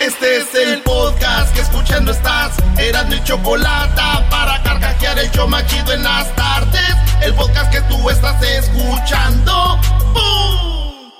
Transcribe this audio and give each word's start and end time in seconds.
Este 0.00 0.38
es 0.38 0.54
el 0.54 0.80
podcast 0.80 1.54
que 1.54 1.60
escuchando 1.60 2.10
estás. 2.12 2.56
Eran 2.78 3.10
mi 3.10 3.22
chocolate 3.22 4.00
para 4.30 4.62
carcajear 4.62 5.18
el 5.18 5.30
show 5.30 5.46
machido 5.46 5.92
en 5.92 6.02
las 6.02 6.34
tardes. 6.34 6.96
El 7.22 7.34
podcast 7.34 7.70
que 7.70 7.82
tú 7.82 8.08
estás 8.08 8.42
escuchando. 8.42 9.78
¡Bum! 10.14 11.10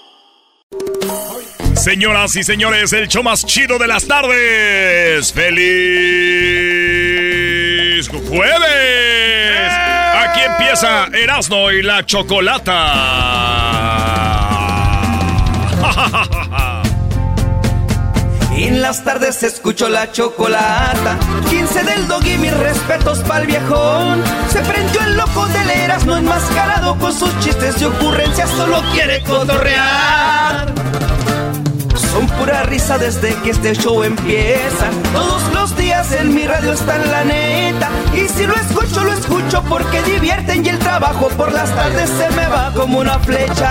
Señoras 1.76 2.34
y 2.36 2.42
señores, 2.42 2.94
el 2.94 3.06
show 3.06 3.22
más 3.22 3.44
chido 3.44 3.78
de 3.78 3.86
las 3.86 4.08
tardes. 4.08 5.30
¡Feliz 5.30 5.60
jueves! 8.08 9.72
Aquí 10.14 10.40
empieza 10.40 11.04
Erasmo 11.12 11.70
y 11.70 11.82
la 11.82 12.06
Chocolata. 12.06 12.70
En 18.62 18.82
las 18.82 19.02
tardes 19.04 19.42
escucho 19.42 19.88
la 19.88 20.12
chocolata. 20.12 21.18
15 21.48 21.82
del 21.82 22.06
dog 22.06 22.22
y 22.26 22.36
mis 22.36 22.54
respetos 22.54 23.20
pa'l 23.20 23.46
viejón. 23.46 24.22
Se 24.52 24.60
prendió 24.60 25.00
el 25.00 25.16
loco 25.16 25.46
del 25.46 25.70
Erasmo 25.70 26.16
enmascarado 26.16 26.94
con 26.98 27.10
sus 27.12 27.30
chistes 27.40 27.80
y 27.80 27.86
ocurrencias. 27.86 28.50
Solo 28.50 28.82
quiere 28.92 29.22
cotorrear. 29.22 30.66
Son 32.12 32.26
pura 32.38 32.64
risa 32.64 32.98
desde 32.98 33.34
que 33.42 33.50
este 33.50 33.72
show 33.74 34.02
empieza. 34.02 34.90
Todos 35.12 35.42
los 35.54 35.76
días 35.76 36.10
en 36.12 36.34
mi 36.34 36.44
radio 36.46 36.72
está 36.72 36.96
en 36.96 37.10
la 37.10 37.24
neta. 37.24 37.88
Y 38.14 38.28
si 38.28 38.46
lo 38.46 38.54
escucho, 38.56 39.04
lo 39.04 39.12
escucho 39.12 39.62
porque 39.68 40.02
divierten 40.02 40.64
y 40.66 40.68
el 40.70 40.78
trabajo 40.78 41.28
por 41.28 41.52
las 41.52 41.74
tardes 41.74 42.10
se 42.10 42.28
me 42.34 42.46
va 42.48 42.72
como 42.74 42.98
una 42.98 43.18
flecha. 43.20 43.70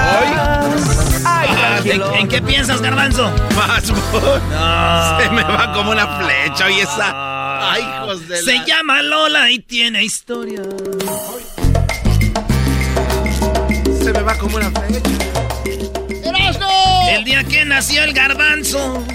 Ay, 1.25 1.49
tranquilo. 1.49 2.13
¿En 2.15 2.27
qué 2.29 2.41
piensas, 2.41 2.81
Garbanzo? 2.81 3.29
Más, 3.57 3.83
No. 3.89 5.19
Se 5.19 5.29
me 5.31 5.43
va 5.43 5.73
como 5.73 5.91
una 5.91 6.07
flecha, 6.19 6.65
oye 6.65 6.81
esa. 6.81 7.71
Ay, 7.71 7.81
hijos 7.83 8.27
de 8.27 8.37
Se 8.41 8.55
la- 8.55 8.65
llama 8.65 9.01
Lola 9.01 9.51
y 9.51 9.59
tiene 9.59 10.03
historia. 10.03 10.61
Se 14.01 14.13
me 14.13 14.21
va 14.21 14.33
como 14.35 14.55
una 14.55 14.71
flecha. 14.71 15.28
El 17.29 17.35
día 17.35 17.59
que 17.59 17.63
nació 17.63 18.03
el 18.05 18.13
Garbanzo, 18.13 19.05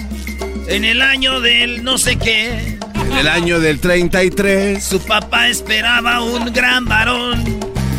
en 0.69 0.85
el 0.85 1.01
año 1.01 1.41
del 1.41 1.83
no 1.83 1.97
sé 1.97 2.15
qué, 2.15 2.77
En 2.93 3.11
el 3.11 3.27
año 3.27 3.59
del 3.59 3.81
33. 3.81 4.81
su 4.81 5.05
papá 5.05 5.49
esperaba 5.49 6.21
un 6.21 6.53
gran 6.53 6.85
varón 6.85 7.43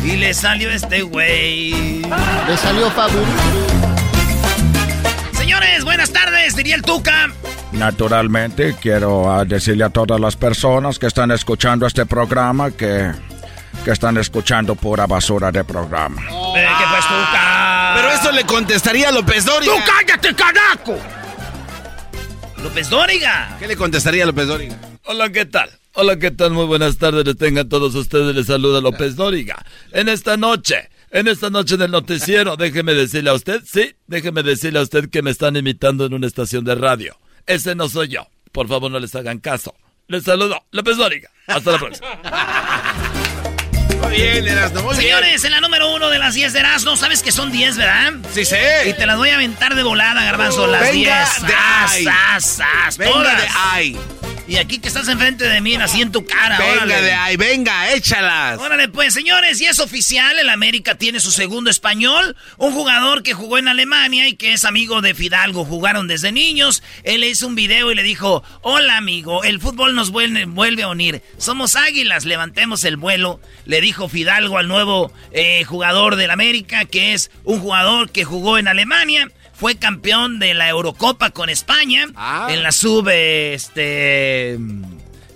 y 0.03 0.15
le 0.15 0.33
salió 0.33 0.71
este 0.71 1.03
güey. 1.03 2.01
Le 2.01 2.57
salió 2.57 2.89
fabuloso. 2.89 3.27
Señores, 5.33 5.83
buenas 5.83 6.11
tardes, 6.11 6.55
diría 6.55 6.73
el 6.73 6.81
Tuca. 6.81 7.27
Naturalmente, 7.73 8.75
quiero 8.81 9.31
ah, 9.31 9.45
decirle 9.45 9.83
a 9.83 9.91
todas 9.91 10.19
las 10.19 10.35
personas 10.35 10.97
que 10.97 11.05
están 11.05 11.29
escuchando 11.29 11.85
este 11.85 12.07
programa 12.07 12.71
que, 12.71 13.11
que 13.85 13.91
están 13.91 14.17
escuchando 14.17 14.73
pura 14.73 15.05
basura 15.05 15.51
de 15.51 15.63
programa. 15.63 16.23
Eh, 16.23 16.67
¿Qué 16.79 16.85
pues, 16.89 17.05
Tuca? 17.05 17.66
Pero 17.97 18.11
eso 18.11 18.31
le 18.31 18.43
contestaría 18.45 19.09
a 19.09 19.11
López 19.11 19.43
Dóriga. 19.43 19.73
¡Tú 19.73 19.79
cállate, 19.83 20.35
caraco! 20.35 20.99
López 22.61 22.91
Dóriga. 22.91 23.57
¿Qué 23.57 23.67
le 23.67 23.75
contestaría 23.75 24.21
a 24.23 24.27
López 24.27 24.45
Dóriga? 24.45 24.79
Hola, 25.05 25.31
¿qué 25.31 25.47
tal? 25.47 25.71
Hola, 25.93 26.19
¿qué 26.19 26.29
tal? 26.29 26.51
Muy 26.51 26.65
buenas 26.65 26.99
tardes. 26.99 27.25
Les 27.25 27.35
tengan 27.37 27.67
todos 27.67 27.95
ustedes. 27.95 28.35
Les 28.35 28.45
saluda 28.45 28.81
López 28.81 29.15
Dóriga. 29.15 29.65
En 29.93 30.09
esta 30.09 30.37
noche, 30.37 30.91
en 31.09 31.27
esta 31.27 31.49
noche 31.49 31.75
del 31.75 31.89
noticiero, 31.89 32.55
déjeme 32.55 32.93
decirle 32.93 33.31
a 33.31 33.33
usted, 33.33 33.63
sí, 33.65 33.95
déjeme 34.05 34.43
decirle 34.43 34.77
a 34.77 34.83
usted 34.83 35.09
que 35.09 35.23
me 35.23 35.31
están 35.31 35.55
imitando 35.55 36.05
en 36.05 36.13
una 36.13 36.27
estación 36.27 36.65
de 36.65 36.75
radio. 36.75 37.17
Ese 37.47 37.73
no 37.73 37.89
soy 37.89 38.09
yo. 38.09 38.27
Por 38.51 38.67
favor, 38.67 38.91
no 38.91 38.99
les 38.99 39.15
hagan 39.15 39.39
caso. 39.39 39.73
Les 40.07 40.23
saludo, 40.23 40.63
López 40.69 40.97
Dóriga. 40.97 41.31
Hasta 41.47 41.71
la 41.71 41.79
próxima. 41.79 42.07
Muy 44.01 44.15
bien, 44.15 44.47
Erasmo, 44.47 44.81
muy 44.83 44.95
Señores, 44.95 45.43
en 45.43 45.51
la 45.51 45.61
número 45.61 45.93
uno 45.93 46.09
de 46.09 46.17
las 46.19 46.33
10 46.33 46.53
de 46.53 46.59
Erasmo, 46.59 46.95
sabes 46.97 47.21
que 47.23 47.31
son 47.31 47.51
10, 47.51 47.77
¿verdad? 47.77 48.11
bien. 48.11 48.21
Sí, 48.33 48.41
Y 48.41 48.45
sí. 48.45 48.55
te 48.97 49.05
las 49.05 49.17
voy 49.17 49.29
a 49.29 49.35
aventar 49.35 49.75
de 49.75 49.83
volada, 49.83 50.23
Garbanzo, 50.23 50.67
las 50.67 50.81
Venga 50.81 50.93
10. 50.93 51.41
de 51.47 51.53
¡Sas, 51.53 51.91
ahí. 51.93 52.03
sas, 52.03 52.45
sas! 52.45 52.97
Venga 52.97 53.11
todas. 53.13 53.41
de 53.41 53.47
ahí. 53.71 53.97
Y 54.47 54.55
aquí 54.55 54.79
que 54.79 54.87
estás 54.87 55.09
enfrente 55.09 55.43
de 55.43 55.59
mí, 55.59 55.75
así 55.75 56.01
en 56.01 56.11
tu 56.13 56.25
cara, 56.25 56.57
Venga 56.57 56.71
órale. 56.83 57.01
de 57.01 57.11
ahí, 57.11 57.35
venga, 57.35 57.91
échalas. 57.93 58.57
Órale, 58.57 58.87
pues, 58.87 59.13
señores, 59.13 59.59
y 59.59 59.65
es 59.65 59.79
oficial, 59.79 60.39
el 60.39 60.47
América 60.49 60.95
tiene 60.95 61.19
su 61.19 61.31
segundo 61.31 61.69
español, 61.69 62.33
un 62.57 62.71
jugador 62.71 63.23
que 63.23 63.33
jugó 63.33 63.57
en 63.57 63.67
Alemania 63.67 64.25
y 64.29 64.35
que 64.37 64.53
es 64.53 64.63
amigo 64.63 65.01
de 65.01 65.13
Fidalgo, 65.13 65.65
jugaron 65.65 66.07
desde 66.07 66.31
niños, 66.31 66.81
él 67.03 67.21
le 67.21 67.29
hizo 67.29 67.45
un 67.45 67.55
video 67.55 67.91
y 67.91 67.95
le 67.95 68.03
dijo, 68.03 68.41
hola 68.61 68.95
amigo, 68.95 69.43
el 69.43 69.59
fútbol 69.59 69.95
nos 69.95 70.11
vuelve, 70.11 70.45
vuelve 70.45 70.83
a 70.83 70.87
unir, 70.87 71.21
somos 71.37 71.75
águilas, 71.75 72.23
levantemos 72.23 72.85
el 72.85 72.95
vuelo, 72.95 73.41
le 73.65 73.81
dijo 73.81 74.07
Fidalgo 74.07 74.57
al 74.57 74.69
nuevo 74.69 75.11
eh, 75.31 75.65
jugador 75.65 76.15
del 76.15 76.31
América, 76.31 76.85
que 76.85 77.11
es 77.11 77.31
un 77.43 77.59
jugador 77.59 78.11
que 78.11 78.23
jugó 78.23 78.57
en 78.57 78.69
Alemania, 78.69 79.29
fue 79.57 79.75
campeón 79.75 80.39
de 80.39 80.53
la 80.53 80.69
Eurocopa 80.69 81.31
con 81.31 81.49
España, 81.49 82.05
Ah. 82.15 82.47
en 82.51 82.61
la 82.63 82.71
sub, 82.71 83.09
este... 83.09 84.57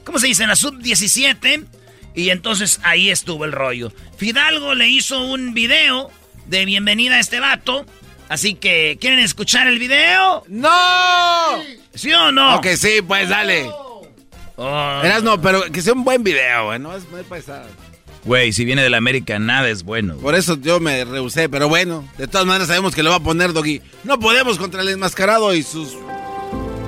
¿Cómo 0.04 0.20
se 0.20 0.28
dice? 0.28 0.44
En 0.44 0.50
la 0.50 0.56
sub-17. 0.56 1.66
Y 2.14 2.30
entonces 2.30 2.80
ahí 2.84 3.10
estuvo 3.10 3.46
el 3.46 3.52
rollo. 3.52 3.92
Fidalgo 4.18 4.76
le 4.76 4.88
hizo 4.90 5.22
un 5.24 5.54
video 5.54 6.12
de 6.48 6.66
bienvenida 6.66 7.16
a 7.16 7.20
este 7.20 7.40
vato. 7.40 7.86
Así 8.30 8.56
que, 8.56 8.98
¿quieren 9.00 9.20
escuchar 9.20 9.68
el 9.68 9.80
video? 9.80 10.44
¡No! 10.48 10.70
¿Sí 11.94 12.14
o 12.14 12.32
no? 12.32 12.56
Ok, 12.58 12.68
sí, 12.78 13.02
pues 13.06 13.28
dale. 13.30 13.70
Oh. 14.58 15.02
Erasmo, 15.04 15.42
pero 15.42 15.64
que 15.72 15.82
sea 15.82 15.94
un 15.94 16.04
buen 16.04 16.24
video, 16.24 16.66
güey. 16.66 16.80
No 16.80 16.96
es, 16.96 17.10
no 17.10 17.18
es 17.18 17.26
paisada. 17.26 17.68
Güey, 18.24 18.54
si 18.54 18.66
viene 18.66 18.84
de 18.84 18.90
la 18.92 18.98
América, 18.98 19.40
nada 19.40 19.68
es 19.70 19.84
bueno. 19.84 20.16
Por 20.18 20.36
eso 20.36 20.56
yo 20.62 20.80
me 20.80 21.04
rehusé, 21.06 21.50
pero 21.50 21.68
bueno, 21.70 22.08
de 22.20 22.28
todas 22.28 22.46
maneras 22.46 22.68
sabemos 22.68 22.94
que 22.94 23.02
lo 23.02 23.10
va 23.10 23.16
a 23.16 23.20
poner 23.24 23.52
Doggy. 23.52 23.82
No 24.04 24.20
podemos 24.20 24.60
contra 24.60 24.82
el 24.84 24.90
enmascarado 24.90 25.54
y 25.56 25.64
sus 25.64 25.96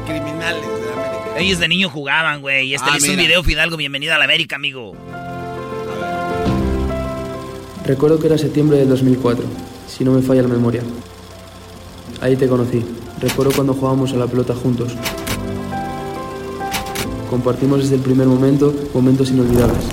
criminales 0.06 0.62
de 0.62 0.86
la 0.86 0.94
América. 0.94 1.40
Ellos 1.40 1.60
de 1.60 1.68
niño 1.68 1.90
jugaban, 1.90 2.42
güey. 2.42 2.68
Y 2.68 2.76
este 2.76 2.88
Ah, 2.88 2.94
le 2.94 2.98
hizo 3.00 3.12
un 3.12 3.18
video 3.18 3.44
Fidalgo, 3.44 3.78
bienvenida 3.78 4.16
a 4.16 4.20
la 4.20 4.26
América, 4.26 4.58
amigo. 4.58 4.96
Recuerdo 7.86 8.20
que 8.20 8.28
era 8.28 8.38
septiembre 8.38 8.78
de 8.78 8.86
2004, 8.86 9.44
si 9.88 10.04
no 10.04 10.12
me 10.12 10.22
falla 10.22 10.44
la 10.44 10.48
memoria. 10.50 10.84
Ahí 12.22 12.36
te 12.36 12.48
conocí. 12.48 12.86
Recuerdo 13.20 13.52
cuando 13.54 13.74
jugábamos 13.74 14.14
a 14.14 14.18
la 14.18 14.28
pelota 14.28 14.54
juntos. 14.54 14.94
Compartimos 17.30 17.82
desde 17.82 17.96
el 17.96 18.02
primer 18.02 18.28
momento 18.28 18.74
momentos 18.94 19.32
inolvidables. 19.32 19.84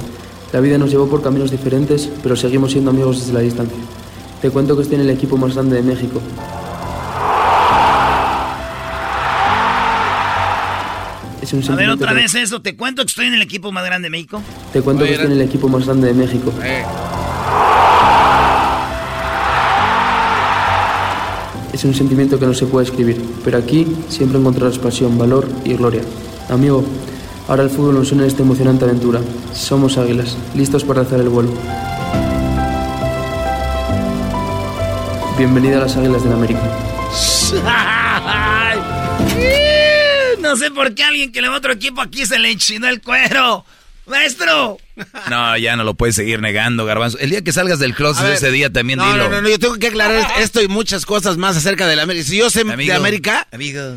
La 0.52 0.61
vida 0.61 0.79
nos 0.79 0.91
llevó 0.91 1.08
por 1.08 1.23
caminos 1.23 1.50
diferentes, 1.50 2.11
pero 2.23 2.35
seguimos 2.35 2.73
siendo 2.73 2.91
amigos 2.91 3.20
desde 3.20 3.32
la 3.32 3.41
distancia. 3.41 3.79
Te 4.43 4.50
cuento 4.50 4.75
que 4.75 4.82
estoy 4.82 4.97
en 4.97 5.02
el 5.02 5.11
equipo 5.11 5.37
más 5.37 5.55
grande 5.55 5.76
de 5.76 5.82
México. 5.82 6.20
Es 11.41 11.52
un 11.52 11.73
A 11.73 11.76
ver, 11.76 11.91
otra 11.91 12.12
vez 12.12 12.35
eso. 12.35 12.61
Te 12.61 12.75
cuento 12.76 13.02
que 13.02 13.08
estoy 13.08 13.26
en 13.26 13.35
el 13.35 13.43
equipo 13.43 13.70
más 13.70 13.85
grande 13.85 14.06
de 14.06 14.11
México. 14.11 14.43
Te 14.73 14.82
cuento 14.82 15.05
que 15.05 15.12
estoy 15.12 15.26
en 15.26 15.32
el 15.32 15.41
equipo 15.41 15.69
más 15.69 15.87
grande 15.87 16.08
de 16.08 16.14
México. 16.14 16.52
Es 21.73 21.85
un 21.85 21.94
sentimiento 21.94 22.38
que 22.38 22.47
no 22.47 22.55
se 22.55 22.67
puede 22.67 22.87
escribir, 22.87 23.23
pero 23.44 23.56
aquí 23.56 23.87
siempre 24.08 24.38
encontrarás 24.38 24.79
pasión, 24.79 25.17
valor 25.17 25.49
y 25.64 25.75
gloria. 25.75 26.02
Amigo, 26.49 26.85
ahora 27.50 27.64
el 27.64 27.70
fútbol 27.70 27.97
nos 27.97 28.12
une 28.12 28.23
en 28.23 28.29
esta 28.29 28.43
emocionante 28.43 28.85
aventura. 28.85 29.20
Somos 29.52 29.99
águilas, 29.99 30.38
listos 30.55 30.85
para 30.85 31.02
hacer 31.02 31.20
el 31.20 31.29
vuelo. 31.29 31.50
Bienvenida 35.37 35.79
a 35.79 35.81
las 35.81 35.97
Águilas 35.97 36.23
del 36.23 36.32
América. 36.32 36.61
no 40.41 40.56
sé 40.56 40.70
por 40.70 40.94
qué 40.94 41.02
alguien 41.02 41.32
que 41.32 41.43
le 41.43 41.49
va 41.49 41.55
a 41.55 41.58
otro 41.58 41.73
equipo 41.73 42.00
aquí 42.00 42.25
se 42.25 42.38
le 42.38 42.52
enchinó 42.52 42.87
el 42.87 43.02
cuero. 43.02 43.64
¡Maestro! 44.11 44.79
No, 45.31 45.57
ya 45.57 45.77
no 45.77 45.85
lo 45.85 45.95
puedes 45.95 46.17
seguir 46.17 46.41
negando, 46.41 46.85
Garbanzo. 46.85 47.19
El 47.19 47.31
día 47.31 47.43
que 47.43 47.53
salgas 47.53 47.79
del 47.79 47.95
closet 47.95 48.27
ese 48.27 48.51
día 48.51 48.71
también 48.71 48.99
no, 48.99 49.07
dilo. 49.11 49.25
No, 49.25 49.37
no, 49.37 49.43
no, 49.43 49.49
yo 49.49 49.59
tengo 49.59 49.77
que 49.77 49.87
aclarar 49.87 50.27
esto 50.41 50.61
y 50.61 50.69
muchas 50.69 51.07
cosas 51.07 51.37
más 51.37 51.57
acerca 51.57 51.87
de 51.87 51.97
la 51.97 52.03
América. 52.03 52.27
Si 52.27 52.37
yo 52.37 52.51
sé 52.51 52.65
de 52.65 52.93
América, 52.93 53.47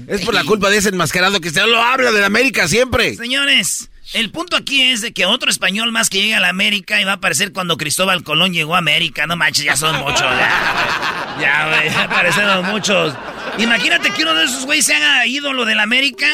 es 0.07 0.21
por 0.21 0.33
la 0.33 0.43
culpa 0.43 0.69
de 0.69 0.77
ese 0.77 0.89
enmascarado 0.89 1.41
que 1.41 1.49
se 1.49 1.65
lo 1.65 1.81
habla 1.81 2.11
de 2.11 2.21
la 2.21 2.27
América 2.27 2.67
siempre. 2.67 3.15
Señores, 3.15 3.89
el 4.13 4.29
punto 4.29 4.55
aquí 4.55 4.83
es 4.83 5.01
de 5.01 5.11
que 5.11 5.25
otro 5.25 5.49
español 5.49 5.91
más 5.91 6.09
que 6.09 6.21
llega 6.21 6.37
a 6.37 6.39
la 6.39 6.49
América 6.49 7.01
y 7.01 7.03
va 7.03 7.11
a 7.11 7.15
aparecer 7.15 7.51
cuando 7.51 7.77
Cristóbal 7.77 8.23
Colón 8.23 8.53
llegó 8.53 8.75
a 8.75 8.77
América. 8.77 9.25
No 9.25 9.35
manches, 9.35 9.65
ya 9.65 9.75
son 9.75 9.97
muchos. 9.97 10.21
Ya, 10.21 11.37
ya, 11.41 11.67
güey, 11.69 11.89
ya 11.89 12.03
aparecieron 12.03 12.65
muchos. 12.67 13.15
Imagínate 13.57 14.11
que 14.11 14.21
uno 14.21 14.35
de 14.35 14.45
esos 14.45 14.65
güeyes 14.65 14.85
se 14.85 14.93
haga 14.93 15.25
ídolo 15.25 15.65
de 15.65 15.73
la 15.73 15.83
América. 15.83 16.27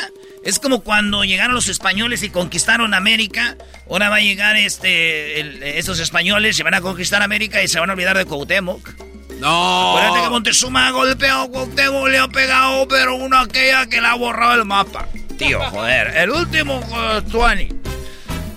Es 0.44 0.60
como 0.60 0.82
cuando 0.82 1.24
llegaron 1.24 1.54
los 1.54 1.68
españoles 1.68 2.24
y 2.24 2.30
conquistaron 2.30 2.94
América. 2.94 3.58
Ahora 3.90 4.10
va 4.10 4.18
a 4.18 4.22
llegar 4.22 4.56
este, 4.56 5.78
esos 5.78 6.00
españoles, 6.00 6.56
se 6.56 6.64
van 6.64 6.74
a 6.74 6.82
conquistar 6.82 7.22
América 7.22 7.62
y 7.62 7.68
se 7.68 7.80
van 7.80 7.90
a 7.90 7.94
olvidar 7.94 8.18
de 8.18 8.26
Cuauhtémoc. 8.26 8.90
No. 9.40 9.98
Acuérdate 9.98 10.24
que 10.24 10.30
Montezuma 10.30 10.88
ha 10.88 10.92
golpeado 10.92 11.44
a 11.44 11.50
Cuauhtémoc, 11.50 12.08
le 12.08 12.20
ha 12.20 12.28
pegado, 12.28 12.88
pero 12.88 13.16
una 13.16 13.42
aquella 13.42 13.88
que 13.88 14.02
le 14.02 14.08
ha 14.08 14.16
borrado 14.16 14.56
el 14.56 14.66
mapa. 14.66 15.08
Tío, 15.38 15.62
joder, 15.70 16.16
el 16.18 16.32
último 16.32 16.80
uh, 16.80 17.22
Tuani. 17.30 17.70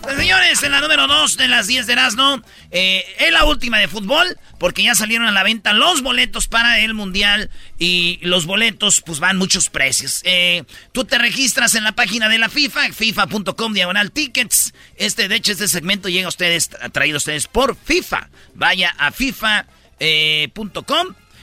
Pues, 0.03 0.17
señores, 0.17 0.61
en 0.65 0.73
la 0.73 0.81
número 0.81 1.07
2 1.07 1.37
de 1.37 1.47
las 1.47 1.69
10 1.69 1.87
de 1.87 1.93
Erasmo, 1.93 2.43
eh, 2.73 3.05
es 3.21 3.33
la 3.33 3.45
última 3.45 3.79
de 3.79 3.87
fútbol, 3.87 4.37
porque 4.59 4.83
ya 4.83 4.97
salieron 4.97 5.29
a 5.29 5.31
la 5.31 5.45
venta 5.45 5.73
los 5.73 6.03
boletos 6.03 6.49
para 6.49 6.81
el 6.81 6.93
Mundial 6.93 7.51
y 7.79 8.19
los 8.23 8.45
boletos 8.45 9.01
pues 9.01 9.21
van 9.21 9.37
muchos 9.37 9.71
precios. 9.71 10.21
Eh, 10.25 10.65
tú 10.91 11.05
te 11.05 11.19
registras 11.19 11.77
en 11.77 11.85
la 11.85 11.93
página 11.93 12.29
de 12.29 12.39
la 12.39 12.49
FIFA, 12.49 12.93
fifa.com 12.93 13.73
diagonal 13.75 14.11
tickets. 14.11 14.75
Este, 14.97 15.29
de 15.29 15.37
hecho, 15.37 15.53
este 15.53 15.69
segmento 15.69 16.09
llega 16.09 16.27
a 16.27 16.31
ustedes, 16.31 16.71
traído 16.91 17.17
a 17.17 17.19
ustedes 17.19 17.47
por 17.47 17.77
FIFA. 17.77 18.29
Vaya 18.55 18.93
a 18.99 19.13
fifa.com 19.13 19.65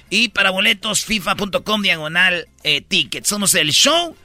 y 0.10 0.30
para 0.30 0.50
boletos, 0.50 1.06
fifa.com 1.06 1.82
diagonal 1.82 2.50
eh, 2.64 2.82
tickets. 2.82 3.30
Somos 3.30 3.56
el 3.56 3.72
show 3.72 4.18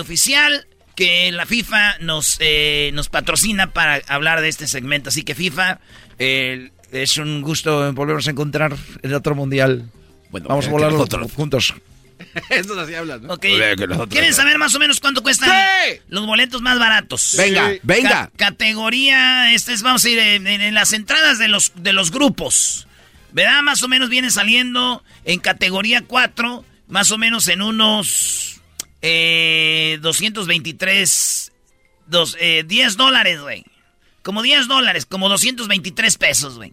oficial 0.00 0.66
que 0.98 1.30
la 1.30 1.46
FIFA 1.46 1.98
nos, 2.00 2.38
eh, 2.40 2.90
nos 2.92 3.08
patrocina 3.08 3.72
para 3.72 4.02
hablar 4.08 4.40
de 4.40 4.48
este 4.48 4.66
segmento. 4.66 5.10
Así 5.10 5.22
que 5.22 5.36
FIFA, 5.36 5.78
eh, 6.18 6.72
es 6.90 7.18
un 7.18 7.40
gusto 7.40 7.92
volvernos 7.92 8.26
a 8.26 8.32
encontrar 8.32 8.74
en 9.00 9.14
otro 9.14 9.36
mundial. 9.36 9.88
Bueno, 10.32 10.48
Vamos 10.48 10.66
a 10.66 10.70
volar 10.70 10.92
juntos. 11.36 11.72
Eso 12.50 12.80
así 12.80 12.96
hablan, 12.96 13.22
¿no? 13.22 13.38
¿Quieren 13.38 14.34
saber 14.34 14.58
más 14.58 14.74
o 14.74 14.80
menos 14.80 14.98
cuánto 14.98 15.22
cuestan 15.22 15.52
los 16.08 16.26
boletos 16.26 16.62
más 16.62 16.80
baratos? 16.80 17.36
Venga, 17.38 17.74
venga. 17.84 18.32
categoría, 18.34 19.54
este 19.54 19.74
es, 19.74 19.82
vamos 19.82 20.04
a 20.04 20.08
ir 20.08 20.18
en, 20.18 20.74
las 20.74 20.92
entradas 20.92 21.38
de 21.38 21.46
los, 21.46 21.74
de 21.76 21.92
los 21.92 22.10
grupos. 22.10 22.88
¿Verdad? 23.30 23.62
Más 23.62 23.84
o 23.84 23.88
menos 23.88 24.08
viene 24.08 24.32
saliendo 24.32 25.04
en 25.24 25.38
categoría 25.38 26.02
4, 26.02 26.64
más 26.88 27.12
o 27.12 27.18
menos 27.18 27.46
en 27.46 27.62
unos 27.62 28.57
eh, 29.02 29.98
223. 30.00 31.52
Dos, 32.06 32.36
eh, 32.40 32.64
10 32.66 32.96
dólares, 32.96 33.40
güey. 33.40 33.64
Como 34.22 34.42
10 34.42 34.68
dólares, 34.68 35.06
como 35.06 35.28
223 35.28 36.16
pesos, 36.16 36.56
güey. 36.56 36.72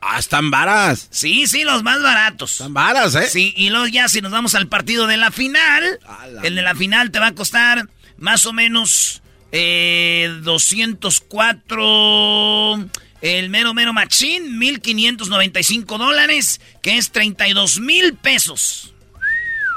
Ah, 0.00 0.18
están 0.18 0.50
varas. 0.50 1.08
Sí, 1.10 1.46
sí, 1.46 1.64
los 1.64 1.82
más 1.82 2.02
baratos. 2.02 2.52
Están 2.52 2.74
varas, 2.74 3.14
¿eh? 3.14 3.28
Sí, 3.28 3.54
y 3.56 3.70
luego 3.70 3.86
ya 3.86 4.08
si 4.08 4.20
nos 4.20 4.32
vamos 4.32 4.54
al 4.54 4.68
partido 4.68 5.06
de 5.06 5.16
la 5.16 5.30
final, 5.30 5.98
el 6.42 6.54
de 6.54 6.62
la 6.62 6.74
final 6.74 7.10
te 7.10 7.20
va 7.20 7.28
a 7.28 7.34
costar 7.34 7.88
más 8.18 8.44
o 8.44 8.52
menos 8.52 9.22
eh, 9.50 10.30
204, 10.42 12.86
el 13.22 13.48
mero 13.48 13.72
mero 13.72 13.94
machín, 13.94 14.58
1595 14.58 15.96
dólares, 15.96 16.60
que 16.82 16.98
es 16.98 17.10
32 17.10 17.80
mil 17.80 18.14
pesos 18.14 18.93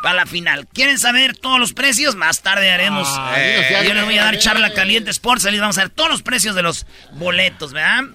para 0.08 0.20
la 0.20 0.26
final. 0.26 0.70
¿Quieren 0.70 0.98
saber 0.98 1.36
todos 1.36 1.60
los 1.60 1.74
precios? 1.74 2.16
Más 2.16 2.42
tarde 2.42 2.72
haremos. 2.72 3.10
yo 3.86 3.94
les 3.94 4.06
voy 4.06 4.18
a 4.18 4.24
dar 4.24 4.38
charla 4.40 4.74
caliente 4.74 5.12
Sports. 5.12 5.44
Les 5.44 5.60
vamos 5.60 5.78
a 5.78 5.82
dar 5.82 5.90
todos 5.90 6.10
los 6.10 6.24
precios 6.24 6.56
de 6.56 6.62
los 6.62 6.86
boletos, 7.16 7.74
¿verdad? 7.74 8.06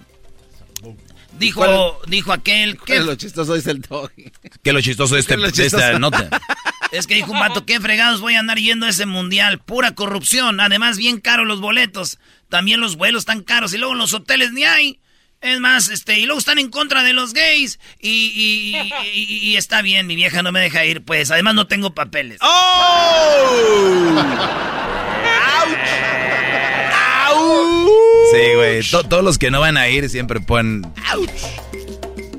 Dijo, 1.38 2.00
dijo 2.06 2.32
aquel 2.32 2.78
que. 2.78 3.00
lo 3.00 3.14
chistoso 3.16 3.54
es 3.56 3.66
el 3.66 3.82
doggy. 3.82 4.32
¿Qué 4.62 4.72
lo 4.72 4.80
chistoso 4.80 5.18
es 5.18 5.28
este, 5.28 5.36
de 5.36 5.66
esta 5.66 5.98
nota? 5.98 6.30
Es 6.92 7.06
que 7.06 7.14
dijo 7.14 7.32
un 7.32 7.40
vato, 7.40 7.64
qué 7.64 7.80
fregados 7.80 8.20
voy 8.20 8.34
a 8.34 8.40
andar 8.40 8.58
yendo 8.58 8.84
a 8.84 8.90
ese 8.90 9.06
mundial. 9.06 9.58
Pura 9.58 9.94
corrupción. 9.94 10.60
Además, 10.60 10.98
bien 10.98 11.20
caros 11.20 11.46
los 11.46 11.60
boletos. 11.60 12.18
También 12.50 12.80
los 12.80 12.96
vuelos 12.96 13.22
están 13.22 13.42
caros. 13.42 13.72
Y 13.72 13.78
luego 13.78 13.94
los 13.94 14.12
hoteles 14.12 14.52
ni 14.52 14.64
hay. 14.64 15.00
Es 15.42 15.58
más, 15.58 15.88
este, 15.88 16.20
y 16.20 16.24
luego 16.24 16.38
están 16.38 16.60
en 16.60 16.70
contra 16.70 17.02
de 17.02 17.12
los 17.12 17.32
gays. 17.34 17.80
Y, 18.00 18.76
y, 19.12 19.56
está 19.56 19.82
bien, 19.82 20.06
mi 20.06 20.14
vieja 20.14 20.40
no 20.42 20.52
me 20.52 20.60
deja 20.60 20.84
ir, 20.84 21.04
pues. 21.04 21.32
Además, 21.32 21.56
no 21.56 21.66
tengo 21.66 21.94
papeles. 21.94 22.38
¡Oh! 22.40 24.22
¡Auch! 27.26 27.88
Sí, 28.30 28.54
güey. 28.54 28.82
todos 29.08 29.24
los 29.24 29.36
que 29.36 29.50
no 29.50 29.58
van 29.58 29.76
a 29.76 29.88
ir 29.88 30.08
siempre 30.08 30.38
ponen. 30.40 30.84
¡Auch! 31.10 31.71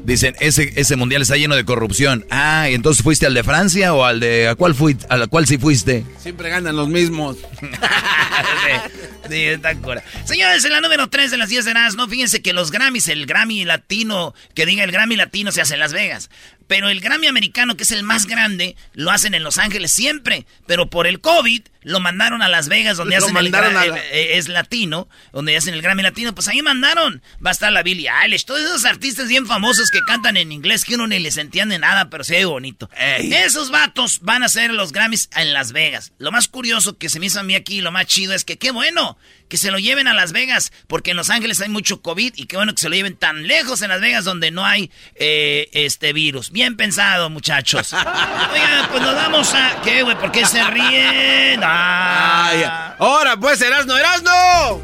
Dicen, 0.03 0.35
ese, 0.41 0.73
ese 0.75 0.95
mundial 0.97 1.21
está 1.21 1.37
lleno 1.37 1.55
de 1.55 1.63
corrupción. 1.63 2.25
Ah, 2.29 2.67
¿y 2.69 2.73
entonces 2.73 3.03
fuiste 3.03 3.25
al 3.25 3.33
de 3.33 3.43
Francia 3.43 3.93
o 3.93 4.03
al 4.03 4.19
de... 4.19 4.49
¿A 4.49 4.55
cuál, 4.55 4.75
fui, 4.75 4.97
a 5.07 5.15
la 5.15 5.27
cual 5.27 5.47
sí 5.47 5.57
fuiste? 5.57 6.03
Siempre 6.19 6.49
ganan 6.49 6.75
los 6.75 6.89
mismos. 6.89 7.37
sí, 9.29 9.37
está 9.37 9.75
cura. 9.75 10.03
Señores, 10.25 10.65
en 10.65 10.71
la 10.73 10.81
número 10.81 11.09
3 11.09 11.31
de 11.31 11.37
las 11.37 11.47
10 11.49 11.65
de 11.65 11.73
no 11.95 12.07
fíjense 12.09 12.41
que 12.41 12.51
los 12.51 12.71
Grammys, 12.71 13.07
el 13.07 13.25
Grammy 13.25 13.63
latino, 13.63 14.33
que 14.53 14.65
diga 14.65 14.83
el 14.83 14.91
Grammy 14.91 15.15
latino 15.15 15.51
se 15.51 15.61
hace 15.61 15.75
en 15.75 15.79
Las 15.79 15.93
Vegas. 15.93 16.29
Pero 16.67 16.89
el 16.89 16.99
Grammy 16.99 17.27
americano, 17.27 17.77
que 17.77 17.83
es 17.83 17.91
el 17.91 18.03
más 18.03 18.25
grande, 18.25 18.75
lo 18.93 19.11
hacen 19.11 19.33
en 19.33 19.43
Los 19.43 19.57
Ángeles 19.57 19.91
siempre. 19.91 20.45
Pero 20.67 20.89
por 20.89 21.07
el 21.07 21.21
COVID 21.21 21.61
lo 21.83 21.99
mandaron 21.99 22.41
a 22.41 22.49
Las 22.49 22.67
Vegas, 22.69 22.97
donde 22.97 23.15
hacen 23.15 23.35
el, 23.35 23.53
eh, 23.53 24.37
es 24.37 24.47
latino, 24.47 25.07
donde 25.31 25.55
hacen 25.55 25.73
el 25.73 25.81
Grammy 25.81 26.03
latino. 26.03 26.33
Pues 26.33 26.47
ahí 26.47 26.61
mandaron. 26.61 27.21
Va 27.45 27.49
a 27.49 27.53
estar 27.53 27.71
la 27.71 27.83
Billie 27.83 28.09
Eilish, 28.09 28.45
todos 28.45 28.61
esos 28.61 28.85
artistas 28.85 29.27
bien 29.27 29.45
famosos 29.45 29.91
que 29.91 29.99
cantan 30.01 30.37
en 30.37 30.51
inglés 30.51 30.85
que 30.85 30.95
uno 30.95 31.07
ni 31.07 31.19
les 31.19 31.37
entiende 31.37 31.79
nada, 31.79 32.09
pero 32.09 32.23
se 32.23 32.37
ve 32.37 32.45
bonito. 32.45 32.89
Esos 32.97 33.71
vatos 33.71 34.19
van 34.21 34.43
a 34.43 34.47
hacer 34.47 34.71
los 34.71 34.91
Grammys 34.91 35.29
en 35.35 35.53
Las 35.53 35.71
Vegas. 35.71 36.13
Lo 36.17 36.31
más 36.31 36.47
curioso 36.47 36.97
que 36.97 37.09
se 37.09 37.19
me 37.19 37.27
hizo 37.27 37.39
a 37.39 37.43
mí 37.43 37.55
aquí, 37.55 37.81
lo 37.81 37.91
más 37.91 38.05
chido 38.05 38.33
es 38.33 38.45
que 38.45 38.57
qué 38.57 38.71
bueno 38.71 39.17
que 39.53 39.57
se 39.57 39.69
lo 39.69 39.77
lleven 39.77 40.07
a 40.07 40.15
Las 40.15 40.31
Vegas, 40.31 40.71
porque 40.87 41.11
en 41.11 41.17
Los 41.17 41.29
Ángeles 41.29 41.61
hay 41.61 41.69
mucho 41.69 42.01
COVID 42.01 42.33
y 42.35 42.45
qué 42.47 42.55
bueno 42.55 42.73
que 42.73 42.81
se 42.81 42.89
lo 42.89 42.95
lleven 42.95 43.15
tan 43.15 43.45
lejos 43.45 43.83
en 43.83 43.89
Las 43.89 44.01
Vegas 44.01 44.25
donde 44.25 44.49
no 44.49 44.65
hay 44.65 44.89
eh, 45.13 45.69
este 45.73 46.11
virus. 46.11 46.49
Bien 46.49 46.75
pensado, 46.75 47.29
muchachos. 47.29 47.93
Oigan, 47.93 48.89
pues 48.89 49.01
nos 49.03 49.13
vamos 49.13 49.53
a... 49.53 49.79
¿Qué, 49.83 50.01
güey? 50.01 50.17
¿Por 50.17 50.31
qué 50.31 50.45
se 50.45 50.63
ríen? 50.63 51.63
Ah. 51.75 52.95
Ahora, 52.99 53.37
pues, 53.37 53.61
Erasno, 53.61 53.97
Erasno. 53.97 54.81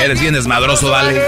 Eres 0.00 0.20
bien 0.20 0.34
desmadroso, 0.34 0.90
vale. 0.90 1.20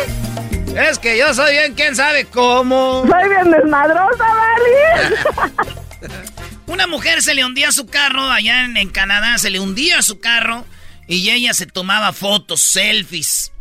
Es 0.77 0.99
que 0.99 1.19
yo 1.19 1.33
soy 1.35 1.53
bien, 1.53 1.75
quién 1.75 1.97
sabe 1.97 2.27
cómo. 2.27 3.05
Soy 3.09 3.29
bien 3.29 3.51
desmadrosa, 3.51 4.25
vale. 4.25 5.71
Una 6.67 6.87
mujer 6.87 7.23
se 7.23 7.35
le 7.35 7.45
hundía 7.45 7.73
su 7.73 7.87
carro 7.87 8.31
allá 8.31 8.65
en, 8.65 8.77
en 8.77 8.91
Canadá, 8.91 9.39
se 9.39 9.51
le 9.51 9.61
hundía 9.61 10.03
su 10.03 10.21
carro 10.21 10.65
y 11.07 11.31
ella 11.31 11.55
se 11.55 11.67
tomaba 11.67 12.13
fotos, 12.13 12.63
selfies. 12.63 13.53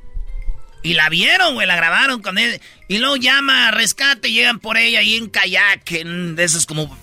Y 0.83 0.93
la 0.93 1.09
vieron, 1.09 1.55
güey, 1.55 1.65
la 1.65 1.75
grabaron 1.75 2.21
con 2.21 2.37
él. 2.37 2.61
Y 2.87 2.99
luego 2.99 3.15
llama 3.15 3.67
a 3.67 3.71
rescate, 3.71 4.31
llegan 4.31 4.59
por 4.59 4.77
ella 4.77 4.99
ahí 4.99 5.15
en 5.15 5.29
kayak, 5.29 5.91
en 5.93 6.35
de 6.35 6.43
esos 6.43 6.65
como, 6.65 6.95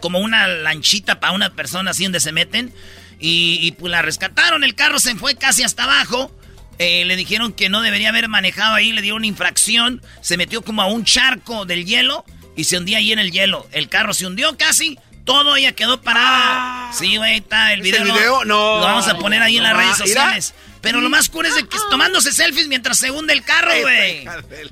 como 0.00 0.18
una 0.18 0.48
lanchita 0.48 1.20
para 1.20 1.32
una 1.32 1.50
persona 1.50 1.92
así 1.92 2.04
donde 2.04 2.20
se 2.20 2.32
meten. 2.32 2.72
Y, 3.18 3.72
pues 3.72 3.90
la 3.90 4.02
rescataron, 4.02 4.62
el 4.62 4.74
carro 4.74 4.98
se 4.98 5.14
fue 5.14 5.34
casi 5.36 5.62
hasta 5.62 5.84
abajo. 5.84 6.30
Eh, 6.78 7.04
le 7.06 7.16
dijeron 7.16 7.52
que 7.52 7.70
no 7.70 7.80
debería 7.80 8.10
haber 8.10 8.28
manejado 8.28 8.74
ahí, 8.74 8.92
le 8.92 9.00
dieron 9.00 9.18
una 9.18 9.26
infracción. 9.26 10.02
Se 10.20 10.36
metió 10.36 10.62
como 10.62 10.82
a 10.82 10.86
un 10.86 11.04
charco 11.04 11.64
del 11.64 11.86
hielo 11.86 12.24
y 12.54 12.64
se 12.64 12.76
hundía 12.76 12.98
ahí 12.98 13.12
en 13.12 13.18
el 13.18 13.32
hielo. 13.32 13.66
El 13.72 13.88
carro 13.88 14.12
se 14.12 14.26
hundió 14.26 14.56
casi 14.58 14.98
todo 15.26 15.56
ella 15.56 15.72
quedó 15.72 16.00
parada. 16.00 16.92
sí, 16.92 17.16
güey, 17.16 17.38
está 17.38 17.72
el 17.74 17.82
video. 17.82 18.02
¿El 18.02 18.12
video? 18.12 18.44
No. 18.44 18.78
Lo 18.78 18.84
vamos 18.86 19.08
a 19.08 19.18
poner 19.18 19.42
ahí 19.42 19.58
en 19.58 19.64
las 19.64 19.76
redes 19.76 19.96
sociales. 19.96 20.54
Pero 20.86 21.00
lo 21.00 21.10
más 21.10 21.28
cool 21.28 21.46
es 21.46 21.56
de 21.56 21.64
que 21.66 21.76
tomándose 21.90 22.32
selfies 22.32 22.68
mientras 22.68 22.96
se 22.98 23.10
hunde 23.10 23.32
el 23.32 23.42
carro, 23.42 23.72
güey. 23.82 24.24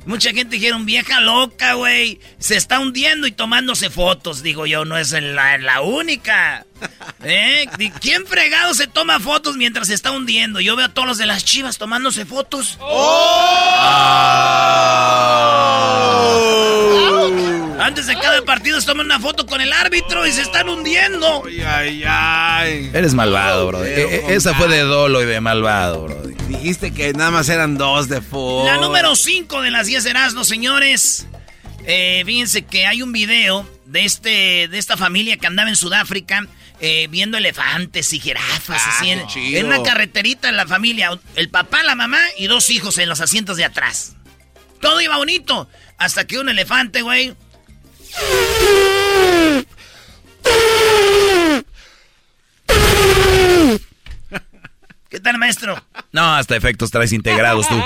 Mucha 0.06 0.30
gente 0.30 0.54
dijeron, 0.54 0.86
vieja 0.86 1.20
loca, 1.20 1.72
güey. 1.74 2.20
Se 2.38 2.54
está 2.54 2.78
hundiendo 2.78 3.26
y 3.26 3.32
tomándose 3.32 3.90
fotos. 3.90 4.40
Digo 4.40 4.64
yo, 4.64 4.84
no 4.84 4.96
es 4.96 5.10
la, 5.10 5.58
la 5.58 5.80
única. 5.80 6.66
¿Eh? 7.24 7.66
¿Quién 8.00 8.28
fregado 8.28 8.74
se 8.74 8.86
toma 8.86 9.18
fotos 9.18 9.56
mientras 9.56 9.88
se 9.88 9.94
está 9.94 10.12
hundiendo? 10.12 10.60
Yo 10.60 10.76
veo 10.76 10.86
a 10.86 10.94
todos 10.94 11.08
los 11.08 11.18
de 11.18 11.26
las 11.26 11.44
chivas 11.44 11.78
tomándose 11.78 12.24
fotos. 12.24 12.78
¡Oh! 12.78 13.74
Antes 17.78 18.06
de 18.06 18.14
cada 18.16 18.42
partido 18.42 18.80
se 18.80 18.86
toman 18.86 19.06
una 19.06 19.20
foto 19.20 19.46
con 19.46 19.60
el 19.60 19.72
árbitro 19.72 20.26
y 20.26 20.32
se 20.32 20.42
están 20.42 20.68
hundiendo. 20.68 21.44
Ay, 21.66 22.04
ay, 22.06 22.90
Eres 22.94 23.14
malvado, 23.14 23.66
bro. 23.66 23.84
E, 23.84 24.02
e, 24.02 24.34
esa 24.34 24.54
fue 24.54 24.68
de 24.68 24.80
dolo 24.80 25.22
y 25.22 25.26
de 25.26 25.40
malvado, 25.40 26.04
bro. 26.04 26.22
Dijiste 26.48 26.92
que 26.92 27.12
nada 27.12 27.30
más 27.30 27.48
eran 27.48 27.76
dos 27.76 28.08
de 28.08 28.20
fútbol. 28.20 28.66
La 28.66 28.76
número 28.76 29.16
5 29.16 29.62
de 29.62 29.70
las 29.70 29.86
10 29.86 30.04
de 30.04 30.10
Erasmo, 30.10 30.44
señores. 30.44 31.26
Eh, 31.86 32.22
fíjense 32.24 32.62
que 32.62 32.86
hay 32.86 33.02
un 33.02 33.12
video 33.12 33.68
de, 33.86 34.04
este, 34.04 34.68
de 34.68 34.78
esta 34.78 34.96
familia 34.96 35.36
que 35.36 35.46
andaba 35.46 35.68
en 35.68 35.76
Sudáfrica 35.76 36.46
eh, 36.80 37.08
viendo 37.10 37.38
elefantes 37.38 38.12
y 38.12 38.20
jirafas. 38.20 38.82
Ah, 38.84 38.94
así 38.96 39.10
en, 39.10 39.22
en 39.36 39.66
una 39.66 39.82
carreterita 39.82 40.48
en 40.48 40.56
la 40.56 40.66
familia. 40.66 41.10
El 41.34 41.48
papá, 41.48 41.82
la 41.82 41.94
mamá 41.94 42.20
y 42.38 42.46
dos 42.46 42.70
hijos 42.70 42.98
en 42.98 43.08
los 43.08 43.20
asientos 43.20 43.56
de 43.56 43.64
atrás. 43.64 44.16
Todo 44.80 45.00
iba 45.00 45.16
bonito. 45.16 45.68
Hasta 45.98 46.26
que 46.26 46.38
un 46.38 46.48
elefante, 46.48 47.02
güey. 47.02 47.34
¿Qué 55.08 55.20
tal, 55.20 55.38
maestro? 55.38 55.80
No, 56.12 56.34
hasta 56.34 56.56
efectos 56.56 56.90
traes 56.90 57.12
integrados 57.12 57.68
tú. 57.68 57.76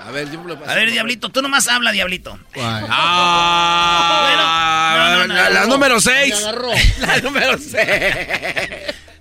A 0.00 0.10
ver, 0.12 0.30
yo 0.30 0.40
me 0.40 0.48
lo 0.48 0.58
paso. 0.58 0.70
A 0.70 0.74
ver, 0.74 0.90
Diablito, 0.92 1.28
tú 1.30 1.42
nomás 1.42 1.66
habla, 1.68 1.90
Diablito. 1.92 2.38
Ah, 2.56 4.22
Bueno, 4.96 5.26
no, 5.26 5.26
no, 5.26 5.34
la, 5.34 5.44
no. 5.48 5.54
la 5.54 5.66
número 5.66 6.00
6. 6.00 6.34
Me 6.34 6.40
agarró. 6.40 6.70
La 7.00 7.18
número 7.18 7.58
6. 7.58 7.72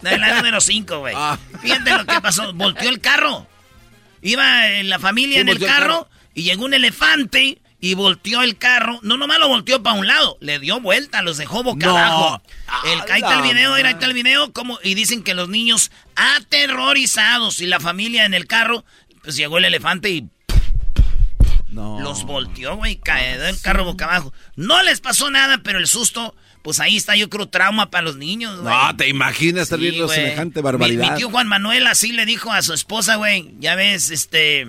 De 0.01 0.17
la 0.19 0.35
número 0.35 0.61
5, 0.61 0.99
güey. 0.99 1.13
Ah. 1.17 1.37
Fíjate 1.61 1.91
lo 1.91 2.05
que 2.05 2.21
pasó. 2.21 2.53
Volteó 2.53 2.89
el 2.89 2.99
carro. 3.01 3.47
Iba 4.21 4.67
la 4.83 4.99
familia 4.99 5.35
Sí, 5.37 5.41
en 5.41 5.49
el 5.49 5.55
volteó 5.57 5.67
el 5.67 5.73
carro, 5.73 5.87
carro. 6.03 6.09
Y 6.35 6.43
llegó 6.43 6.65
un 6.65 6.73
elefante 6.75 7.59
y 7.81 7.93
volteó 7.95 8.41
el 8.43 8.57
carro. 8.57 8.99
No 9.03 9.17
nomás 9.17 9.39
lo 9.39 9.47
volteó 9.47 9.81
para 9.81 9.97
un 9.97 10.05
lado, 10.07 10.37
le 10.41 10.59
dio 10.59 10.79
vuelta, 10.79 11.21
los 11.23 11.37
dejó 11.37 11.63
boca 11.63 11.87
No. 11.87 11.97
abajo. 11.97 12.41
El, 12.85 12.99
A 12.99 13.03
ahí 13.13 13.21
está 13.21 13.35
el 13.35 13.41
video, 13.53 13.73
ahí 13.73 13.83
está 13.85 14.05
el 14.05 14.13
video. 14.13 14.51
Como, 14.53 14.77
y 14.83 14.93
dicen 14.95 15.23
que 15.23 15.33
los 15.33 15.49
niños 15.49 15.91
aterrorizados 16.15 17.61
y 17.61 17.65
la 17.67 17.79
familia 17.79 18.25
en 18.25 18.33
el 18.33 18.47
carro, 18.47 18.85
pues 19.23 19.35
llegó 19.35 19.57
el 19.57 19.65
elefante 19.65 20.09
y 20.09 20.27
No. 21.69 21.99
los 21.99 22.23
volteó, 22.23 22.75
güey, 22.77 22.95
caído 22.97 23.47
el 23.47 23.59
carro 23.59 23.83
boca 23.85 24.05
abajo. 24.05 24.33
No 24.55 24.81
les 24.83 25.01
pasó 25.01 25.29
nada, 25.29 25.59
pero 25.63 25.77
el 25.77 25.87
susto, 25.87 26.35
pues 26.63 26.79
ahí 26.79 26.95
está, 26.97 27.15
yo 27.17 27.29
creo, 27.29 27.49
trauma 27.49 27.91
para 27.91 28.03
los 28.03 28.15
niños, 28.15 28.61
güey. 28.61 28.73
No, 28.73 28.95
te 28.95 29.09
imaginas 29.09 29.63
estar 29.63 29.77
Sí, 29.79 29.85
viendo 29.89 30.07
semejante 30.07 30.59
Mi- 30.61 30.63
barbaridad. 30.63 31.11
Mi, 31.11 31.17
tío 31.17 31.29
Juan 31.29 31.47
Manuel 31.47 31.85
así 31.87 32.13
le 32.13 32.25
dijo 32.25 32.51
a 32.51 32.61
su 32.61 32.73
esposa, 32.73 33.15
güey, 33.17 33.53
ya 33.59 33.75
ves, 33.75 34.09
este... 34.09 34.67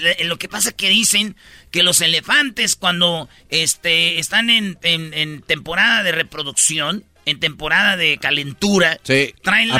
le- 0.00 0.24
Lo 0.24 0.38
que 0.38 0.48
pasa 0.48 0.72
que 0.72 0.88
dicen 0.88 1.36
que 1.70 1.82
los 1.82 2.00
elefantes 2.00 2.76
cuando 2.76 3.28
este, 3.48 4.18
están 4.18 4.50
en, 4.50 4.78
en- 4.82 5.14
en 5.14 5.42
temporada 5.42 6.02
de 6.02 6.12
reproducción, 6.12 7.04
en 7.26 7.40
temporada 7.40 7.96
de 7.96 8.18
calentura, 8.18 8.98
Sí, 9.02 9.34
traen 9.42 9.68
la, 9.68 9.78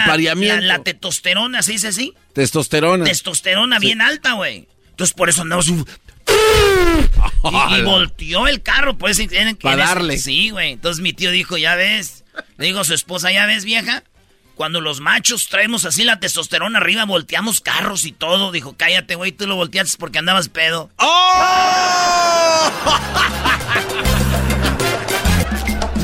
la- 0.61 0.61
la 0.63 0.83
testosterona, 0.85 1.63
¿se 1.63 1.73
dice 1.73 1.89
así? 1.89 2.15
Testosterona. 2.33 3.05
Testosterona 3.05 3.79
bien 3.79 4.01
alta, 4.01 4.33
güey. 4.35 4.67
Entonces 4.91 5.15
por 5.15 5.29
eso 5.29 5.43
andamos... 5.43 5.69
un- 5.69 5.87
Y, 7.45 7.75
y 7.75 7.83
volteó 7.83 8.47
el 8.49 8.63
carro, 8.63 8.97
pues. 8.97 9.19
en- 9.19 9.33
en- 9.35 9.57
Pa' 9.57 9.75
en 9.75 9.81
ese- 9.81 9.89
darle. 9.89 10.19
Sí, 10.19 10.51
güey. 10.51 10.73
Entonces 10.73 11.03
mi 11.03 11.13
tío 11.13 11.31
dijo, 11.31 11.57
ya 11.59 11.75
ves. 11.75 12.25
Le 12.57 12.67
digo 12.67 12.81
a 12.81 12.85
su 12.85 12.95
esposa, 12.95 13.31
ya 13.31 13.47
ves, 13.47 13.65
vieja. 13.65 14.03
Cuando 14.55 14.81
los 14.81 15.01
machos 15.01 15.49
traemos 15.49 15.85
así 15.85 16.05
la 16.05 16.21
testosterona 16.21 16.79
arriba, 16.79 17.05
volteamos 17.05 17.61
carros 17.61 18.05
y 18.05 18.13
todo. 18.13 18.53
Dijo, 18.53 18.75
cállate, 18.77 19.17
güey, 19.17 19.33
tú 19.33 19.47
lo 19.49 19.57
volteaste 19.57 19.97
porque 19.99 20.19
andabas 20.19 20.49
pedo. 20.49 20.91
¡Oh! 20.97 22.71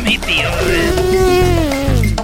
Mi 0.05 0.19
tío, 0.19 0.51
güey. 0.51 2.15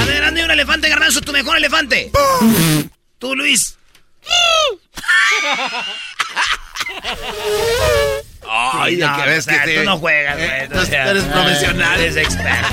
A 0.00 0.04
ver, 0.04 0.24
ande 0.24 0.44
un 0.44 0.50
elefante, 0.50 0.88
garbanzo, 0.90 1.20
tu 1.22 1.32
mejor 1.32 1.56
elefante. 1.56 2.10
Tú, 3.18 3.34
Luis. 3.34 3.78
Ay, 8.48 8.94
Sí, 8.94 8.98
ya 9.00 9.10
no, 9.16 9.22
que 9.22 9.28
ves 9.30 9.38
o 9.46 9.50
sea, 9.50 9.64
que 9.64 9.78
tú 9.78 9.84
no 9.84 9.98
juegas, 9.98 10.38
eh, 10.38 10.46
güey. 10.46 10.68
tú 10.68 10.78
o 10.78 10.84
sea, 10.86 11.10
eres 11.10 11.24
profesional. 11.24 12.00
Eres 12.00 12.16
experto. 12.16 12.68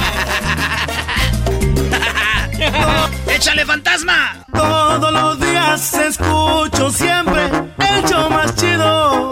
¡Échale, 3.27 3.65
fantasma! 3.65 4.45
Todos 4.53 5.13
los 5.13 5.39
días 5.39 5.93
escucho 5.93 6.91
siempre 6.91 7.45
el 7.45 8.03
show 8.05 8.29
más 8.29 8.55
chido. 8.55 9.31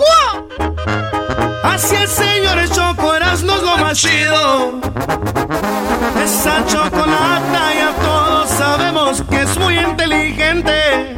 Así 1.63 1.96
es, 1.96 2.10
señores, 2.10 2.72
Choco 2.72 3.13
Erasmo 3.13 3.53
es 3.53 3.63
lo 3.63 3.77
más 3.77 3.98
chido. 3.98 4.79
Esa 6.24 6.65
chocolata 6.65 7.74
ya 7.75 7.91
todos 8.01 8.50
sabemos 8.50 9.22
que 9.29 9.41
es 9.41 9.58
muy 9.58 9.77
inteligente. 9.77 11.15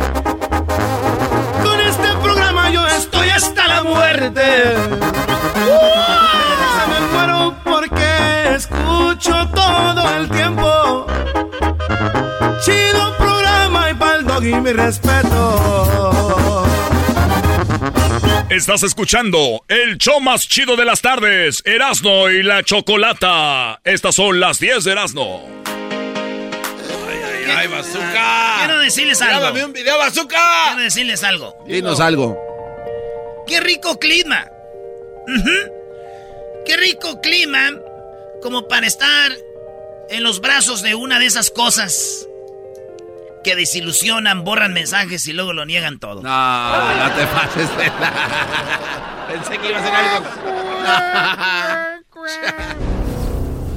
Con 1.63 1.79
este 1.79 2.07
programa 2.21 2.69
yo 2.71 2.85
estoy 2.87 3.29
hasta 3.29 3.67
la 3.67 3.83
muerte. 3.83 4.75
Se 6.75 6.87
me 6.89 6.99
muero 7.13 7.55
porque 7.63 8.55
escucho 8.55 9.47
todo 9.53 10.15
el 10.17 10.29
tiempo. 10.29 11.05
Chido 12.61 13.15
programa 13.17 13.89
y 13.89 13.93
pa'l 13.93 14.25
doggy 14.25 14.55
mi 14.55 14.73
respeto. 14.73 16.65
Estás 18.49 18.83
escuchando 18.83 19.63
el 19.67 19.97
show 19.97 20.19
más 20.19 20.47
chido 20.47 20.75
de 20.75 20.83
las 20.83 21.01
tardes, 21.01 21.61
Erasno 21.65 22.29
y 22.29 22.43
la 22.43 22.63
Chocolata. 22.63 23.79
Estas 23.83 24.15
son 24.15 24.39
las 24.39 24.59
10 24.59 24.83
de 24.83 24.91
Erasno. 24.91 25.41
¡Ay, 27.55 27.67
bazooka! 27.67 28.55
Quiero 28.59 28.79
decirles 28.79 29.21
algo. 29.21 29.39
Grábame 29.39 29.65
un 29.65 29.73
video, 29.73 29.97
bazooka! 29.97 30.65
Quiero 30.67 30.83
decirles 30.83 31.23
algo. 31.23 31.55
Dinos 31.65 31.99
algo. 31.99 32.37
¡Qué 33.47 33.59
rico 33.59 33.99
clima! 33.99 34.45
¡Qué 36.65 36.77
rico 36.77 37.21
clima! 37.21 37.71
Como 38.41 38.67
para 38.67 38.87
estar 38.87 39.31
en 40.09 40.23
los 40.23 40.41
brazos 40.41 40.81
de 40.81 40.95
una 40.95 41.19
de 41.19 41.25
esas 41.25 41.49
cosas 41.51 42.28
que 43.49 43.55
desilusionan, 43.55 44.43
borran 44.43 44.73
mensajes 44.73 45.25
y 45.27 45.33
luego 45.33 45.53
lo 45.53 45.65
niegan 45.65 45.97
todo. 45.97 46.21
No, 46.21 46.95
no 46.97 47.11
te 47.15 47.25
pases 47.25 47.77
de 47.77 47.87
la... 47.87 49.27
Pensé 49.27 49.57
que 49.57 49.69
iba 49.69 49.79
a 49.79 49.83
ser 49.83 49.95
algo. 49.95 50.27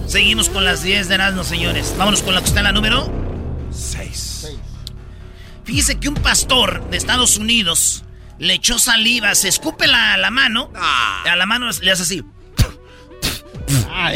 Seguimos 0.06 0.50
con 0.50 0.66
las 0.66 0.82
10 0.82 1.08
de 1.08 1.14
Erasmo, 1.14 1.42
señores. 1.42 1.94
Vámonos 1.96 2.20
con 2.20 2.34
la 2.34 2.42
que 2.42 2.48
está 2.48 2.60
en 2.60 2.64
la 2.64 2.72
número 2.72 3.10
6. 3.70 4.58
Fíjese 5.64 5.98
que 5.98 6.10
un 6.10 6.16
pastor 6.16 6.90
de 6.90 6.98
Estados 6.98 7.38
Unidos 7.38 8.04
le 8.38 8.52
echó 8.52 8.78
saliva, 8.78 9.34
se 9.34 9.48
escupe 9.48 9.86
la, 9.86 10.18
la 10.18 10.30
mano, 10.30 10.70
a 10.74 11.34
la 11.34 11.46
mano 11.46 11.70
le 11.80 11.90
hace 11.90 12.02
así. 12.02 12.22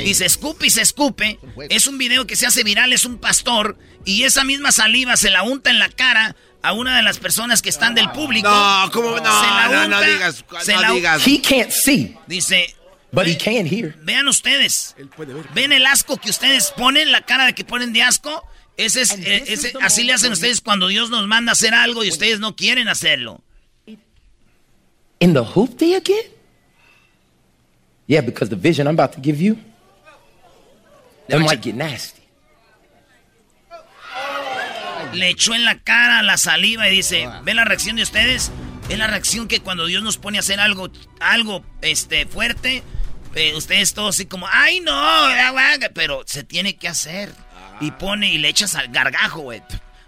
Y 0.04 0.14
se 0.14 0.26
escupe 0.26 0.66
y 0.66 0.70
se 0.70 0.82
escupe. 0.82 1.38
Es 1.70 1.86
un 1.86 1.98
video 1.98 2.26
que 2.26 2.36
se 2.36 2.46
hace 2.46 2.62
viral, 2.64 2.92
es 2.92 3.04
un 3.04 3.18
pastor. 3.18 3.78
Y 4.04 4.22
esa 4.24 4.44
misma 4.44 4.72
saliva 4.72 5.16
se 5.16 5.30
la 5.30 5.42
unta 5.42 5.70
en 5.70 5.78
la 5.78 5.88
cara 5.88 6.36
a 6.62 6.72
una 6.72 6.96
de 6.96 7.02
las 7.02 7.18
personas 7.18 7.62
que 7.62 7.68
están 7.68 7.94
del 7.94 8.10
público. 8.10 8.48
No, 8.48 8.90
¿cómo? 8.92 9.10
No, 9.10 9.16
Se 9.18 9.22
la 9.46 9.68
no, 9.70 9.88
no 9.88 9.96
unta, 9.98 10.00
digas, 10.08 10.44
se 10.62 10.74
no 10.74 10.80
la- 10.80 10.90
digas. 10.92 11.26
He 11.26 11.40
can't 11.40 11.70
see, 11.70 12.16
Dice, 12.26 12.74
but 13.12 13.26
he 13.26 13.36
can 13.36 13.66
hear. 13.66 13.94
vean 14.02 14.26
ustedes. 14.28 14.94
¿Ven 15.54 15.72
el 15.72 15.86
asco 15.86 16.16
que 16.16 16.30
ustedes 16.30 16.72
ponen? 16.76 17.12
La 17.12 17.22
cara 17.22 17.46
de 17.46 17.54
que 17.54 17.64
ponen 17.64 17.92
de 17.92 18.02
asco. 18.02 18.44
Ese 18.76 19.00
es, 19.02 19.12
eh, 19.12 19.44
ese- 19.46 19.72
así 19.80 20.02
le 20.04 20.12
hacen 20.12 20.32
ustedes 20.32 20.60
cuando 20.60 20.88
Dios 20.88 21.08
nos 21.08 21.26
manda 21.26 21.52
a 21.52 21.54
hacer 21.54 21.72
algo 21.72 22.04
y 22.04 22.08
ustedes 22.10 22.40
no 22.40 22.56
quieren 22.56 22.88
hacerlo. 22.88 23.42
In 25.18 25.32
the 25.32 25.40
hoopty 25.40 25.94
again? 25.94 26.26
Yeah, 28.06 28.20
because 28.20 28.50
the 28.50 28.56
vision 28.56 28.86
I'm 28.86 28.98
about 28.98 29.14
to 29.16 29.20
give 29.22 29.42
you, 29.42 29.56
that 31.28 31.40
might 31.40 31.62
get 31.62 31.74
nasty. 31.74 32.22
Le 35.12 35.30
echó 35.30 35.54
en 35.54 35.64
la 35.64 35.78
cara 35.78 36.22
la 36.22 36.36
saliva 36.36 36.88
y 36.88 36.96
dice, 36.96 37.28
¿ven 37.42 37.56
la 37.56 37.64
reacción 37.64 37.96
de 37.96 38.02
ustedes? 38.02 38.50
Es 38.88 38.98
la 38.98 39.06
reacción 39.06 39.48
que 39.48 39.60
cuando 39.60 39.86
Dios 39.86 40.02
nos 40.02 40.18
pone 40.18 40.38
a 40.38 40.40
hacer 40.40 40.60
algo, 40.60 40.90
algo 41.20 41.64
este, 41.80 42.26
fuerte, 42.26 42.82
eh, 43.34 43.54
ustedes 43.54 43.94
todos 43.94 44.16
así 44.16 44.26
como, 44.26 44.46
¡ay 44.50 44.80
no! 44.80 45.28
Pero 45.94 46.22
se 46.26 46.44
tiene 46.44 46.76
que 46.76 46.88
hacer. 46.88 47.32
Y 47.80 47.90
pone 47.90 48.32
y 48.32 48.38
le 48.38 48.48
echas 48.48 48.74
al 48.74 48.88
gargajo, 48.88 49.40
güey. 49.40 49.60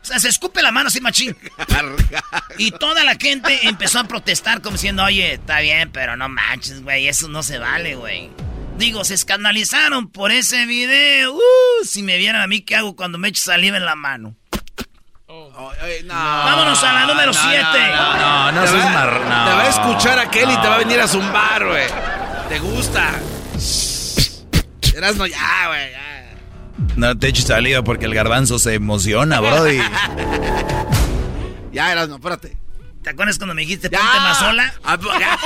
O 0.03 0.05
sea, 0.05 0.19
se 0.19 0.29
escupe 0.29 0.63
la 0.63 0.73
mano 0.73 0.89
así 0.89 1.01
machín. 1.01 1.37
Y 2.57 2.73
toda 2.73 3.05
la 3.05 3.15
gente 3.15 3.69
empezó 3.69 4.01
a 4.01 4.05
protestar 4.05 4.63
como 4.63 4.77
diciendo, 4.77 5.05
oye, 5.05 5.35
está 5.35 5.61
bien, 5.61 5.93
pero 5.93 6.17
no 6.17 6.29
manches, 6.29 6.83
güey, 6.83 7.07
eso 7.07 7.29
no 7.29 7.45
se 7.45 7.59
vale, 7.59 7.95
güey. 7.95 8.31
Digo, 8.79 9.05
se 9.05 9.15
escandalizaron 9.15 10.09
por 10.09 10.31
ese 10.31 10.65
video. 10.67 11.35
Uh, 11.35 11.85
si 11.85 12.03
me 12.03 12.17
vieran 12.17 12.41
a 12.43 12.47
mí, 12.47 12.61
¿qué 12.63 12.77
hago 12.77 12.95
cuando 12.97 13.19
me 13.19 13.29
echo 13.29 13.43
saliva 13.43 13.77
en 13.77 13.85
la 13.85 13.97
mano? 13.97 14.35
Vámonos 15.29 16.83
a 16.85 16.93
la 16.93 17.07
número 17.07 17.33
7. 17.33 17.63
No, 17.95 18.53
no, 18.53 18.61
te, 18.63 18.69
seas 18.69 18.87
va, 18.87 18.91
mar- 18.91 19.21
no. 19.21 19.45
te 19.45 19.51
va 19.57 19.63
a 19.63 19.69
escuchar 19.69 20.19
a 20.19 20.31
Kelly 20.31 20.53
y 20.53 20.57
te 20.61 20.69
va 20.69 20.77
a 20.77 20.79
venir 20.79 21.01
a 21.01 21.09
zumbar, 21.09 21.67
güey. 21.67 21.87
¿Te 22.49 22.59
gusta? 22.61 23.11
Erasno, 24.95 25.27
ya, 25.27 25.67
güey, 25.69 25.91
ya. 25.91 26.35
No 26.97 27.19
te 27.19 27.29
eches 27.29 27.45
saliva 27.47 27.83
porque 27.83 28.07
el 28.07 28.15
garbanzo 28.15 28.59
se 28.59 28.75
emociona, 28.75 29.41
brody. 29.41 29.81
Ya, 31.73 31.93
Erasno, 31.93 32.17
espérate. 32.17 32.57
¿Te 33.09 33.13
acuerdas 33.13 33.39
cuando 33.39 33.55
me 33.55 33.63
dijiste 33.63 33.89
ponte? 33.89 34.05
Ah, 34.07 34.99
pues, 35.01 35.19
ya. 35.19 35.39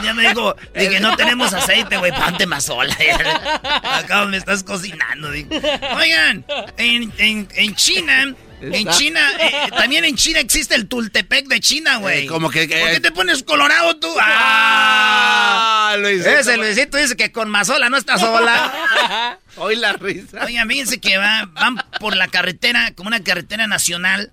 Ya 0.02 0.14
me 0.14 0.26
dijo, 0.30 0.56
dije, 0.74 0.98
no 0.98 1.14
tenemos 1.14 1.52
aceite, 1.52 1.98
güey, 1.98 2.10
ponte 2.10 2.46
más 2.46 2.64
sola. 2.64 2.96
Acá 3.84 4.24
me 4.24 4.38
estás 4.38 4.62
cocinando. 4.64 5.28
Oigan, 5.28 6.42
en, 6.78 7.12
en, 7.18 7.48
en 7.54 7.74
China, 7.76 8.34
en 8.62 8.72
Está- 8.72 8.92
China, 8.92 9.20
eh, 9.40 9.68
también 9.76 10.06
en 10.06 10.16
China 10.16 10.40
existe 10.40 10.74
el 10.74 10.88
Tultepec 10.88 11.48
de 11.48 11.60
China, 11.60 11.96
güey. 11.98 12.24
Eh, 12.24 12.26
como 12.26 12.48
que- 12.48 12.66
¿Por 12.66 12.90
qué 12.92 13.00
te 13.00 13.12
pones 13.12 13.42
colorado 13.42 13.98
tú? 13.98 14.08
¡Ah! 14.18 15.96
Luisito, 15.98 16.30
Ese 16.30 16.56
güey. 16.56 16.68
Luisito 16.72 16.96
dice 16.96 17.14
que 17.14 17.30
con 17.30 17.50
Mazola 17.50 17.90
no 17.90 17.98
está 17.98 18.16
sola. 18.16 19.38
Hoy 19.56 19.76
la 19.76 19.92
risa. 19.92 20.44
Oigan, 20.46 20.66
fíjense 20.66 20.98
que 20.98 21.18
va- 21.18 21.44
van 21.52 21.76
por 22.00 22.16
la 22.16 22.28
carretera, 22.28 22.92
como 22.94 23.08
una 23.08 23.22
carretera 23.22 23.66
nacional, 23.66 24.32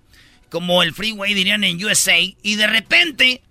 como 0.50 0.84
el 0.84 0.94
freeway 0.94 1.34
dirían 1.34 1.64
en 1.64 1.84
USA, 1.84 2.20
y 2.20 2.56
de 2.56 2.68
repente 2.68 3.42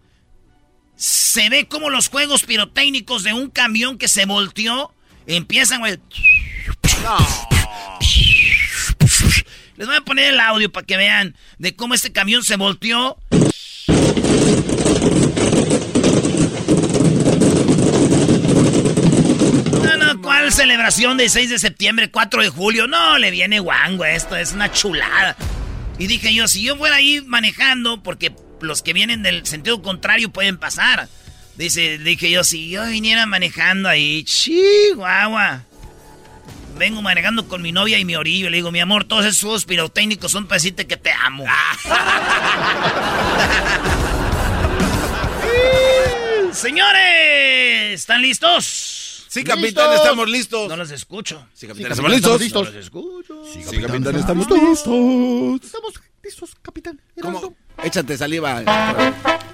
se 0.97 1.49
ve 1.49 1.67
como 1.67 1.91
los 1.91 2.09
juegos 2.09 2.43
pirotécnicos 2.43 3.23
de 3.23 3.33
un 3.33 3.51
camión 3.51 3.99
que 3.99 4.09
se 4.09 4.25
volteó 4.25 4.93
empiezan, 5.29 5.81
güey. 5.81 5.99
Les 9.77 9.87
voy 9.87 9.97
a 9.97 10.01
poner 10.01 10.35
el 10.35 10.41
audio 10.41 10.73
para 10.73 10.85
que 10.85 10.97
vean 10.97 11.37
de 11.59 11.77
cómo 11.77 11.95
este 11.95 12.11
camión 12.11 12.43
se 12.43 12.57
volteó. 12.57 13.17
No, 19.83 19.97
no, 19.97 20.21
¿cuál 20.21 20.53
celebración 20.53 21.17
de 21.17 21.29
6 21.29 21.51
de 21.51 21.59
septiembre, 21.59 22.11
4 22.11 22.43
de 22.43 22.49
julio? 22.49 22.89
No, 22.89 23.19
le 23.19 23.31
viene 23.31 23.61
guango 23.61 24.05
esto, 24.05 24.35
es 24.37 24.53
una 24.53 24.73
chulada. 24.73 25.37
Y 25.99 26.07
dije 26.07 26.33
yo, 26.33 26.47
si 26.47 26.63
yo 26.63 26.77
fuera 26.77 26.97
ahí 26.97 27.21
manejando, 27.23 28.03
porque 28.03 28.33
los 28.61 28.83
que 28.83 28.93
vienen 28.93 29.23
del 29.23 29.47
sentido 29.47 29.83
contrario 29.83 30.31
pueden 30.31 30.59
pasar. 30.59 31.09
Dice, 31.57 31.99
dije 31.99 32.31
yo, 32.31 32.45
si 32.45 32.71
yo 32.71 32.87
viniera 32.87 33.27
manejando 33.27 33.89
ahí, 33.89 34.23
chihuahua. 34.25 35.63
Vengo 36.77 37.03
manejando 37.03 37.49
con 37.49 37.63
mi 37.63 37.73
novia 37.73 37.99
y 37.99 38.05
mi 38.05 38.15
orillo. 38.15 38.49
Le 38.49 38.59
digo, 38.59 38.71
mi 38.71 38.79
amor, 38.79 39.05
todos 39.05 39.25
esos 39.25 39.65
pirotécnicos 39.65 40.31
son 40.31 40.47
para 40.47 40.59
decirte 40.59 40.87
que 40.87 40.97
te 40.97 41.11
amo. 41.11 41.45
Señores, 46.53 48.01
¿están 48.01 48.23
listos? 48.23 49.08
Sí, 49.29 49.45
capitán, 49.45 49.93
estamos 49.93 50.29
listos. 50.29 50.69
No 50.69 50.77
los 50.77 50.91
escucho. 50.91 51.47
Sí, 51.53 51.67
capitán, 51.67 51.93
estamos 51.93 52.11
listos. 52.11 52.53
No 52.55 52.63
los 52.65 52.75
escucho. 52.75 53.45
Sí, 53.45 53.63
capitán, 53.63 54.17
estamos 54.17 54.51
listos. 54.51 55.65
Estamos 55.65 55.95
listos, 56.23 56.57
capitán. 56.63 57.01
¿Cómo? 57.21 57.55
Échate 57.83 58.17
saliva. 58.17 58.63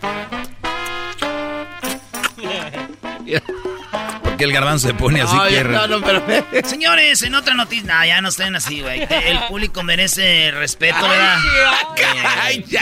Porque 4.35 4.45
el 4.45 4.53
garbanzo 4.53 4.89
se 4.89 4.95
pone 4.95 5.21
así 5.23 5.37
Ay, 5.41 5.55
que... 5.55 5.65
no, 5.65 5.87
no, 5.87 6.01
pero... 6.01 6.23
Señores, 6.65 7.23
en 7.23 7.35
otra 7.37 7.55
noticia. 7.55 7.85
No, 8.01 8.05
ya 8.05 8.21
no 8.21 8.29
estén 8.31 8.57
así, 8.57 8.81
güey. 8.83 9.01
El 9.09 9.39
público 9.49 9.83
merece 9.85 10.51
respeto, 10.51 11.01
¿verdad? 11.09 11.39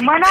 Bueno, 0.02 0.26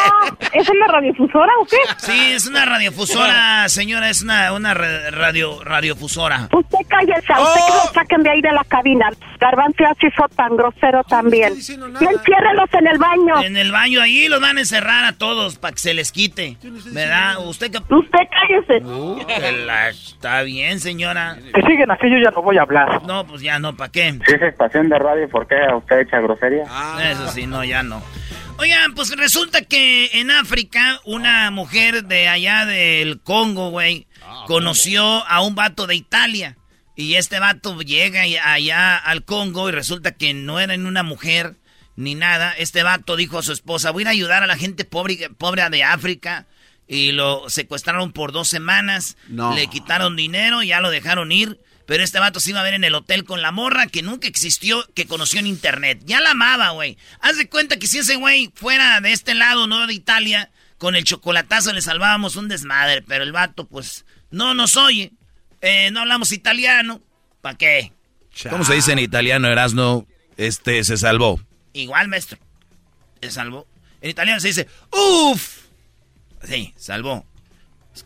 ¿es 0.53 0.67
en 0.67 0.79
la 0.79 0.87
radiofusora 0.87 1.51
o 1.61 1.65
qué? 1.65 1.77
Sí, 1.97 2.31
es 2.33 2.47
una 2.47 2.65
radiofusora, 2.65 3.69
señora, 3.69 4.09
es 4.09 4.21
una, 4.23 4.51
una 4.53 4.73
ra- 4.73 5.11
radio, 5.11 5.63
radiofusora. 5.63 6.49
Usted 6.51 6.77
cállese, 6.87 7.33
a 7.33 7.41
usted 7.41 7.59
que 7.67 7.71
Oh. 7.71 7.85
lo 7.85 7.93
saquen 7.93 8.23
de 8.23 8.29
ahí 8.31 8.41
de 8.41 8.51
la 8.51 8.63
cabina. 8.63 9.09
Garbanzo 9.39 9.83
así 9.85 10.07
hizo 10.07 10.27
tan 10.35 10.55
grosero 10.57 11.03
también. 11.03 11.53
Y 11.53 12.05
enciérrelos 12.05 12.69
en 12.73 12.87
el 12.87 12.97
baño. 12.97 13.43
En 13.43 13.57
el 13.57 13.71
baño 13.71 14.01
ahí 14.01 14.27
los 14.27 14.41
van 14.41 14.57
a 14.57 14.61
encerrar 14.61 15.05
a 15.05 15.13
todos 15.13 15.57
para 15.57 15.73
que 15.73 15.79
se 15.79 15.93
les 15.93 16.11
quite. 16.11 16.57
¿Verdad? 16.91 17.45
Usted 17.47 17.71
que... 17.71 17.77
Usted 17.77 18.19
cállese. 18.31 18.85
Uh, 18.85 19.19
la- 19.65 19.89
Está 19.89 20.41
bien, 20.43 20.79
señora. 21.13 21.37
Si 21.55 21.61
siguen 21.61 21.91
así, 21.91 22.09
yo 22.09 22.17
ya 22.23 22.31
no 22.31 22.41
voy 22.41 22.57
a 22.57 22.61
hablar. 22.61 23.03
No, 23.03 23.25
pues 23.25 23.41
ya 23.41 23.59
no, 23.59 23.75
¿para 23.75 23.91
qué? 23.91 24.17
Si 24.25 24.33
es 24.33 24.41
estación 24.41 24.89
de 24.89 24.99
radio, 24.99 25.29
¿por 25.29 25.47
qué 25.47 25.55
usted 25.75 25.99
echa 25.99 26.19
grosería? 26.19 26.63
Eso 27.11 27.27
sí, 27.29 27.47
no, 27.47 27.63
ya 27.63 27.83
no. 27.83 28.01
Oigan, 28.57 28.93
pues 28.93 29.15
resulta 29.17 29.61
que 29.61 30.09
en 30.19 30.29
África 30.29 30.99
una 31.05 31.49
mujer 31.51 32.03
de 32.03 32.27
allá 32.27 32.65
del 32.65 33.21
Congo, 33.21 33.71
güey, 33.71 34.07
conoció 34.47 35.03
a 35.27 35.41
un 35.41 35.55
vato 35.55 35.87
de 35.87 35.95
Italia. 35.95 36.57
Y 36.95 37.15
este 37.15 37.39
vato 37.39 37.79
llega 37.81 38.21
allá 38.21 38.97
al 38.97 39.23
Congo 39.23 39.69
y 39.69 39.71
resulta 39.71 40.11
que 40.11 40.33
no 40.33 40.59
era 40.59 40.77
ni 40.77 40.87
una 40.87 41.03
mujer 41.03 41.55
ni 41.95 42.15
nada. 42.15 42.53
Este 42.57 42.83
vato 42.83 43.15
dijo 43.15 43.39
a 43.39 43.43
su 43.43 43.53
esposa, 43.53 43.91
voy 43.91 44.01
a 44.01 44.03
ir 44.03 44.07
a 44.07 44.11
ayudar 44.11 44.43
a 44.43 44.47
la 44.47 44.57
gente 44.57 44.85
pobre, 44.85 45.29
pobre 45.37 45.67
de 45.69 45.83
África. 45.83 46.45
Y 46.91 47.13
lo 47.13 47.49
secuestraron 47.49 48.11
por 48.11 48.33
dos 48.33 48.49
semanas. 48.49 49.15
No. 49.29 49.55
Le 49.55 49.67
quitaron 49.67 50.17
dinero, 50.17 50.61
ya 50.61 50.81
lo 50.81 50.89
dejaron 50.89 51.31
ir. 51.31 51.57
Pero 51.85 52.03
este 52.03 52.19
vato 52.19 52.41
se 52.41 52.49
iba 52.49 52.59
a 52.59 52.63
ver 52.63 52.73
en 52.73 52.83
el 52.83 52.95
hotel 52.95 53.23
con 53.23 53.41
la 53.41 53.53
morra 53.53 53.87
que 53.87 54.01
nunca 54.01 54.27
existió, 54.27 54.85
que 54.93 55.07
conoció 55.07 55.39
en 55.39 55.47
internet. 55.47 56.01
Ya 56.03 56.19
la 56.19 56.31
amaba, 56.31 56.71
güey. 56.71 56.97
Haz 57.21 57.37
de 57.37 57.47
cuenta 57.47 57.79
que 57.79 57.87
si 57.87 57.99
ese 57.99 58.17
güey 58.17 58.51
fuera 58.55 58.99
de 58.99 59.13
este 59.13 59.35
lado, 59.35 59.67
no 59.67 59.87
de 59.87 59.93
Italia, 59.93 60.51
con 60.77 60.97
el 60.97 61.05
chocolatazo 61.05 61.71
le 61.71 61.81
salvábamos 61.81 62.35
un 62.35 62.49
desmadre. 62.49 63.03
Pero 63.03 63.23
el 63.23 63.31
vato, 63.31 63.65
pues, 63.67 64.03
no 64.29 64.53
nos 64.53 64.75
oye. 64.75 65.13
Eh, 65.61 65.91
no 65.91 66.01
hablamos 66.01 66.33
italiano. 66.33 67.01
¿Para 67.39 67.57
qué? 67.57 67.93
¿Cómo 68.49 68.65
se 68.65 68.73
dice 68.73 68.91
en 68.91 68.99
italiano, 68.99 69.47
Erasno? 69.47 70.07
Este, 70.35 70.83
se 70.83 70.97
salvó. 70.97 71.39
Igual, 71.71 72.09
maestro. 72.09 72.37
Se 73.21 73.31
salvó. 73.31 73.65
En 74.01 74.09
italiano 74.09 74.41
se 74.41 74.49
dice, 74.49 74.67
uff. 74.91 75.60
Sí, 76.43 76.73
salvó. 76.77 77.25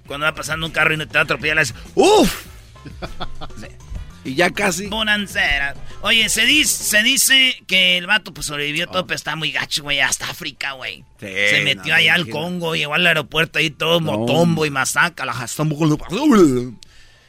Cuando 0.07 0.25
va 0.25 0.35
pasando 0.35 0.65
un 0.65 0.71
carro 0.71 0.93
y 0.93 0.97
no 0.97 1.07
te 1.07 1.13
va 1.13 1.21
a 1.21 1.23
atropellar, 1.23 1.63
uff. 1.95 2.45
Y 4.25 4.33
ya 4.33 4.49
casi. 4.49 4.87
Bonancera. 4.87 5.75
Oye, 6.01 6.27
se 6.29 6.45
dice, 6.45 6.83
se 6.83 7.03
dice 7.03 7.63
que 7.67 7.97
el 7.97 8.07
vato 8.07 8.33
pues 8.33 8.47
sobrevivió 8.47 8.87
todo, 8.87 9.05
pero 9.05 9.15
está 9.15 9.35
muy 9.35 9.51
gacho, 9.51 9.83
güey. 9.83 9.99
Hasta 9.99 10.27
África, 10.27 10.71
güey. 10.71 11.03
Sí, 11.19 11.27
se 11.27 11.61
metió 11.63 11.93
no, 11.93 11.95
allá 11.95 12.15
al. 12.15 12.29
Congo, 12.29 12.75
llegó 12.75 12.95
al 12.95 13.05
aeropuerto 13.05 13.59
ahí 13.59 13.69
todo 13.69 14.01
motombo 14.01 14.65
y 14.65 14.71
masaca. 14.71 15.25
La 15.25 15.35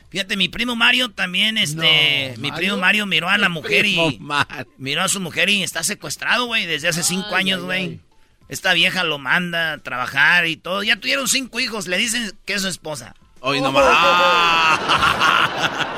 Fíjate, 0.08 0.36
mi 0.38 0.48
primo 0.48 0.74
Mario 0.74 1.10
también, 1.10 1.58
este, 1.58 2.34
mi 2.38 2.50
primo 2.52 2.78
Mario 2.78 3.04
miró 3.04 3.28
a 3.28 3.36
la 3.36 3.50
mujer 3.50 3.84
y 3.84 4.18
Mario. 4.18 4.66
miró 4.78 5.02
a 5.02 5.08
su 5.08 5.20
mujer 5.20 5.50
y 5.50 5.62
está 5.62 5.82
secuestrado, 5.82 6.46
güey, 6.46 6.64
desde 6.64 6.88
hace 6.88 7.02
cinco 7.02 7.34
años, 7.34 7.62
güey. 7.62 8.00
Esta 8.48 8.72
vieja 8.72 9.04
lo 9.04 9.18
manda 9.18 9.72
a 9.72 9.78
trabajar 9.78 10.46
y 10.46 10.56
todo. 10.56 10.82
Ya 10.82 10.96
tuvieron 10.96 11.28
cinco 11.28 11.60
hijos, 11.60 11.86
le 11.86 11.98
dicen 11.98 12.32
que 12.44 12.54
es 12.54 12.62
su 12.62 12.68
esposa. 12.68 13.14
Hoy 13.40 13.60
nomás. 13.60 13.84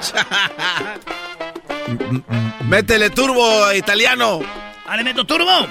Métele 2.66 3.10
turbo, 3.10 3.72
italiano. 3.72 4.40
Ah, 4.86 4.96
le 4.96 5.04
meto 5.04 5.24
turbo. 5.24 5.68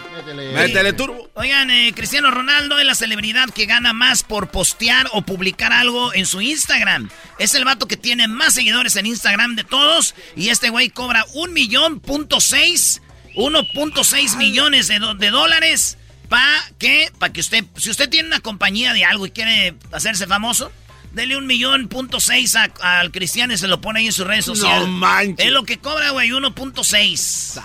Métele 0.54 0.94
turbo. 0.94 1.30
Oigan, 1.34 1.70
eh, 1.72 1.92
Cristiano 1.94 2.32
Ronaldo 2.32 2.80
es 2.80 2.86
la 2.86 2.96
celebridad 2.96 3.50
que 3.50 3.66
gana 3.66 3.92
más 3.92 4.24
por 4.24 4.50
postear 4.50 5.10
o 5.12 5.24
publicar 5.24 5.74
algo 5.74 6.14
en 6.14 6.26
su 6.26 6.40
Instagram. 6.40 7.10
Es 7.38 7.54
el 7.54 7.66
vato 7.66 7.86
que 7.86 7.98
tiene 7.98 8.30
más 8.30 8.54
seguidores 8.54 8.96
en 8.96 9.06
Instagram 9.06 9.56
de 9.56 9.66
todos. 9.66 10.16
Y 10.38 10.50
este 10.50 10.70
güey 10.70 10.90
cobra 10.90 11.26
un 11.34 11.52
millón 11.52 12.00
punto 12.00 12.40
seis, 12.40 13.02
1.6 13.36 14.38
millones 14.38 14.88
de 14.88 15.30
dólares. 15.30 15.98
¿Para 16.30 16.62
qué? 16.78 17.12
Para 17.18 17.34
que 17.34 17.42
usted, 17.42 17.66
si 17.78 17.90
usted 17.90 18.10
tiene 18.10 18.28
una 18.28 18.40
compañía 18.40 18.94
de 18.94 19.04
algo 19.06 19.26
y 19.26 19.32
quiere 19.32 19.74
hacerse 19.92 20.28
famoso, 20.28 20.72
dele 21.12 21.36
un 21.38 21.48
millón 21.48 21.88
punto 21.88 22.20
seis 22.20 22.56
a- 22.56 22.70
al 22.82 23.12
Cristiano 23.12 23.52
y 23.54 23.58
se 23.58 23.68
lo 23.68 23.82
pone 23.82 24.00
ahí 24.02 24.06
en 24.06 24.14
sus 24.14 24.28
redes 24.28 24.48
No 24.48 24.56
sociales. 24.56 24.88
manches. 24.88 25.46
Es 25.48 25.52
lo 25.52 25.64
que 25.64 25.80
cobra, 25.80 26.12
güey, 26.12 26.30
1.6. 26.32 27.60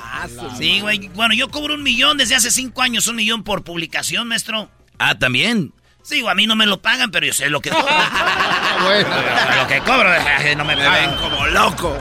Sí, 0.58 0.80
güey. 0.80 1.08
Bueno, 1.08 1.34
yo 1.34 1.50
cobro 1.50 1.74
un 1.74 1.82
millón 1.82 2.16
desde 2.16 2.34
hace 2.36 2.50
cinco 2.50 2.80
años, 2.82 3.06
un 3.06 3.16
millón 3.16 3.44
por 3.44 3.64
publicación, 3.64 4.28
maestro. 4.28 4.70
Ah, 4.98 5.18
también. 5.18 5.72
Sí, 6.02 6.20
güey, 6.22 6.32
a 6.32 6.34
mí 6.34 6.46
no 6.46 6.56
me 6.56 6.66
lo 6.66 6.80
pagan, 6.82 7.10
pero 7.10 7.26
yo 7.26 7.32
sé 7.34 7.50
lo 7.50 7.60
que 7.60 7.68
cobro. 7.70 7.84
lo 9.56 9.66
que 9.68 9.78
cobro, 9.80 10.08
no 10.56 10.64
me 10.64 10.76
Me 10.76 10.84
pagan. 10.84 11.10
ven 11.10 11.18
como 11.20 11.46
loco. 11.48 11.98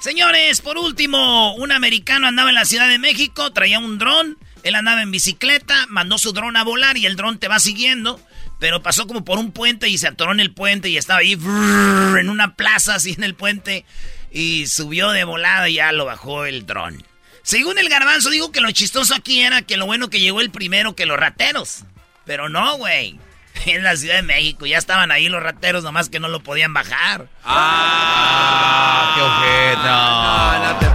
Señores, 0.00 0.60
por 0.60 0.78
último, 0.78 1.54
un 1.56 1.72
americano 1.72 2.28
andaba 2.28 2.50
en 2.50 2.54
la 2.54 2.64
Ciudad 2.64 2.88
de 2.88 2.98
México, 2.98 3.52
traía 3.52 3.78
un 3.80 3.98
dron, 3.98 4.38
él 4.68 4.74
andaba 4.74 5.02
en 5.02 5.10
bicicleta, 5.10 5.86
mandó 5.88 6.18
su 6.18 6.32
dron 6.32 6.56
a 6.56 6.64
volar 6.64 6.96
y 6.96 7.06
el 7.06 7.16
dron 7.16 7.38
te 7.38 7.48
va 7.48 7.58
siguiendo. 7.58 8.20
pero 8.58 8.82
pasó 8.82 9.06
como 9.06 9.24
por 9.24 9.38
un 9.38 9.52
puente 9.52 9.88
y 9.88 9.98
se 9.98 10.08
atoró 10.08 10.32
en 10.32 10.40
el 10.40 10.52
puente 10.52 10.88
y 10.88 10.96
estaba 10.96 11.20
ahí 11.20 11.32
en 11.32 12.30
una 12.30 12.54
plaza 12.54 12.94
así 12.94 13.12
en 13.12 13.22
el 13.24 13.34
puente 13.34 13.84
y 14.32 14.66
subió 14.66 15.10
de 15.10 15.24
volada 15.24 15.68
y 15.68 15.74
ya 15.74 15.92
lo 15.92 16.04
bajó 16.04 16.46
el 16.46 16.66
dron. 16.66 17.04
Según 17.42 17.78
el 17.78 17.88
garbanzo, 17.88 18.30
digo 18.30 18.50
que 18.50 18.60
lo 18.60 18.70
chistoso 18.72 19.14
aquí 19.14 19.40
era 19.40 19.62
que 19.62 19.76
lo 19.76 19.86
bueno 19.86 20.10
que 20.10 20.20
llegó 20.20 20.40
el 20.40 20.50
primero 20.50 20.96
que 20.96 21.06
los 21.06 21.18
rateros. 21.18 21.84
Pero 22.24 22.48
no, 22.48 22.76
güey. 22.76 23.18
En 23.66 23.82
la 23.84 23.96
Ciudad 23.96 24.16
de 24.16 24.22
México 24.22 24.66
ya 24.66 24.76
estaban 24.78 25.10
ahí 25.10 25.28
los 25.28 25.42
rateros, 25.42 25.82
nomás 25.82 26.10
que 26.10 26.20
no 26.20 26.28
lo 26.28 26.42
podían 26.42 26.74
bajar. 26.74 27.28
¡Ah! 27.44 29.12
¡Qué 29.14 29.22
ojeta! 29.22 30.85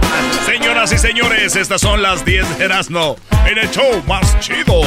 Señoras 0.82 1.04
y 1.04 1.08
señores, 1.08 1.54
estas 1.54 1.80
son 1.80 2.02
las 2.02 2.24
10 2.24 2.58
de 2.58 2.64
Erasmo 2.64 3.14
en 3.46 3.56
el 3.56 3.70
show 3.70 4.02
más 4.08 4.40
chido. 4.40 4.80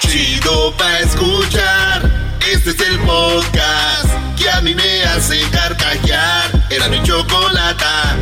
Chido 0.00 0.76
pa' 0.76 0.98
escuchar. 0.98 2.10
Este 2.52 2.70
es 2.70 2.80
el 2.80 2.98
podcast 3.00 4.08
que 4.36 4.50
a 4.50 4.60
mí 4.62 4.74
me 4.74 5.04
hace 5.04 5.40
carcajear. 5.52 6.50
Era 6.68 6.88
mi 6.88 7.00
chocolata. 7.04 8.16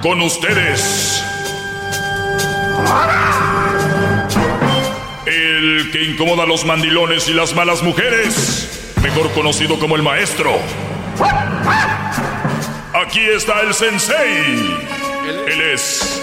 Con 0.00 0.22
ustedes. 0.22 1.22
El 5.26 5.90
que 5.92 6.04
incomoda 6.04 6.44
a 6.44 6.46
los 6.46 6.64
mandilones 6.64 7.28
y 7.28 7.34
las 7.34 7.54
malas 7.54 7.82
mujeres. 7.82 8.83
Mejor 9.04 9.30
conocido 9.32 9.78
como 9.78 9.96
el 9.96 10.02
maestro. 10.02 10.58
Aquí 12.94 13.20
está 13.20 13.60
el 13.60 13.74
sensei. 13.74 14.78
Él 15.46 15.60
es 15.74 16.22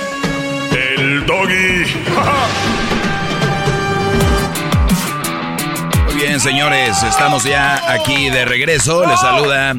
el 0.72 1.24
doggy. 1.28 1.86
Muy 6.08 6.16
bien, 6.16 6.40
señores, 6.40 7.04
estamos 7.04 7.44
ya 7.44 7.94
aquí 7.94 8.32
de 8.32 8.46
regreso. 8.46 9.06
Les 9.06 9.20
saluda 9.20 9.76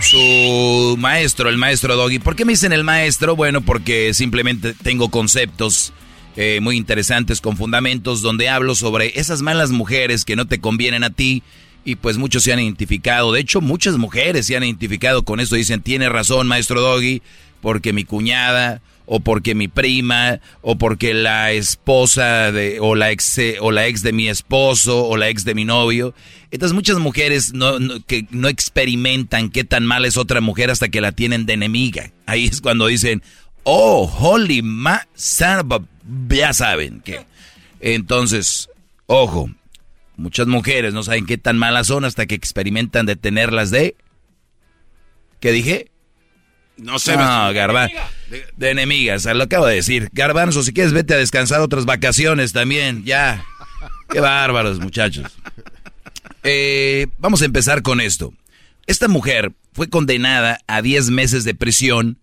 su 0.00 0.94
maestro, 0.96 1.48
el 1.48 1.58
maestro 1.58 1.96
Doggy. 1.96 2.20
¿Por 2.20 2.36
qué 2.36 2.44
me 2.44 2.52
dicen 2.52 2.72
el 2.72 2.84
maestro? 2.84 3.34
Bueno, 3.34 3.62
porque 3.62 4.14
simplemente 4.14 4.74
tengo 4.74 5.10
conceptos 5.10 5.92
eh, 6.36 6.60
muy 6.62 6.76
interesantes 6.76 7.40
con 7.40 7.56
fundamentos 7.56 8.22
donde 8.22 8.48
hablo 8.48 8.76
sobre 8.76 9.18
esas 9.18 9.42
malas 9.42 9.70
mujeres 9.70 10.24
que 10.24 10.36
no 10.36 10.46
te 10.46 10.60
convienen 10.60 11.02
a 11.02 11.10
ti 11.10 11.42
y 11.84 11.96
pues 11.96 12.16
muchos 12.16 12.42
se 12.42 12.52
han 12.52 12.60
identificado. 12.60 13.32
De 13.32 13.40
hecho, 13.40 13.60
muchas 13.60 13.96
mujeres 13.98 14.46
se 14.46 14.56
han 14.56 14.64
identificado 14.64 15.22
con 15.24 15.40
eso. 15.40 15.56
Dicen, 15.56 15.82
tiene 15.82 16.08
razón, 16.08 16.46
maestro 16.46 16.80
Doggy, 16.80 17.22
porque 17.60 17.92
mi 17.92 18.04
cuñada 18.04 18.80
o 19.06 19.20
porque 19.20 19.54
mi 19.54 19.68
prima, 19.68 20.40
o 20.62 20.76
porque 20.76 21.12
la 21.12 21.52
esposa 21.52 22.52
de, 22.52 22.78
o 22.80 22.94
la 22.94 23.10
ex, 23.10 23.38
o 23.60 23.70
la 23.70 23.86
ex 23.86 24.02
de 24.02 24.12
mi 24.12 24.28
esposo, 24.28 25.06
o 25.06 25.16
la 25.16 25.28
ex 25.28 25.44
de 25.44 25.54
mi 25.54 25.64
novio. 25.64 26.14
Entonces 26.50 26.74
muchas 26.74 26.98
mujeres 26.98 27.52
no, 27.52 27.78
que 28.06 28.26
no 28.30 28.48
experimentan 28.48 29.50
qué 29.50 29.64
tan 29.64 29.84
mal 29.84 30.04
es 30.04 30.16
otra 30.16 30.40
mujer 30.40 30.70
hasta 30.70 30.88
que 30.88 31.00
la 31.00 31.12
tienen 31.12 31.46
de 31.46 31.54
enemiga. 31.54 32.12
Ahí 32.26 32.46
es 32.46 32.60
cuando 32.60 32.86
dicen, 32.86 33.22
oh, 33.64 34.06
holy 34.06 34.62
ma, 34.62 35.06
ya 36.28 36.52
saben 36.52 37.00
que. 37.00 37.26
Entonces, 37.80 38.70
ojo, 39.06 39.50
muchas 40.16 40.46
mujeres 40.46 40.94
no 40.94 41.02
saben 41.02 41.26
qué 41.26 41.38
tan 41.38 41.58
malas 41.58 41.88
son 41.88 42.04
hasta 42.04 42.26
que 42.26 42.34
experimentan 42.34 43.06
de 43.06 43.16
tenerlas 43.16 43.70
de... 43.70 43.96
¿Qué 45.40 45.52
dije? 45.52 45.90
No 46.76 46.98
sé. 46.98 47.16
No, 47.16 47.52
Garbanzo. 47.52 47.96
De, 48.56 48.70
enemigas, 48.70 49.26
lo 49.26 49.44
acabo 49.44 49.66
de 49.66 49.76
decir. 49.76 50.08
Garbanzo, 50.12 50.62
si 50.62 50.72
quieres 50.72 50.92
vete 50.92 51.14
a 51.14 51.18
descansar 51.18 51.60
otras 51.60 51.84
vacaciones 51.84 52.52
también, 52.52 53.04
ya. 53.04 53.44
Qué 54.10 54.20
bárbaros, 54.20 54.80
muchachos. 54.80 55.30
Eh, 56.42 57.06
vamos 57.18 57.42
a 57.42 57.44
empezar 57.44 57.82
con 57.82 58.00
esto. 58.00 58.32
Esta 58.86 59.08
mujer 59.08 59.52
fue 59.72 59.88
condenada 59.88 60.58
a 60.66 60.82
10 60.82 61.10
meses 61.10 61.44
de 61.44 61.54
prisión. 61.54 62.18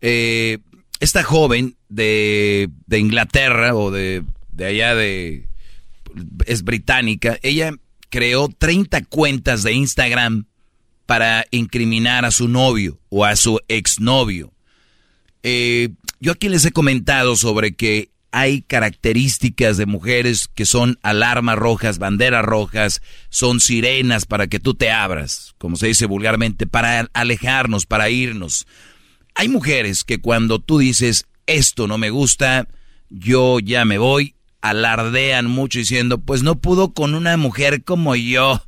Eh, 0.00 0.58
esta 1.00 1.22
joven 1.22 1.76
de, 1.88 2.68
de 2.86 2.98
Inglaterra 2.98 3.74
o 3.74 3.90
de, 3.90 4.24
de 4.52 4.66
allá 4.66 4.94
de... 4.94 5.47
es 6.46 6.62
británica. 6.62 7.38
Ella 7.42 7.72
creó 8.10 8.48
30 8.48 9.04
cuentas 9.04 9.62
de 9.62 9.72
Instagram 9.72 10.46
para 11.06 11.46
incriminar 11.50 12.24
a 12.24 12.30
su 12.30 12.48
novio 12.48 13.00
o 13.08 13.24
a 13.24 13.36
su 13.36 13.60
exnovio. 13.68 14.52
Eh, 15.42 15.90
yo 16.20 16.32
aquí 16.32 16.48
les 16.48 16.64
he 16.64 16.72
comentado 16.72 17.36
sobre 17.36 17.74
que 17.74 18.10
hay 18.30 18.62
características 18.62 19.76
de 19.76 19.86
mujeres 19.86 20.48
que 20.54 20.66
son 20.66 20.98
alarmas 21.02 21.56
rojas, 21.56 21.98
banderas 21.98 22.44
rojas, 22.44 23.00
son 23.30 23.60
sirenas 23.60 24.26
para 24.26 24.48
que 24.48 24.60
tú 24.60 24.74
te 24.74 24.90
abras, 24.90 25.54
como 25.58 25.76
se 25.76 25.86
dice 25.86 26.06
vulgarmente, 26.06 26.66
para 26.66 27.08
alejarnos, 27.14 27.86
para 27.86 28.10
irnos. 28.10 28.66
Hay 29.34 29.48
mujeres 29.48 30.04
que 30.04 30.20
cuando 30.20 30.58
tú 30.58 30.78
dices, 30.78 31.26
esto 31.46 31.86
no 31.88 31.96
me 31.96 32.10
gusta, 32.10 32.68
yo 33.08 33.60
ya 33.60 33.84
me 33.84 33.96
voy, 33.96 34.34
alardean 34.60 35.46
mucho 35.46 35.78
diciendo, 35.78 36.18
pues 36.18 36.42
no 36.42 36.58
pudo 36.58 36.92
con 36.92 37.14
una 37.14 37.36
mujer 37.36 37.84
como 37.84 38.16
yo, 38.16 38.62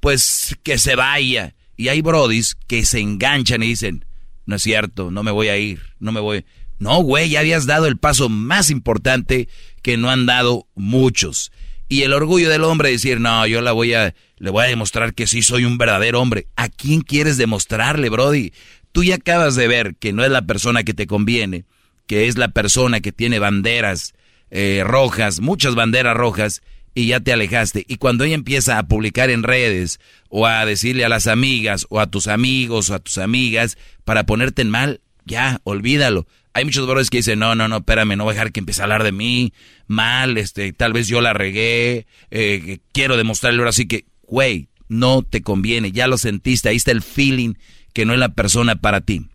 pues 0.00 0.56
que 0.62 0.78
se 0.78 0.96
vaya. 0.96 1.54
Y 1.76 1.88
hay 1.88 2.02
brodis 2.02 2.56
que 2.66 2.84
se 2.84 3.00
enganchan 3.00 3.62
y 3.62 3.68
dicen, 3.68 4.04
no 4.46 4.56
es 4.56 4.62
cierto, 4.62 5.10
no 5.10 5.22
me 5.22 5.30
voy 5.30 5.48
a 5.48 5.56
ir, 5.56 5.80
no 5.98 6.12
me 6.12 6.20
voy. 6.20 6.44
No, 6.78 7.02
güey, 7.02 7.30
ya 7.30 7.40
habías 7.40 7.66
dado 7.66 7.86
el 7.86 7.98
paso 7.98 8.28
más 8.28 8.70
importante 8.70 9.48
que 9.82 9.96
no 9.96 10.10
han 10.10 10.26
dado 10.26 10.66
muchos. 10.74 11.52
Y 11.88 12.02
el 12.02 12.12
orgullo 12.12 12.48
del 12.48 12.64
hombre 12.64 12.90
decir, 12.90 13.20
no, 13.20 13.46
yo 13.46 13.60
la 13.60 13.72
voy 13.72 13.94
a, 13.94 14.14
le 14.38 14.50
voy 14.50 14.64
a 14.64 14.68
demostrar 14.68 15.12
que 15.12 15.26
sí 15.26 15.42
soy 15.42 15.64
un 15.64 15.76
verdadero 15.76 16.20
hombre. 16.20 16.46
¿A 16.56 16.68
quién 16.68 17.00
quieres 17.00 17.36
demostrarle, 17.36 18.08
Brody? 18.08 18.52
Tú 18.92 19.04
ya 19.04 19.16
acabas 19.16 19.56
de 19.56 19.68
ver 19.68 19.96
que 19.96 20.12
no 20.12 20.24
es 20.24 20.30
la 20.30 20.42
persona 20.42 20.84
que 20.84 20.94
te 20.94 21.06
conviene, 21.06 21.64
que 22.06 22.28
es 22.28 22.38
la 22.38 22.48
persona 22.48 23.00
que 23.00 23.12
tiene 23.12 23.38
banderas 23.38 24.14
eh, 24.50 24.82
rojas, 24.84 25.40
muchas 25.40 25.74
banderas 25.74 26.16
rojas, 26.16 26.62
y 26.94 27.08
ya 27.08 27.20
te 27.20 27.32
alejaste. 27.32 27.84
Y 27.88 27.96
cuando 27.96 28.24
ella 28.24 28.34
empieza 28.34 28.78
a 28.78 28.88
publicar 28.88 29.30
en 29.30 29.42
redes 29.42 30.00
o 30.28 30.46
a 30.46 30.64
decirle 30.66 31.04
a 31.04 31.08
las 31.08 31.26
amigas 31.26 31.86
o 31.88 32.00
a 32.00 32.08
tus 32.08 32.26
amigos 32.26 32.90
o 32.90 32.94
a 32.94 32.98
tus 32.98 33.18
amigas 33.18 33.78
para 34.04 34.24
ponerte 34.24 34.62
en 34.62 34.70
mal, 34.70 35.00
ya, 35.24 35.60
olvídalo. 35.64 36.26
Hay 36.52 36.64
muchos 36.64 36.86
brothers 36.86 37.10
que 37.10 37.18
dicen, 37.18 37.38
no, 37.38 37.54
no, 37.54 37.68
no, 37.68 37.78
espérame, 37.78 38.16
no 38.16 38.24
voy 38.24 38.32
a 38.32 38.34
dejar 38.34 38.52
que 38.52 38.60
empiece 38.60 38.82
a 38.82 38.84
hablar 38.84 39.04
de 39.04 39.12
mí, 39.12 39.52
mal, 39.86 40.36
este, 40.36 40.72
tal 40.72 40.92
vez 40.92 41.06
yo 41.06 41.20
la 41.20 41.32
regué, 41.32 42.06
eh, 42.32 42.78
quiero 42.92 43.16
demostrarle 43.16 43.60
ahora 43.60 43.72
sí 43.72 43.86
que, 43.86 44.06
güey, 44.22 44.68
no 44.88 45.22
te 45.22 45.42
conviene, 45.42 45.92
ya 45.92 46.08
lo 46.08 46.18
sentiste, 46.18 46.68
ahí 46.68 46.76
está 46.76 46.90
el 46.90 47.02
feeling 47.02 47.54
que 47.92 48.04
no 48.04 48.14
es 48.14 48.18
la 48.18 48.30
persona 48.30 48.74
para 48.76 49.00
ti. 49.00 49.26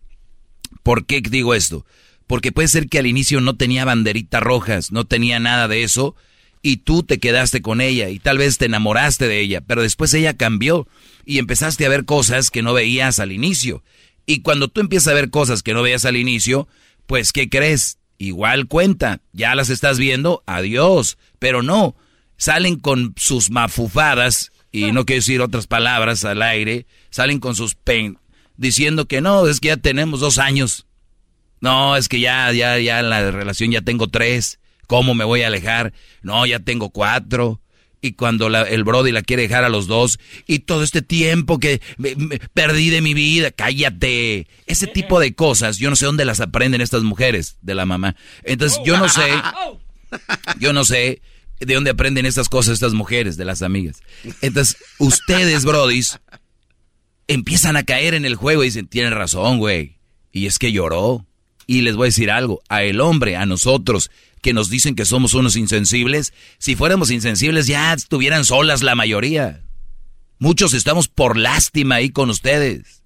¿Por 0.82 1.06
qué 1.06 1.22
digo 1.22 1.54
esto? 1.54 1.86
Porque 2.26 2.52
puede 2.52 2.68
ser 2.68 2.88
que 2.88 2.98
al 2.98 3.06
inicio 3.06 3.40
no 3.40 3.56
tenía 3.56 3.84
banderitas 3.84 4.42
rojas, 4.42 4.92
no 4.92 5.04
tenía 5.04 5.38
nada 5.38 5.68
de 5.68 5.82
eso, 5.82 6.16
y 6.62 6.78
tú 6.78 7.04
te 7.04 7.18
quedaste 7.18 7.62
con 7.62 7.80
ella 7.80 8.08
y 8.08 8.18
tal 8.18 8.38
vez 8.38 8.58
te 8.58 8.64
enamoraste 8.64 9.28
de 9.28 9.40
ella, 9.40 9.60
pero 9.60 9.82
después 9.82 10.12
ella 10.14 10.36
cambió 10.36 10.88
y 11.24 11.38
empezaste 11.38 11.86
a 11.86 11.88
ver 11.88 12.04
cosas 12.04 12.50
que 12.50 12.62
no 12.62 12.72
veías 12.72 13.20
al 13.20 13.30
inicio. 13.30 13.84
Y 14.26 14.40
cuando 14.40 14.66
tú 14.66 14.80
empiezas 14.80 15.12
a 15.12 15.14
ver 15.14 15.30
cosas 15.30 15.62
que 15.62 15.74
no 15.74 15.82
veías 15.82 16.04
al 16.04 16.16
inicio, 16.16 16.66
pues 17.06 17.32
¿qué 17.32 17.48
crees? 17.48 17.98
Igual 18.18 18.66
cuenta, 18.66 19.20
ya 19.32 19.54
las 19.54 19.70
estás 19.70 19.98
viendo, 19.98 20.42
adiós, 20.46 21.18
pero 21.38 21.62
no, 21.62 21.94
salen 22.36 22.80
con 22.80 23.14
sus 23.16 23.50
mafufadas, 23.50 24.50
y 24.72 24.92
no 24.92 25.06
quiero 25.06 25.20
decir 25.20 25.40
otras 25.40 25.66
palabras 25.66 26.24
al 26.24 26.42
aire, 26.42 26.86
salen 27.10 27.38
con 27.38 27.54
sus 27.54 27.76
pen, 27.76 28.18
diciendo 28.56 29.06
que 29.06 29.20
no, 29.20 29.46
es 29.46 29.60
que 29.60 29.68
ya 29.68 29.76
tenemos 29.76 30.20
dos 30.20 30.38
años. 30.38 30.86
No, 31.60 31.96
es 31.96 32.08
que 32.08 32.20
ya, 32.20 32.52
ya, 32.52 32.78
ya 32.78 33.00
en 33.00 33.10
la 33.10 33.30
relación 33.30 33.70
ya 33.70 33.80
tengo 33.80 34.08
tres. 34.08 34.58
¿Cómo 34.86 35.14
me 35.14 35.24
voy 35.24 35.42
a 35.42 35.48
alejar? 35.48 35.92
No, 36.22 36.46
ya 36.46 36.60
tengo 36.60 36.90
cuatro. 36.90 37.60
Y 38.00 38.12
cuando 38.12 38.46
el 38.46 38.84
Brody 38.84 39.10
la 39.10 39.22
quiere 39.22 39.42
dejar 39.42 39.64
a 39.64 39.68
los 39.68 39.88
dos, 39.88 40.20
y 40.46 40.60
todo 40.60 40.84
este 40.84 41.02
tiempo 41.02 41.58
que 41.58 41.80
perdí 42.54 42.90
de 42.90 43.00
mi 43.00 43.14
vida, 43.14 43.50
cállate. 43.50 44.46
Ese 44.66 44.86
tipo 44.86 45.18
de 45.18 45.34
cosas, 45.34 45.78
yo 45.78 45.90
no 45.90 45.96
sé 45.96 46.06
dónde 46.06 46.24
las 46.24 46.40
aprenden 46.40 46.82
estas 46.82 47.02
mujeres 47.02 47.56
de 47.62 47.74
la 47.74 47.86
mamá. 47.86 48.14
Entonces, 48.44 48.78
yo 48.84 48.96
no 48.98 49.08
sé, 49.08 49.32
yo 50.60 50.72
no 50.72 50.84
sé 50.84 51.20
de 51.58 51.74
dónde 51.74 51.90
aprenden 51.90 52.26
estas 52.26 52.48
cosas 52.48 52.74
estas 52.74 52.92
mujeres, 52.92 53.36
de 53.36 53.44
las 53.44 53.62
amigas. 53.62 54.02
Entonces, 54.40 54.76
ustedes, 54.98 55.64
Brodis, 55.64 56.20
empiezan 57.26 57.76
a 57.76 57.82
caer 57.82 58.14
en 58.14 58.24
el 58.24 58.36
juego 58.36 58.62
y 58.62 58.66
dicen, 58.66 58.86
tienen 58.86 59.14
razón, 59.14 59.58
güey. 59.58 59.98
Y 60.32 60.46
es 60.46 60.58
que 60.58 60.70
lloró. 60.70 61.26
Y 61.66 61.80
les 61.80 61.96
voy 61.96 62.06
a 62.06 62.12
decir 62.12 62.30
algo, 62.30 62.62
a 62.68 62.82
el 62.84 63.00
hombre, 63.00 63.36
a 63.36 63.46
nosotros, 63.46 64.10
que 64.40 64.52
nos 64.52 64.70
dicen 64.70 64.94
que 64.94 65.04
somos 65.04 65.34
unos 65.34 65.56
insensibles, 65.56 66.32
si 66.58 66.76
fuéramos 66.76 67.10
insensibles 67.10 67.66
ya 67.66 67.92
estuvieran 67.92 68.44
solas 68.44 68.82
la 68.82 68.94
mayoría. 68.94 69.62
Muchos 70.38 70.74
estamos 70.74 71.08
por 71.08 71.36
lástima 71.36 71.96
ahí 71.96 72.10
con 72.10 72.30
ustedes. 72.30 73.02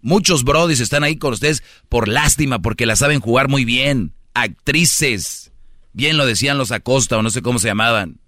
Muchos 0.00 0.44
brodis 0.44 0.80
están 0.80 1.04
ahí 1.04 1.16
con 1.16 1.32
ustedes 1.32 1.62
por 1.88 2.08
lástima, 2.08 2.60
porque 2.60 2.86
la 2.86 2.96
saben 2.96 3.20
jugar 3.20 3.48
muy 3.48 3.64
bien. 3.64 4.12
actrices. 4.34 5.52
Bien 5.92 6.16
lo 6.16 6.24
decían 6.24 6.56
los 6.56 6.72
Acosta 6.72 7.18
o 7.18 7.22
no 7.22 7.30
sé 7.30 7.42
cómo 7.42 7.58
se 7.58 7.68
llamaban. 7.68 8.18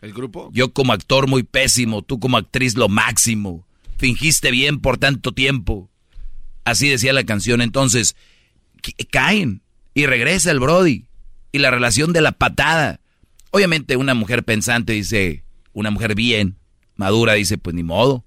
¿El 0.00 0.12
grupo? 0.12 0.50
Yo 0.52 0.72
como 0.72 0.92
actor 0.92 1.26
muy 1.26 1.42
pésimo, 1.42 2.02
tú 2.02 2.20
como 2.20 2.36
actriz 2.36 2.76
lo 2.76 2.88
máximo. 2.88 3.66
Fingiste 3.96 4.52
bien 4.52 4.80
por 4.80 4.98
tanto 4.98 5.32
tiempo. 5.32 5.90
Así 6.64 6.88
decía 6.88 7.12
la 7.12 7.24
canción. 7.24 7.60
Entonces, 7.60 8.14
caen 9.10 9.62
y 9.94 10.06
regresa 10.06 10.50
el 10.50 10.60
Brody. 10.60 11.06
Y 11.50 11.58
la 11.58 11.70
relación 11.70 12.12
de 12.12 12.20
la 12.20 12.32
patada. 12.32 13.00
Obviamente 13.50 13.96
una 13.96 14.14
mujer 14.14 14.44
pensante 14.44 14.92
dice, 14.92 15.44
una 15.72 15.90
mujer 15.90 16.14
bien, 16.14 16.58
madura 16.96 17.34
dice, 17.34 17.56
pues 17.56 17.74
ni 17.74 17.82
modo. 17.82 18.24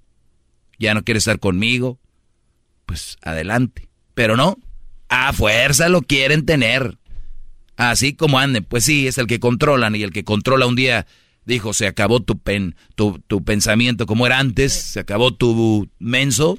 Ya 0.79 0.93
no 0.93 1.03
quiere 1.03 1.19
estar 1.19 1.39
conmigo. 1.39 1.99
Pues 2.85 3.17
adelante. 3.21 3.89
Pero 4.15 4.35
no, 4.35 4.57
a 5.09 5.33
fuerza 5.33 5.87
lo 5.89 6.01
quieren 6.01 6.45
tener. 6.45 6.97
Así 7.77 8.13
como 8.13 8.39
anden, 8.39 8.63
pues 8.63 8.85
sí, 8.85 9.07
es 9.07 9.17
el 9.17 9.27
que 9.27 9.39
controlan 9.39 9.95
y 9.95 10.03
el 10.03 10.11
que 10.11 10.23
controla 10.23 10.65
un 10.65 10.75
día 10.75 11.05
dijo, 11.45 11.73
se 11.73 11.87
acabó 11.87 12.21
tu, 12.21 12.37
pen, 12.37 12.75
tu, 12.95 13.19
tu 13.27 13.43
pensamiento 13.43 14.05
como 14.05 14.25
era 14.25 14.39
antes, 14.39 14.73
se 14.73 14.99
acabó 14.99 15.33
tu 15.33 15.89
menso, 15.99 16.57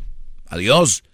adiós. 0.48 1.04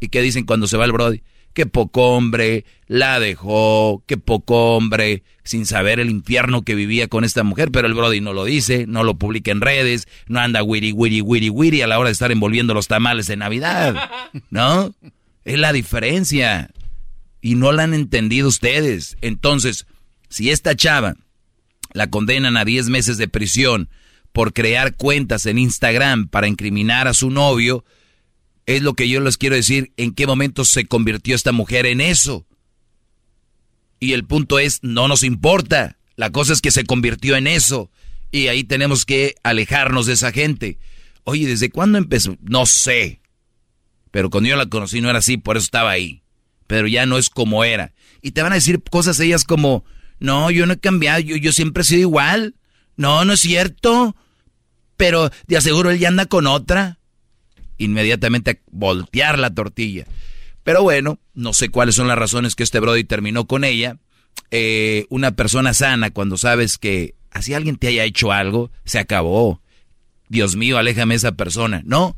¿Y 0.00 0.08
qué 0.08 0.20
dicen 0.22 0.44
cuando 0.44 0.66
se 0.66 0.76
va 0.76 0.84
el 0.84 0.92
Brody? 0.92 1.22
Qué 1.56 1.64
poco 1.64 2.14
hombre, 2.14 2.66
la 2.86 3.18
dejó, 3.18 4.04
qué 4.04 4.18
poco 4.18 4.76
hombre, 4.76 5.22
sin 5.42 5.64
saber 5.64 6.00
el 6.00 6.10
infierno 6.10 6.60
que 6.60 6.74
vivía 6.74 7.08
con 7.08 7.24
esta 7.24 7.44
mujer, 7.44 7.70
pero 7.70 7.88
el 7.88 7.94
Brody 7.94 8.20
no 8.20 8.34
lo 8.34 8.44
dice, 8.44 8.84
no 8.86 9.04
lo 9.04 9.14
publica 9.14 9.52
en 9.52 9.62
redes, 9.62 10.06
no 10.28 10.38
anda 10.38 10.62
wiri, 10.62 10.92
wiri, 10.92 11.22
wiri, 11.22 11.48
wiri 11.48 11.80
a 11.80 11.86
la 11.86 11.98
hora 11.98 12.10
de 12.10 12.12
estar 12.12 12.30
envolviendo 12.30 12.74
los 12.74 12.88
tamales 12.88 13.26
de 13.26 13.38
Navidad, 13.38 14.10
¿no? 14.50 14.94
Es 15.46 15.58
la 15.58 15.72
diferencia. 15.72 16.68
Y 17.40 17.54
no 17.54 17.72
la 17.72 17.84
han 17.84 17.94
entendido 17.94 18.48
ustedes. 18.48 19.16
Entonces, 19.22 19.86
si 20.28 20.50
esta 20.50 20.76
chava 20.76 21.16
la 21.94 22.10
condenan 22.10 22.58
a 22.58 22.66
10 22.66 22.90
meses 22.90 23.16
de 23.16 23.28
prisión 23.28 23.88
por 24.32 24.52
crear 24.52 24.94
cuentas 24.94 25.46
en 25.46 25.56
Instagram 25.56 26.28
para 26.28 26.48
incriminar 26.48 27.08
a 27.08 27.14
su 27.14 27.30
novio, 27.30 27.82
es 28.66 28.82
lo 28.82 28.94
que 28.94 29.08
yo 29.08 29.20
les 29.20 29.36
quiero 29.36 29.56
decir, 29.56 29.92
en 29.96 30.12
qué 30.12 30.26
momento 30.26 30.64
se 30.64 30.86
convirtió 30.86 31.34
esta 31.34 31.52
mujer 31.52 31.86
en 31.86 32.00
eso. 32.00 32.46
Y 33.98 34.12
el 34.12 34.24
punto 34.24 34.58
es, 34.58 34.80
no 34.82 35.08
nos 35.08 35.22
importa. 35.22 35.96
La 36.16 36.30
cosa 36.30 36.52
es 36.52 36.60
que 36.60 36.70
se 36.70 36.84
convirtió 36.84 37.36
en 37.36 37.46
eso. 37.46 37.90
Y 38.30 38.48
ahí 38.48 38.64
tenemos 38.64 39.04
que 39.04 39.36
alejarnos 39.42 40.06
de 40.06 40.14
esa 40.14 40.32
gente. 40.32 40.78
Oye, 41.24 41.46
¿desde 41.46 41.70
cuándo 41.70 41.96
empezó? 41.98 42.36
No 42.42 42.66
sé. 42.66 43.20
Pero 44.10 44.30
cuando 44.30 44.50
yo 44.50 44.56
la 44.56 44.66
conocí 44.66 45.00
no 45.00 45.10
era 45.10 45.20
así, 45.20 45.36
por 45.36 45.56
eso 45.56 45.64
estaba 45.64 45.90
ahí 45.90 46.22
pero 46.66 46.86
ya 46.86 47.06
no 47.06 47.18
es 47.18 47.30
como 47.30 47.64
era. 47.64 47.92
Y 48.22 48.32
te 48.32 48.42
van 48.42 48.52
a 48.52 48.56
decir 48.56 48.82
cosas 48.82 49.20
ellas 49.20 49.44
como, 49.44 49.84
no, 50.18 50.50
yo 50.50 50.66
no 50.66 50.74
he 50.74 50.78
cambiado, 50.78 51.20
yo, 51.20 51.36
yo 51.36 51.52
siempre 51.52 51.82
he 51.82 51.84
sido 51.84 52.00
igual. 52.00 52.54
No, 52.96 53.24
no 53.24 53.32
es 53.34 53.40
cierto. 53.40 54.16
Pero 54.96 55.30
te 55.46 55.56
aseguro 55.56 55.90
él 55.90 55.98
ya 55.98 56.08
anda 56.08 56.26
con 56.26 56.46
otra. 56.46 56.98
Inmediatamente 57.78 58.62
voltear 58.70 59.38
la 59.38 59.54
tortilla. 59.54 60.06
Pero 60.62 60.82
bueno, 60.82 61.18
no 61.34 61.52
sé 61.52 61.68
cuáles 61.68 61.94
son 61.94 62.08
las 62.08 62.18
razones 62.18 62.54
que 62.54 62.62
este 62.62 62.80
Brody 62.80 63.04
terminó 63.04 63.46
con 63.46 63.64
ella. 63.64 63.98
Eh, 64.50 65.06
una 65.10 65.32
persona 65.32 65.74
sana, 65.74 66.10
cuando 66.10 66.36
sabes 66.36 66.78
que 66.78 67.14
así 67.30 67.54
alguien 67.54 67.76
te 67.76 67.88
haya 67.88 68.04
hecho 68.04 68.32
algo, 68.32 68.70
se 68.84 68.98
acabó. 68.98 69.60
Dios 70.28 70.56
mío, 70.56 70.78
aléjame 70.78 71.14
esa 71.14 71.32
persona. 71.32 71.82
No, 71.84 72.16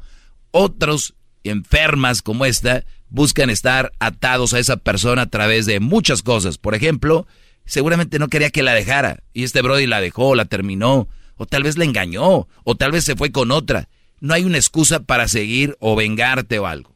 otros 0.51 1.14
enfermas 1.44 2.23
como 2.23 2.44
esta 2.44 2.85
buscan 3.11 3.51
estar 3.51 3.92
atados 3.99 4.55
a 4.55 4.59
esa 4.59 4.77
persona 4.77 5.23
a 5.23 5.27
través 5.27 5.66
de 5.66 5.81
muchas 5.81 6.23
cosas. 6.23 6.59
Por 6.59 6.75
ejemplo, 6.75 7.27
seguramente 7.64 8.18
no 8.18 8.29
quería 8.29 8.51
que 8.51 8.62
la 8.62 8.75
dejara 8.75 9.23
y 9.33 9.44
este 9.44 9.62
Brody 9.62 9.87
la 9.87 10.01
dejó, 10.01 10.35
la 10.35 10.44
terminó, 10.44 11.09
o 11.37 11.47
tal 11.47 11.62
vez 11.62 11.77
la 11.77 11.85
engañó, 11.85 12.49
o 12.64 12.75
tal 12.77 12.92
vez 12.92 13.05
se 13.05 13.16
fue 13.16 13.31
con 13.31 13.51
otra. 13.51 13.88
No 14.20 14.35
hay 14.35 14.44
una 14.44 14.59
excusa 14.59 15.00
para 15.00 15.28
seguir 15.28 15.76
o 15.81 15.94
vengarte 15.94 16.59
o 16.59 16.66
algo. 16.66 16.94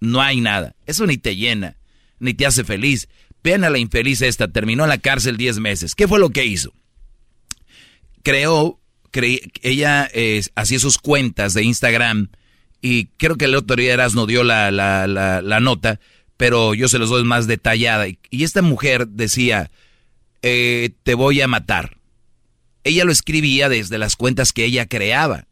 No 0.00 0.20
hay 0.20 0.40
nada. 0.40 0.74
Eso 0.86 1.06
ni 1.06 1.16
te 1.16 1.36
llena, 1.36 1.76
ni 2.18 2.34
te 2.34 2.46
hace 2.46 2.64
feliz. 2.64 3.08
Vean 3.42 3.64
a 3.64 3.70
la 3.70 3.78
infeliz 3.78 4.22
esta, 4.22 4.48
terminó 4.48 4.84
en 4.84 4.90
la 4.90 4.98
cárcel 4.98 5.36
10 5.36 5.60
meses. 5.60 5.94
¿Qué 5.94 6.08
fue 6.08 6.18
lo 6.18 6.30
que 6.30 6.44
hizo? 6.44 6.72
Creó, 8.22 8.80
ella 9.62 10.08
eh, 10.12 10.42
hacía 10.54 10.78
sus 10.78 10.98
cuentas 10.98 11.54
de 11.54 11.62
Instagram 11.62 12.30
y 12.80 13.06
creo 13.16 13.36
que 13.36 13.46
el 13.46 13.54
otro 13.54 13.76
día 13.76 13.94
Erasmo 13.94 14.26
dio 14.26 14.44
la, 14.44 14.70
la, 14.70 15.06
la, 15.06 15.60
nota, 15.60 15.98
pero 16.36 16.74
yo 16.74 16.88
se 16.88 16.98
los 16.98 17.10
doy 17.10 17.24
más 17.24 17.46
detallada. 17.46 18.06
Y, 18.08 18.18
esta 18.30 18.62
mujer 18.62 19.08
decía, 19.08 19.70
eh, 20.42 20.90
te 21.02 21.14
voy 21.14 21.40
a 21.40 21.48
matar. 21.48 21.96
Ella 22.84 23.04
lo 23.04 23.12
escribía 23.12 23.68
desde 23.68 23.98
las 23.98 24.14
cuentas 24.14 24.52
que 24.52 24.64
ella 24.64 24.86
creaba 24.86 25.47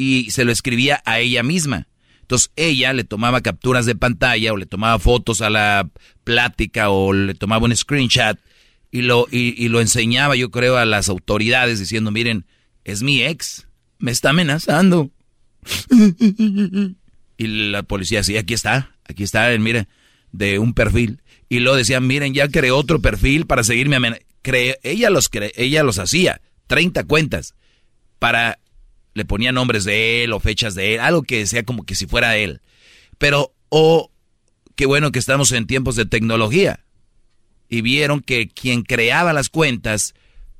y 0.00 0.30
se 0.30 0.44
lo 0.44 0.52
escribía 0.52 1.02
a 1.04 1.20
ella 1.20 1.42
misma. 1.42 1.86
Entonces 2.22 2.50
ella 2.56 2.92
le 2.92 3.04
tomaba 3.04 3.42
capturas 3.42 3.84
de 3.84 3.94
pantalla 3.94 4.52
o 4.52 4.56
le 4.56 4.64
tomaba 4.64 4.98
fotos 4.98 5.42
a 5.42 5.50
la 5.50 5.90
plática 6.24 6.88
o 6.88 7.12
le 7.12 7.34
tomaba 7.34 7.66
un 7.66 7.76
screenshot 7.76 8.38
y 8.90 9.02
lo, 9.02 9.26
y, 9.30 9.62
y 9.62 9.68
lo 9.68 9.80
enseñaba 9.80 10.36
yo 10.36 10.50
creo 10.50 10.78
a 10.78 10.86
las 10.86 11.08
autoridades 11.10 11.78
diciendo, 11.80 12.10
miren, 12.10 12.46
es 12.84 13.02
mi 13.02 13.22
ex, 13.22 13.66
me 13.98 14.10
está 14.10 14.30
amenazando 14.30 15.10
y 17.36 17.46
la 17.46 17.82
policía, 17.82 18.22
sí, 18.22 18.38
aquí 18.38 18.54
está, 18.54 18.96
aquí 19.04 19.22
está, 19.22 19.50
mire, 19.58 19.86
de 20.32 20.58
un 20.58 20.72
perfil. 20.72 21.20
Y 21.48 21.60
luego 21.60 21.76
decían, 21.76 22.06
miren, 22.06 22.32
ya 22.32 22.48
creé 22.48 22.70
otro 22.70 23.02
perfil 23.02 23.46
para 23.46 23.64
seguirme 23.64 23.98
ella 24.82 25.10
los 25.10 25.28
ella 25.32 25.82
los 25.82 25.98
hacía, 25.98 26.40
30 26.68 27.04
cuentas, 27.04 27.54
para, 28.18 28.58
le 29.14 29.24
ponía 29.24 29.52
nombres 29.52 29.84
de 29.84 30.24
él 30.24 30.32
o 30.32 30.40
fechas 30.40 30.74
de 30.74 30.94
él, 30.94 31.00
algo 31.00 31.22
que 31.22 31.46
sea 31.46 31.62
como 31.62 31.84
que 31.84 31.94
si 31.94 32.06
fuera 32.06 32.36
él. 32.36 32.60
Pero, 33.18 33.54
oh, 33.68 34.10
qué 34.76 34.86
bueno 34.86 35.12
que 35.12 35.18
estamos 35.18 35.52
en 35.52 35.66
tiempos 35.66 35.96
de 35.96 36.06
tecnología. 36.06 36.84
Y 37.68 37.82
vieron 37.82 38.20
que 38.20 38.48
quien 38.48 38.82
creaba 38.82 39.32
las 39.32 39.48
cuentas 39.48 40.14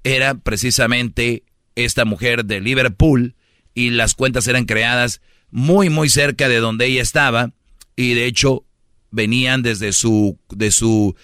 era 0.04 0.34
precisamente 0.34 1.44
esta 1.74 2.04
mujer 2.04 2.44
de 2.44 2.60
Liverpool, 2.60 3.34
y 3.74 3.90
las 3.90 4.14
cuentas 4.14 4.46
eran 4.48 4.64
creadas 4.64 5.20
muy 5.50 5.90
muy 5.90 6.08
cerca 6.08 6.48
de 6.48 6.58
donde 6.58 6.86
ella 6.86 7.02
estaba 7.02 7.52
y 7.96 8.14
de 8.14 8.26
hecho 8.26 8.64
venían 9.10 9.62
desde 9.62 9.92
su 9.92 10.38
de 10.50 10.70
su 10.70 11.16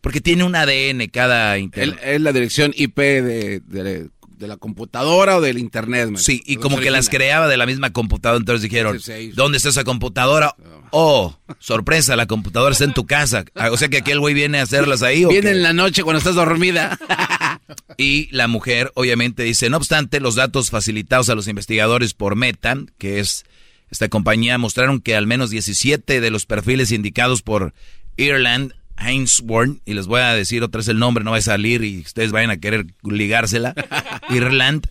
porque 0.00 0.20
tiene 0.20 0.44
un 0.44 0.54
ADN 0.54 1.08
cada 1.08 1.58
internet. 1.58 1.98
Es 2.00 2.20
la 2.20 2.32
dirección 2.32 2.72
IP 2.76 2.96
de, 2.96 3.60
de, 3.60 4.08
la 4.38 4.56
computadora 4.56 5.36
o 5.36 5.40
del 5.40 5.58
internet. 5.58 6.16
Sí, 6.16 6.42
y 6.44 6.56
como 6.56 6.78
que 6.78 6.90
las 6.90 7.08
creaba 7.08 7.48
de 7.48 7.56
la 7.56 7.66
misma 7.66 7.92
computadora, 7.92 8.38
entonces 8.38 8.62
dijeron, 8.62 8.98
¿dónde 9.34 9.58
está 9.58 9.70
esa 9.70 9.84
computadora? 9.84 10.54
Oh, 10.90 11.36
sorpresa, 11.58 12.16
la 12.16 12.26
computadora 12.26 12.72
está 12.72 12.84
en 12.84 12.94
tu 12.94 13.06
casa. 13.06 13.44
Ah, 13.58 13.70
o 13.72 13.76
sea 13.78 13.88
que 13.88 13.96
aquel 13.96 14.20
güey 14.20 14.34
viene 14.34 14.58
a 14.58 14.62
hacerlas 14.62 15.02
ahí. 15.02 15.24
Viene 15.24 15.50
en 15.50 15.62
la 15.62 15.72
noche 15.72 16.02
cuando 16.02 16.18
estás 16.18 16.34
dormida. 16.34 16.98
Y 17.96 18.28
la 18.30 18.46
mujer, 18.46 18.92
obviamente, 18.94 19.42
dice, 19.42 19.70
no 19.70 19.78
obstante, 19.78 20.20
los 20.20 20.34
datos 20.34 20.70
facilitados 20.70 21.30
a 21.30 21.34
los 21.34 21.48
investigadores 21.48 22.12
por 22.12 22.36
Meta, 22.36 22.76
que 22.98 23.20
es 23.20 23.44
esta 23.90 24.08
compañía, 24.08 24.58
mostraron 24.58 25.00
que 25.00 25.16
al 25.16 25.26
menos 25.26 25.50
17 25.50 26.20
de 26.20 26.30
los 26.30 26.44
perfiles 26.44 26.92
indicados 26.92 27.42
por 27.42 27.72
Ireland 28.16 28.74
Ainsworth, 28.96 29.80
y 29.84 29.94
les 29.94 30.06
voy 30.06 30.20
a 30.20 30.32
decir 30.34 30.62
otra 30.62 30.78
vez 30.78 30.88
el 30.88 30.98
nombre, 30.98 31.24
no 31.24 31.32
va 31.32 31.36
a 31.36 31.42
salir 31.42 31.84
y 31.84 32.00
ustedes 32.00 32.32
vayan 32.32 32.50
a 32.50 32.56
querer 32.56 32.86
ligársela, 33.02 33.74
Ireland 34.30 34.88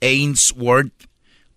Ainsworth, 0.00 0.92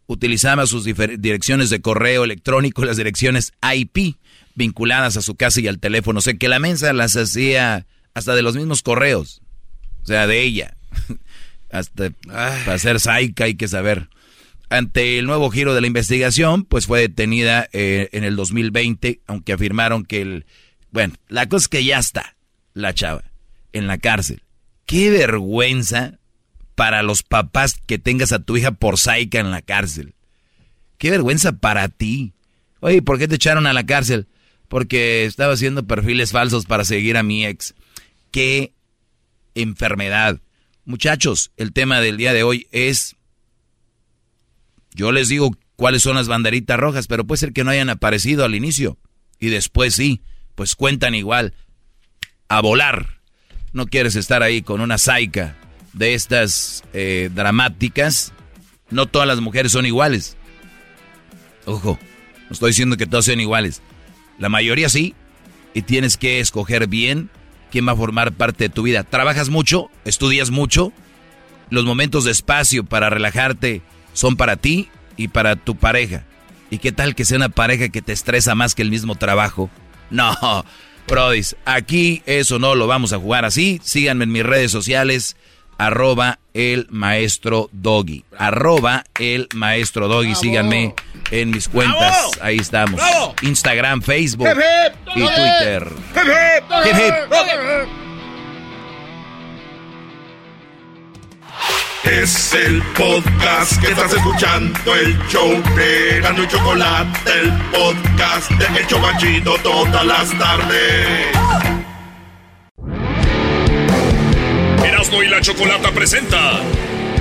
utilizaba 0.07 0.65
sus 0.65 0.85
direcciones 0.85 1.69
de 1.69 1.81
correo 1.81 2.23
electrónico, 2.23 2.83
las 2.83 2.97
direcciones 2.97 3.53
IP, 3.61 4.15
vinculadas 4.55 5.17
a 5.17 5.21
su 5.21 5.35
casa 5.35 5.61
y 5.61 5.67
al 5.67 5.79
teléfono. 5.79 6.19
O 6.19 6.21
sea, 6.21 6.33
que 6.33 6.49
la 6.49 6.59
mensa 6.59 6.93
las 6.93 7.15
hacía 7.15 7.85
hasta 8.15 8.33
de 8.33 8.41
los 8.41 8.55
mismos 8.55 8.81
correos. 8.81 9.41
O 10.01 10.05
sea, 10.05 10.27
de 10.27 10.41
ella. 10.41 10.75
Hasta 11.71 12.09
para 12.09 12.79
ser 12.79 12.99
saica 12.99 13.43
hay 13.43 13.53
que 13.53 13.67
saber. 13.67 14.09
Ante 14.69 15.19
el 15.19 15.27
nuevo 15.27 15.51
giro 15.51 15.75
de 15.75 15.81
la 15.81 15.87
investigación, 15.87 16.63
pues 16.63 16.87
fue 16.87 17.01
detenida 17.01 17.69
eh, 17.73 18.09
en 18.11 18.23
el 18.23 18.35
2020, 18.35 19.21
aunque 19.27 19.53
afirmaron 19.53 20.05
que 20.05 20.21
el... 20.21 20.45
Bueno, 20.91 21.15
la 21.27 21.47
cosa 21.47 21.63
es 21.63 21.67
que 21.67 21.83
ya 21.83 21.99
está 21.99 22.35
la 22.73 22.93
chava 22.93 23.23
en 23.73 23.87
la 23.87 23.97
cárcel. 23.97 24.43
Qué 24.85 25.09
vergüenza 25.09 26.19
para 26.75 27.03
los 27.03 27.23
papás 27.23 27.75
que 27.85 27.99
tengas 27.99 28.31
a 28.31 28.39
tu 28.39 28.57
hija 28.57 28.71
por 28.71 28.97
saica 28.97 29.39
en 29.39 29.51
la 29.51 29.61
cárcel. 29.61 30.15
Qué 30.97 31.11
vergüenza 31.11 31.53
para 31.53 31.89
ti. 31.89 32.33
Oye, 32.79 33.01
¿por 33.01 33.19
qué 33.19 33.27
te 33.27 33.35
echaron 33.35 33.67
a 33.67 33.73
la 33.73 33.85
cárcel? 33.85 34.27
Porque 34.67 35.25
estaba 35.25 35.53
haciendo 35.53 35.85
perfiles 35.85 36.31
falsos 36.31 36.65
para 36.65 36.85
seguir 36.85 37.17
a 37.17 37.23
mi 37.23 37.45
ex. 37.45 37.75
Qué 38.31 38.73
enfermedad. 39.55 40.41
Muchachos, 40.85 41.51
el 41.57 41.73
tema 41.73 42.01
del 42.01 42.17
día 42.17 42.33
de 42.33 42.43
hoy 42.43 42.67
es, 42.71 43.15
yo 44.93 45.11
les 45.11 45.27
digo 45.27 45.51
cuáles 45.75 46.01
son 46.01 46.15
las 46.15 46.27
banderitas 46.27 46.79
rojas, 46.79 47.07
pero 47.07 47.25
puede 47.25 47.39
ser 47.39 47.53
que 47.53 47.63
no 47.63 47.71
hayan 47.71 47.89
aparecido 47.89 48.43
al 48.43 48.55
inicio 48.55 48.97
y 49.39 49.49
después 49.49 49.95
sí, 49.95 50.21
pues 50.59 50.75
cuentan 50.75 51.15
igual. 51.15 51.53
a 52.49 52.59
volar. 52.59 53.21
No 53.71 53.85
quieres 53.85 54.17
estar 54.17 54.43
ahí 54.43 54.61
con 54.61 54.81
una 54.81 54.97
saica 54.97 55.55
de 55.93 56.15
estas 56.15 56.83
eh, 56.91 57.29
dramáticas. 57.33 58.33
No 58.89 59.05
todas 59.05 59.25
las 59.25 59.39
mujeres 59.39 59.71
son 59.71 59.85
iguales. 59.85 60.35
Ojo, 61.63 61.97
no 62.49 62.51
estoy 62.51 62.71
diciendo 62.71 62.97
que 62.97 63.05
todas 63.05 63.23
sean 63.23 63.39
iguales. 63.39 63.81
La 64.37 64.49
mayoría 64.49 64.89
sí. 64.89 65.15
Y 65.73 65.83
tienes 65.83 66.17
que 66.17 66.41
escoger 66.41 66.87
bien 66.87 67.29
quién 67.71 67.87
va 67.87 67.93
a 67.93 67.95
formar 67.95 68.33
parte 68.33 68.65
de 68.65 68.69
tu 68.69 68.83
vida. 68.83 69.05
Trabajas 69.05 69.47
mucho, 69.47 69.89
estudias 70.03 70.49
mucho. 70.49 70.91
Los 71.69 71.85
momentos 71.85 72.25
de 72.25 72.31
espacio 72.31 72.83
para 72.83 73.09
relajarte 73.09 73.81
son 74.11 74.35
para 74.35 74.57
ti 74.57 74.89
y 75.15 75.29
para 75.29 75.55
tu 75.55 75.77
pareja. 75.77 76.25
¿Y 76.69 76.79
qué 76.79 76.91
tal 76.91 77.15
que 77.15 77.23
sea 77.23 77.37
una 77.37 77.47
pareja 77.47 77.87
que 77.87 78.01
te 78.01 78.11
estresa 78.11 78.55
más 78.55 78.75
que 78.75 78.81
el 78.81 78.89
mismo 78.89 79.15
trabajo? 79.15 79.69
No, 80.09 80.65
Prodis, 81.05 81.55
aquí 81.65 82.21
eso 82.25 82.59
no 82.59 82.75
lo 82.75 82.87
vamos 82.87 83.13
a 83.13 83.17
jugar 83.17 83.45
así. 83.45 83.79
Síganme 83.83 84.23
en 84.25 84.31
mis 84.31 84.43
redes 84.43 84.71
sociales 84.71 85.35
arroba 85.79 86.39
el 86.53 86.87
maestro 86.91 87.69
doggy. 87.71 88.25
Arroba 88.37 89.05
el 89.17 89.47
maestro 89.55 90.07
doggy. 90.07 90.35
Síganme 90.35 90.93
en 91.31 91.49
mis 91.49 91.67
cuentas. 91.67 92.31
Ahí 92.41 92.57
estamos. 92.57 93.01
Instagram, 93.41 94.01
Facebook 94.03 94.49
y 95.15 95.21
Twitter. 95.21 95.87
Es 102.03 102.53
el 102.53 102.81
podcast 102.97 103.79
que 103.81 103.91
estás 103.91 104.13
escuchando, 104.13 104.95
el 104.95 105.17
show 105.27 105.49
de 105.75 106.21
Gano 106.21 106.43
y 106.43 106.47
Chocolate, 106.47 107.31
el 107.41 107.51
podcast 107.71 108.49
de 108.51 108.81
Hecho 108.81 108.99
Machito 108.99 109.55
todas 109.61 110.05
las 110.05 110.29
tardes. 110.37 111.27
Erasmo 114.83 115.23
y 115.23 115.27
la 115.27 115.41
Chocolata 115.41 115.91
presenta 115.91 116.61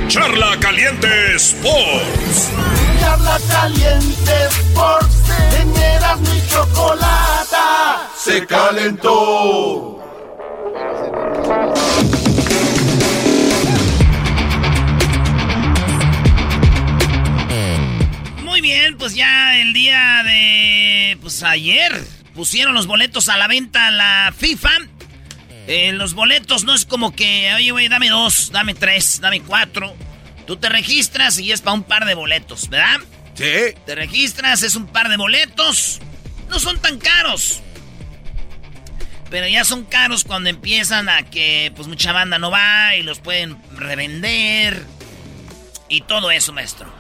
Charla 0.07 0.57
Caliente 0.61 1.35
Sports. 1.37 2.51
Charla 3.01 3.39
Caliente 3.49 4.33
Sports, 4.47 5.23
en 5.61 5.77
Erasmo 5.77 6.35
y 6.35 6.49
Chocolata 6.51 7.29
se 8.29 8.47
calentó. 8.47 9.99
Muy 18.59 18.71
bien, 18.71 18.99
pues 18.99 19.15
ya 19.15 19.57
el 19.61 19.73
día 19.73 20.25
de. 20.25 21.17
Pues 21.21 21.45
ayer 21.45 21.93
pusieron 22.35 22.75
los 22.75 22.89
boletos 22.89 23.29
a 23.29 23.37
la 23.37 23.47
venta 23.47 23.89
la 23.93 24.35
FIFA. 24.37 24.71
Eh, 25.69 25.93
los 25.93 26.15
boletos 26.15 26.65
no 26.65 26.75
es 26.75 26.85
como 26.85 27.15
que, 27.15 27.55
oye, 27.55 27.71
güey, 27.71 27.87
dame 27.87 28.09
dos, 28.09 28.51
dame 28.51 28.75
tres, 28.75 29.21
dame 29.21 29.43
cuatro. 29.43 29.95
Tú 30.45 30.57
te 30.57 30.69
registras 30.69 31.39
y 31.39 31.53
es 31.53 31.61
para 31.61 31.75
un 31.75 31.85
par 31.85 32.05
de 32.05 32.17
boletos, 32.17 32.69
¿verdad? 32.69 32.99
Sí. 33.35 33.79
Te 33.87 33.95
registras, 33.95 34.65
es 34.65 34.75
un 34.75 34.89
par 34.89 35.09
de 35.09 35.19
boletos. 35.19 36.01
No 36.49 36.59
son 36.59 36.81
tan 36.81 36.99
caros. 36.99 37.61
Pero 39.31 39.47
ya 39.47 39.65
son 39.65 39.85
caros 39.85 40.25
cuando 40.25 40.51
empiezan 40.51 41.09
a 41.09 41.23
que 41.23 41.73
pues 41.77 41.87
mucha 41.87 42.11
banda 42.11 42.41
no 42.41 42.51
va 42.51 42.97
y 42.97 43.05
los 43.05 43.21
pueden 43.21 43.57
revender. 43.77 44.85
Y 45.89 46.01
todo 46.01 46.33
eso, 46.33 46.53
maestro. 46.53 46.98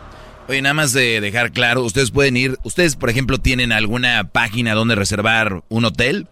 Oye, 0.48 0.62
nada 0.62 0.72
más 0.72 0.94
de 0.94 1.20
dejar 1.20 1.52
claro, 1.52 1.82
ustedes 1.84 2.10
pueden 2.10 2.34
ir, 2.38 2.58
ustedes 2.62 2.96
por 2.96 3.10
ejemplo 3.10 3.36
tienen 3.36 3.70
alguna 3.70 4.30
página 4.32 4.72
donde 4.72 4.94
reservar 4.94 5.62
un 5.68 5.84
hotel. 5.84 6.26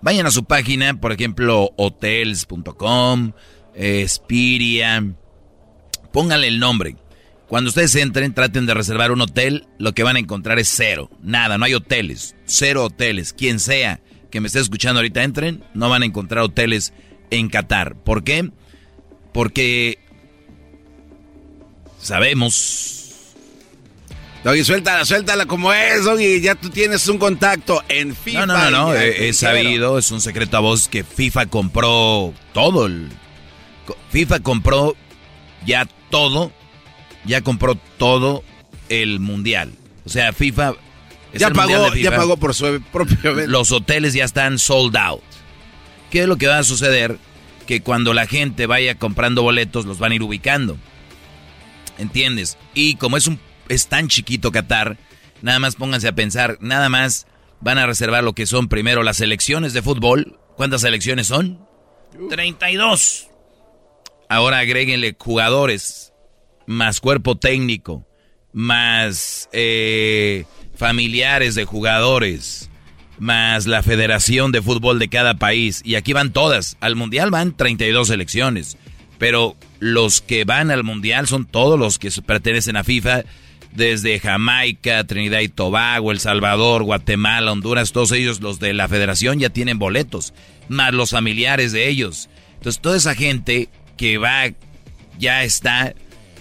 Vayan 0.00 0.26
a 0.26 0.30
su 0.30 0.44
página, 0.44 1.00
por 1.00 1.10
ejemplo, 1.10 1.72
hotels.com, 1.76 3.32
eh, 3.74 4.06
Spiria. 4.08 5.04
Pónganle 6.12 6.46
el 6.46 6.60
nombre. 6.60 6.94
Cuando 7.48 7.70
ustedes 7.70 7.96
entren, 7.96 8.32
traten 8.32 8.64
de 8.64 8.74
reservar 8.74 9.10
un 9.10 9.22
hotel, 9.22 9.66
lo 9.78 9.92
que 9.92 10.04
van 10.04 10.14
a 10.14 10.20
encontrar 10.20 10.60
es 10.60 10.68
cero. 10.68 11.10
Nada, 11.20 11.58
no 11.58 11.64
hay 11.64 11.74
hoteles. 11.74 12.36
Cero 12.44 12.84
hoteles. 12.84 13.32
Quien 13.32 13.58
sea 13.58 14.00
que 14.30 14.40
me 14.40 14.46
esté 14.46 14.60
escuchando 14.60 15.00
ahorita 15.00 15.24
entren, 15.24 15.64
no 15.74 15.88
van 15.88 16.02
a 16.02 16.06
encontrar 16.06 16.44
hoteles 16.44 16.92
en 17.30 17.48
Qatar. 17.48 17.96
¿Por 17.96 18.22
qué? 18.22 18.52
Porque 19.32 19.98
sabemos 21.98 22.97
Doggy, 24.48 24.64
suéltala, 24.64 25.04
suéltala 25.04 25.44
como 25.44 25.74
es, 25.74 26.04
Doggy. 26.04 26.40
Ya 26.40 26.54
tú 26.54 26.70
tienes 26.70 27.06
un 27.08 27.18
contacto 27.18 27.84
en 27.88 28.16
FIFA. 28.16 28.46
No, 28.46 28.56
no, 28.56 28.70
no, 28.70 28.70
no. 28.70 28.94
He, 28.94 29.34
sabido, 29.34 29.98
es 29.98 30.10
un 30.10 30.22
secreto 30.22 30.56
a 30.56 30.60
voz 30.60 30.88
que 30.88 31.04
FIFA 31.04 31.46
compró 31.46 32.32
todo. 32.54 32.86
el- 32.86 33.10
FIFA 34.10 34.40
compró 34.40 34.96
ya 35.66 35.86
todo, 36.08 36.50
ya 37.26 37.42
compró 37.42 37.74
todo 37.98 38.42
el 38.88 39.20
mundial. 39.20 39.72
O 40.06 40.08
sea, 40.08 40.32
FIFA. 40.32 40.76
Ya 41.34 41.50
pagó, 41.50 41.94
ya 41.94 42.10
pagó 42.10 42.38
por 42.38 42.54
su 42.54 42.80
propio 42.90 43.18
evento. 43.32 43.50
Los 43.50 43.70
hoteles 43.70 44.14
ya 44.14 44.24
están 44.24 44.58
sold 44.58 44.96
out. 44.96 45.20
¿Qué 46.10 46.22
es 46.22 46.26
lo 46.26 46.38
que 46.38 46.46
va 46.46 46.56
a 46.56 46.64
suceder? 46.64 47.18
Que 47.66 47.82
cuando 47.82 48.14
la 48.14 48.26
gente 48.26 48.64
vaya 48.64 48.94
comprando 48.94 49.42
boletos, 49.42 49.84
los 49.84 49.98
van 49.98 50.12
a 50.12 50.14
ir 50.14 50.22
ubicando. 50.22 50.78
¿Entiendes? 51.98 52.56
Y 52.72 52.94
como 52.94 53.18
es 53.18 53.26
un 53.26 53.38
es 53.68 53.88
tan 53.88 54.08
chiquito 54.08 54.52
Qatar, 54.52 54.98
nada 55.42 55.58
más 55.58 55.76
pónganse 55.76 56.08
a 56.08 56.14
pensar, 56.14 56.58
nada 56.60 56.88
más 56.88 57.26
van 57.60 57.78
a 57.78 57.86
reservar 57.86 58.24
lo 58.24 58.34
que 58.34 58.46
son 58.46 58.68
primero 58.68 59.02
las 59.02 59.18
selecciones 59.18 59.72
de 59.72 59.82
fútbol. 59.82 60.38
¿Cuántas 60.56 60.80
selecciones 60.80 61.28
son? 61.28 61.60
32. 62.30 63.28
Ahora 64.28 64.58
agréguenle 64.58 65.16
jugadores, 65.18 66.12
más 66.66 67.00
cuerpo 67.00 67.36
técnico, 67.36 68.06
más 68.52 69.48
eh, 69.52 70.44
familiares 70.74 71.54
de 71.54 71.64
jugadores, 71.64 72.70
más 73.18 73.66
la 73.66 73.82
federación 73.82 74.52
de 74.52 74.62
fútbol 74.62 74.98
de 74.98 75.08
cada 75.08 75.34
país. 75.34 75.80
Y 75.84 75.94
aquí 75.94 76.12
van 76.12 76.32
todas. 76.32 76.76
Al 76.80 76.96
mundial 76.96 77.30
van 77.30 77.56
32 77.56 78.08
selecciones. 78.08 78.76
Pero 79.18 79.56
los 79.80 80.20
que 80.20 80.44
van 80.44 80.70
al 80.70 80.84
mundial 80.84 81.26
son 81.26 81.44
todos 81.46 81.78
los 81.78 81.98
que 81.98 82.10
pertenecen 82.22 82.76
a 82.76 82.84
FIFA. 82.84 83.24
Desde 83.78 84.18
Jamaica, 84.18 85.04
Trinidad 85.04 85.38
y 85.38 85.48
Tobago, 85.48 86.10
El 86.10 86.18
Salvador, 86.18 86.82
Guatemala, 86.82 87.52
Honduras, 87.52 87.92
todos 87.92 88.10
ellos, 88.10 88.40
los 88.40 88.58
de 88.58 88.74
la 88.74 88.88
federación, 88.88 89.38
ya 89.38 89.50
tienen 89.50 89.78
boletos, 89.78 90.34
más 90.68 90.92
los 90.92 91.10
familiares 91.10 91.70
de 91.70 91.88
ellos. 91.88 92.28
Entonces, 92.54 92.82
toda 92.82 92.96
esa 92.96 93.14
gente 93.14 93.68
que 93.96 94.18
va, 94.18 94.50
ya 95.20 95.44
está, 95.44 95.94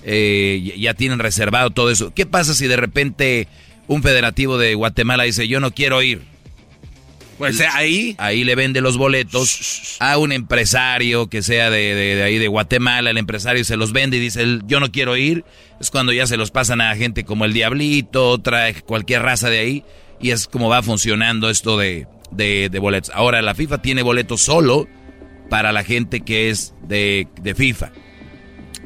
eh, 0.03 0.73
ya 0.79 0.95
tienen 0.95 1.19
reservado 1.19 1.69
todo 1.69 1.91
eso. 1.91 2.11
¿Qué 2.11 2.25
pasa 2.25 2.55
si 2.55 2.65
de 2.65 2.75
repente 2.75 3.47
un 3.85 4.01
federativo 4.01 4.57
de 4.57 4.73
Guatemala 4.73 5.25
dice, 5.25 5.47
yo 5.47 5.59
no 5.59 5.69
quiero 5.69 6.01
ir? 6.01 6.23
Pues 7.37 7.61
ahí. 7.61 8.15
Ahí 8.17 8.43
le 8.43 8.55
vende 8.55 8.81
los 8.81 8.97
boletos 8.97 9.97
a 9.99 10.17
un 10.17 10.31
empresario 10.31 11.27
que 11.29 11.41
sea 11.43 11.69
de, 11.69 11.93
de- 11.93 12.15
de 12.15 12.23
ahí 12.23 12.37
de 12.39 12.47
Guatemala. 12.47 13.11
El 13.11 13.17
empresario 13.17 13.63
se 13.63 13.77
los 13.77 13.93
vende 13.93 14.17
y 14.17 14.19
dice, 14.19 14.41
"El- 14.41 14.63
yo 14.65 14.79
no 14.79 14.91
quiero 14.91 15.15
ir. 15.17 15.45
Es 15.79 15.91
cuando 15.91 16.11
ya 16.13 16.25
se 16.25 16.37
los 16.37 16.49
pasan 16.49 16.81
a 16.81 16.95
gente 16.95 17.25
como 17.25 17.45
el 17.45 17.53
Diablito, 17.53 18.29
otra, 18.29 18.73
cualquier 18.85 19.21
raza 19.21 19.49
de 19.49 19.59
ahí. 19.59 19.83
Y 20.19 20.31
es 20.31 20.47
como 20.47 20.67
va 20.67 20.81
funcionando 20.81 21.49
esto 21.51 21.77
de, 21.77 22.07
de- 22.31 22.69
de 22.71 22.79
boletos. 22.79 23.11
Ahora, 23.13 23.41
la 23.43 23.53
FIFA 23.53 23.81
tiene 23.83 24.01
boletos 24.01 24.41
solo 24.41 24.87
para 25.49 25.71
la 25.71 25.83
gente 25.83 26.21
que 26.21 26.49
es 26.49 26.73
de, 26.87 27.27
de 27.41 27.53
FIFA. 27.53 27.91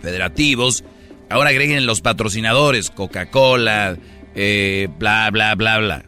Federativos. 0.02 0.84
Ahora 1.30 1.52
agreguen 1.52 1.86
los 1.86 2.02
patrocinadores, 2.02 2.90
Coca-Cola, 2.90 3.98
eh, 4.36 4.90
bla, 5.00 5.30
bla, 5.32 5.56
bla, 5.56 5.78
bla 5.80 6.04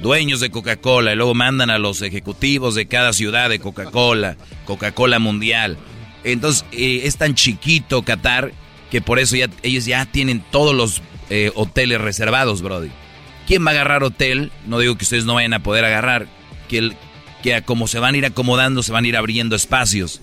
dueños 0.00 0.40
de 0.40 0.50
Coca-Cola 0.50 1.12
y 1.12 1.16
luego 1.16 1.34
mandan 1.34 1.70
a 1.70 1.78
los 1.78 2.02
ejecutivos 2.02 2.74
de 2.74 2.86
cada 2.86 3.12
ciudad 3.12 3.48
de 3.48 3.58
Coca-Cola, 3.58 4.36
Coca-Cola 4.64 5.18
Mundial. 5.18 5.76
Entonces 6.24 6.64
eh, 6.72 7.02
es 7.04 7.16
tan 7.16 7.34
chiquito 7.34 8.02
Qatar 8.02 8.52
que 8.90 9.00
por 9.00 9.18
eso 9.18 9.36
ellos 9.62 9.84
ya 9.84 10.06
tienen 10.06 10.42
todos 10.50 10.74
los 10.74 11.02
eh, 11.30 11.52
hoteles 11.54 12.00
reservados, 12.00 12.62
Brody. 12.62 12.90
¿Quién 13.46 13.64
va 13.64 13.70
a 13.70 13.74
agarrar 13.74 14.02
hotel? 14.02 14.52
No 14.66 14.78
digo 14.78 14.96
que 14.96 15.04
ustedes 15.04 15.24
no 15.24 15.34
vayan 15.34 15.54
a 15.54 15.62
poder 15.62 15.84
agarrar, 15.84 16.26
que, 16.68 16.92
como 17.64 17.86
se 17.86 17.98
van 17.98 18.14
a 18.14 18.18
ir 18.18 18.26
acomodando, 18.26 18.82
se 18.82 18.92
van 18.92 19.04
a 19.04 19.08
ir 19.08 19.16
abriendo 19.16 19.56
espacios. 19.56 20.20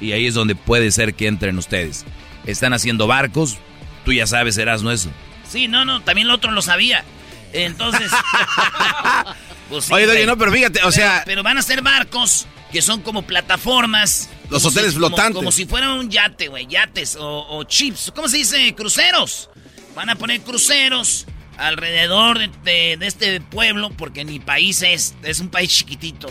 Y 0.00 0.12
ahí 0.12 0.26
es 0.26 0.34
donde 0.34 0.54
puede 0.54 0.90
ser 0.92 1.14
que 1.14 1.26
entren 1.26 1.58
ustedes. 1.58 2.04
Están 2.46 2.72
haciendo 2.72 3.06
barcos, 3.08 3.58
tú 4.04 4.12
ya 4.12 4.26
sabes, 4.26 4.54
serás 4.54 4.82
no 4.82 4.92
eso. 4.92 5.10
Sí, 5.48 5.66
no, 5.66 5.84
no, 5.84 6.02
también 6.02 6.28
el 6.28 6.32
otro 6.32 6.52
lo 6.52 6.62
sabía. 6.62 7.04
Entonces. 7.52 8.10
pues 9.70 9.84
sí, 9.84 9.92
Oye, 9.92 10.06
güey. 10.06 10.26
no, 10.26 10.36
pero 10.36 10.52
fíjate, 10.52 10.78
o 10.80 10.82
Pero- 10.82 10.92
sea- 10.92 11.22
Pero 11.24 11.42
van 11.42 11.58
a 11.58 11.62
ser 11.62 11.82
barcos 11.82 12.46
que 12.72 12.82
son 12.82 13.02
como 13.02 13.22
plataformas. 13.22 14.28
Los 14.50 14.62
como 14.62 14.72
hoteles 14.72 14.92
si- 14.92 14.98
flotantes. 14.98 15.36
Como, 15.36 15.52
si 15.52 15.66
fuera 15.66 15.92
un 15.94 16.10
yate, 16.10 16.48
güey. 16.48 16.66
Yates 16.66 17.16
o, 17.16 17.46
o 17.48 17.64
chips. 17.64 18.12
¿Cómo 18.14 18.28
se 18.28 18.38
dice? 18.38 18.74
Cruceros. 18.74 19.50
Van 19.94 20.10
a 20.10 20.16
poner 20.16 20.40
cruceros 20.42 21.26
alrededor 21.56 22.38
de, 22.38 22.48
de- 22.64 22.96
de 22.98 23.06
este 23.06 23.40
pueblo, 23.40 23.90
porque 23.90 24.24
mi 24.24 24.38
país 24.38 24.82
es, 24.82 25.14
es 25.22 25.40
un 25.40 25.48
país 25.48 25.70
chiquitito. 25.70 26.28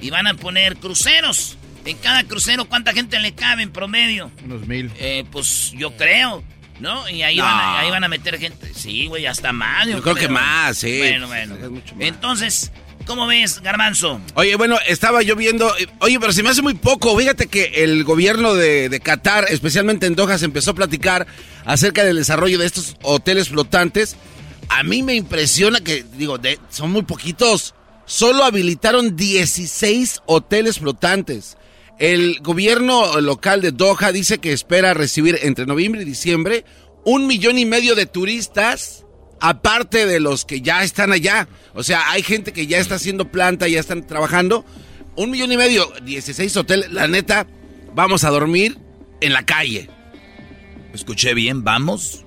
Y 0.00 0.10
van 0.10 0.26
a 0.26 0.34
poner 0.34 0.76
cruceros. 0.76 1.56
En 1.84 1.96
cada 1.98 2.24
crucero, 2.24 2.66
¿cuánta 2.66 2.92
gente 2.92 3.18
le 3.18 3.34
cabe 3.34 3.62
en 3.62 3.72
promedio? 3.72 4.30
Unos 4.44 4.66
mil. 4.66 4.92
Eh, 4.98 5.24
pues 5.32 5.72
yo 5.72 5.96
creo, 5.96 6.44
¿no? 6.80 7.08
Y 7.08 7.22
ahí, 7.22 7.36
No. 7.36 7.44
van, 7.44 7.54
a, 7.58 7.78
ahí 7.80 7.90
van 7.90 8.04
a 8.04 8.08
meter 8.08 8.38
gente. 8.38 8.72
Sí, 8.74 9.06
güey, 9.06 9.26
hasta 9.26 9.52
más. 9.52 9.86
Yo 9.86 10.02
creo 10.02 10.14
que 10.14 10.28
más, 10.28 10.76
sí. 10.78 10.98
Bueno, 10.98 11.26
bueno. 11.26 11.56
Entonces, 12.00 12.70
¿cómo 13.06 13.26
ves, 13.26 13.60
Garbanzo? 13.60 14.20
Oye, 14.34 14.56
bueno, 14.56 14.76
estaba 14.86 15.22
yo 15.22 15.36
viendo. 15.36 15.76
eh, 15.78 15.86
Oye, 16.00 16.18
pero 16.20 16.32
se 16.32 16.42
me 16.42 16.50
hace 16.50 16.62
muy 16.62 16.74
poco. 16.74 17.16
Fíjate 17.18 17.46
que 17.46 17.64
el 17.84 18.04
gobierno 18.04 18.54
de, 18.54 18.88
de 18.88 19.00
Qatar, 19.00 19.46
especialmente 19.48 20.06
en 20.06 20.14
Doha, 20.14 20.38
se 20.38 20.44
empezó 20.44 20.70
a 20.72 20.74
platicar 20.74 21.26
acerca 21.64 22.04
del 22.04 22.16
desarrollo 22.16 22.58
de 22.58 22.66
estos 22.66 22.96
hoteles 23.02 23.48
flotantes. 23.48 24.16
A 24.68 24.82
mí 24.82 25.02
me 25.02 25.14
impresiona 25.14 25.80
que, 25.80 26.04
digo, 26.14 26.38
de- 26.38 26.58
son 26.70 26.92
muy 26.92 27.02
poquitos. 27.02 27.74
Solo 28.04 28.44
habilitaron 28.44 29.16
16 29.16 30.20
hoteles 30.26 30.78
flotantes. 30.78 31.56
El 31.98 32.38
gobierno 32.40 33.20
local 33.20 33.60
de 33.60 33.72
Doha 33.72 34.12
dice 34.12 34.38
que 34.38 34.52
espera 34.52 34.94
recibir 34.94 35.38
entre 35.42 35.66
noviembre 35.66 36.02
y 36.02 36.04
diciembre 36.04 36.64
un 37.04 37.26
millón 37.26 37.58
y 37.58 37.64
medio 37.64 37.94
de 37.96 38.06
turistas, 38.06 39.04
aparte 39.40 40.06
de 40.06 40.20
los 40.20 40.44
que 40.44 40.60
ya 40.60 40.84
están 40.84 41.12
allá. 41.12 41.48
O 41.74 41.82
sea, 41.82 42.10
hay 42.10 42.22
gente 42.22 42.52
que 42.52 42.66
ya 42.66 42.78
está 42.78 42.96
haciendo 42.96 43.30
planta, 43.32 43.66
ya 43.66 43.80
están 43.80 44.06
trabajando. 44.06 44.64
Un 45.16 45.30
millón 45.30 45.50
y 45.50 45.56
medio, 45.56 45.90
16 46.04 46.56
hoteles. 46.56 46.92
La 46.92 47.08
neta, 47.08 47.46
vamos 47.94 48.22
a 48.24 48.30
dormir 48.30 48.78
en 49.20 49.32
la 49.32 49.44
calle. 49.44 49.90
Escuché 50.94 51.34
bien, 51.34 51.64
¿vamos? 51.64 52.24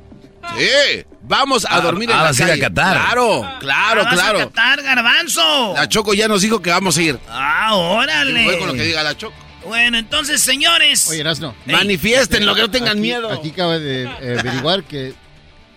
Sí, 0.57 1.05
vamos 1.21 1.65
a 1.65 1.75
Ah, 1.75 1.81
dormir 1.81 2.09
ah, 2.09 2.13
en 2.13 2.17
la 2.17 2.23
vas 2.23 2.39
a 2.39 2.43
ir 2.43 2.45
a 2.45 2.47
calle. 2.49 2.61
Qatar. 2.61 2.97
Claro, 2.97 3.47
claro, 3.59 4.01
Ah, 4.01 4.03
vas 4.05 4.13
a 4.13 4.15
claro. 4.15 4.39
Qatar, 4.39 4.81
Garbanzo. 4.81 5.73
La 5.75 5.87
Choco 5.87 6.13
ya 6.13 6.27
nos 6.27 6.41
dijo 6.41 6.61
que 6.61 6.71
vamos 6.71 6.97
a 6.97 7.01
ir. 7.01 7.19
Ah, 7.29 7.75
órale. 7.75 8.43
Fue 8.43 8.57
con 8.59 8.67
lo 8.69 8.73
que 8.73 8.83
diga 8.83 9.03
la 9.03 9.15
Choco. 9.15 9.35
Bueno, 9.65 9.97
entonces, 9.97 10.41
señores. 10.41 11.07
Oye, 11.09 11.19
Erasno. 11.21 11.55
Manifiesten, 11.65 12.45
lo 12.45 12.55
que 12.55 12.61
no 12.61 12.71
tengan 12.71 12.91
Aquí- 12.93 12.99
miedo. 13.01 13.29
Aquí 13.31 13.49
acaba 13.49 13.77
de 13.79 14.03
eh, 14.03 14.37
averiguar 14.39 14.83
que 14.83 15.13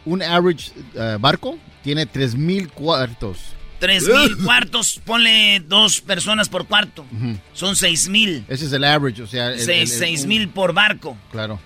un 0.04 0.22
average 0.22 0.70
eh, 0.94 1.16
barco 1.20 1.58
tiene 1.82 2.06
3.000 2.10 2.70
cuartos. 2.70 3.38
Tres 3.80 4.04
mil 4.08 4.36
cuartos, 4.44 5.00
ponle 5.04 5.60
dos 5.60 6.00
personas 6.00 6.48
por 6.48 6.66
cuarto. 6.66 7.04
Ujú. 7.12 7.36
Son 7.52 7.76
seis 7.76 8.08
mil. 8.08 8.42
Ese 8.48 8.64
es 8.66 8.72
el 8.72 8.82
average, 8.84 9.20
o 9.22 9.26
sea... 9.26 9.48
el- 9.48 9.54
el- 9.58 9.60
Seis, 9.60 9.92
el- 9.92 9.98
seis 9.98 10.22
un- 10.22 10.28
mil 10.28 10.48
por 10.48 10.72
barco. 10.72 11.18
Claro. 11.30 11.60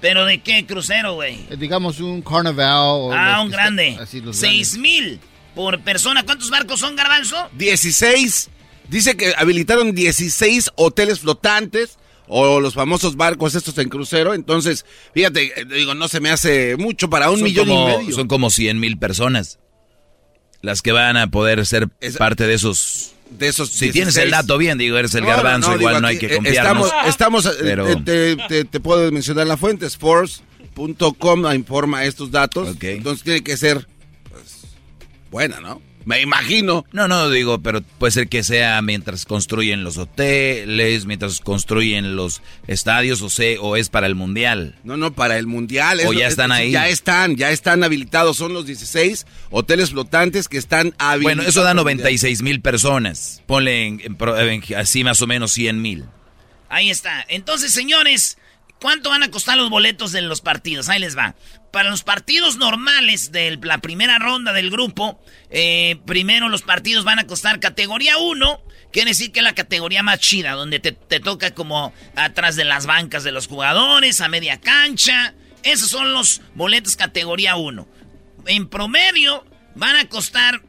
¿Pero 0.00 0.26
de 0.26 0.42
qué 0.42 0.66
crucero, 0.66 1.14
güey? 1.14 1.46
Eh, 1.48 1.56
Digamos 1.56 2.00
un 2.00 2.20
carnaval. 2.20 2.74
o 2.78 3.12
Ah, 3.14 3.40
un 3.40 3.50
grande. 3.50 3.90
están- 3.90 4.02
Así 4.04 4.20
los 4.20 4.36
Seis 4.36 4.76
mil 4.76 5.18
por 5.54 5.80
persona. 5.80 6.24
¿Cuántos 6.24 6.50
barcos 6.50 6.80
son, 6.80 6.94
Garbanzo? 6.96 7.48
16. 7.54 8.50
Dice 8.88 9.16
que 9.16 9.34
habilitaron 9.36 9.94
16 9.94 10.70
hoteles 10.76 11.20
flotantes 11.20 11.98
o 12.28 12.60
los 12.60 12.74
famosos 12.74 13.16
barcos 13.16 13.54
estos 13.54 13.76
en 13.78 13.88
crucero. 13.88 14.34
Entonces, 14.34 14.84
fíjate, 15.14 15.60
eh, 15.60 15.64
digo, 15.64 15.94
no 15.94 16.08
se 16.08 16.20
me 16.20 16.30
hace 16.30 16.76
mucho 16.76 17.08
para 17.10 17.30
un 17.30 17.36
Son 17.38 17.44
millón 17.44 17.68
como, 17.68 17.88
y 17.90 17.96
medio. 17.98 18.14
Son 18.14 18.28
como 18.28 18.50
100 18.50 18.80
mil 18.80 18.98
personas 18.98 19.58
las 20.60 20.80
que 20.82 20.92
van 20.92 21.16
a 21.16 21.26
poder 21.28 21.66
ser 21.66 21.88
parte 22.18 22.46
de 22.46 22.54
esos. 22.54 23.08
De 23.30 23.48
esos 23.48 23.70
Si 23.70 23.90
tienes 23.90 24.14
16. 24.14 24.24
el 24.26 24.30
dato 24.30 24.58
bien, 24.58 24.76
digo, 24.76 24.98
eres 24.98 25.14
el 25.14 25.22
No, 25.22 25.30
no, 25.30 25.36
garbanzo, 25.36 25.70
no, 25.70 25.76
igual 25.76 25.94
digo, 25.94 26.00
no 26.02 26.06
hay 26.08 26.18
que 26.18 26.26
eh, 26.26 26.36
confiarnos. 26.36 26.86
Estamos, 27.08 27.08
estamos 27.08 27.46
eh, 27.46 27.50
pero 27.62 28.02
te, 28.04 28.36
te- 28.36 28.64
te 28.66 28.80
puedo 28.80 29.10
mencionar 29.10 29.46
la 29.46 29.56
fuente, 29.56 29.86
es 29.86 29.96
force.com 29.96 31.54
informa 31.54 32.04
estos 32.04 32.30
datos. 32.30 32.76
Entonces 32.80 33.24
tiene 33.24 33.42
que 33.42 33.56
ser 33.56 33.88
pues, 34.30 34.64
buena, 35.30 35.60
¿no? 35.60 35.80
Me 36.04 36.20
imagino. 36.20 36.84
No, 36.92 37.08
no, 37.08 37.30
digo, 37.30 37.60
pero 37.60 37.80
puede 37.98 38.10
ser 38.10 38.28
que 38.28 38.42
sea 38.42 38.80
mientras 38.82 39.24
construyen 39.24 39.84
los 39.84 39.98
hoteles, 39.98 41.06
mientras 41.06 41.40
construyen 41.40 42.16
los 42.16 42.42
estadios, 42.66 43.22
o, 43.22 43.30
sé, 43.30 43.58
o 43.60 43.76
es 43.76 43.88
para 43.88 44.06
el 44.06 44.14
mundial. 44.14 44.76
No, 44.84 44.96
no, 44.96 45.12
para 45.12 45.38
el 45.38 45.46
mundial. 45.46 46.00
O 46.06 46.12
es- 46.12 46.18
ya 46.18 46.26
es- 46.26 46.32
están 46.32 46.52
es- 46.52 46.58
ahí. 46.58 46.70
Ya 46.72 46.88
están, 46.88 47.36
ya 47.36 47.50
están 47.50 47.84
habilitados. 47.84 48.36
Son 48.36 48.52
los 48.52 48.66
16 48.66 49.26
hoteles 49.50 49.90
flotantes 49.90 50.48
que 50.48 50.58
están 50.58 50.94
habilitados. 50.98 51.22
Bueno, 51.22 51.42
eso 51.42 51.60
da 51.60 51.66
para 51.68 51.80
el 51.80 51.84
mundial. 51.84 51.98
96 51.98 52.42
mil 52.42 52.60
personas. 52.60 53.42
Ponle 53.46 53.86
en- 53.86 54.00
en- 54.02 54.76
así 54.76 55.04
más 55.04 55.22
o 55.22 55.26
menos 55.26 55.52
100 55.52 55.80
mil. 55.82 56.04
Ahí 56.68 56.90
está. 56.90 57.24
Entonces, 57.28 57.72
señores, 57.72 58.38
¿cuánto 58.82 59.10
van 59.10 59.22
a 59.22 59.30
costar 59.30 59.56
los 59.56 59.70
boletos 59.70 60.10
de 60.10 60.20
los 60.20 60.40
partidos? 60.40 60.88
Ahí 60.88 60.98
les 60.98 61.16
va. 61.16 61.36
Para 61.70 61.88
los 61.88 62.02
partidos 62.02 62.56
normales 62.56 63.30
de 63.30 63.58
la 63.62 63.78
primera 63.78 64.18
ronda 64.18 64.52
del 64.52 64.70
grupo, 64.70 65.22
eh, 65.50 66.00
primero 66.04 66.48
los 66.48 66.62
partidos 66.62 67.04
van 67.04 67.20
a 67.20 67.26
costar 67.26 67.60
categoría 67.60 68.18
1, 68.18 68.60
quiere 68.92 69.12
decir 69.12 69.30
que 69.30 69.38
es 69.38 69.44
la 69.44 69.54
categoría 69.54 70.02
más 70.02 70.18
chida, 70.18 70.52
donde 70.52 70.80
te, 70.80 70.90
te 70.90 71.20
toca 71.20 71.54
como 71.54 71.94
atrás 72.16 72.56
de 72.56 72.64
las 72.64 72.86
bancas 72.86 73.22
de 73.22 73.30
los 73.30 73.46
jugadores, 73.46 74.20
a 74.20 74.28
media 74.28 74.60
cancha. 74.60 75.32
Esos 75.62 75.88
son 75.88 76.12
los 76.12 76.42
boletos 76.54 76.96
categoría 76.96 77.54
1. 77.54 77.88
En 78.46 78.68
promedio 78.68 79.46
van 79.76 79.94
a 79.94 80.08
costar 80.08 80.60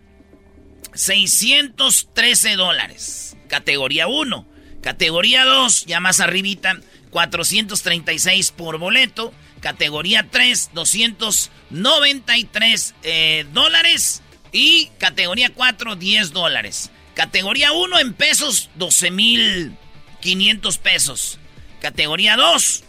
613 0.93 2.55
dólares. 2.55 3.35
Categoría 3.49 4.05
1. 4.05 4.47
Categoría 4.83 5.45
2, 5.45 5.85
ya 5.85 6.01
más 6.01 6.19
arribita, 6.19 6.77
436 7.13 8.51
por 8.51 8.77
boleto. 8.79 9.31
Categoría 9.61 10.27
3, 10.29 10.71
293 10.73 12.95
eh, 13.03 13.45
dólares. 13.53 14.21
Y 14.51 14.89
categoría 14.97 15.53
4, 15.53 15.95
10 15.95 16.33
dólares. 16.33 16.91
Categoría 17.13 17.71
1 17.71 17.99
en 17.99 18.13
pesos, 18.13 18.69
12,500 18.75 20.77
pesos. 20.79 21.39
Categoría 21.81 22.35
2, 22.35 22.83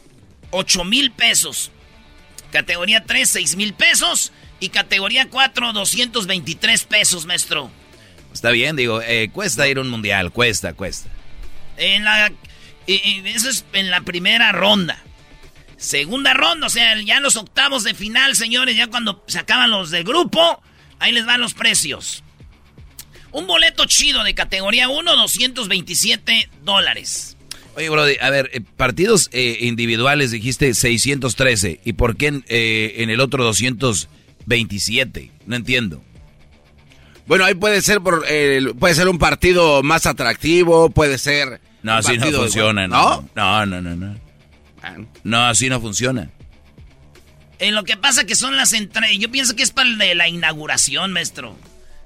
8 0.50 0.84
mil 0.84 1.12
pesos. 1.12 1.70
Categoría 2.50 3.04
3, 3.04 3.28
6 3.28 3.54
mil 3.56 3.74
pesos. 3.74 4.32
Y 4.58 4.70
categoría 4.70 5.28
4, 5.28 5.74
223 5.74 6.84
pesos, 6.84 7.26
maestro. 7.26 7.70
Está 8.32 8.50
bien, 8.50 8.74
digo, 8.76 9.02
eh, 9.02 9.28
cuesta 9.32 9.68
ir 9.68 9.76
a 9.78 9.82
un 9.82 9.90
mundial, 9.90 10.32
cuesta, 10.32 10.72
cuesta. 10.72 11.10
En 11.76 12.04
la, 12.04 12.32
y- 12.86 12.94
y 12.94 13.22
eso 13.28 13.48
es 13.50 13.64
en 13.72 13.90
la 13.90 14.00
primera 14.02 14.52
ronda. 14.52 15.02
Segunda 15.76 16.32
ronda, 16.34 16.66
o 16.66 16.70
sea, 16.70 17.00
ya 17.02 17.16
en 17.18 17.22
los 17.22 17.36
octavos 17.36 17.84
de 17.84 17.94
final, 17.94 18.36
señores, 18.36 18.76
ya 18.76 18.86
cuando 18.86 19.22
se 19.26 19.38
acaban 19.38 19.70
los 19.70 19.90
de 19.90 20.02
grupo, 20.02 20.62
ahí 20.98 21.12
les 21.12 21.26
van 21.26 21.40
los 21.40 21.54
precios. 21.54 22.22
Un 23.32 23.46
boleto 23.46 23.84
chido 23.86 24.22
de 24.24 24.34
categoría 24.34 24.88
1, 24.88 25.16
227 25.16 26.48
dólares. 26.62 27.36
Oye, 27.76 27.88
Brody, 27.90 28.16
a 28.20 28.30
ver, 28.30 28.50
eh, 28.52 28.60
partidos 28.76 29.28
eh, 29.32 29.58
individuales 29.62 30.30
dijiste 30.30 30.72
613. 30.74 31.80
¿Y 31.84 31.94
por 31.94 32.16
qué 32.16 32.28
en, 32.28 32.44
eh, 32.48 32.94
en 32.98 33.10
el 33.10 33.18
otro 33.20 33.42
227? 33.42 35.32
No 35.46 35.56
entiendo. 35.56 36.02
Bueno, 37.26 37.44
ahí 37.44 37.54
puede 37.54 37.82
ser 37.82 38.00
por 38.00 38.24
puede 38.78 38.94
ser 38.94 39.08
un 39.08 39.18
partido 39.18 39.82
más 39.82 40.06
atractivo, 40.06 40.90
puede 40.90 41.18
ser. 41.18 41.60
No, 41.84 41.92
así 41.94 42.18
no 42.18 42.26
funciona, 42.32 42.88
¿No? 42.88 43.28
no. 43.36 43.66
No, 43.66 43.80
no, 43.80 43.94
no, 43.94 44.18
no. 45.22 45.46
Así 45.46 45.68
no 45.68 45.80
funciona. 45.80 46.30
En 47.58 47.74
lo 47.74 47.84
que 47.84 47.96
pasa 47.96 48.24
que 48.24 48.34
son 48.34 48.56
las 48.56 48.72
entradas. 48.72 49.10
Yo 49.18 49.30
pienso 49.30 49.54
que 49.54 49.62
es 49.62 49.70
para 49.70 49.88
el 49.88 49.98
de 49.98 50.14
la 50.14 50.28
inauguración, 50.28 51.12
maestro. 51.12 51.56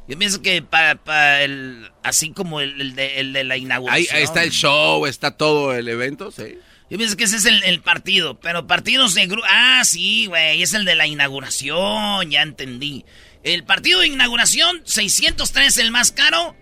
Yo 0.07 0.18
pienso 0.18 0.43
que 0.43 0.62
para 0.62 1.43
el. 1.43 1.91
Así 2.03 2.31
como 2.31 2.61
el, 2.61 2.81
el 2.81 2.95
de, 2.95 3.20
el 3.20 3.33
de 3.33 3.45
la 3.45 3.55
Ahí, 3.55 3.62
inauguración. 3.62 4.16
ahí 4.16 4.22
está 4.22 4.43
el 4.45 4.51
show, 4.51 5.07
está 5.07 5.31
todo 5.33 5.74
el 5.74 5.89
evento, 5.89 6.31
sí. 6.31 6.59
Yo 6.91 6.97
pienso 6.99 7.16
que 7.16 7.24
ese 7.24 7.37
es 7.37 7.45
el, 7.45 7.62
el 7.64 7.81
partido. 7.81 8.39
Pero 8.41 8.66
partidos 8.66 9.14
de 9.14 9.26
grupo. 9.26 9.47
Ah, 9.51 9.83
sí, 9.85 10.26
güey. 10.26 10.62
Es 10.62 10.74
el 10.74 10.85
de 10.85 10.95
la 10.97 11.07
inauguración. 11.07 12.31
Ya 12.31 12.43
entendí. 12.43 13.05
El 13.43 13.64
partido 13.64 14.01
de 14.01 14.09
inauguración, 14.09 14.81
603, 14.85 15.79
el 15.79 15.91
más 15.91 16.12
caro, 16.12 16.57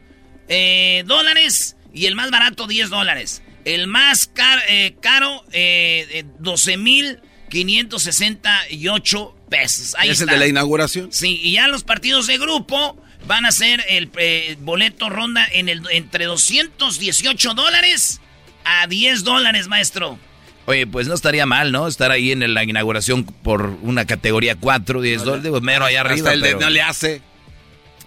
eh, 0.48 1.04
dólares. 1.06 1.75
Y 1.96 2.06
el 2.06 2.14
más 2.14 2.30
barato, 2.30 2.66
10 2.68 2.90
dólares. 2.90 3.42
El 3.64 3.88
más 3.88 4.26
car- 4.32 4.62
eh, 4.68 4.94
caro, 5.00 5.42
eh, 5.50 6.06
eh, 6.10 6.24
12 6.38 6.76
mil 6.76 7.18
568 7.50 9.34
pesos. 9.48 9.94
Ahí 9.98 10.10
¿Es 10.10 10.20
el 10.20 10.28
de 10.28 10.36
la 10.36 10.46
inauguración? 10.46 11.08
Sí, 11.12 11.40
y 11.42 11.52
ya 11.52 11.68
los 11.68 11.84
partidos 11.84 12.26
de 12.26 12.38
grupo 12.38 12.96
van 13.26 13.44
a 13.46 13.52
ser 13.52 13.84
el 13.88 14.10
eh, 14.18 14.56
boleto 14.60 15.08
ronda 15.10 15.46
en 15.52 15.68
el, 15.68 15.82
entre 15.90 16.26
218 16.26 17.54
dólares 17.54 18.20
a 18.64 18.86
10 18.86 19.24
dólares, 19.24 19.68
maestro. 19.68 20.18
Oye, 20.66 20.86
pues 20.86 21.06
no 21.06 21.14
estaría 21.14 21.46
mal, 21.46 21.70
¿no? 21.70 21.86
Estar 21.86 22.10
ahí 22.10 22.32
en 22.32 22.52
la 22.52 22.64
inauguración 22.64 23.24
por 23.24 23.78
una 23.82 24.04
categoría 24.04 24.56
4, 24.56 25.00
10 25.00 25.22
dólares, 25.24 25.52
mero 25.62 25.84
allá 25.84 26.02
Hasta 26.02 26.30
arriba. 26.30 26.46
de 26.48 26.54
no 26.56 26.70
le 26.70 26.82
hace. 26.82 27.22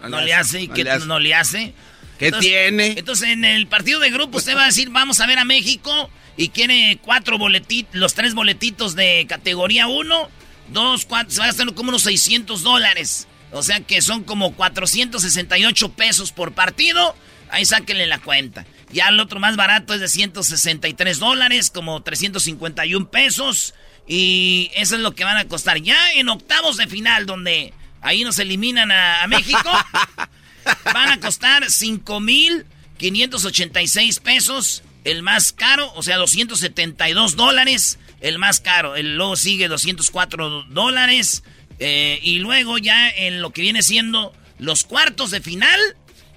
No, 0.08 0.22
le 0.22 0.34
hace, 0.34 0.62
¿y 0.62 0.68
no 0.68 0.74
qué 0.74 0.84
le 0.84 0.92
hace. 0.92 1.06
no 1.06 1.20
le 1.20 1.34
hace? 1.34 1.74
¿Qué 2.20 2.32
tiene? 2.34 2.96
Entonces, 2.98 3.30
en 3.30 3.46
el 3.46 3.68
partido 3.68 4.00
de 4.00 4.12
grupo 4.12 4.38
usted 4.38 4.56
va 4.56 4.64
a 4.64 4.68
decir, 4.68 4.90
vamos 4.90 5.22
a 5.22 5.26
ver 5.26 5.40
a 5.40 5.46
México 5.46 6.10
y 6.36 6.50
quiere 6.50 7.00
cuatro 7.02 7.38
boletitos, 7.38 7.96
los 7.96 8.14
tres 8.14 8.34
boletitos 8.34 8.96
de 8.96 9.26
categoría 9.28 9.88
1, 9.88 10.30
dos, 10.72 11.06
cuatro, 11.06 11.32
se 11.32 11.40
va 11.40 11.46
a 11.46 11.48
gastar 11.48 11.74
como 11.74 11.90
unos 11.90 12.04
600 12.04 12.62
dólares. 12.62 13.28
O 13.52 13.64
sea 13.64 13.80
que 13.80 14.02
son 14.02 14.24
como 14.24 14.54
468 14.54 15.94
pesos 15.94 16.32
por 16.32 16.52
partido. 16.52 17.16
Ahí 17.50 17.66
sáquenle 17.66 18.06
la 18.06 18.20
cuenta. 18.20 18.66
Ya 18.92 19.08
el 19.10 19.20
otro 19.20 19.40
más 19.40 19.56
barato 19.56 19.94
es 19.94 20.02
de 20.02 20.08
163 20.08 21.20
dólares, 21.20 21.72
como 21.72 22.02
351 22.02 23.10
pesos. 23.10 23.74
Y 24.08 24.72
eso 24.76 24.96
es 24.96 25.02
lo 25.02 25.16
que 25.16 25.24
van 25.24 25.38
a 25.38 25.48
costar. 25.48 25.78
Ya 25.80 26.14
en 26.14 26.30
octavos 26.30 26.78
de 26.78 26.88
final, 26.88 27.26
donde 27.26 27.74
ahí 28.02 28.24
nos 28.24 28.38
eliminan 28.40 28.92
a, 28.92 29.24
a 29.24 29.28
México, 29.28 29.70
van 30.86 31.10
a 31.10 31.20
costar 31.20 31.64
5.586 31.64 34.22
pesos. 34.22 34.84
El 35.04 35.24
más 35.24 35.52
caro, 35.54 35.92
o 35.96 36.04
sea, 36.04 36.18
272 36.18 37.36
dólares. 37.36 37.98
El 38.22 38.38
más 38.40 38.60
caro. 38.60 38.96
El 38.96 39.16
luego 39.16 39.36
sigue 39.36 39.68
204 39.68 40.66
dólares. 40.70 41.44
Eh, 41.80 42.20
y 42.22 42.38
luego 42.40 42.78
ya 42.78 43.10
en 43.10 43.42
lo 43.42 43.52
que 43.52 43.62
viene 43.62 43.82
siendo 43.84 44.34
los 44.58 44.84
cuartos 44.84 45.32
de 45.32 45.40
final 45.42 45.80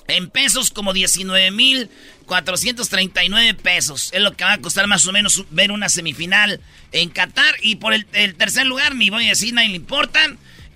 En 0.08 0.28
pesos, 0.28 0.70
como 0.70 0.92
19.439 0.92 3.56
pesos. 3.56 4.10
Es 4.12 4.20
lo 4.20 4.36
que 4.36 4.44
va 4.44 4.52
a 4.54 4.58
costar 4.58 4.88
más 4.88 5.06
o 5.06 5.12
menos 5.12 5.44
ver 5.50 5.70
una 5.72 5.88
semifinal 5.88 6.60
en 6.90 7.08
Qatar. 7.08 7.54
Y 7.62 7.76
por 7.76 7.94
el, 7.94 8.04
tercer 8.36 8.66
lugar, 8.66 8.94
ni 8.94 9.08
voy 9.08 9.24
a 9.26 9.30
decir, 9.30 9.54
nadie 9.54 9.70
le 9.70 9.76
importa. 9.76 10.20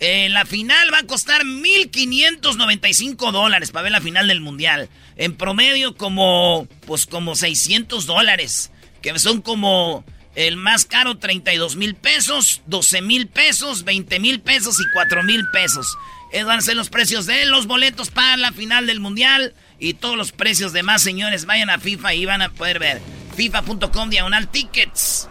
En 0.01 0.33
la 0.33 0.47
final 0.47 0.91
va 0.93 1.01
a 1.01 1.07
costar 1.07 1.43
1.595 1.43 3.33
dólares 3.33 3.73
para 3.73 3.83
ver 3.85 3.93
la 3.93 4.01
final 4.01 4.29
del 4.29 4.41
Mundial. 4.41 4.89
En 5.17 5.35
promedio 5.35 5.95
como, 5.97 6.67
pues 6.87 7.05
como 7.07 7.37
600 7.37 8.07
dólares. 8.07 8.71
Que 9.03 9.19
son 9.19 9.43
como 9.43 10.03
el 10.37 10.57
más 10.57 10.85
caro 10.85 11.17
32 11.17 11.77
mil 11.77 11.95
pesos, 11.95 12.63
12 12.67 13.03
mil 13.03 13.27
pesos, 13.27 13.85
20 13.85 14.21
mil 14.21 14.41
pesos 14.41 14.79
y 14.79 14.85
4 14.93 15.23
mil 15.25 15.45
pesos. 15.51 15.97
Esos 16.31 16.47
van 16.47 16.59
a 16.59 16.63
ser 16.63 16.77
los 16.77 16.91
precios 16.91 17.27
de 17.27 17.47
los 17.47 17.67
boletos 17.67 18.11
para 18.11 18.37
la 18.37 18.53
final 18.53 18.87
del 18.87 19.01
Mundial. 19.01 19.55
Y 19.79 19.95
todos 19.95 20.17
los 20.17 20.33
precios 20.33 20.73
de 20.73 20.83
más, 20.83 21.03
señores, 21.03 21.47
vayan 21.47 21.71
a 21.71 21.79
FIFA 21.79 22.15
y 22.15 22.27
van 22.27 22.43
a 22.43 22.51
poder 22.51 22.79
ver. 22.79 23.01
FIFA.com 23.37 24.11
diagonal 24.11 24.49
tickets. 24.49 25.29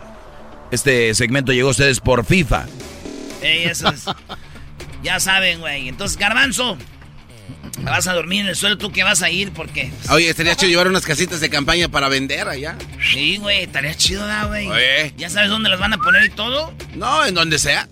Este 0.71 1.13
segmento 1.13 1.51
llegó 1.53 1.69
a 1.69 1.71
ustedes 1.71 1.99
por 1.99 2.25
FIFA. 2.25 2.65
Ey, 3.41 3.65
eso 3.65 3.89
es. 3.89 4.05
Ya 5.03 5.19
saben, 5.19 5.59
güey. 5.59 5.87
Entonces, 5.87 6.17
Garbanzo, 6.17 6.79
vas 7.83 8.07
a 8.07 8.13
dormir 8.13 8.41
en 8.41 8.47
el 8.47 8.55
suelo, 8.55 8.77
¿tú 8.77 8.91
qué 8.91 9.03
vas 9.03 9.21
a 9.21 9.29
ir? 9.29 9.51
Porque... 9.51 9.91
Oye, 10.09 10.29
estaría 10.29 10.55
chido 10.55 10.69
llevar 10.69 10.87
unas 10.87 11.05
casitas 11.05 11.39
de 11.39 11.49
campaña 11.49 11.89
para 11.89 12.09
vender 12.09 12.47
allá. 12.47 12.77
Sí, 13.11 13.37
güey, 13.37 13.63
estaría 13.63 13.95
chido, 13.95 14.25
güey? 14.47 14.69
¿Ya 15.17 15.29
sabes 15.29 15.49
dónde 15.49 15.69
las 15.69 15.79
van 15.79 15.93
a 15.93 15.97
poner 15.97 16.25
y 16.25 16.29
todo? 16.29 16.73
No, 16.95 17.25
en 17.25 17.35
donde 17.35 17.59
sea. 17.59 17.87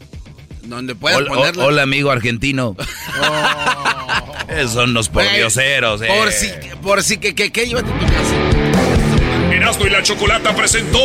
Donde 0.63 0.95
puedas 0.95 1.19
hola, 1.19 1.29
ponerlas. 1.29 1.65
Hola, 1.65 1.81
amigo 1.84 2.09
argentino. 2.11 2.75
Oh. 3.19 4.34
Esos 4.47 4.73
son 4.73 4.93
los 4.93 5.09
pordioseros, 5.09 6.01
eh. 6.01 6.07
Por 6.07 6.31
si, 6.31 6.49
por 6.81 7.03
si 7.03 7.17
que, 7.17 7.36
que, 7.36 7.51
que, 7.51 7.67
llévate 7.67 7.89
tu 7.91 8.05
casa. 8.05 9.53
Erasmo 9.53 9.86
y 9.86 9.89
la 9.89 10.03
Chocolata 10.03 10.55
presentó 10.55 10.99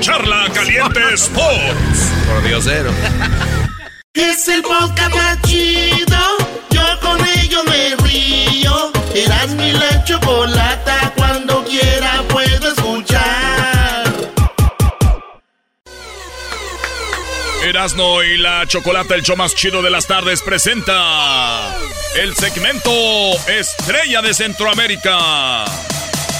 Charla 0.00 0.46
Caliente 0.52 1.00
Sports. 1.14 2.12
Pordiosero. 2.26 2.90
Es 4.14 4.48
el 4.48 4.62
podcast 4.62 5.44
chido. 5.46 6.45
Con 7.06 7.26
ello 7.26 7.64
me 7.64 7.96
río. 8.04 8.92
Eras 9.14 9.50
mi 9.50 9.72
la 9.72 10.04
chocolata. 10.04 11.12
Cuando 11.16 11.64
quiera 11.64 12.22
puedo 12.28 12.68
escuchar. 12.68 13.56
Erasmo 17.66 18.22
y 18.22 18.38
la 18.38 18.64
Chocolata, 18.68 19.16
el 19.16 19.22
show 19.22 19.36
más 19.36 19.52
chido 19.54 19.82
de 19.82 19.90
las 19.90 20.06
tardes, 20.06 20.40
presenta 20.40 21.74
el 22.14 22.32
segmento 22.36 22.90
Estrella 23.48 24.22
de 24.22 24.34
Centroamérica. 24.34 25.64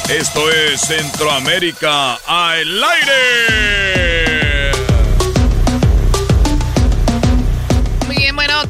Esto 0.08 0.48
es 0.52 0.82
Centroamérica 0.82 2.14
al 2.24 2.84
aire. 2.84 4.45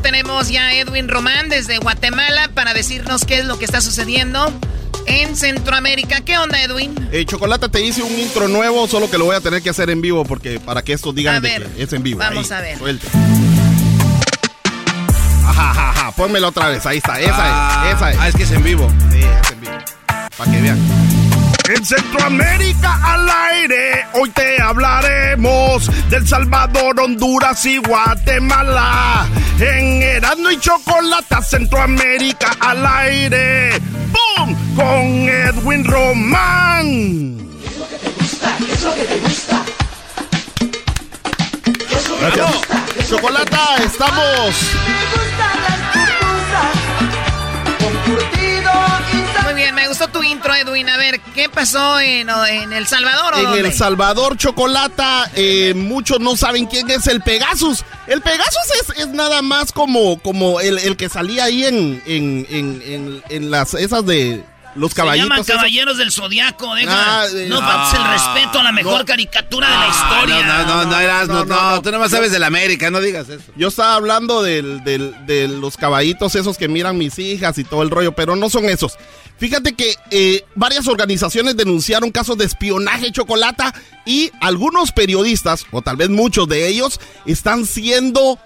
Tenemos 0.06 0.48
ya 0.50 0.68
a 0.68 0.72
Edwin 0.72 1.08
Román 1.08 1.48
desde 1.48 1.78
Guatemala 1.78 2.48
para 2.54 2.72
decirnos 2.74 3.24
qué 3.24 3.40
es 3.40 3.44
lo 3.44 3.58
que 3.58 3.64
está 3.64 3.80
sucediendo 3.80 4.52
en 5.06 5.34
Centroamérica. 5.34 6.20
¿Qué 6.20 6.38
onda, 6.38 6.62
Edwin? 6.62 6.94
Eh, 7.10 7.24
Chocolata, 7.26 7.68
te 7.68 7.80
hice 7.84 8.02
un 8.04 8.16
intro 8.16 8.46
nuevo, 8.46 8.86
solo 8.86 9.10
que 9.10 9.18
lo 9.18 9.24
voy 9.24 9.34
a 9.34 9.40
tener 9.40 9.62
que 9.62 9.70
hacer 9.70 9.90
en 9.90 10.00
vivo 10.00 10.24
porque 10.24 10.60
para 10.60 10.82
que 10.82 10.92
estos 10.92 11.12
digan 11.12 11.42
de 11.42 11.48
ver, 11.58 11.66
que 11.66 11.82
es 11.82 11.92
en 11.92 12.04
vivo. 12.04 12.20
vamos 12.20 12.52
Ahí, 12.52 12.58
a 12.58 12.60
ver. 12.60 12.78
suelta. 12.78 13.08
Ajá, 15.44 15.70
ajá, 15.72 15.90
ajá, 15.90 16.12
pónmela 16.12 16.46
otra 16.48 16.68
vez, 16.68 16.86
ahí 16.86 16.98
está, 16.98 17.18
esa 17.18 17.34
Ah, 17.38 17.88
es, 17.90 17.96
esa 17.96 18.10
es. 18.12 18.16
ah, 18.20 18.28
es 18.28 18.34
que 18.36 18.42
es 18.44 18.50
en 18.52 18.62
vivo. 18.62 18.88
Sí, 19.10 19.18
es 19.18 19.50
en 19.50 19.60
vivo. 19.60 19.74
Para 20.36 20.52
que 20.52 20.60
vean. 20.60 20.78
En 21.68 21.84
Centroamérica 21.84 23.00
al 23.02 23.28
aire, 23.28 24.06
hoy 24.12 24.30
te 24.30 24.62
hablaremos 24.62 25.90
del 26.08 26.26
Salvador, 26.26 27.00
Honduras 27.00 27.66
y 27.66 27.78
Guatemala. 27.78 29.26
En 29.58 30.00
Erasmo 30.00 30.50
y 30.52 30.60
Chocolata, 30.60 31.42
Centroamérica 31.42 32.52
al 32.60 32.86
aire. 32.86 33.80
¡Bum! 34.12 34.54
Con 34.76 35.28
Edwin 35.28 35.84
Román. 35.84 37.36
Gracias. 42.20 43.08
Chocolata, 43.08 43.76
estamos. 43.84 44.54
Muy 45.16 45.26
bien, 49.66 49.74
me 49.74 49.88
gustó 49.88 50.06
tu 50.08 50.22
intro, 50.22 50.54
Edwin. 50.54 50.88
A 50.88 50.96
ver, 50.96 51.20
¿qué 51.34 51.48
pasó 51.48 51.98
en, 51.98 52.28
en 52.28 52.72
El 52.72 52.86
Salvador? 52.86 53.34
o 53.34 53.38
En 53.38 53.44
dónde? 53.44 53.60
El 53.60 53.72
Salvador, 53.72 54.36
Chocolata, 54.36 55.30
eh, 55.34 55.74
muchos 55.74 56.20
no 56.20 56.36
saben 56.36 56.66
quién 56.66 56.88
es 56.90 57.06
el 57.08 57.20
Pegasus. 57.20 57.84
El 58.06 58.20
Pegasus 58.22 58.62
es, 58.80 58.98
es 58.98 59.08
nada 59.08 59.42
más 59.42 59.72
como, 59.72 60.20
como 60.20 60.60
el, 60.60 60.78
el 60.78 60.96
que 60.96 61.08
salía 61.08 61.44
ahí 61.44 61.64
en, 61.64 62.00
en, 62.06 62.46
en, 62.48 62.82
en, 62.86 63.22
en 63.28 63.50
las 63.50 63.74
esas 63.74 64.06
de 64.06 64.44
los 64.76 64.90
Se 64.90 64.96
caballitos. 64.96 65.28
llaman 65.28 65.40
esos. 65.42 65.56
Caballeros 65.56 65.98
del 65.98 66.12
Zodiaco, 66.12 66.74
deja. 66.74 67.22
Ah, 67.22 67.26
eh, 67.34 67.46
no 67.48 67.58
ah, 67.60 67.88
faltes 67.90 68.00
el 68.00 68.12
respeto 68.12 68.58
a 68.60 68.62
la 68.62 68.72
mejor 68.72 68.98
no. 69.00 69.04
caricatura 69.04 69.68
de 69.70 69.76
la 69.76 69.88
historia. 69.88 70.46
No, 70.46 70.58
no, 70.66 70.84
no, 70.84 70.90
no, 70.90 71.00
Erasmo, 71.00 71.44
no, 71.44 71.82
tú 71.82 71.90
nomás 71.90 72.10
sabes 72.10 72.30
de 72.32 72.38
la 72.38 72.46
América, 72.46 72.90
no 72.90 73.00
digas 73.00 73.28
eso. 73.28 73.44
Yo 73.56 73.68
estaba 73.68 73.94
hablando 73.94 74.42
del, 74.42 74.84
del- 74.84 75.14
de 75.26 75.48
los 75.48 75.76
caballitos 75.76 76.34
esos 76.34 76.56
que 76.58 76.68
miran 76.68 76.96
mis 76.98 77.18
hijas 77.18 77.58
y 77.58 77.64
todo 77.64 77.82
el 77.82 77.90
rollo, 77.90 78.12
pero 78.12 78.36
no 78.36 78.48
son 78.50 78.66
esos. 78.66 78.94
Fíjate 79.38 79.74
que 79.74 79.94
eh, 80.10 80.44
varias 80.54 80.86
organizaciones 80.88 81.56
denunciaron 81.56 82.10
casos 82.10 82.38
de 82.38 82.46
espionaje 82.46 83.12
chocolata 83.12 83.74
y 84.06 84.30
algunos 84.40 84.92
periodistas, 84.92 85.66
o 85.72 85.82
tal 85.82 85.96
vez 85.96 86.08
muchos 86.08 86.48
de 86.48 86.68
ellos, 86.68 87.00
están 87.26 87.66
siendo 87.66 88.38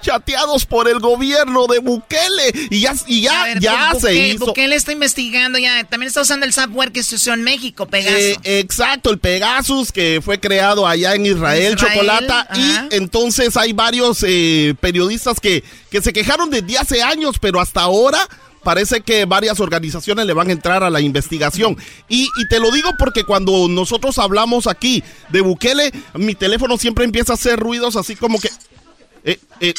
chateados 0.00 0.66
por 0.66 0.88
el 0.88 1.00
gobierno 1.00 1.66
de 1.66 1.78
Bukele 1.78 2.68
y 2.70 2.80
ya, 2.80 2.94
y 3.06 3.22
ya, 3.22 3.42
A 3.42 3.44
ver, 3.46 3.60
ya 3.60 3.92
Bu- 3.92 4.00
se 4.00 4.14
hizo. 4.28 4.46
Bukele 4.46 4.76
está 4.76 4.92
investigando 4.92 5.58
ya. 5.58 5.84
También 5.84 6.08
está 6.08 6.20
usando 6.22 6.46
el 6.46 6.52
software 6.52 6.92
que 6.92 7.02
se 7.02 7.16
usó 7.16 7.32
en 7.34 7.42
México, 7.42 7.86
Pegaso. 7.86 8.16
Eh, 8.16 8.36
exacto, 8.44 9.10
el 9.10 9.18
Pegasus 9.18 9.92
que 9.92 10.20
fue 10.24 10.40
creado 10.40 10.86
allá 10.86 11.14
en 11.14 11.26
Israel, 11.26 11.74
Israel, 11.74 11.76
Chocolata. 11.76 12.46
ajá. 12.48 12.88
Y 12.90 12.94
entonces 12.96 13.56
hay 13.56 13.72
varios 13.72 14.24
eh, 14.26 14.74
periodistas 14.80 15.40
que, 15.40 15.64
que 15.90 16.02
se 16.02 16.12
quejaron 16.12 16.50
desde 16.50 16.78
hace 16.78 17.02
años, 17.02 17.36
pero 17.40 17.60
hasta 17.60 17.80
ahora 17.82 18.18
parece 18.62 19.00
que 19.02 19.26
varias 19.26 19.60
organizaciones 19.60 20.26
le 20.26 20.32
van 20.32 20.48
a 20.48 20.52
entrar 20.52 20.82
a 20.82 20.90
la 20.90 21.00
investigación. 21.00 21.76
Y, 22.08 22.24
y 22.36 22.48
te 22.48 22.58
lo 22.58 22.72
digo 22.72 22.90
porque 22.98 23.22
cuando 23.22 23.68
nosotros 23.68 24.18
hablamos 24.18 24.66
aquí 24.66 25.04
de 25.28 25.40
Bukele, 25.40 25.92
mi 26.14 26.34
teléfono 26.34 26.76
siempre 26.76 27.04
empieza 27.04 27.32
a 27.32 27.36
hacer 27.36 27.60
ruidos 27.60 27.94
así 27.94 28.16
como 28.16 28.40
que... 28.40 28.50
eh, 29.26 29.38
eh, 29.60 29.74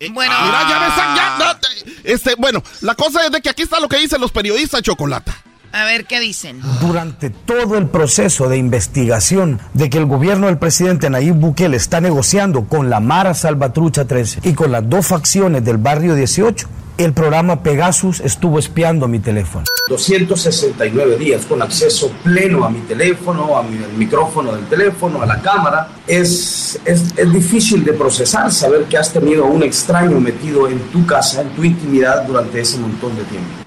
eh, 0.00 0.08
Bueno. 0.10 0.34
mira, 0.44 0.68
ya 0.68 0.80
me 0.80 0.86
están- 0.88 1.16
ya- 1.16 1.36
no, 1.38 1.58
este, 2.04 2.34
bueno, 2.36 2.62
la 2.80 2.94
cosa 2.94 3.24
es 3.26 3.30
de 3.32 3.40
que 3.42 3.50
aquí 3.50 3.62
está 3.62 3.78
lo 3.80 3.88
que 3.88 3.98
dicen 3.98 4.20
los 4.20 4.32
periodistas, 4.32 4.82
Chocolata. 4.82 5.41
A 5.72 5.86
ver, 5.86 6.04
¿qué 6.04 6.20
dicen? 6.20 6.60
Durante 6.82 7.30
todo 7.30 7.78
el 7.78 7.86
proceso 7.86 8.50
de 8.50 8.58
investigación 8.58 9.58
de 9.72 9.88
que 9.88 9.96
el 9.96 10.04
gobierno 10.04 10.48
del 10.48 10.58
presidente 10.58 11.08
Nayib 11.08 11.34
Bukele 11.34 11.78
está 11.78 12.02
negociando 12.02 12.64
con 12.64 12.90
la 12.90 13.00
Mara 13.00 13.32
Salvatrucha 13.32 14.04
13 14.04 14.40
y 14.42 14.52
con 14.52 14.70
las 14.70 14.86
dos 14.86 15.06
facciones 15.06 15.64
del 15.64 15.78
barrio 15.78 16.14
18, 16.14 16.68
el 16.98 17.14
programa 17.14 17.62
Pegasus 17.62 18.20
estuvo 18.20 18.58
espiando 18.58 19.08
mi 19.08 19.18
teléfono. 19.18 19.64
269 19.88 21.16
días 21.16 21.46
con 21.46 21.62
acceso 21.62 22.12
pleno 22.22 22.66
a 22.66 22.70
mi 22.70 22.80
teléfono, 22.80 23.56
a 23.56 23.62
mi, 23.62 23.82
al 23.82 23.94
micrófono 23.94 24.54
del 24.54 24.66
teléfono, 24.66 25.22
a 25.22 25.26
la 25.26 25.40
cámara. 25.40 25.88
Es, 26.06 26.78
es, 26.84 27.14
es 27.16 27.32
difícil 27.32 27.82
de 27.82 27.94
procesar 27.94 28.52
saber 28.52 28.84
que 28.84 28.98
has 28.98 29.10
tenido 29.10 29.44
a 29.44 29.48
un 29.48 29.62
extraño 29.62 30.20
metido 30.20 30.68
en 30.68 30.78
tu 30.90 31.06
casa, 31.06 31.40
en 31.40 31.48
tu 31.50 31.64
intimidad 31.64 32.24
durante 32.26 32.60
ese 32.60 32.76
montón 32.76 33.16
de 33.16 33.24
tiempo. 33.24 33.62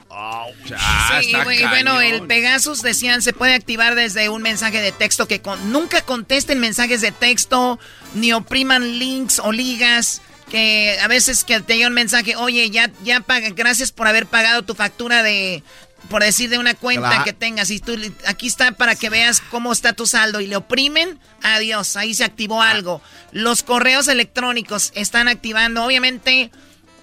Sí, 1.21 1.33
güey, 1.43 1.65
bueno, 1.67 2.01
el 2.01 2.23
Pegasus 2.27 2.81
decían 2.81 3.21
se 3.21 3.33
puede 3.33 3.53
activar 3.53 3.95
desde 3.95 4.29
un 4.29 4.41
mensaje 4.41 4.81
de 4.81 4.91
texto 4.91 5.27
que 5.27 5.41
con- 5.41 5.71
nunca 5.71 6.01
contesten 6.01 6.59
mensajes 6.59 7.01
de 7.01 7.11
texto 7.11 7.79
ni 8.13 8.33
opriman 8.33 8.97
links 8.99 9.39
o 9.39 9.51
ligas 9.51 10.21
que 10.49 10.97
a 11.01 11.07
veces 11.07 11.43
que 11.43 11.59
te 11.59 11.75
llega 11.75 11.87
un 11.87 11.93
mensaje, 11.93 12.35
oye, 12.35 12.69
ya 12.69 12.91
ya 13.03 13.19
paga, 13.21 13.49
gracias 13.49 13.91
por 13.91 14.07
haber 14.07 14.25
pagado 14.27 14.61
tu 14.63 14.75
factura 14.75 15.23
de 15.23 15.63
por 16.09 16.21
decir 16.21 16.51
de 16.51 16.59
una 16.59 16.75
cuenta 16.75 17.09
Claro. 17.09 17.23
que 17.23 17.33
tengas 17.33 17.71
y 17.71 17.79
tú 17.79 17.97
aquí 18.27 18.45
está 18.45 18.71
para 18.73 18.95
que 18.95 19.09
veas 19.09 19.41
cómo 19.41 19.71
está 19.73 19.93
tu 19.93 20.05
saldo 20.05 20.39
y 20.39 20.45
le 20.45 20.55
oprimen, 20.55 21.17
adiós, 21.41 21.97
ahí 21.97 22.13
se 22.13 22.23
activó 22.23 22.61
algo. 22.61 23.01
Los 23.31 23.63
correos 23.63 24.07
electrónicos 24.07 24.91
están 24.93 25.27
activando, 25.27 25.83
obviamente 25.83 26.51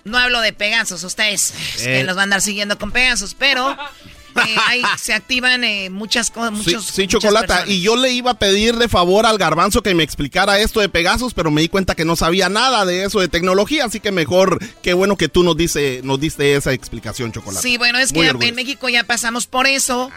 no 0.04 0.18
hablo 0.18 0.40
de 0.40 0.52
Pegasus, 0.52 1.04
ustedes 1.04 1.52
que 1.78 2.00
Eh. 2.00 2.04
los 2.04 2.16
van 2.16 2.22
a 2.22 2.24
andar 2.24 2.40
siguiendo 2.42 2.78
con 2.78 2.90
Pegasus, 2.92 3.34
pero 3.34 3.72
eh, 4.46 4.56
ahí 4.66 4.82
se 4.98 5.12
activan 5.14 5.62
eh, 5.62 5.90
muchas 5.90 6.30
cosas, 6.30 6.58
Sí, 6.64 6.70
muchos 6.74 6.86
sí, 6.86 7.06
Chocolata. 7.06 7.46
personas. 7.48 7.68
Y 7.68 7.82
yo 7.82 7.96
le 7.96 8.10
iba 8.12 8.30
a 8.32 8.38
pedir 8.38 8.76
de 8.76 8.88
favor 8.88 9.26
al 9.26 9.36
garbanzo 9.38 9.82
que 9.82 9.94
me 9.94 10.02
explicara 10.02 10.58
esto 10.58 10.80
de 10.80 10.88
Pegasus, 10.88 11.34
pero 11.34 11.50
me 11.50 11.60
di 11.60 11.68
cuenta 11.68 11.94
que 11.94 12.04
no 12.04 12.16
sabía 12.16 12.48
nada 12.48 12.84
de 12.86 13.04
eso 13.04 13.20
de 13.20 13.28
tecnología, 13.28 13.84
así 13.84 14.00
que 14.00 14.10
mejor, 14.10 14.58
qué 14.82 14.94
bueno 14.94 15.16
que 15.16 15.28
tú 15.28 15.42
nos, 15.44 15.56
dice, 15.56 16.00
nos 16.02 16.18
diste 16.18 16.54
esa 16.56 16.72
explicación, 16.72 17.30
Chocolata. 17.30 17.60
Sí, 17.62 17.76
bueno, 17.76 17.98
es 17.98 18.12
Muy 18.12 18.22
que 18.24 18.30
orgulloso. 18.30 18.48
en 18.48 18.54
México 18.56 18.88
ya 18.88 19.04
pasamos 19.04 19.46
por 19.46 19.66
eso. 19.66 20.10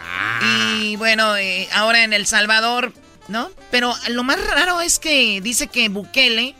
Y 0.80 0.96
bueno, 0.96 1.36
eh, 1.36 1.68
ahora 1.72 2.02
en 2.04 2.12
El 2.14 2.26
Salvador, 2.26 2.92
¿no? 3.28 3.50
Pero 3.70 3.94
lo 4.08 4.24
más 4.24 4.38
raro 4.48 4.80
es 4.80 4.98
que 4.98 5.40
dice 5.42 5.66
que 5.66 5.88
Bukele 5.90 6.54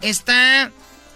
está 0.00 0.70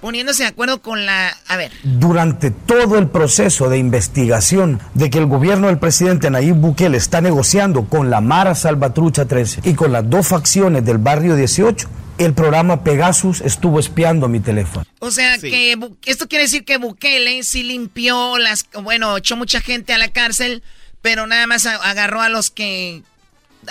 poniéndose 0.05 0.43
de 0.43 0.51
acuerdo 0.51 0.83
con 0.83 1.07
la... 1.07 1.35
A 1.49 1.57
ver, 1.57 1.73
Durante 1.83 2.51
todo 2.51 2.99
el 2.99 3.09
proceso 3.09 3.71
de 3.71 3.79
investigación 3.79 4.79
de 4.93 5.09
que 5.09 5.17
el 5.17 5.25
gobierno 5.25 5.69
del 5.69 5.79
presidente 5.79 6.29
Nayib 6.29 6.57
Bukele 6.57 6.99
está 6.99 7.23
negociando 7.23 7.87
con 7.87 8.11
la 8.11 8.21
Mara 8.21 8.55
Salvatrucha 8.55 9.25
13 9.25 9.63
y 9.65 9.73
con 9.73 9.93
las 9.93 10.11
dos 10.11 10.29
facciones 10.29 10.85
del 10.85 10.99
barrio 10.99 11.37
18, 11.37 11.89
el 12.19 12.35
programa 12.35 12.85
Pegasus 12.85 13.41
estuvo 13.41 13.81
espiando 13.81 14.29
mi 14.29 14.41
teléfono. 14.41 14.85
o 14.99 15.11
sea, 15.11 15.39
que 15.39 15.75
esto 16.05 16.29
quiere 16.29 16.45
decir 16.45 16.67
que 16.67 16.77
Bukele 16.77 17.43
sí 17.43 17.63
limpió 17.63 18.37
las... 18.37 18.67
Bueno, 18.83 19.17
echó 19.17 19.39
mucha 19.39 19.63
gente 19.63 19.95
a 19.95 19.99
la 19.99 20.09
cárcel, 20.09 20.63
pero 21.01 21.27
nada 21.27 21.47
más 21.47 21.65
agarró 21.65 22.21
a 22.21 22.29
los 22.29 22.51
que... 22.51 23.03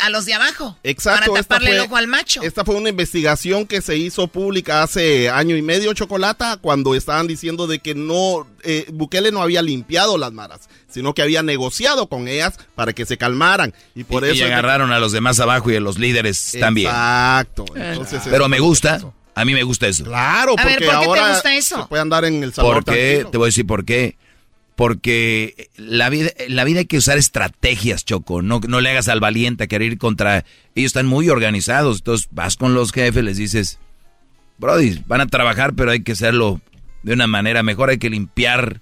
A 0.02 0.10
los 0.10 0.26
de 0.26 0.34
abajo. 0.34 0.78
Exacto. 0.84 1.32
Para 1.32 1.42
taparle 1.44 1.72
el 1.72 1.78
fue- 1.78 1.86
ojo 1.88 1.96
al 1.98 2.08
macho. 2.08 2.42
Esta 2.42 2.64
fue 2.66 2.76
una 2.76 2.90
investigación 2.90 3.66
que 3.68 3.82
se 3.82 3.98
hizo 3.98 4.28
pública 4.28 4.84
hace 4.84 5.30
año 5.30 5.56
y 5.56 5.62
medio, 5.62 5.94
Chocolata, 5.94 6.58
cuando 6.58 6.96
estaban 6.96 7.28
diciendo 7.28 7.68
de 7.68 7.80
que 7.80 7.96
no, 7.96 8.48
eh, 8.64 8.86
Bukele 8.92 9.32
no 9.32 9.42
había 9.42 9.62
limpiado 9.62 10.18
las 10.18 10.32
maras, 10.34 10.62
sino 10.90 11.14
que 11.14 11.22
había 11.22 11.44
negociado 11.44 12.08
con 12.08 12.28
ellas 12.28 12.54
para 12.76 12.94
que 12.94 13.06
se 13.06 13.18
calmaran. 13.18 13.74
Y 13.96 14.04
por 14.04 14.24
y, 14.24 14.28
eso... 14.28 14.36
y 14.38 14.42
agarraron 14.44 14.92
a 14.92 15.00
los 15.00 15.12
demás 15.12 15.40
abajo 15.40 15.72
y 15.72 15.76
a 15.76 15.80
los 15.80 15.98
líderes 15.98 16.56
también. 16.60 16.88
Exacto. 16.90 17.66
Entonces, 17.76 18.22
Pero 18.30 18.48
me 18.50 18.60
gusta. 18.60 19.00
A 19.36 19.46
mí 19.46 19.54
me 19.54 19.64
gusta 19.64 19.88
eso. 19.88 20.04
Claro, 20.04 20.54
A 20.58 20.64
ver, 20.64 20.74
porque 20.76 20.86
¿por 20.86 21.00
qué 21.00 21.06
te 21.06 21.10
ahora 21.10 21.30
gusta 21.34 21.56
eso? 21.56 21.82
se 21.82 21.88
puede 21.88 22.02
andar 22.04 22.24
en 22.26 22.44
el 22.44 22.54
salón 22.54 22.72
¿Por 22.74 22.86
qué? 22.86 23.26
Te 23.32 23.38
voy 23.38 23.46
a 23.46 23.48
decir 23.48 23.66
por 23.66 23.84
qué. 23.84 24.16
Porque 24.76 25.70
la 25.78 26.10
vida, 26.10 26.32
la 26.48 26.64
vida 26.64 26.80
hay 26.80 26.86
que 26.86 26.98
usar 26.98 27.18
estrategias, 27.18 28.06
Choco. 28.06 28.42
No, 28.42 28.60
no 28.68 28.82
le 28.82 28.90
hagas 28.90 29.08
al 29.08 29.20
valiente 29.20 29.66
a 29.66 29.68
querer 29.68 29.94
ir 29.94 29.98
contra... 29.98 30.46
Ellos 30.76 30.90
están 30.90 31.06
muy 31.06 31.30
organizados. 31.30 32.00
Entonces 32.00 32.28
vas 32.32 32.58
con 32.58 32.74
los 32.74 32.92
jefes, 32.92 33.24
les 33.24 33.38
dices, 33.38 33.80
Brody, 34.58 35.02
van 35.06 35.22
a 35.22 35.28
trabajar, 35.28 35.74
pero 35.74 35.92
hay 35.92 36.02
que 36.02 36.14
hacerlo 36.14 36.60
de 37.04 37.14
una 37.14 37.28
manera 37.28 37.62
mejor. 37.62 37.90
Hay 37.90 38.00
que 38.00 38.10
limpiar 38.10 38.82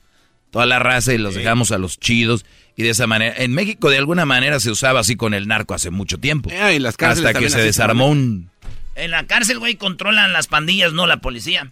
toda 0.50 0.66
la 0.66 0.80
raza 0.80 1.14
y 1.14 1.18
los 1.18 1.36
dejamos 1.36 1.72
a 1.72 1.78
los 1.78 2.00
chidos. 2.00 2.46
Y 2.78 2.84
de 2.84 2.92
esa 2.92 3.06
manera... 3.06 3.36
En 3.38 3.52
México 3.52 3.90
de 3.90 3.98
alguna 3.98 4.26
manera 4.26 4.62
se 4.62 4.72
usaba 4.72 5.02
así 5.02 5.18
con 5.18 5.34
el 5.34 5.48
narco 5.50 5.74
hace 5.74 5.90
mucho 5.90 6.20
tiempo. 6.20 6.50
Eh, 6.52 6.76
y 6.76 6.80
las 6.80 6.96
Hasta 6.98 7.34
que 7.34 7.50
se 7.50 7.62
desarmó 7.62 8.08
un... 8.08 8.50
En 8.96 9.12
la 9.12 9.26
cárcel, 9.26 9.60
güey, 9.60 9.76
controlan 9.76 10.32
las 10.32 10.48
pandillas, 10.48 10.94
no 10.94 11.06
la 11.08 11.18
policía. 11.18 11.72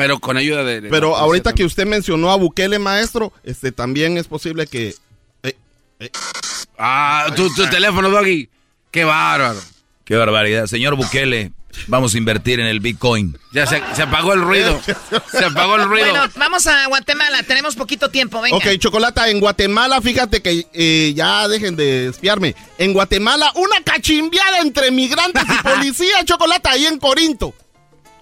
Pero 0.00 0.18
con 0.18 0.38
ayuda 0.38 0.64
de... 0.64 0.80
Pero 0.88 1.08
policía 1.08 1.24
ahorita 1.24 1.52
que 1.52 1.62
usted 1.62 1.84
mencionó 1.84 2.30
a 2.30 2.36
Bukele, 2.36 2.78
maestro, 2.78 3.34
este 3.44 3.70
también 3.70 4.16
es 4.16 4.26
posible 4.28 4.66
que... 4.66 4.94
eh, 5.42 5.54
eh, 5.98 6.10
Ah, 6.78 7.26
tu, 7.36 7.52
tu 7.52 7.66
teléfono, 7.68 8.08
Doggy. 8.08 8.48
Qué 8.90 9.04
bárbaro. 9.04 9.60
Qué 10.06 10.16
barbaridad. 10.16 10.64
Señor 10.68 10.96
Bukele, 10.96 11.52
vamos 11.86 12.14
a 12.14 12.16
invertir 12.18 12.60
en 12.60 12.66
el 12.66 12.80
Bitcoin. 12.80 13.36
Ya 13.52 13.66
se, 13.66 13.82
se 13.94 14.00
apagó 14.00 14.32
el 14.32 14.40
ruido. 14.40 14.80
Se 15.30 15.44
apagó 15.44 15.76
el 15.76 15.84
ruido. 15.84 16.08
Bueno, 16.08 16.32
vamos 16.36 16.66
a 16.66 16.86
Guatemala, 16.88 17.42
tenemos 17.42 17.76
poquito 17.76 18.08
tiempo, 18.08 18.40
venga. 18.40 18.56
Ok, 18.56 18.64
Chocolata, 18.78 19.28
en 19.28 19.38
Guatemala, 19.38 20.00
fíjate 20.00 20.40
que 20.40 20.66
eh, 20.72 21.12
ya 21.14 21.46
dejen 21.46 21.76
de 21.76 22.06
espiarme. 22.08 22.56
En 22.78 22.94
Guatemala, 22.94 23.52
una 23.56 23.82
cachimbiada 23.84 24.60
entre 24.60 24.90
migrantes 24.90 25.42
y 25.46 25.62
policía, 25.62 26.24
Chocolata, 26.24 26.70
ahí 26.70 26.86
en 26.86 26.98
Corinto. 26.98 27.52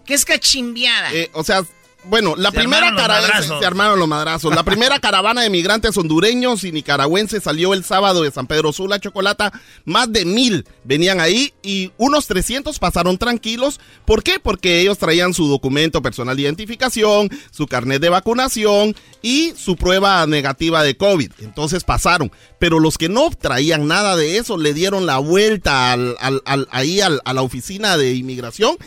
¿Qué 0.09 0.15
es 0.15 0.25
cachimbiada? 0.25 1.13
Eh, 1.13 1.31
o 1.35 1.45
sea, 1.45 1.63
bueno, 2.05 2.35
la 2.37 2.51
Se 2.51 2.57
primera 2.57 2.95
caravana 2.95 3.43
se 3.43 3.67
armaron 3.67 3.99
los 3.99 4.09
madrazos. 4.09 4.55
La 4.55 4.63
primera 4.63 4.99
caravana 5.01 5.43
de 5.43 5.51
migrantes 5.51 5.95
hondureños 5.99 6.65
y 6.65 6.73
nicaragüenses 6.73 7.43
salió 7.43 7.75
el 7.75 7.85
sábado 7.85 8.23
de 8.23 8.31
San 8.31 8.47
Pedro 8.47 8.73
Sula, 8.73 8.99
Chocolata. 9.01 9.53
Más 9.85 10.11
de 10.11 10.25
mil 10.25 10.65
venían 10.85 11.21
ahí 11.21 11.53
y 11.63 11.91
unos 11.99 12.27
300 12.27 12.79
pasaron 12.79 13.19
tranquilos. 13.19 13.81
¿Por 14.07 14.23
qué? 14.23 14.41
Porque 14.41 14.81
ellos 14.81 14.97
traían 14.97 15.35
su 15.35 15.47
documento 15.49 16.01
personal 16.01 16.37
de 16.37 16.43
identificación, 16.45 17.29
su 17.51 17.67
carnet 17.67 18.01
de 18.01 18.09
vacunación 18.09 18.97
y 19.21 19.53
su 19.59 19.77
prueba 19.77 20.25
negativa 20.27 20.83
de 20.83 20.97
COVID. 20.97 21.33
Entonces 21.41 21.85
pasaron. 21.85 22.33
Pero 22.59 22.79
los 22.81 22.97
que 22.97 23.11
no 23.11 23.29
traían 23.31 23.87
nada 23.87 24.17
de 24.17 24.39
eso 24.39 24.57
le 24.57 24.73
dieron 24.73 25.05
la 25.05 25.19
vuelta 25.19 25.93
al, 25.93 26.17
al- 26.21 26.43
al- 26.47 26.69
ahí 26.71 27.03
al- 27.03 27.21
a 27.27 27.35
la 27.35 27.43
oficina 27.43 27.99
de 27.99 28.15
inmigración 28.15 28.79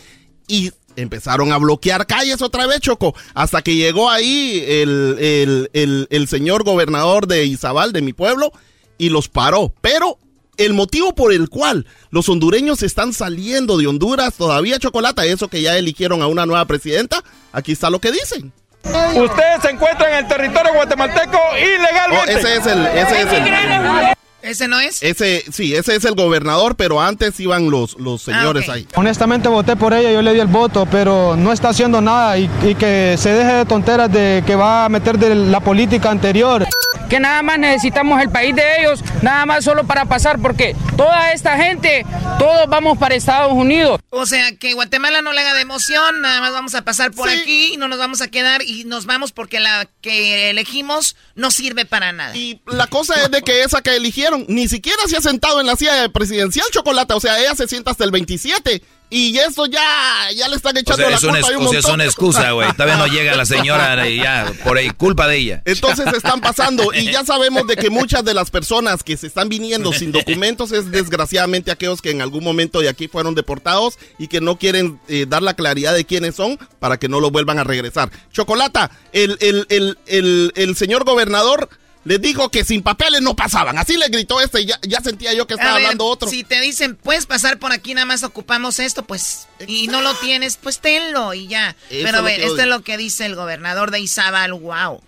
y 0.48 0.72
empezaron 0.96 1.52
a 1.52 1.58
bloquear 1.58 2.06
calles 2.06 2.42
otra 2.42 2.66
vez, 2.66 2.80
Choco, 2.80 3.14
hasta 3.34 3.62
que 3.62 3.74
llegó 3.76 4.10
ahí 4.10 4.64
el, 4.66 5.16
el- 5.20 5.70
el- 5.72 6.06
el 6.10 6.28
señor 6.28 6.64
gobernador 6.64 7.26
de 7.26 7.44
Izabal, 7.46 7.92
de 7.92 8.02
mi 8.02 8.12
pueblo, 8.12 8.52
y 8.98 9.08
los 9.08 9.28
paró. 9.28 9.72
Pero 9.80 10.18
el 10.58 10.74
motivo 10.74 11.14
por 11.14 11.32
el 11.32 11.48
cual 11.48 11.86
los 12.10 12.28
hondureños 12.28 12.82
están 12.82 13.12
saliendo 13.12 13.78
de 13.78 13.86
Honduras 13.86 14.34
todavía, 14.34 14.78
Chocolata, 14.78 15.24
eso 15.24 15.48
que 15.48 15.62
ya 15.62 15.76
eligieron 15.78 16.22
a 16.22 16.26
una 16.26 16.44
nueva 16.46 16.64
presidenta, 16.66 17.22
aquí 17.52 17.72
está 17.72 17.88
lo 17.90 18.00
que 18.00 18.12
dicen. 18.12 18.52
Ustedes 18.84 19.62
se 19.62 19.70
encuentran 19.70 20.10
en 20.12 20.18
el 20.24 20.28
territorio 20.28 20.74
guatemalteco 20.74 21.38
ilegalmente. 21.56 22.34
Oh, 22.34 22.38
ese 22.38 22.56
es 22.56 22.66
el, 22.66 22.86
ese 22.86 23.20
es 23.22 23.32
el. 23.32 24.14
¿Ese 24.42 24.66
no 24.66 24.80
es? 24.80 25.02
Ese, 25.02 25.44
sí, 25.52 25.74
ese 25.74 25.94
es 25.94 26.04
el 26.04 26.14
gobernador, 26.14 26.74
pero 26.74 27.00
antes 27.00 27.38
iban 27.38 27.70
los, 27.70 27.98
los 27.98 28.22
señores 28.22 28.68
ahí. 28.68 28.86
Honestamente 28.96 29.48
voté 29.48 29.76
por 29.76 29.94
ella, 29.94 30.10
yo 30.10 30.20
le 30.20 30.34
di 30.34 30.40
el 30.40 30.48
voto, 30.48 30.86
pero 30.90 31.36
no 31.36 31.52
está 31.52 31.68
haciendo 31.68 32.00
nada 32.00 32.36
y, 32.36 32.50
y 32.64 32.74
que 32.74 33.14
se 33.18 33.32
deje 33.32 33.52
de 33.52 33.64
tonteras 33.64 34.12
de 34.12 34.42
que 34.44 34.56
va 34.56 34.84
a 34.84 34.88
meter 34.88 35.16
de 35.16 35.34
la 35.34 35.60
política 35.60 36.10
anterior. 36.10 36.66
Que 37.12 37.20
nada 37.20 37.42
más 37.42 37.58
necesitamos 37.58 38.22
el 38.22 38.30
país 38.30 38.56
de 38.56 38.62
ellos, 38.80 39.04
nada 39.20 39.44
más 39.44 39.66
solo 39.66 39.86
para 39.86 40.06
pasar, 40.06 40.40
porque 40.40 40.74
toda 40.96 41.34
esta 41.34 41.58
gente, 41.58 42.06
todos 42.38 42.66
vamos 42.70 42.96
para 42.96 43.14
Estados 43.14 43.52
Unidos. 43.52 44.00
O 44.08 44.24
sea, 44.24 44.56
que 44.56 44.72
Guatemala 44.72 45.20
no 45.20 45.34
le 45.34 45.42
haga 45.42 45.52
de 45.52 45.60
emoción, 45.60 46.22
nada 46.22 46.40
más 46.40 46.52
vamos 46.52 46.74
a 46.74 46.84
pasar 46.84 47.10
por 47.10 47.28
aquí 47.28 47.74
y 47.74 47.76
no 47.76 47.88
nos 47.88 47.98
vamos 47.98 48.22
a 48.22 48.28
quedar 48.28 48.62
y 48.62 48.84
nos 48.84 49.04
vamos 49.04 49.30
porque 49.30 49.60
la 49.60 49.86
que 50.00 50.48
elegimos 50.48 51.14
no 51.34 51.50
sirve 51.50 51.84
para 51.84 52.12
nada. 52.12 52.34
Y 52.34 52.62
la 52.64 52.86
cosa 52.86 53.22
es 53.22 53.30
de 53.30 53.42
que 53.42 53.62
esa 53.62 53.82
que 53.82 53.94
eligieron 53.94 54.46
ni 54.48 54.66
siquiera 54.66 55.02
se 55.06 55.18
ha 55.18 55.20
sentado 55.20 55.60
en 55.60 55.66
la 55.66 55.76
silla 55.76 56.08
presidencial 56.08 56.64
chocolate, 56.72 57.12
o 57.12 57.20
sea, 57.20 57.38
ella 57.38 57.54
se 57.54 57.68
sienta 57.68 57.90
hasta 57.90 58.04
el 58.04 58.10
27 58.10 58.82
y 59.12 59.38
eso 59.38 59.66
ya 59.66 60.30
ya 60.34 60.48
le 60.48 60.56
están 60.56 60.74
O 60.74 60.80
echando 60.80 60.96
sea, 60.96 61.10
la 61.10 61.16
es 61.16 61.22
una, 61.22 61.40
culpa 61.40 61.58
un 61.58 61.66
o 61.66 61.68
sea, 61.68 61.78
es 61.80 61.84
una 61.84 62.04
excusa, 62.04 62.50
güey. 62.52 62.72
Todavía 62.72 62.96
no 62.96 63.06
llega 63.06 63.36
la 63.36 63.44
señora 63.44 64.08
y 64.08 64.16
ya, 64.16 64.50
por 64.64 64.78
ahí, 64.78 64.88
culpa 64.90 65.28
de 65.28 65.36
ella. 65.36 65.62
Entonces 65.66 66.06
están 66.14 66.40
pasando 66.40 66.94
y 66.94 67.12
ya 67.12 67.22
sabemos 67.22 67.66
de 67.66 67.76
que 67.76 67.90
muchas 67.90 68.24
de 68.24 68.32
las 68.32 68.50
personas 68.50 69.02
que 69.02 69.18
se 69.18 69.26
están 69.26 69.50
viniendo 69.50 69.92
sin 69.92 70.12
documentos 70.12 70.72
es 70.72 70.90
desgraciadamente 70.90 71.70
aquellos 71.70 72.00
que 72.00 72.10
en 72.10 72.22
algún 72.22 72.42
momento 72.42 72.80
de 72.80 72.88
aquí 72.88 73.06
fueron 73.06 73.34
deportados 73.34 73.98
y 74.18 74.28
que 74.28 74.40
no 74.40 74.56
quieren 74.56 74.98
eh, 75.08 75.26
dar 75.28 75.42
la 75.42 75.54
claridad 75.54 75.94
de 75.94 76.06
quiénes 76.06 76.34
son 76.34 76.58
para 76.80 76.98
que 76.98 77.08
no 77.08 77.20
lo 77.20 77.30
vuelvan 77.30 77.58
a 77.58 77.64
regresar. 77.64 78.10
Chocolata, 78.32 78.90
el, 79.12 79.36
el, 79.40 79.66
el, 79.68 79.98
el, 80.06 80.52
el 80.56 80.74
señor 80.76 81.04
gobernador 81.04 81.68
les 82.04 82.20
dijo 82.20 82.50
que 82.50 82.64
sin 82.64 82.82
papeles 82.82 83.20
no 83.22 83.36
pasaban. 83.36 83.78
Así 83.78 83.96
le 83.96 84.08
gritó 84.08 84.40
este 84.40 84.62
y 84.62 84.66
ya, 84.66 84.78
ya 84.82 85.00
sentía 85.00 85.32
yo 85.34 85.46
que 85.46 85.54
estaba 85.54 85.74
ver, 85.74 85.84
hablando 85.84 86.06
otro. 86.06 86.28
Si 86.28 86.44
te 86.44 86.60
dicen, 86.60 86.96
puedes 86.96 87.26
pasar 87.26 87.58
por 87.58 87.72
aquí, 87.72 87.94
nada 87.94 88.06
más 88.06 88.24
ocupamos 88.24 88.78
esto, 88.78 89.04
pues, 89.04 89.48
y 89.66 89.86
no 89.88 90.02
lo 90.02 90.14
tienes, 90.14 90.56
pues 90.56 90.80
tenlo 90.80 91.34
y 91.34 91.46
ya. 91.46 91.76
Eso 91.90 92.04
Pero 92.04 92.08
es 92.08 92.14
a 92.14 92.20
ver, 92.22 92.40
esto 92.40 92.54
odio. 92.54 92.62
es 92.62 92.68
lo 92.68 92.82
que 92.82 92.96
dice 92.96 93.26
el 93.26 93.34
gobernador 93.34 93.90
de 93.90 94.00
Izabal, 94.00 94.52
wow. 94.52 95.00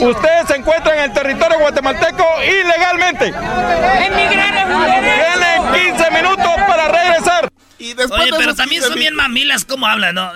Ustedes 0.00 0.48
se 0.48 0.56
encuentran 0.56 0.98
en 0.98 1.04
el 1.04 1.12
territorio 1.14 1.58
guatemalteco 1.60 2.24
ilegalmente. 2.44 3.32
Tienen 3.32 4.52
15 5.96 6.10
minutos 6.10 6.50
para 6.68 6.88
regresar. 6.88 7.51
Oye, 7.90 8.30
pero 8.36 8.54
también 8.54 8.82
son 8.82 8.94
bien 8.94 9.14
mamilas 9.14 9.64
como 9.64 9.86
hablan, 9.86 10.14
¿no? 10.14 10.32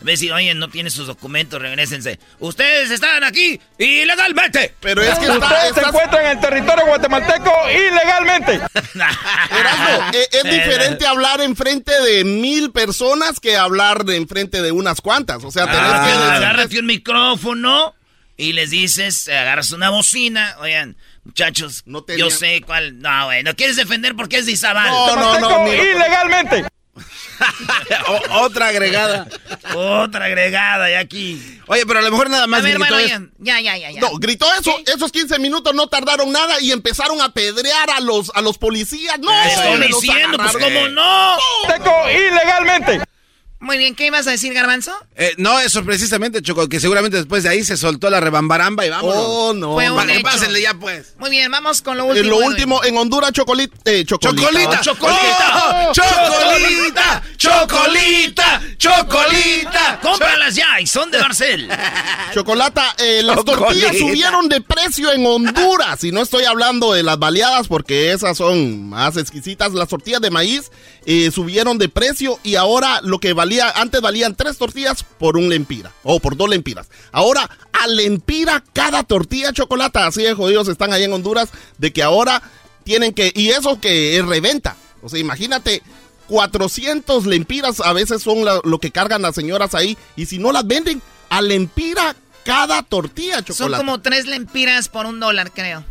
Ve 0.00 0.16
si, 0.16 0.30
oye, 0.30 0.54
no 0.54 0.68
tiene 0.68 0.90
sus 0.90 1.06
documentos, 1.06 1.60
regresense. 1.60 2.18
Ustedes 2.38 2.90
están 2.90 3.24
aquí 3.24 3.60
ilegalmente. 3.78 4.74
Pero 4.80 5.02
es 5.02 5.18
que 5.18 5.30
ustedes 5.30 5.74
se 5.74 5.80
encuentran 5.80 6.24
en 6.26 6.30
el 6.32 6.40
territorio 6.40 6.86
guatemalteco 6.86 7.52
ilegalmente. 7.70 8.54
Erasmo, 9.50 10.10
e- 10.12 10.28
es, 10.32 10.44
diferente 10.44 11.06
hablar 11.06 11.40
enfrente 11.40 11.92
de 12.02 12.24
mil 12.24 12.70
personas 12.72 13.40
que 13.40 13.56
hablar 13.56 14.04
enfrente 14.08 14.62
de 14.62 14.72
unas 14.72 15.00
cuantas. 15.00 15.44
O 15.44 15.50
sea, 15.50 15.64
tenés 15.66 15.80
Ah, 15.80 16.04
que 16.06 16.12
agárrate 16.36 16.78
un 16.78 16.86
micrófono 16.86 17.94
y 18.36 18.52
les 18.52 18.70
dices, 18.70 19.28
agarras 19.28 19.70
una 19.72 19.90
bocina. 19.90 20.56
Oigan, 20.60 20.96
muchachos, 21.24 21.84
yo 22.16 22.30
sé 22.30 22.62
cuál. 22.64 23.00
No, 23.00 23.26
güey, 23.26 23.42
no 23.42 23.54
quieres 23.54 23.76
defender 23.76 24.14
porque 24.16 24.38
es 24.38 24.46
de 24.46 24.52
Izabal. 24.52 24.88
No, 24.88 25.16
no, 25.16 25.38
no, 25.40 25.64
ni- 25.66 25.72
ilegalmente. 25.72 26.64
otra 28.30 28.68
agregada. 28.68 29.26
Otra 29.74 30.26
agregada, 30.26 30.90
y 30.90 30.94
aquí. 30.94 31.60
Oye, 31.66 31.84
pero 31.86 31.98
a 32.00 32.02
lo 32.02 32.10
mejor 32.10 32.30
nada 32.30 32.46
más 32.46 32.60
A 32.60 32.62
ver, 32.62 32.74
gritó 32.78 32.94
bueno, 32.94 33.14
eso. 33.14 33.26
ya, 33.38 33.60
ya, 33.60 33.76
ya, 33.76 33.90
ya. 33.90 34.00
No, 34.00 34.10
gritó 34.18 34.46
eso, 34.60 34.74
esos 34.86 35.12
15 35.12 35.38
minutos 35.38 35.74
no 35.74 35.86
tardaron 35.88 36.30
nada 36.32 36.60
y 36.60 36.72
empezaron 36.72 37.20
a 37.20 37.32
pedrear 37.32 37.90
a 37.90 38.00
los, 38.00 38.30
a 38.34 38.40
los 38.40 38.58
policías. 38.58 39.18
No, 39.18 39.30
Estoy 39.44 39.86
diciendo, 39.88 40.38
pues 40.38 40.52
cómo 40.52 40.88
no. 40.88 41.36
Teco 41.66 41.92
ilegalmente. 42.10 43.00
Muy 43.60 43.76
bien, 43.76 43.96
¿qué 43.96 44.06
ibas 44.06 44.26
a 44.28 44.30
decir, 44.30 44.54
Garbanzo? 44.54 44.92
Eh, 45.16 45.34
no, 45.36 45.58
eso 45.58 45.84
precisamente, 45.84 46.40
Choco, 46.42 46.68
que 46.68 46.78
seguramente 46.78 47.16
después 47.16 47.42
de 47.42 47.48
ahí 47.48 47.64
se 47.64 47.76
soltó 47.76 48.08
la 48.08 48.20
rebambaramba 48.20 48.86
y 48.86 48.90
vámonos. 48.90 49.16
Oh, 49.18 49.52
no. 49.52 49.74
Fue 49.74 49.90
un 49.90 49.96
Para 49.96 50.06
que 50.12 50.18
hecho. 50.18 50.22
pásenle 50.22 50.62
ya, 50.62 50.74
pues. 50.74 51.14
Muy 51.18 51.28
bien, 51.30 51.50
vamos 51.50 51.82
con 51.82 51.98
lo 51.98 52.04
En 52.04 52.10
último. 52.10 52.28
lo 52.30 52.36
Edwin. 52.36 52.48
último, 52.50 52.84
en 52.84 52.96
Honduras, 52.96 53.32
chocolita. 53.32 53.76
Eh, 53.84 54.04
chocolita. 54.04 54.80
¡Chocolita! 54.80 54.80
¡Chocolita! 54.80 55.88
¡Oh! 55.88 55.92
¡Chocolita! 55.92 57.22
¡Chocolita! 57.36 58.62
¡Chocolita! 58.78 59.98
¡Cómpralas 60.02 60.54
ya! 60.54 60.80
Y 60.80 60.86
son 60.86 61.10
de 61.10 61.18
Barcel. 61.18 61.68
Chocolata, 62.34 62.94
eh, 62.98 63.22
las 63.24 63.38
Chocolita. 63.38 63.58
tortillas 63.64 63.98
subieron 63.98 64.48
de 64.48 64.60
precio 64.60 65.12
en 65.12 65.26
Honduras. 65.26 66.04
Y 66.04 66.12
no 66.12 66.22
estoy 66.22 66.44
hablando 66.44 66.92
de 66.92 67.02
las 67.02 67.18
baleadas 67.18 67.66
porque 67.66 68.12
esas 68.12 68.36
son 68.36 68.88
más 68.88 69.16
exquisitas. 69.16 69.72
Las 69.72 69.88
tortillas 69.88 70.20
de 70.20 70.30
maíz 70.30 70.70
eh, 71.06 71.30
subieron 71.32 71.76
de 71.78 71.88
precio 71.88 72.38
y 72.44 72.54
ahora 72.54 73.00
lo 73.02 73.18
que 73.18 73.32
valía, 73.32 73.47
antes 73.74 74.00
valían 74.00 74.34
tres 74.34 74.58
tortillas 74.58 75.02
por 75.02 75.36
un 75.36 75.48
lempira 75.48 75.92
o 76.02 76.20
por 76.20 76.36
dos 76.36 76.48
lempiras. 76.48 76.88
Ahora 77.12 77.48
a 77.72 77.86
lempira 77.86 78.62
cada 78.72 79.02
tortilla 79.02 79.52
chocolata. 79.52 80.06
Así 80.06 80.22
de 80.22 80.34
jodidos 80.34 80.68
están 80.68 80.92
ahí 80.92 81.04
en 81.04 81.12
Honduras 81.12 81.48
de 81.78 81.92
que 81.92 82.02
ahora 82.02 82.42
tienen 82.84 83.12
que, 83.14 83.32
y 83.34 83.48
eso 83.50 83.80
que 83.80 84.16
es 84.18 84.24
reventa. 84.26 84.76
O 85.02 85.08
sea, 85.08 85.18
imagínate. 85.18 85.82
400 86.28 87.24
lempiras 87.26 87.80
a 87.80 87.92
veces 87.94 88.22
son 88.22 88.44
la- 88.44 88.60
lo 88.62 88.78
que 88.78 88.90
cargan 88.90 89.22
las 89.22 89.34
señoras 89.34 89.74
ahí 89.74 89.96
y 90.14 90.26
si 90.26 90.38
no 90.38 90.52
las 90.52 90.66
venden 90.66 91.00
a 91.30 91.40
lempira 91.40 92.14
cada 92.44 92.82
tortilla 92.82 93.36
Son 93.36 93.44
chocolate. 93.46 93.82
como 93.82 94.00
tres 94.02 94.26
lempiras 94.26 94.88
por 94.90 95.06
un 95.06 95.20
dólar, 95.20 95.52
creo. 95.52 95.84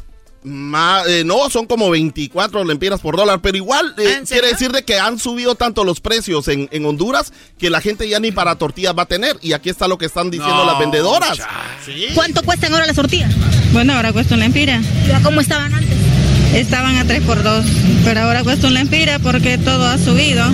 Ma- 0.48 1.04
eh, 1.08 1.24
no, 1.26 1.50
son 1.50 1.66
como 1.66 1.90
24 1.90 2.64
lempiras 2.64 3.00
por 3.02 3.18
dólar, 3.18 3.42
pero 3.42 3.58
igual 3.58 3.94
eh, 3.98 4.18
¿Ah, 4.20 4.24
quiere 4.28 4.48
decir 4.48 4.72
de 4.72 4.84
que 4.84 4.98
han 5.00 5.20
subido 5.20 5.56
tanto 5.56 5.84
los 5.84 6.00
precios 6.00 6.48
en, 6.48 6.70
en 6.72 6.86
Honduras 6.86 7.34
que 7.60 7.70
la 7.70 7.82
gente 7.82 8.08
ya 8.08 8.20
ni 8.20 8.32
para 8.32 8.56
tortillas 8.56 8.94
va 8.98 9.04
a 9.04 9.08
tener. 9.08 9.38
Y 9.42 9.54
aquí 9.54 9.70
está 9.70 9.88
lo 9.88 9.98
que 9.98 10.06
están 10.06 10.32
diciendo 10.32 10.56
No, 10.58 10.66
las 10.66 10.80
vendedoras. 10.80 11.38
¿Cuánto 12.16 12.42
cuestan 12.44 12.74
ahora 12.74 12.86
las 12.86 12.96
tortillas? 12.96 13.32
Bueno, 13.74 13.94
ahora 13.94 14.14
cuesta 14.14 14.34
un 14.36 14.40
lempira. 14.40 14.82
¿Y 15.08 15.12
a 15.12 15.22
cómo 15.22 15.42
estaban 15.42 15.74
antes? 15.74 15.98
Estaban 16.54 16.96
a 16.96 17.06
3 17.06 17.22
por 17.24 17.44
2, 17.44 17.66
pero 18.06 18.22
ahora 18.22 18.44
cuesta 18.44 18.68
un 18.68 18.74
lempira 18.74 19.20
porque 19.20 19.58
todo 19.58 19.86
ha 19.86 19.98
subido. 19.98 20.46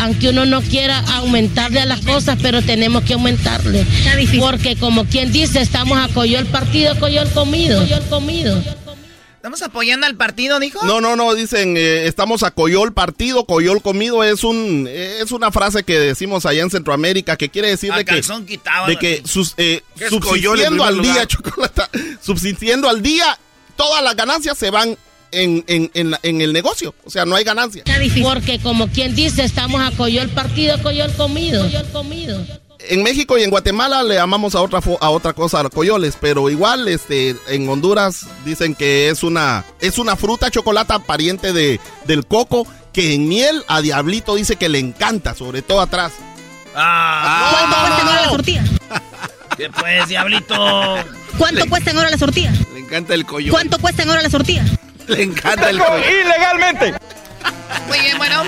Aunque 0.00 0.30
uno 0.30 0.44
no 0.46 0.60
quiera 0.62 0.98
aumentarle 1.16 1.80
a 1.80 1.86
las 1.86 2.00
cosas, 2.00 2.36
pero 2.42 2.60
tenemos 2.60 3.04
que 3.04 3.14
aumentarle. 3.14 3.86
Porque 4.40 4.74
como 4.76 5.04
quien 5.04 5.30
dice, 5.32 5.60
estamos 5.60 5.96
a 5.96 6.08
coyol 6.12 6.44
partido, 6.46 6.98
coyol 6.98 7.28
comido. 7.30 7.80
Coyol 7.82 8.02
comido. 8.10 8.62
¿Estamos 9.42 9.60
apoyando 9.62 10.06
al 10.06 10.14
partido, 10.14 10.60
dijo? 10.60 10.86
No, 10.86 11.00
no, 11.00 11.16
no, 11.16 11.34
dicen, 11.34 11.76
eh, 11.76 12.06
estamos 12.06 12.44
a 12.44 12.52
coyol 12.52 12.92
partido, 12.94 13.44
coyol 13.44 13.82
comido, 13.82 14.22
es 14.22 14.44
un 14.44 14.88
es 14.88 15.32
una 15.32 15.50
frase 15.50 15.82
que 15.82 15.98
decimos 15.98 16.46
allá 16.46 16.62
en 16.62 16.70
Centroamérica 16.70 17.36
que 17.36 17.48
quiere 17.48 17.66
decir 17.66 17.90
A 17.92 17.96
de 17.98 18.04
que, 18.04 18.22
quitado, 18.46 18.86
de 18.86 18.96
que 18.98 19.20
sus, 19.24 19.54
eh, 19.56 19.82
¿Qué 19.98 20.04
es 20.04 20.10
coyol 20.10 20.60
en 20.60 20.66
subsistiendo 20.68 20.84
al 20.84 21.02
día, 21.02 21.26
chocolate, 21.26 21.82
subsistiendo 22.22 22.88
al 22.88 23.02
día, 23.02 23.36
todas 23.74 24.00
las 24.04 24.14
ganancias 24.14 24.56
se 24.56 24.70
van 24.70 24.96
en, 25.32 25.64
en, 25.66 25.90
en, 25.94 26.10
la- 26.12 26.20
en 26.22 26.40
el 26.40 26.52
negocio, 26.52 26.94
o 27.04 27.10
sea, 27.10 27.24
no 27.24 27.34
hay 27.34 27.42
ganancia. 27.42 27.82
Porque 28.22 28.60
como 28.60 28.86
quien 28.88 29.16
dice, 29.16 29.42
estamos 29.42 29.80
a 29.80 29.90
coyol 29.96 30.28
partido, 30.28 30.80
coyol 30.84 31.12
comido. 31.14 31.64
Coyol 31.64 31.88
comido. 31.90 32.46
En 32.88 33.02
México 33.02 33.38
y 33.38 33.42
en 33.42 33.50
Guatemala 33.50 34.02
le 34.02 34.16
llamamos 34.16 34.54
a 34.54 34.60
otra 34.60 34.80
a 35.00 35.10
otra 35.10 35.32
cosa 35.32 35.62
coyoles, 35.68 36.16
pero 36.20 36.50
igual 36.50 36.88
este 36.88 37.36
en 37.48 37.68
Honduras 37.68 38.26
dicen 38.44 38.74
que 38.74 39.08
es 39.08 39.22
una 39.22 39.64
es 39.80 39.98
una 39.98 40.16
fruta 40.16 40.50
chocolata 40.50 40.98
pariente 40.98 41.52
de 41.52 41.80
del 42.06 42.26
coco 42.26 42.66
que 42.92 43.14
en 43.14 43.28
miel 43.28 43.64
a 43.68 43.80
Diablito 43.80 44.34
dice 44.34 44.56
que 44.56 44.68
le 44.68 44.78
encanta, 44.78 45.34
sobre 45.34 45.62
todo 45.62 45.80
atrás. 45.80 46.12
Ah, 46.74 47.50
¿Cuánto 47.52 47.76
cuestan 47.80 48.08
ahora 48.08 48.20
las 48.20 48.30
tortillas? 48.30 48.68
¿Qué 49.56 49.70
pues, 49.70 50.08
diablito? 50.08 50.54
¿Cuánto 51.38 51.68
cuestan 51.68 51.96
ahora 51.96 52.10
las 52.10 52.20
tortillas? 52.20 52.56
Le 52.72 52.80
encanta 52.80 53.14
el 53.14 53.26
coyol. 53.26 53.50
¿Cuánto 53.50 53.78
cuestan 53.78 54.08
ahora 54.08 54.22
las 54.22 54.32
tortillas? 54.32 54.68
Le 55.08 55.22
encanta 55.22 55.70
el 55.70 55.78
coyol. 55.78 56.00
ilegalmente. 56.24 56.94
Muy 57.86 58.00
bien, 58.00 58.18
bueno. 58.18 58.42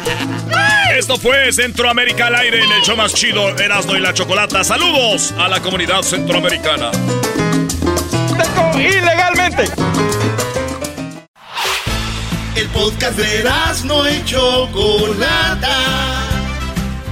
Esto 0.96 1.16
fue 1.18 1.52
Centroamérica 1.52 2.28
al 2.28 2.36
aire 2.36 2.62
en 2.62 2.70
el 2.70 2.82
show 2.82 2.96
más 2.96 3.14
chido, 3.14 3.48
Erasmo 3.58 3.96
y 3.96 4.00
la 4.00 4.14
Chocolata. 4.14 4.62
Saludos 4.64 5.32
a 5.38 5.48
la 5.48 5.60
comunidad 5.60 6.02
centroamericana. 6.02 6.90
Ilegalmente. 8.74 9.64
El 12.56 12.68
podcast 12.68 13.16
de 13.18 13.40
Erasmo 13.40 14.06
y 14.08 14.24
Chocolata. 14.24 15.76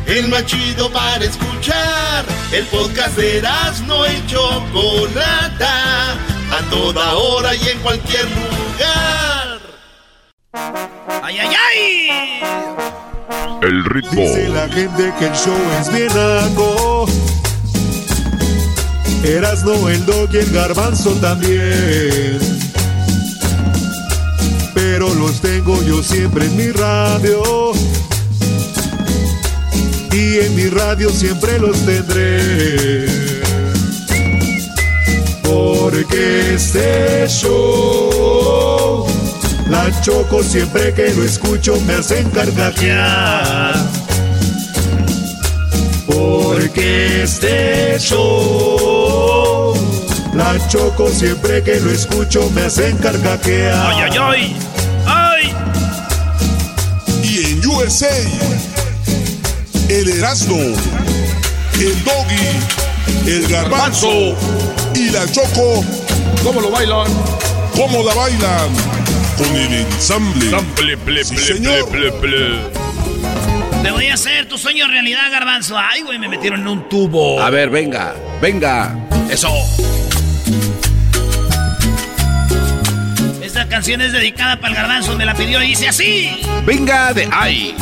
El 0.07 0.29
más 0.29 0.47
chido 0.47 0.91
para 0.91 1.25
escuchar. 1.25 2.25
El 2.53 2.65
podcast 2.67 3.17
de 3.17 3.39
Erasmo 3.39 4.05
y 4.07 4.27
Chocolata. 4.27 6.13
A 6.13 6.71
toda 6.71 7.15
hora 7.15 7.55
y 7.55 7.69
en 7.69 7.79
cualquier 7.81 8.25
lugar. 8.25 9.32
¡Ay, 10.55 11.39
ay, 11.39 11.55
ay! 11.71 12.41
El 13.63 13.85
ritmo. 13.87 14.21
Dice 14.21 14.49
la 14.51 14.69
gente 14.69 15.13
que 15.19 15.27
el 15.27 15.33
show 15.33 15.57
es 15.81 15.91
bien 15.91 16.09
naco. 16.09 17.07
Erasno, 19.25 19.89
el 19.89 20.05
dog 20.05 20.29
y 20.35 20.39
el 20.39 20.53
garbanzo 20.53 21.13
también. 21.23 22.39
Pero 24.75 25.15
los 25.15 25.41
tengo 25.41 25.83
yo 25.85 26.03
siempre 26.03 26.45
en 26.45 26.57
mi 26.57 26.71
radio. 26.71 27.73
Y 30.13 30.39
en 30.41 30.55
mi 30.55 30.67
radio 30.69 31.09
siempre 31.09 31.59
los 31.59 31.79
tendré. 31.87 33.07
Porque 35.43 36.55
este 36.55 37.27
show, 37.29 38.72
la 39.73 39.91
choco 40.03 40.43
siempre 40.43 40.93
que 40.93 41.15
lo 41.15 41.25
escucho 41.25 41.81
me 41.87 41.95
hacen 41.95 42.29
carcajear. 42.31 43.75
Porque 46.07 47.23
este 47.23 47.99
show, 47.99 49.75
la 50.35 50.59
choco 50.69 51.09
siempre 51.09 51.63
que 51.63 51.81
lo 51.81 51.91
escucho 51.91 52.51
me 52.51 52.65
hacen 52.65 52.99
carcajear. 52.99 53.93
¡Ay, 53.93 54.11
ay, 54.11 54.19
ay! 54.21 54.57
¡Ay! 55.07 55.55
Y 57.23 57.53
en 57.53 57.67
USA, 57.67 58.15
el 59.89 60.09
Erasmo, 60.19 60.59
el 61.81 62.05
Doggy, 62.05 63.27
el 63.27 63.49
Garbanzo 63.49 64.37
y 64.95 65.09
la 65.09 65.27
Choco. 65.33 65.83
¿Cómo 66.45 66.61
lo 66.61 66.71
bailan? 66.71 67.09
¿Cómo 67.75 68.03
la 68.03 68.13
bailan? 68.13 69.02
Con 69.39 69.57
el 69.57 69.73
ensamble. 69.75 70.51
Sample, 70.51 70.97
ple, 70.99 71.25
Sí, 71.25 71.35
ple, 71.35 71.45
señor. 71.45 71.89
ple, 71.91 72.13
ple, 72.13 72.21
ple. 72.21 72.83
Te 73.83 73.91
voy 73.91 74.07
a 74.07 74.15
hacer 74.15 74.47
tu 74.49 74.59
sueño 74.59 74.87
realidad, 74.89 75.31
garbanzo. 75.31 75.77
Ay, 75.79 76.03
güey, 76.03 76.19
me 76.19 76.29
metieron 76.29 76.61
en 76.61 76.69
un 76.69 76.89
tubo. 76.89 77.41
A 77.41 77.51
ver, 77.51 77.71
venga, 77.71 78.15
venga. 78.41 78.95
Eso. 79.31 79.51
Esta 83.43 83.69
canción 83.69 84.01
es 84.01 84.13
dedicada 84.13 84.57
para 84.57 84.69
el 84.69 84.75
garbanzo. 84.77 85.17
Me 85.17 85.25
la 85.25 85.35
pidió 85.35 85.63
y 85.63 85.69
dice 85.69 85.89
así. 85.89 86.31
Venga 86.65 87.13
de 87.13 87.29
ahí. 87.33 87.75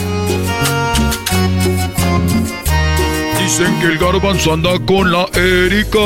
Dicen 3.43 3.81
que 3.81 3.87
el 3.87 3.99
garbanzo 3.99 4.55
anda 4.55 4.71
con 4.87 5.11
la 5.13 5.27
Erika. 5.35 5.99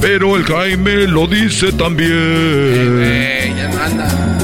Pero 0.00 0.36
el 0.36 0.44
Jaime 0.44 1.06
lo 1.06 1.26
dice 1.26 1.72
también. 1.72 2.10
Eh, 2.12 3.54
ya 3.56 3.68
no 3.68 3.82
anda. 3.82 4.38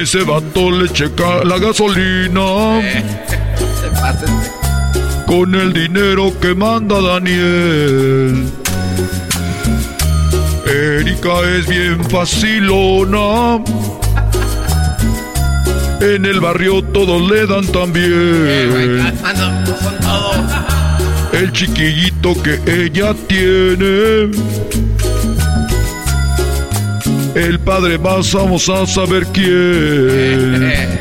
Ese 0.00 0.22
vato 0.22 0.70
le 0.70 0.88
checa 0.90 1.44
la 1.44 1.58
gasolina. 1.58 2.80
Eh, 2.80 3.02
se 3.80 3.86
este. 3.86 4.26
Con 5.26 5.54
el 5.54 5.72
dinero 5.72 6.32
que 6.40 6.54
manda 6.54 7.00
Daniel. 7.00 8.50
Erika 10.66 11.40
es 11.56 11.66
bien 11.66 12.04
facilona. 12.04 13.62
En 16.00 16.24
el 16.24 16.40
barrio 16.40 16.82
todos 16.82 17.30
le 17.30 17.46
dan 17.46 17.66
también. 17.66 18.98
No, 18.98 19.60
no 19.60 19.66
son 19.66 19.98
todos. 20.00 20.37
El 21.38 21.52
chiquillito 21.52 22.34
que 22.42 22.58
ella 22.66 23.14
tiene. 23.28 24.30
El 27.36 27.60
padre 27.60 27.96
más 27.96 28.32
vamos 28.32 28.68
a 28.68 28.84
saber 28.86 29.24
quién. 29.32 30.98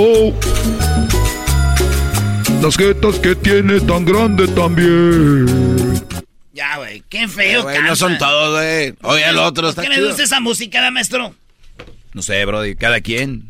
Las 2.60 2.76
jetas 2.76 3.18
que 3.20 3.36
tiene 3.36 3.80
tan 3.80 4.04
grande 4.04 4.48
también. 4.48 5.46
Ya, 6.52 6.76
güey, 6.78 7.04
qué 7.08 7.28
feo, 7.28 7.62
Güey, 7.62 7.82
no 7.84 7.94
son 7.94 8.18
todos, 8.18 8.58
güey. 8.58 8.94
Oye, 9.02 9.28
el 9.28 9.38
otro 9.38 9.68
está 9.68 9.82
¿Qué 9.82 9.88
le 9.88 9.94
chido. 9.94 10.08
gusta 10.08 10.24
esa 10.24 10.40
música, 10.40 10.80
da, 10.80 10.90
maestro? 10.90 11.34
No 12.12 12.20
sé, 12.20 12.44
Brody, 12.44 12.74
cada 12.74 13.00
quien. 13.00 13.49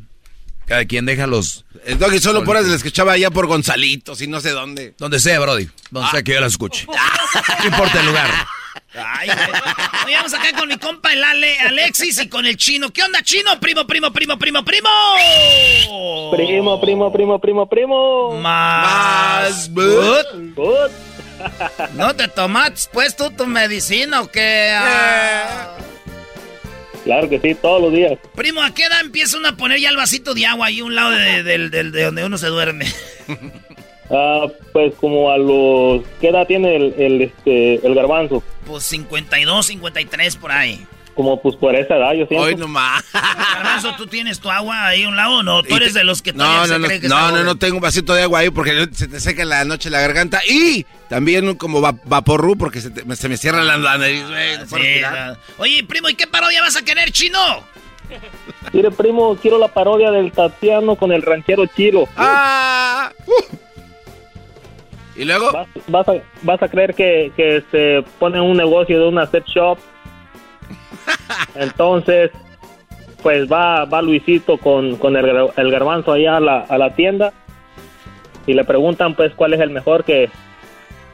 Cada 0.71 0.85
quien 0.85 1.05
deja 1.05 1.27
los... 1.27 1.65
El 1.85 1.99
doggy 1.99 2.21
solo 2.21 2.45
por 2.45 2.57
eso 2.57 2.69
le 2.69 2.77
escuchaba 2.77 3.15
allá 3.15 3.29
por 3.33 3.49
Gonzalitos 3.49 4.23
y 4.23 4.29
no 4.29 4.39
sé 4.39 4.51
dónde. 4.51 4.95
Donde 4.99 5.19
sea, 5.19 5.41
Brody. 5.41 5.69
Donde 5.91 6.09
sea 6.11 6.23
que 6.23 6.35
yo 6.35 6.41
la 6.41 6.47
escuche. 6.47 6.87
No 6.87 7.67
importa 7.67 7.99
el 7.99 8.07
lugar. 8.07 8.31
Ay. 8.95 9.31
Oye, 10.07 10.15
vamos 10.15 10.33
acá 10.33 10.57
con 10.57 10.69
mi 10.69 10.79
compa 10.79 11.13
el 11.13 11.25
Ale, 11.25 11.59
Alexis 11.59 12.23
y 12.23 12.29
con 12.29 12.47
el 12.47 12.57
chino. 12.57 12.93
¿Qué 12.93 13.03
onda, 13.03 13.21
chino? 13.21 13.59
Primo, 13.59 13.85
primo, 13.85 14.13
primo, 14.13 14.39
primo, 14.39 14.65
primo. 14.65 14.91
Primo, 16.31 16.81
primo, 16.81 17.11
primo, 17.11 17.41
primo, 17.41 17.69
primo. 17.69 18.41
Más. 18.41 19.75
Good. 19.75 20.55
Good. 20.55 20.91
¿No 21.97 22.15
te 22.15 22.29
tomaste 22.29 22.89
pues 22.93 23.17
tú 23.17 23.29
tu 23.33 23.45
medicina 23.45 24.21
o 24.21 24.31
qué? 24.31 24.73
Ah. 24.73 25.79
Claro 27.05 27.29
que 27.29 27.41
sí, 27.41 27.55
todos 27.55 27.81
los 27.83 27.93
días. 27.93 28.19
Primo, 28.35 28.63
¿a 28.63 28.75
qué 28.75 28.85
edad 28.85 29.01
empieza 29.01 29.39
uno 29.39 29.49
a 29.49 29.57
poner 29.57 29.81
ya 29.81 29.89
el 29.89 29.97
vasito 29.97 30.35
de 30.35 30.47
agua 30.47 30.67
ahí 30.67 30.81
a 30.81 30.85
un 30.85 30.95
lado 30.95 31.11
de, 31.11 31.43
del- 31.43 31.71
del- 31.71 31.93
de 31.93 32.03
donde 32.05 32.25
uno 32.25 32.39
se 32.39 32.47
duerme? 32.49 32.87
Ah, 34.13 34.45
pues 34.73 34.93
como 34.97 35.31
a 35.31 35.39
los... 35.39 36.03
¿Qué 36.21 36.31
edad 36.31 36.45
tiene 36.45 36.75
el, 36.75 36.95
el, 36.99 37.23
este, 37.23 37.75
el 37.87 37.95
garbanzo? 37.95 38.43
Pues 38.67 38.83
52, 38.83 39.67
53 39.67 40.35
por 40.35 40.51
ahí. 40.51 40.85
Como 41.15 41.41
pues 41.41 41.55
por 41.55 41.77
esa 41.77 41.95
edad, 41.97 42.13
yo 42.15 42.27
siento. 42.27 42.45
Hoy 42.47 42.57
nomás. 42.57 43.05
Garbanzo, 43.13 43.95
¿tú 43.97 44.09
tienes 44.09 44.41
tu 44.41 44.51
agua 44.51 44.89
ahí 44.89 45.05
a 45.05 45.09
un 45.09 45.15
lado 45.15 45.35
o 45.39 45.43
no? 45.45 45.63
Tú 45.63 45.77
eres 45.77 45.95
de 45.95 46.03
los 46.03 46.23
que 46.23 46.33
todavía 46.33 46.59
No, 46.59 46.67
se 46.67 46.73
no, 46.73 46.79
no, 46.81 46.87
cree 46.89 47.01
que 47.01 47.07
no, 47.09 47.31
no, 47.31 47.45
no, 47.45 47.55
tengo 47.57 47.77
un 47.77 47.83
vasito 47.83 48.13
de 48.15 48.23
agua 48.25 48.41
ahí 48.41 48.51
porque 48.51 48.89
se 48.93 49.07
te 49.07 49.21
seca 49.21 49.43
en 49.43 49.51
la 49.51 49.65
noche 49.65 49.91
la 49.91 50.01
garganta 50.01 50.41
y 50.45 50.85
también 51.11 51.55
como 51.57 51.83
va- 51.83 51.95
vaporru 52.05 52.57
porque 52.57 52.81
se, 52.81 52.91
te- 52.91 53.17
se 53.17 53.29
me 53.29 53.37
cierra 53.37 53.63
la, 53.63 53.77
la 53.77 53.99
nariz, 53.99 54.25
güey. 54.27 54.57
Sí, 54.67 55.01
la- 55.01 55.37
Oye, 55.59 55.85
primo, 55.85 56.09
¿y 56.09 56.15
qué 56.15 56.27
parodia 56.27 56.63
vas 56.63 56.77
a 56.77 56.83
querer, 56.83 57.11
chino? 57.11 57.39
Mire, 58.73 58.91
primo, 58.91 59.37
quiero 59.37 59.59
la 59.59 59.69
parodia 59.69 60.11
del 60.11 60.33
Tatiano 60.33 60.97
con 60.97 61.13
el 61.13 61.23
ranchero 61.23 61.67
Chiro. 61.67 62.09
Ah. 62.17 63.13
uh. 63.27 63.57
¿Y 65.17 65.25
luego? 65.25 65.53
Vas, 65.53 65.69
vas 65.89 66.09
a, 66.09 66.13
vas 66.43 66.63
a 66.63 66.69
creer 66.69 66.95
que, 66.95 67.31
que 67.37 67.63
se 67.71 68.03
pone 68.19 68.41
un 68.41 68.57
negocio 68.57 68.99
de 69.01 69.07
una 69.09 69.27
set 69.27 69.45
shop. 69.47 69.79
Entonces, 71.55 72.31
pues 73.23 73.51
va, 73.51 73.85
va 73.85 74.03
Luisito 74.03 74.59
con, 74.59 74.97
con 74.97 75.17
el, 75.17 75.49
el 75.57 75.71
garbanzo 75.71 76.13
allá 76.13 76.37
a 76.37 76.41
la, 76.41 76.61
a 76.61 76.79
la 76.79 76.95
tienda 76.95 77.33
y 78.47 78.55
le 78.55 78.65
preguntan 78.65 79.15
pues 79.15 79.33
cuál 79.35 79.53
es 79.55 79.61
el 79.61 79.71
mejor 79.71 80.05
que, 80.05 80.31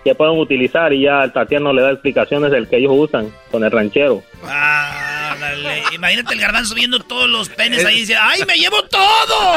que 0.07 0.14
pueden 0.14 0.38
utilizar 0.38 0.92
y 0.92 1.02
ya 1.02 1.24
el 1.24 1.32
Tatiano 1.32 1.72
le 1.72 1.82
da 1.82 1.90
explicaciones 1.90 2.52
del 2.52 2.68
que 2.68 2.76
ellos 2.76 2.92
usan 2.94 3.32
con 3.50 3.64
el 3.64 3.70
ranchero. 3.72 4.22
Ah, 4.46 5.34
dale. 5.40 5.82
Imagínate 5.92 6.34
el 6.34 6.40
garbanzo 6.40 6.74
viendo 6.76 7.00
todos 7.00 7.28
los 7.28 7.48
penes 7.48 7.84
ahí 7.84 7.96
y 7.96 8.00
dice, 8.00 8.14
¡ay, 8.16 8.42
me 8.46 8.57
llevo 8.57 8.80
todo! 8.84 9.54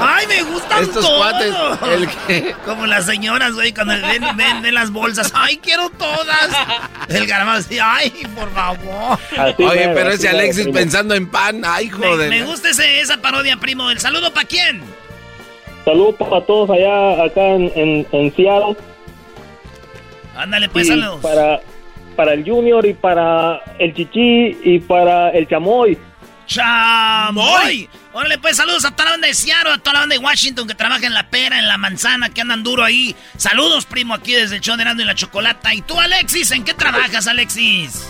¡Ay, 0.00 0.26
me 0.26 0.42
gustan 0.42 0.82
Estos 0.82 1.04
todos! 1.06 1.18
cuates, 1.18 1.54
el 1.92 2.08
que- 2.26 2.54
Como 2.64 2.86
las 2.86 3.06
señoras, 3.06 3.52
güey, 3.54 3.72
cuando 3.72 3.94
ven, 3.94 4.22
ven, 4.36 4.62
ven 4.62 4.74
las 4.74 4.90
bolsas, 4.90 5.32
¡ay, 5.34 5.56
quiero 5.56 5.88
todas! 5.90 6.50
El 7.08 7.26
garbanzo 7.26 7.68
dice, 7.68 7.80
¡ay, 7.82 8.10
por 8.34 8.50
favor! 8.52 9.18
Oye, 9.58 9.88
pero 9.94 10.10
ese 10.10 10.28
Alexis 10.28 10.68
pensando 10.68 11.14
en 11.14 11.30
pan, 11.30 11.62
ay, 11.64 11.86
Me, 11.86 11.92
joder. 12.08 12.28
me 12.30 12.42
gusta 12.42 12.70
ese- 12.70 13.00
esa 13.00 13.16
parodia, 13.18 13.56
primo. 13.56 13.90
¿El 13.90 13.98
saludo 14.00 14.32
para 14.32 14.46
quién? 14.46 14.82
Saludos 15.84 16.16
para 16.18 16.44
todos 16.44 16.68
allá 16.68 17.24
acá 17.24 17.40
en, 17.40 17.72
en, 17.74 18.06
en 18.12 18.36
Seattle. 18.36 18.76
Ándale, 20.38 20.68
pues, 20.68 20.86
Y 20.86 20.90
saludos. 20.90 21.20
para, 21.20 21.60
para 22.16 22.32
el 22.32 22.44
Junior 22.48 22.86
y 22.86 22.94
para 22.94 23.60
el 23.78 23.92
Chichi 23.92 24.56
y 24.62 24.78
para 24.78 25.30
el 25.30 25.48
Chamoy. 25.48 25.98
¡Chamoy! 26.46 27.90
Órale, 28.12 28.38
pues 28.38 28.56
saludos 28.56 28.84
a 28.86 28.92
toda 28.92 29.04
la 29.06 29.10
banda 29.12 29.26
de 29.26 29.34
Seattle, 29.34 29.72
a 29.74 29.78
toda 29.78 29.94
la 29.94 30.00
banda 30.00 30.14
de 30.14 30.18
Washington 30.24 30.66
que 30.66 30.74
trabaja 30.74 31.06
en 31.06 31.12
la 31.12 31.28
pera, 31.28 31.58
en 31.58 31.68
la 31.68 31.76
manzana, 31.76 32.30
que 32.30 32.40
andan 32.40 32.62
duro 32.62 32.84
ahí. 32.84 33.14
Saludos, 33.36 33.84
primo, 33.84 34.14
aquí 34.14 34.32
desde 34.32 34.56
el 34.56 34.62
show 34.62 34.76
de 34.76 34.82
Erasmo 34.82 35.02
y 35.02 35.04
la 35.04 35.14
Chocolata. 35.14 35.74
¿Y 35.74 35.82
tú, 35.82 35.98
Alexis, 36.00 36.50
en 36.52 36.64
qué 36.64 36.72
trabajas, 36.72 37.26
Alexis? 37.26 38.08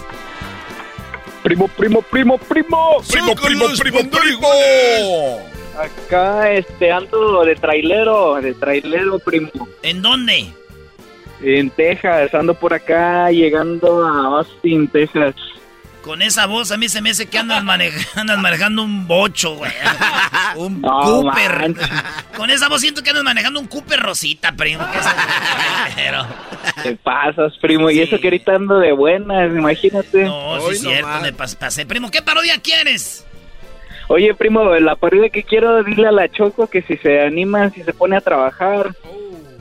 Primo, 1.43 1.66
primo, 1.68 2.03
primo, 2.03 2.39
primo. 2.39 3.03
Primo, 3.11 3.35
primo, 3.35 3.66
primo, 3.76 3.99
primo. 4.11 4.49
Acá 5.79 6.51
este 6.53 6.93
ando 6.93 7.45
de 7.45 7.57
trailero, 7.57 8.35
de 8.41 8.55
trailero, 8.55 9.18
primo. 9.18 9.51
¿En 9.83 10.03
dónde? 10.03 10.53
En 11.43 11.70
Texas, 11.70 12.34
ando 12.34 12.55
por 12.55 12.74
acá 12.74 13.30
llegando 13.30 14.05
a 14.07 14.39
Austin, 14.39 14.89
Texas. 14.89 15.34
Con 16.03 16.22
esa 16.22 16.47
voz 16.47 16.72
a 16.72 16.76
mí 16.78 16.89
se 16.89 17.03
me 17.03 17.11
hace 17.11 17.26
que 17.26 17.39
andas, 17.39 17.62
maneja- 17.62 18.09
andas 18.20 18.39
manejando 18.39 18.82
un 18.82 19.07
bocho, 19.07 19.55
güey. 19.57 19.70
Un 20.57 20.80
No, 20.80 21.01
Cooper. 21.03 21.74
Con 22.36 22.51
esa 22.51 22.68
voz 22.68 22.80
siento 22.80 23.03
que 23.03 23.11
andas 23.11 23.24
manejando 23.24 23.61
un 23.61 23.66
Cooper 23.66 24.01
Rosita, 24.01 24.53
primo. 24.53 24.82
Te 26.82 26.97
pasas, 26.97 27.57
primo, 27.59 27.91
y 27.91 28.01
eso 28.01 28.18
que 28.18 28.28
ahorita 28.28 28.55
ando 28.55 28.78
de 28.78 28.93
buenas, 28.93 29.51
imagínate. 29.55 30.24
No, 30.24 30.61
sí 30.61 30.72
es 30.74 30.80
cierto, 30.80 31.09
me 31.22 31.34
pas- 31.34 31.57
pasé. 31.57 31.84
Primo, 31.86 32.11
¿qué 32.11 32.22
parodia 32.22 32.59
quieres? 32.61 33.24
Oye, 34.09 34.32
primo, 34.34 34.64
la 34.76 34.97
parodia 34.97 35.28
que 35.28 35.43
quiero 35.43 35.82
dile 35.84 36.09
a 36.09 36.12
la 36.12 36.28
Choco 36.30 36.68
que 36.68 36.82
si 36.82 36.97
se 36.97 37.20
anima, 37.20 37.68
si 37.70 37.82
se 37.82 37.93
pone 37.93 38.16
a 38.16 38.20
trabajar, 38.22 38.95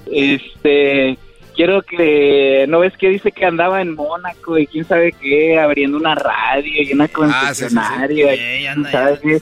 este, 0.09 1.17
quiero 1.57 1.81
que, 1.81 2.65
¿no 2.69 2.79
ves 2.79 2.95
que 2.95 3.09
dice 3.09 3.31
que 3.33 3.43
andaba 3.43 3.81
en 3.81 3.95
Mónaco 3.95 4.57
y 4.57 4.67
quién 4.67 4.85
sabe 4.85 5.11
qué, 5.11 5.59
abriendo 5.59 5.97
una 5.97 6.15
radio 6.15 6.83
y 6.83 6.93
una 6.93 7.05
Ah, 7.05 7.09
concesionaria, 7.11 8.31
sí, 8.31 8.37
sí, 8.37 8.43
sí. 8.57 8.63
Y 8.63 8.67
anda, 8.67 9.17
quién 9.17 9.41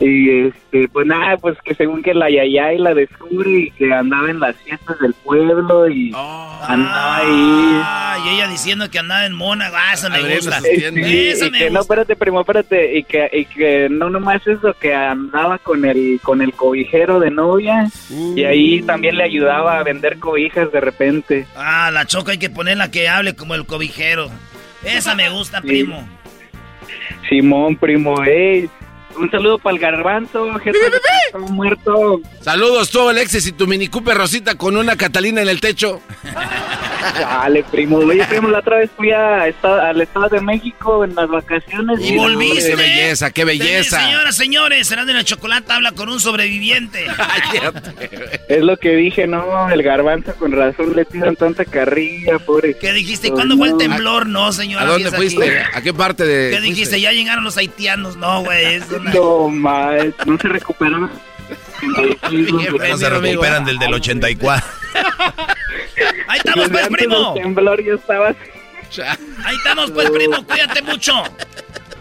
Y 0.00 0.46
este, 0.48 0.88
pues 0.88 1.06
nada, 1.06 1.36
pues 1.38 1.56
que 1.64 1.74
según 1.74 2.02
que 2.02 2.12
la 2.14 2.28
Yayay 2.30 2.78
la 2.78 2.92
descubre 2.94 3.50
y 3.50 3.70
que 3.70 3.92
andaba 3.92 4.28
en 4.30 4.40
las 4.40 4.56
fiestas 4.56 4.98
del 5.00 5.14
pueblo 5.14 5.88
y 5.88 6.12
andaba 6.66 7.16
ahí. 7.18 7.80
Ah, 7.82 8.18
y 8.24 8.28
ella 8.34 8.48
diciendo 8.48 8.90
que 8.90 8.98
andaba 8.98 9.24
en 9.26 9.32
Mona. 9.34 9.70
Ah, 9.72 9.94
eso 9.94 10.10
me 10.10 10.20
gusta. 10.36 10.60
Sí, 10.60 10.70
Eso 11.28 11.46
y 11.46 11.50
me 11.50 11.58
que 11.58 11.64
no, 11.70 11.78
gusta. 11.78 11.94
espérate, 11.94 12.16
primo, 12.16 12.40
espérate, 12.40 12.98
y 12.98 13.04
que, 13.04 13.28
y 13.32 13.44
que 13.46 13.88
no 13.90 14.10
nomás 14.10 14.46
eso, 14.46 14.74
que 14.80 14.94
andaba 14.94 15.58
con 15.58 15.84
el, 15.84 16.20
con 16.22 16.42
el 16.42 16.52
cobijero 16.52 17.18
de 17.20 17.30
novia, 17.30 17.86
y 18.10 18.44
ahí 18.44 18.82
también 18.82 19.16
le 19.16 19.24
ayudaba 19.24 19.78
a 19.78 19.82
vender 19.82 20.18
cobijas 20.18 20.70
de 20.72 20.80
repente. 20.80 21.46
Ah, 21.56 21.90
la 21.92 22.04
choca 22.06 22.32
hay 22.32 22.38
que 22.38 22.50
ponerla 22.50 22.90
que 22.90 23.08
hable 23.08 23.34
como 23.34 23.54
el 23.54 23.64
cobijero. 23.66 24.28
Esa 24.84 25.14
me 25.14 25.28
gusta, 25.30 25.60
Sí. 25.62 25.68
primo. 25.68 26.06
Simón, 27.28 27.76
primo, 27.76 28.22
ey, 28.24 28.68
un 29.16 29.30
saludo 29.30 29.58
para 29.58 29.74
el 29.74 29.80
garbanzo, 29.80 30.54
jefe, 30.54 30.78
está 31.26 31.38
muerto. 31.38 32.20
Saludos 32.40 32.90
tú, 32.90 33.08
Alexis, 33.08 33.46
y 33.46 33.52
tu 33.52 33.66
Mini 33.66 33.88
Cooper 33.88 34.16
Rosita 34.16 34.56
con 34.56 34.76
una 34.76 34.96
Catalina 34.96 35.42
en 35.42 35.48
el 35.48 35.60
techo. 35.60 36.00
Dale, 37.18 37.62
primo, 37.64 37.98
oye, 37.98 38.24
primo, 38.24 38.48
la 38.48 38.60
otra 38.60 38.78
vez 38.78 38.90
fui 38.96 39.10
a 39.10 39.46
esta- 39.46 39.90
al 39.90 40.00
Estado 40.00 40.28
de 40.30 40.40
México 40.40 41.04
en 41.04 41.14
las 41.14 41.28
vacaciones. 41.28 42.00
Y 42.00 42.16
volviste. 42.16 42.70
Qué 42.70 42.76
belleza, 42.76 43.30
qué 43.30 43.44
belleza. 43.44 44.00
Señoras, 44.00 44.36
señores, 44.36 44.88
Serán 44.88 45.06
de 45.06 45.14
la 45.14 45.24
Chocolata 45.24 45.76
habla 45.76 45.92
con 45.92 46.08
un 46.08 46.20
sobreviviente. 46.20 47.06
Es 48.48 48.62
lo 48.62 48.76
que 48.76 48.90
dije, 48.96 49.26
no, 49.26 49.68
el 49.70 49.82
garbanzo 49.82 50.34
con 50.36 50.52
razón 50.52 50.94
le 50.94 51.04
tiran 51.04 51.36
tanta 51.36 51.64
carrilla, 51.64 52.38
pobre. 52.38 52.76
¿Qué 52.76 52.92
dijiste? 52.92 53.28
¿Y 53.28 53.30
cuándo 53.30 53.56
fue 53.56 53.68
el 53.68 53.76
temblor? 53.76 54.26
No, 54.26 54.52
señora. 54.52 54.84
¿A 54.84 54.88
dónde 54.88 55.08
aquí. 55.08 55.16
fuiste? 55.16 55.60
¿A 55.72 55.80
qué 55.82 55.92
parte 55.94 56.24
de.? 56.24 56.50
¿Qué 56.50 56.56
fuiste? 56.56 56.68
dijiste? 56.74 57.00
Ya 57.00 57.12
llegaron 57.12 57.44
los 57.44 57.56
haitianos. 57.56 58.16
No, 58.16 58.42
güey. 58.42 58.78
una- 58.94 59.12
No, 59.12 59.48
mal, 59.48 60.14
no 60.26 60.38
se 60.38 60.48
recuperaron. 60.48 61.10
No 62.30 62.96
se 62.98 63.10
recuperan 63.10 63.64
del 63.64 63.78
del 63.78 63.94
84. 63.94 64.66
Ahí 66.28 66.38
estamos, 66.38 66.68
pues, 66.70 66.88
primo. 66.88 67.34
temblor 67.34 67.82
yo 67.82 67.94
estaba 67.94 68.34
Ahí 69.44 69.56
estamos, 69.56 69.90
pues, 69.90 70.10
primo. 70.10 70.44
Cuídate 70.46 70.82
mucho. 70.82 71.22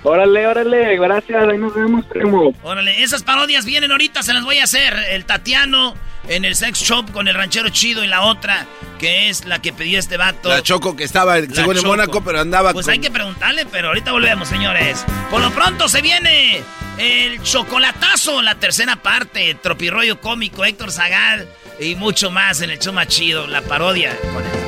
Órale, 0.03 0.47
órale, 0.47 0.97
gracias. 0.97 1.47
Ahí 1.47 1.57
nos 1.57 1.73
vemos, 1.73 2.05
primo. 2.05 2.53
Órale, 2.61 3.03
esas 3.03 3.23
parodias 3.23 3.65
vienen 3.65 3.91
ahorita, 3.91 4.21
se 4.21 4.33
las 4.33 4.43
voy 4.43 4.59
a 4.59 4.65
hacer. 4.65 4.93
El 5.09 5.25
Tatiano 5.25 5.95
en 6.27 6.45
el 6.45 6.55
sex 6.55 6.79
shop 6.79 7.11
con 7.11 7.27
el 7.27 7.35
ranchero 7.35 7.69
chido 7.69 8.03
y 8.03 8.07
la 8.07 8.21
otra, 8.21 8.65
que 8.99 9.29
es 9.29 9.45
la 9.45 9.61
que 9.61 9.73
pidió 9.73 9.99
este 9.99 10.17
vato. 10.17 10.49
La 10.49 10.61
Choco 10.61 10.95
que 10.95 11.03
estaba, 11.03 11.39
según 11.41 11.77
en 11.77 11.85
Mónaco, 11.85 12.21
pero 12.23 12.41
andaba 12.41 12.73
Pues 12.73 12.87
hay 12.87 12.99
que 12.99 13.11
preguntarle, 13.11 13.65
pero 13.65 13.89
ahorita 13.89 14.11
volvemos, 14.11 14.47
señores. 14.47 15.05
Por 15.31 15.41
lo 15.41 15.51
pronto 15.51 15.87
se 15.87 16.01
viene 16.01 16.61
el 16.97 17.41
chocolatazo, 17.41 18.41
la 18.41 18.55
tercera 18.55 18.97
parte, 18.97 19.55
tropirroyo 19.55 20.19
cómico, 20.19 20.65
Héctor 20.65 20.91
Zagal 20.91 21.47
y 21.83 21.95
mucho 21.95 22.31
más 22.31 22.61
en 22.61 22.69
el 22.69 22.79
show 22.79 22.93
más 22.93 23.07
chido, 23.07 23.45
la 23.47 23.61
parodia 23.61 24.17
con 24.33 24.43
él. 24.43 24.63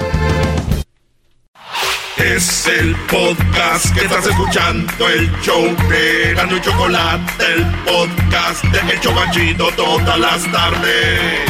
Es 2.17 2.67
el 2.67 2.95
podcast 3.07 3.93
que 3.93 4.05
estás 4.05 4.25
escuchando, 4.25 5.09
el 5.09 5.31
show 5.41 5.63
de 5.89 6.33
Gano 6.33 6.57
y 6.57 6.61
Chocolate, 6.61 7.45
el 7.53 7.65
podcast 7.85 8.63
de 8.65 8.93
El 8.93 8.99
Chocachito 8.99 9.69
todas 9.75 10.19
las 10.19 10.51
tardes. 10.51 11.41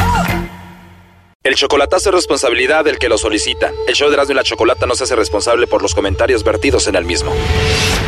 El 1.42 1.54
chocolatazo 1.54 2.08
es 2.08 2.14
responsabilidad 2.16 2.84
del 2.84 2.98
que 2.98 3.08
lo 3.08 3.18
solicita. 3.18 3.70
El 3.86 3.94
show 3.94 4.08
de 4.08 4.14
Erasmo 4.14 4.32
y 4.32 4.36
la 4.36 4.42
Chocolata 4.42 4.86
no 4.86 4.96
se 4.96 5.04
hace 5.04 5.14
responsable 5.14 5.68
por 5.68 5.80
los 5.80 5.94
comentarios 5.94 6.42
vertidos 6.42 6.88
en 6.88 6.96
el 6.96 7.04
mismo. 7.04 7.32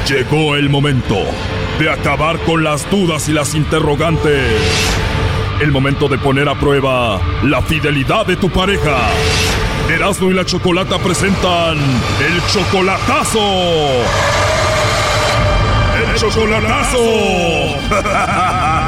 Llegó 0.08 0.56
el 0.56 0.68
momento 0.68 1.16
de 1.78 1.88
acabar 1.88 2.40
con 2.40 2.64
las 2.64 2.90
dudas 2.90 3.28
y 3.28 3.32
las 3.32 3.54
interrogantes. 3.54 4.50
El 5.60 5.72
momento 5.72 6.08
de 6.08 6.18
poner 6.18 6.48
a 6.48 6.54
prueba 6.54 7.20
la 7.42 7.60
fidelidad 7.62 8.26
de 8.26 8.36
tu 8.36 8.48
pareja. 8.48 8.96
Erasmo 9.88 10.30
y 10.30 10.34
la 10.34 10.44
Chocolata 10.44 10.98
presentan 10.98 11.78
el 11.78 12.46
chocolatazo. 12.46 13.40
El 15.96 16.14
chocolatazo. 16.16 16.98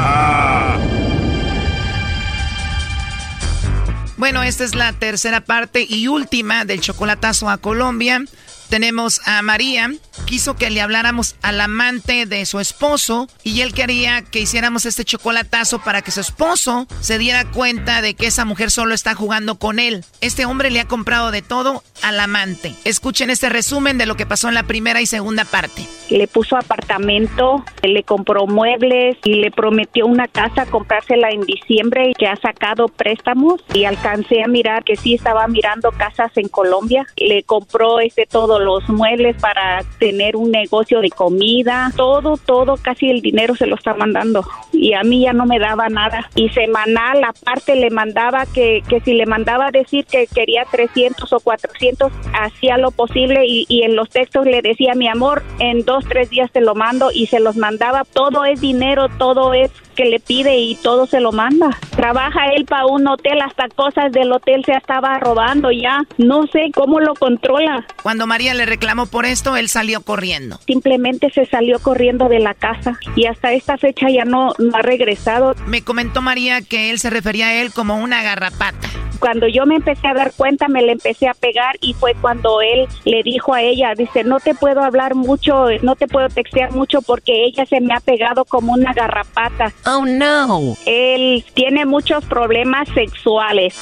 Bueno, 4.21 4.43
esta 4.43 4.65
es 4.65 4.75
la 4.75 4.93
tercera 4.93 5.41
parte 5.41 5.83
y 5.89 6.07
última 6.07 6.63
del 6.63 6.79
chocolatazo 6.79 7.49
a 7.49 7.57
Colombia. 7.57 8.23
Tenemos 8.71 9.19
a 9.27 9.41
María, 9.41 9.91
quiso 10.25 10.55
que 10.55 10.69
le 10.69 10.79
habláramos 10.79 11.35
al 11.41 11.59
amante 11.59 12.25
de 12.25 12.45
su 12.45 12.61
esposo 12.61 13.27
y 13.43 13.59
él 13.59 13.73
quería 13.73 14.21
que 14.21 14.39
hiciéramos 14.39 14.85
este 14.85 15.03
chocolatazo 15.03 15.79
para 15.79 16.01
que 16.01 16.11
su 16.11 16.21
esposo 16.21 16.87
se 17.01 17.17
diera 17.17 17.51
cuenta 17.51 18.01
de 18.01 18.13
que 18.13 18.27
esa 18.27 18.45
mujer 18.45 18.71
solo 18.71 18.93
está 18.93 19.13
jugando 19.13 19.55
con 19.55 19.77
él. 19.77 20.05
Este 20.21 20.45
hombre 20.45 20.71
le 20.71 20.79
ha 20.79 20.87
comprado 20.87 21.31
de 21.31 21.41
todo 21.41 21.83
al 22.01 22.17
amante. 22.17 22.73
Escuchen 22.85 23.29
este 23.29 23.49
resumen 23.49 23.97
de 23.97 24.05
lo 24.05 24.15
que 24.15 24.25
pasó 24.25 24.47
en 24.47 24.53
la 24.53 24.63
primera 24.63 25.01
y 25.01 25.05
segunda 25.05 25.43
parte. 25.43 25.85
Le 26.09 26.27
puso 26.27 26.55
apartamento, 26.55 27.65
le 27.83 28.03
compró 28.03 28.47
muebles 28.47 29.17
y 29.25 29.35
le 29.35 29.51
prometió 29.51 30.05
una 30.07 30.29
casa 30.29 30.65
comprársela 30.65 31.29
en 31.31 31.41
diciembre 31.41 32.09
y 32.09 32.13
que 32.13 32.27
ha 32.27 32.37
sacado 32.37 32.87
préstamos 32.87 33.61
y 33.73 33.83
alcancé 33.83 34.43
a 34.43 34.47
mirar 34.47 34.85
que 34.85 34.95
sí 34.95 35.15
estaba 35.15 35.45
mirando 35.49 35.91
casas 35.91 36.31
en 36.37 36.47
Colombia. 36.47 37.05
Le 37.17 37.43
compró 37.43 37.99
este 37.99 38.25
todo 38.25 38.60
los 38.61 38.87
muebles 38.89 39.35
para 39.41 39.83
tener 39.99 40.35
un 40.35 40.51
negocio 40.51 41.01
de 41.01 41.09
comida, 41.09 41.91
todo, 41.95 42.37
todo, 42.37 42.77
casi 42.77 43.09
el 43.09 43.21
dinero 43.21 43.55
se 43.55 43.67
lo 43.67 43.75
está 43.75 43.93
mandando. 43.93 44.45
Y 44.71 44.93
a 44.93 45.03
mí 45.03 45.21
ya 45.21 45.33
no 45.33 45.45
me 45.45 45.59
daba 45.59 45.89
nada. 45.89 46.29
Y 46.35 46.49
semanal, 46.49 47.23
aparte, 47.23 47.75
le 47.75 47.89
mandaba 47.89 48.45
que, 48.45 48.83
que 48.87 48.99
si 49.01 49.13
le 49.13 49.25
mandaba 49.25 49.67
a 49.67 49.71
decir 49.71 50.05
que 50.05 50.27
quería 50.27 50.65
300 50.69 51.31
o 51.31 51.39
400, 51.39 52.11
hacía 52.33 52.77
lo 52.77 52.91
posible 52.91 53.45
y, 53.45 53.65
y 53.67 53.83
en 53.83 53.95
los 53.95 54.09
textos 54.09 54.45
le 54.45 54.61
decía, 54.61 54.93
mi 54.95 55.07
amor, 55.07 55.43
en 55.59 55.83
dos, 55.85 56.05
tres 56.07 56.29
días 56.29 56.51
te 56.51 56.61
lo 56.61 56.75
mando 56.75 57.11
y 57.13 57.27
se 57.27 57.39
los 57.39 57.57
mandaba. 57.57 58.03
Todo 58.05 58.45
es 58.45 58.61
dinero, 58.61 59.07
todo 59.17 59.53
es 59.53 59.71
que 59.95 60.05
le 60.05 60.19
pide 60.19 60.57
y 60.57 60.75
todo 60.75 61.05
se 61.05 61.19
lo 61.19 61.31
manda. 61.31 61.69
Trabaja 61.95 62.47
él 62.55 62.65
para 62.65 62.85
un 62.85 63.07
hotel, 63.07 63.41
hasta 63.41 63.67
cosas 63.69 64.11
del 64.11 64.31
hotel 64.31 64.63
se 64.65 64.73
estaba 64.73 65.19
robando 65.19 65.71
ya. 65.71 66.03
No 66.17 66.47
sé 66.47 66.71
cómo 66.73 66.99
lo 66.99 67.13
controla. 67.13 67.85
Cuando 68.03 68.27
María 68.27 68.50
le 68.53 68.65
reclamó 68.65 69.05
por 69.05 69.25
esto, 69.25 69.55
él 69.55 69.69
salió 69.69 70.01
corriendo. 70.01 70.59
Simplemente 70.65 71.29
se 71.31 71.45
salió 71.45 71.79
corriendo 71.79 72.29
de 72.29 72.39
la 72.39 72.53
casa 72.53 72.99
y 73.15 73.25
hasta 73.25 73.53
esta 73.53 73.77
fecha 73.77 74.09
ya 74.09 74.25
no, 74.25 74.53
no 74.59 74.77
ha 74.77 74.81
regresado. 74.81 75.55
Me 75.67 75.83
comentó 75.83 76.21
María 76.21 76.61
que 76.61 76.89
él 76.89 76.99
se 76.99 77.09
refería 77.09 77.47
a 77.47 77.61
él 77.61 77.71
como 77.71 77.97
una 77.97 78.23
garrapata. 78.23 78.89
Cuando 79.19 79.47
yo 79.47 79.67
me 79.67 79.75
empecé 79.75 80.07
a 80.07 80.15
dar 80.15 80.33
cuenta, 80.35 80.67
me 80.67 80.81
le 80.81 80.93
empecé 80.93 81.27
a 81.27 81.35
pegar 81.35 81.75
y 81.79 81.93
fue 81.93 82.15
cuando 82.19 82.59
él 82.61 82.87
le 83.05 83.21
dijo 83.21 83.53
a 83.53 83.61
ella, 83.61 83.93
dice, 83.95 84.23
no 84.23 84.39
te 84.39 84.55
puedo 84.55 84.81
hablar 84.81 85.13
mucho, 85.13 85.67
no 85.83 85.95
te 85.95 86.07
puedo 86.07 86.27
textear 86.27 86.71
mucho 86.71 87.03
porque 87.03 87.45
ella 87.45 87.67
se 87.67 87.81
me 87.81 87.93
ha 87.93 87.99
pegado 87.99 88.45
como 88.45 88.73
una 88.73 88.93
garrapata. 88.93 89.71
Oh, 89.85 90.05
no. 90.07 90.75
Él 90.87 91.45
tiene 91.53 91.85
muchos 91.85 92.25
problemas 92.25 92.89
sexuales. 92.95 93.75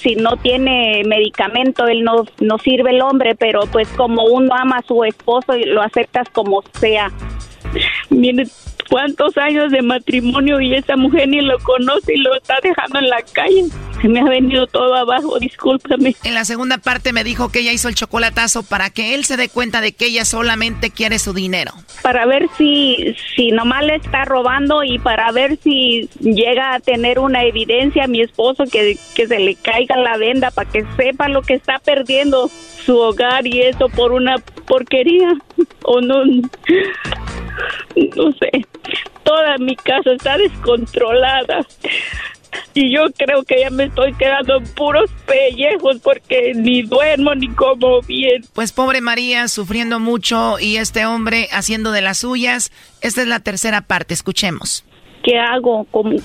Si 0.00 0.14
no 0.14 0.36
tiene 0.36 1.02
medicamento, 1.04 1.88
él 1.88 2.04
no, 2.04 2.24
no 2.40 2.58
sirve 2.58 2.90
el 2.90 3.02
hombre, 3.02 3.23
pero 3.38 3.60
pues 3.72 3.88
como 3.96 4.24
uno 4.24 4.54
ama 4.54 4.78
a 4.78 4.82
su 4.82 5.02
esposo 5.04 5.56
y 5.56 5.64
lo 5.64 5.80
aceptas 5.80 6.28
como 6.30 6.62
sea. 6.78 7.10
Cuántos 8.88 9.36
años 9.36 9.70
de 9.70 9.82
matrimonio 9.82 10.60
y 10.60 10.74
esa 10.74 10.96
mujer 10.96 11.28
ni 11.28 11.40
lo 11.40 11.58
conoce 11.60 12.14
y 12.14 12.18
lo 12.18 12.34
está 12.34 12.56
dejando 12.62 12.98
en 12.98 13.08
la 13.08 13.22
calle. 13.32 13.64
Se 14.00 14.08
me 14.08 14.20
ha 14.20 14.24
venido 14.24 14.66
todo 14.66 14.94
abajo, 14.94 15.38
discúlpame. 15.38 16.14
En 16.24 16.34
la 16.34 16.44
segunda 16.44 16.78
parte 16.78 17.12
me 17.12 17.24
dijo 17.24 17.50
que 17.50 17.60
ella 17.60 17.72
hizo 17.72 17.88
el 17.88 17.94
chocolatazo 17.94 18.62
para 18.62 18.90
que 18.90 19.14
él 19.14 19.24
se 19.24 19.36
dé 19.36 19.48
cuenta 19.48 19.80
de 19.80 19.92
que 19.92 20.06
ella 20.06 20.24
solamente 20.24 20.90
quiere 20.90 21.18
su 21.18 21.32
dinero. 21.32 21.72
Para 22.02 22.26
ver 22.26 22.48
si, 22.58 23.14
si 23.34 23.50
nomás 23.50 23.84
le 23.84 23.96
está 23.96 24.24
robando 24.24 24.84
y 24.84 24.98
para 24.98 25.32
ver 25.32 25.58
si 25.62 26.08
llega 26.20 26.74
a 26.74 26.80
tener 26.80 27.18
una 27.18 27.44
evidencia 27.44 28.04
a 28.04 28.08
mi 28.08 28.20
esposo 28.20 28.64
que, 28.70 28.98
que 29.14 29.26
se 29.26 29.38
le 29.38 29.54
caiga 29.54 29.96
la 29.96 30.16
venda 30.18 30.50
para 30.50 30.70
que 30.70 30.84
sepa 30.96 31.28
lo 31.28 31.42
que 31.42 31.54
está 31.54 31.78
perdiendo 31.78 32.50
su 32.84 32.98
hogar 32.98 33.46
y 33.46 33.62
eso 33.62 33.88
por 33.88 34.12
una 34.12 34.36
porquería 34.66 35.32
o 35.84 36.00
no 36.00 36.24
no 38.16 38.32
sé 38.32 38.50
toda 39.24 39.58
mi 39.58 39.74
casa 39.74 40.12
está 40.12 40.36
descontrolada 40.38 41.66
y 42.72 42.94
yo 42.94 43.06
creo 43.16 43.42
que 43.42 43.60
ya 43.60 43.70
me 43.70 43.84
estoy 43.84 44.12
quedando 44.14 44.58
en 44.58 44.64
puros 44.74 45.10
pellejos 45.26 45.98
porque 46.02 46.52
ni 46.54 46.82
duermo 46.82 47.34
ni 47.34 47.48
como 47.48 48.00
bien. 48.02 48.44
Pues 48.52 48.72
pobre 48.72 49.00
María 49.00 49.48
sufriendo 49.48 49.98
mucho 49.98 50.58
y 50.60 50.76
este 50.76 51.04
hombre 51.06 51.48
haciendo 51.50 51.90
de 51.90 52.00
las 52.00 52.18
suyas. 52.18 52.70
Esta 53.00 53.22
es 53.22 53.26
la 53.26 53.40
tercera 53.40 53.80
parte, 53.80 54.14
escuchemos. 54.14 54.84
¿Qué 55.24 55.38
hago? 55.38 55.84
Como 55.90 56.16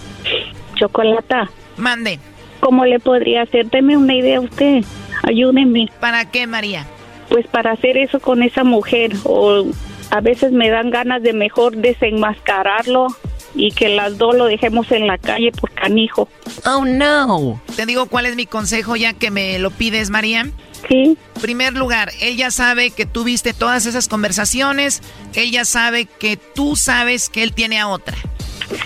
chocolata. 0.75 1.49
Mande. 1.77 2.19
¿Cómo 2.59 2.85
le 2.85 2.99
podría 2.99 3.43
hacer? 3.43 3.67
Deme 3.69 3.97
una 3.97 4.13
idea 4.13 4.41
usted. 4.41 4.83
Ayúdeme. 5.23 5.87
¿Para 5.99 6.29
qué, 6.29 6.45
María? 6.45 6.85
Pues 7.29 7.47
para 7.47 7.71
hacer 7.71 7.97
eso 7.97 8.19
con 8.19 8.43
esa 8.43 8.63
mujer 8.63 9.13
o 9.23 9.65
a 10.09 10.21
veces 10.21 10.51
me 10.51 10.69
dan 10.69 10.89
ganas 10.89 11.21
de 11.21 11.33
mejor 11.33 11.75
desenmascararlo 11.77 13.07
y 13.55 13.71
que 13.71 13.89
las 13.89 14.17
dos 14.17 14.35
lo 14.35 14.45
dejemos 14.45 14.91
en 14.91 15.07
la 15.07 15.17
calle 15.17 15.51
por 15.51 15.71
canijo. 15.71 16.29
Oh, 16.65 16.85
no. 16.85 17.61
Te 17.75 17.85
digo 17.85 18.05
cuál 18.07 18.25
es 18.25 18.35
mi 18.35 18.45
consejo 18.45 18.95
ya 18.95 19.13
que 19.13 19.31
me 19.31 19.59
lo 19.59 19.71
pides, 19.71 20.09
María. 20.09 20.47
Sí. 20.87 21.17
Primer 21.41 21.73
lugar, 21.73 22.11
ella 22.21 22.51
sabe 22.51 22.91
que 22.91 23.05
tú 23.05 23.23
viste 23.23 23.53
todas 23.53 23.85
esas 23.85 24.07
conversaciones. 24.07 25.01
Ella 25.35 25.65
sabe 25.65 26.05
que 26.05 26.37
tú 26.37 26.75
sabes 26.75 27.29
que 27.29 27.43
él 27.43 27.53
tiene 27.53 27.79
a 27.79 27.87
otra. 27.87 28.15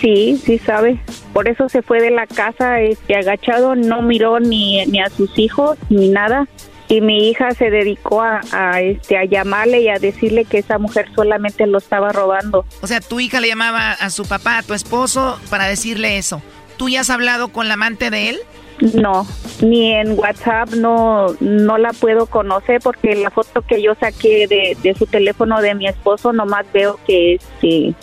Sí, 0.00 0.40
sí 0.44 0.58
sabe. 0.58 0.98
Por 1.32 1.48
eso 1.48 1.68
se 1.68 1.82
fue 1.82 2.00
de 2.00 2.10
la 2.10 2.26
casa 2.26 2.80
este, 2.80 3.16
agachado, 3.16 3.74
no 3.74 4.02
miró 4.02 4.40
ni, 4.40 4.84
ni 4.86 5.00
a 5.00 5.10
sus 5.10 5.38
hijos 5.38 5.78
ni 5.90 6.08
nada. 6.08 6.48
Y 6.88 7.00
mi 7.00 7.30
hija 7.30 7.52
se 7.52 7.70
dedicó 7.70 8.22
a, 8.22 8.80
este, 8.80 9.16
a 9.16 9.24
llamarle 9.24 9.80
y 9.80 9.88
a 9.88 9.98
decirle 9.98 10.44
que 10.44 10.58
esa 10.58 10.78
mujer 10.78 11.08
solamente 11.14 11.66
lo 11.66 11.78
estaba 11.78 12.12
robando. 12.12 12.66
O 12.82 12.86
sea, 12.86 13.00
tu 13.00 13.20
hija 13.20 13.40
le 13.40 13.48
llamaba 13.48 13.92
a 13.92 14.10
su 14.10 14.26
papá, 14.26 14.58
a 14.58 14.62
tu 14.62 14.74
esposo, 14.74 15.40
para 15.50 15.66
decirle 15.66 16.18
eso. 16.18 16.42
¿Tú 16.76 16.88
ya 16.88 17.00
has 17.00 17.10
hablado 17.10 17.48
con 17.48 17.68
la 17.68 17.74
amante 17.74 18.10
de 18.10 18.30
él? 18.30 18.40
No, 18.80 19.24
ni 19.62 19.92
en 19.92 20.18
WhatsApp 20.18 20.70
no, 20.70 21.28
no 21.40 21.78
la 21.78 21.92
puedo 21.92 22.26
conocer 22.26 22.80
porque 22.82 23.14
la 23.14 23.30
foto 23.30 23.62
que 23.62 23.80
yo 23.80 23.94
saqué 23.94 24.48
de, 24.48 24.76
de 24.82 24.94
su 24.94 25.06
teléfono 25.06 25.60
de 25.60 25.74
mi 25.74 25.86
esposo 25.86 26.32
nomás 26.32 26.66
veo 26.72 26.98
que 27.06 27.34
este, 27.34 27.94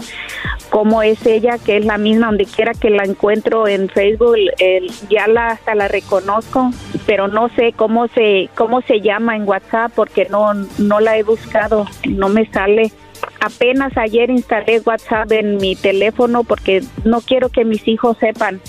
como 0.69 1.03
es 1.03 1.25
ella, 1.25 1.57
que 1.57 1.77
es 1.77 1.85
la 1.85 1.97
misma 1.97 2.27
donde 2.27 2.45
quiera 2.45 2.73
que 2.73 2.89
la 2.89 3.03
encuentro 3.03 3.67
en 3.67 3.89
Facebook, 3.89 4.37
ya 5.09 5.27
la 5.27 5.47
hasta 5.47 5.75
la 5.75 5.89
reconozco, 5.89 6.71
pero 7.05 7.27
no 7.27 7.49
sé 7.49 7.73
cómo 7.75 8.07
se 8.07 8.49
cómo 8.55 8.81
se 8.81 9.01
llama 9.01 9.35
en 9.35 9.47
WhatsApp 9.47 9.91
porque 9.93 10.27
no 10.29 10.53
no 10.53 10.99
la 11.01 11.17
he 11.17 11.23
buscado, 11.23 11.85
no 12.07 12.29
me 12.29 12.45
sale. 12.45 12.91
Apenas 13.39 13.95
ayer 13.97 14.29
instalé 14.29 14.81
WhatsApp 14.85 15.31
en 15.33 15.57
mi 15.57 15.75
teléfono 15.75 16.43
porque 16.43 16.81
no 17.03 17.21
quiero 17.21 17.49
que 17.49 17.65
mis 17.65 17.87
hijos 17.87 18.17
sepan 18.17 18.61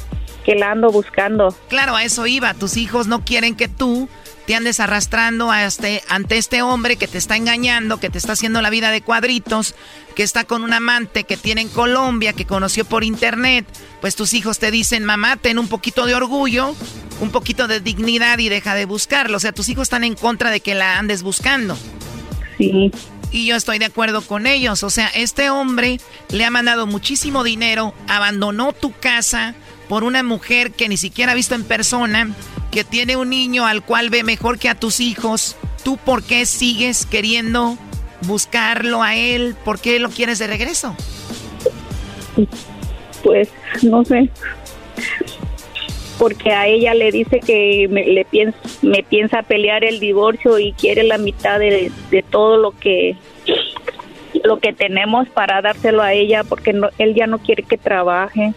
que 0.45 0.55
la 0.55 0.72
ando 0.72 0.90
buscando. 0.90 1.57
Claro, 1.68 1.97
a 1.97 2.05
eso 2.05 2.26
iba. 2.26 2.55
Tus 2.55 2.76
hijos 2.76 3.07
no 3.07 3.24
quieren 3.24 3.55
que 3.55 3.68
tú 3.68 4.09
te 4.47 4.57
andes 4.57 4.80
arrastrando 4.80 5.53
este, 5.55 6.03
ante 6.09 6.36
este 6.36 6.62
hombre 6.62 6.97
que 6.97 7.07
te 7.07 7.18
está 7.18 7.36
engañando, 7.36 8.01
que 8.01 8.11
te 8.11 8.18
está 8.18 8.32
haciendo 8.32 8.61
la 8.61 8.70
vida 8.70 8.90
de 8.90 9.01
cuadritos, 9.01 9.74
que 10.16 10.22
está 10.22 10.45
con 10.45 10.64
un 10.64 10.72
amante 10.72 11.24
que 11.24 11.36
tiene 11.36 11.61
en 11.61 11.68
Colombia, 11.68 12.32
que 12.32 12.45
conoció 12.45 12.84
por 12.84 13.05
internet. 13.05 13.66
Pues 14.01 14.16
tus 14.16 14.34
hijos 14.34 14.59
te 14.59 14.70
dicen, 14.70 15.05
mamá, 15.05 15.36
ten 15.36 15.59
un 15.59 15.68
poquito 15.68 16.07
de 16.07 16.14
orgullo, 16.14 16.74
un 17.20 17.30
poquito 17.30 17.68
de 17.68 17.80
dignidad 17.80 18.38
y 18.38 18.49
deja 18.49 18.74
de 18.74 18.84
buscarlo. 18.84 19.36
O 19.36 19.40
sea, 19.40 19.53
tus 19.53 19.68
hijos 19.68 19.84
están 19.84 20.05
en 20.05 20.14
contra 20.14 20.51
de 20.51 20.61
que 20.61 20.74
la 20.74 20.99
andes 20.99 21.22
buscando. 21.22 21.76
Sí. 22.59 22.90
Y 23.30 23.47
yo 23.47 23.57
estoy 23.57 23.78
de 23.78 23.86
acuerdo 23.86 24.22
con 24.22 24.47
ellos. 24.47 24.82
O 24.82 24.90
sea, 24.90 25.07
este 25.14 25.51
hombre 25.51 26.01
le 26.30 26.45
ha 26.45 26.51
mandado 26.51 26.86
muchísimo 26.86 27.45
dinero, 27.45 27.95
abandonó 28.09 28.72
tu 28.72 28.93
casa 28.93 29.55
por 29.93 30.05
una 30.05 30.22
mujer 30.22 30.70
que 30.70 30.88
ni 30.88 30.97
siquiera 30.97 31.32
ha 31.32 31.34
visto 31.34 31.55
en 31.55 31.64
persona, 31.64 32.30
que 32.70 32.82
tiene 32.82 33.18
un 33.18 33.28
niño 33.28 33.66
al 33.66 33.84
cual 33.84 34.09
ve 34.09 34.22
mejor 34.22 34.59
que 34.59 34.70
a 34.70 34.74
tus 34.74 35.01
hijos. 35.01 35.55
¿Tú 35.84 35.99
por 35.99 36.22
qué 36.22 36.47
sigues 36.47 37.05
queriendo 37.05 37.76
buscarlo 38.22 39.03
a 39.03 39.16
él? 39.16 39.55
¿Por 39.66 39.78
qué 39.78 39.99
lo 39.99 40.09
quieres 40.09 40.38
de 40.38 40.47
regreso? 40.47 40.97
Pues 43.22 43.51
no 43.82 44.03
sé. 44.07 44.30
Porque 46.18 46.53
a 46.53 46.68
ella 46.68 46.95
le 46.95 47.12
dice 47.12 47.40
que 47.40 47.86
me, 47.90 48.07
le 48.07 49.05
piensa, 49.05 49.43
pelear 49.43 49.84
el 49.84 50.01
divorcio 50.01 50.59
y 50.59 50.72
quiere 50.72 51.03
la 51.03 51.18
mitad 51.18 51.59
de, 51.59 51.93
de 52.11 52.22
todo 52.22 52.57
lo 52.57 52.70
que 52.70 53.14
lo 54.43 54.59
que 54.59 54.72
tenemos 54.72 55.28
para 55.28 55.61
dárselo 55.61 56.03
a 56.03 56.14
ella 56.14 56.45
porque 56.45 56.72
no, 56.72 56.88
él 56.97 57.14
ya 57.14 57.26
no 57.26 57.40
quiere 57.40 57.62
que 57.62 57.76
trabaje. 57.76 58.55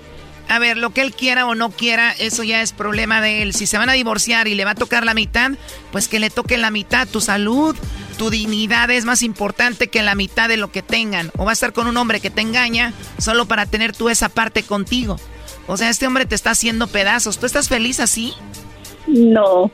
A 0.48 0.60
ver, 0.60 0.78
lo 0.78 0.92
que 0.92 1.02
él 1.02 1.14
quiera 1.14 1.48
o 1.48 1.56
no 1.56 1.72
quiera, 1.72 2.12
eso 2.12 2.44
ya 2.44 2.62
es 2.62 2.72
problema 2.72 3.20
de 3.20 3.42
él. 3.42 3.54
Si 3.54 3.66
se 3.66 3.78
van 3.78 3.90
a 3.90 3.94
divorciar 3.94 4.48
y 4.48 4.56
le 4.56 4.66
va 4.66 4.72
a 4.72 4.76
tocar 4.76 5.04
la 5.04 5.14
mitad, 5.14 5.52
pues 5.92 6.08
que 6.08 6.20
le 6.20 6.30
toque 6.30 6.58
la 6.58 6.70
mitad. 6.70 7.08
Tu 7.08 7.20
salud, 7.20 7.76
tu 8.18 8.30
dignidad 8.30 8.90
es 8.92 9.06
más 9.06 9.24
importante 9.24 9.88
que 9.88 10.04
la 10.04 10.14
mitad 10.16 10.48
de 10.48 10.58
lo 10.58 10.72
que 10.72 10.84
tengan. 10.84 11.32
O 11.38 11.46
va 11.46 11.52
a 11.52 11.54
estar 11.54 11.74
con 11.74 11.88
un 11.88 11.98
hombre 11.98 12.20
que 12.20 12.30
te 12.30 12.42
engaña 12.42 12.94
solo 13.18 13.48
para 13.48 13.66
tener 13.66 13.96
tú 13.96 14.10
esa 14.10 14.30
parte 14.30 14.62
contigo. 14.62 15.20
O 15.68 15.78
sea, 15.78 15.90
este 15.90 16.06
hombre 16.06 16.26
te 16.26 16.36
está 16.36 16.52
haciendo 16.52 16.88
pedazos. 16.88 17.40
¿Tú 17.40 17.48
estás 17.48 17.68
feliz 17.68 18.00
así? 18.00 18.34
No. 19.08 19.72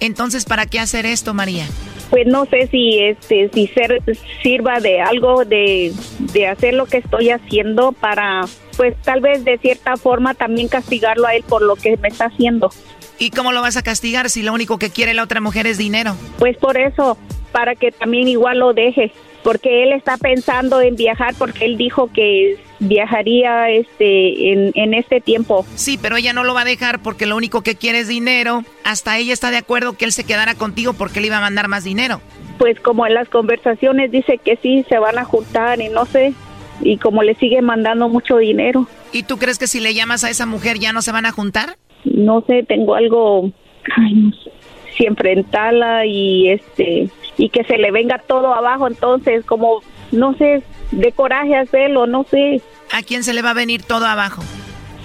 Entonces, 0.00 0.44
¿para 0.44 0.66
qué 0.66 0.80
hacer 0.80 1.06
esto, 1.06 1.34
María? 1.34 1.66
Pues 2.12 2.26
no 2.26 2.44
sé 2.44 2.66
si 2.66 2.98
este 2.98 3.48
si 3.54 3.68
ser, 3.68 4.02
sirva 4.42 4.80
de 4.80 5.00
algo 5.00 5.46
de, 5.46 5.94
de 6.34 6.46
hacer 6.46 6.74
lo 6.74 6.84
que 6.84 6.98
estoy 6.98 7.30
haciendo 7.30 7.92
para 7.92 8.42
pues 8.76 8.94
tal 9.00 9.22
vez 9.22 9.46
de 9.46 9.56
cierta 9.56 9.96
forma 9.96 10.34
también 10.34 10.68
castigarlo 10.68 11.26
a 11.26 11.34
él 11.34 11.42
por 11.48 11.62
lo 11.62 11.74
que 11.74 11.96
me 11.96 12.08
está 12.08 12.26
haciendo. 12.26 12.70
¿Y 13.18 13.30
cómo 13.30 13.52
lo 13.52 13.62
vas 13.62 13.78
a 13.78 13.82
castigar 13.82 14.28
si 14.28 14.42
lo 14.42 14.52
único 14.52 14.78
que 14.78 14.90
quiere 14.90 15.14
la 15.14 15.22
otra 15.22 15.40
mujer 15.40 15.66
es 15.66 15.78
dinero? 15.78 16.14
Pues 16.38 16.58
por 16.58 16.76
eso, 16.76 17.16
para 17.50 17.76
que 17.76 17.92
también 17.92 18.28
igual 18.28 18.58
lo 18.58 18.74
deje, 18.74 19.10
porque 19.42 19.82
él 19.82 19.92
está 19.92 20.16
pensando 20.16 20.80
en 20.80 20.96
viajar 20.96 21.34
porque 21.38 21.64
él 21.64 21.76
dijo 21.76 22.10
que 22.12 22.58
viajaría 22.78 23.70
este 23.70 24.52
en, 24.52 24.72
en 24.74 24.94
este 24.94 25.20
tiempo. 25.20 25.64
Sí, 25.74 25.98
pero 26.00 26.16
ella 26.16 26.32
no 26.32 26.44
lo 26.44 26.54
va 26.54 26.62
a 26.62 26.64
dejar 26.64 27.00
porque 27.00 27.26
lo 27.26 27.36
único 27.36 27.62
que 27.62 27.76
quiere 27.76 28.00
es 28.00 28.08
dinero. 28.08 28.64
Hasta 28.84 29.18
ella 29.18 29.32
está 29.32 29.50
de 29.50 29.58
acuerdo 29.58 29.94
que 29.94 30.04
él 30.04 30.12
se 30.12 30.24
quedara 30.24 30.54
contigo 30.54 30.92
porque 30.92 31.20
le 31.20 31.28
iba 31.28 31.38
a 31.38 31.40
mandar 31.40 31.68
más 31.68 31.84
dinero. 31.84 32.20
Pues 32.58 32.78
como 32.80 33.06
en 33.06 33.14
las 33.14 33.28
conversaciones 33.28 34.10
dice 34.10 34.38
que 34.38 34.56
sí, 34.56 34.84
se 34.88 34.98
van 34.98 35.18
a 35.18 35.24
juntar 35.24 35.80
y 35.80 35.88
no 35.88 36.06
sé, 36.06 36.34
y 36.80 36.96
como 36.98 37.22
le 37.22 37.34
sigue 37.36 37.62
mandando 37.62 38.08
mucho 38.08 38.36
dinero. 38.38 38.86
¿Y 39.12 39.24
tú 39.24 39.38
crees 39.38 39.58
que 39.58 39.66
si 39.66 39.80
le 39.80 39.94
llamas 39.94 40.24
a 40.24 40.30
esa 40.30 40.46
mujer 40.46 40.78
ya 40.78 40.92
no 40.92 41.02
se 41.02 41.12
van 41.12 41.26
a 41.26 41.32
juntar? 41.32 41.76
No 42.04 42.42
sé, 42.42 42.62
tengo 42.62 42.94
algo, 42.94 43.50
ay, 43.96 44.14
no 44.14 44.30
sé, 44.32 44.52
si 44.96 45.06
enfrentarla 45.06 46.06
y 46.06 46.50
este 46.50 47.10
y 47.36 47.48
que 47.50 47.64
se 47.64 47.78
le 47.78 47.90
venga 47.90 48.18
todo 48.18 48.54
abajo, 48.54 48.86
entonces 48.86 49.44
como 49.44 49.82
no 50.12 50.34
sé, 50.36 50.62
de 50.90 51.12
coraje 51.12 51.56
hacerlo, 51.56 52.06
no 52.06 52.24
sé. 52.30 52.60
¿A 52.92 53.02
quién 53.02 53.24
se 53.24 53.32
le 53.32 53.42
va 53.42 53.50
a 53.50 53.54
venir 53.54 53.82
todo 53.82 54.06
abajo? 54.06 54.42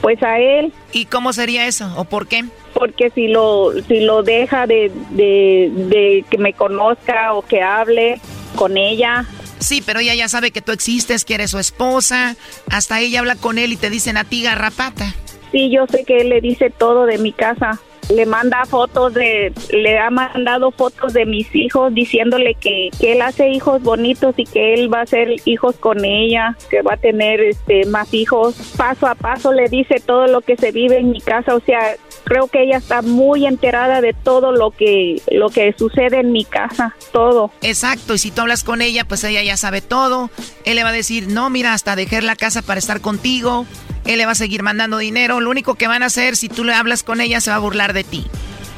Pues 0.02 0.22
a 0.22 0.38
él. 0.38 0.74
¿Y 0.92 1.06
cómo 1.06 1.34
sería 1.34 1.66
eso 1.66 1.92
o 1.98 2.04
por 2.04 2.28
qué? 2.28 2.44
Porque 2.74 3.10
si 3.10 3.28
lo 3.28 3.72
si 3.88 4.02
lo 4.02 4.22
deja 4.22 4.68
de, 4.68 4.92
de, 5.12 5.72
de 5.74 6.26
que 6.30 6.38
me 6.38 6.54
conozca 6.54 7.34
o 7.34 7.42
que 7.42 7.62
hable 7.62 8.20
con 8.56 8.78
ella, 8.78 9.26
Sí, 9.60 9.82
pero 9.84 10.00
ella 10.00 10.14
ya 10.14 10.30
sabe 10.30 10.52
que 10.52 10.62
tú 10.62 10.72
existes, 10.72 11.26
que 11.26 11.34
eres 11.34 11.52
su 11.52 11.58
esposa. 11.58 12.36
Hasta 12.70 13.00
ella 13.00 13.20
habla 13.20 13.36
con 13.36 13.58
él 13.58 13.74
y 13.74 13.78
te 13.78 13.90
dicen 13.90 14.16
a 14.18 14.24
ti 14.24 14.44
garrapata. 14.44 15.16
Sí, 15.52 15.72
yo 15.72 15.88
sé 15.88 16.04
que 16.06 16.18
él 16.18 16.30
le 16.30 16.42
dice 16.42 16.70
todo 16.70 17.06
de 17.06 17.18
mi 17.18 17.32
casa. 17.32 17.80
Le 18.10 18.26
manda 18.26 18.66
fotos 18.66 19.14
de, 19.14 19.54
le 19.72 20.00
ha 20.00 20.10
mandado 20.10 20.72
fotos 20.72 21.14
de 21.14 21.26
mis 21.26 21.54
hijos 21.54 21.94
diciéndole 21.94 22.56
que, 22.56 22.90
que 23.00 23.14
él 23.14 23.22
hace 23.22 23.50
hijos 23.50 23.82
bonitos 23.84 24.36
y 24.38 24.46
que 24.46 24.74
él 24.74 24.92
va 24.94 25.00
a 25.00 25.04
hacer 25.04 25.36
hijos 25.46 25.76
con 25.76 26.06
ella, 26.06 26.56
que 26.70 26.82
va 26.82 26.94
a 26.94 26.98
tener 26.98 27.42
este 27.42 27.86
más 27.86 28.14
hijos. 28.14 28.56
Paso 28.78 29.08
a 29.08 29.16
paso 29.16 29.52
le 29.52 29.68
dice 29.70 30.02
todo 30.06 30.28
lo 30.28 30.42
que 30.42 30.56
se 30.56 30.72
vive 30.72 31.00
en 31.00 31.12
mi 31.12 31.22
casa, 31.22 31.56
o 31.56 31.60
sea, 31.60 31.96
creo 32.24 32.48
que 32.48 32.64
ella 32.64 32.78
está 32.78 33.02
muy 33.02 33.46
enterada 33.46 34.02
de 34.02 34.14
todo 34.14 34.52
lo 34.52 34.72
que 34.72 35.22
lo 35.32 35.50
que 35.50 35.74
sucede 35.78 36.20
en 36.20 36.32
mi 36.32 36.46
casa, 36.46 36.96
todo. 37.12 37.52
Exacto, 37.62 38.14
y 38.14 38.18
si 38.18 38.32
tú 38.32 38.42
hablas 38.42 38.64
con 38.64 38.82
ella, 38.82 39.06
pues 39.06 39.24
ella 39.24 39.42
ya 39.44 39.58
sabe 39.58 39.82
todo. 39.82 40.30
Él 40.66 40.76
le 40.76 40.84
va 40.84 40.90
a 40.90 40.94
decir, 40.94 41.28
"No, 41.28 41.50
mira, 41.50 41.74
hasta 41.74 41.96
dejé 41.96 42.22
la 42.22 42.36
casa 42.36 42.62
para 42.62 42.80
estar 42.80 43.02
contigo." 43.02 43.66
Él 44.08 44.18
le 44.18 44.26
va 44.26 44.32
a 44.32 44.36
seguir 44.36 44.64
mandando 44.64 44.98
dinero. 44.98 45.40
Lo 45.40 45.50
único 45.50 45.76
que 45.76 45.88
van 45.88 46.04
a 46.04 46.08
hacer 46.08 46.36
si 46.36 46.50
tú 46.50 46.64
le 46.64 46.74
hablas 46.74 47.04
con 47.04 47.22
ella 47.22 47.42
se 47.42 47.52
va 47.52 47.58
a 47.58 47.60
burlar 47.60 47.94
de 47.94 48.04
ti. 48.04 48.26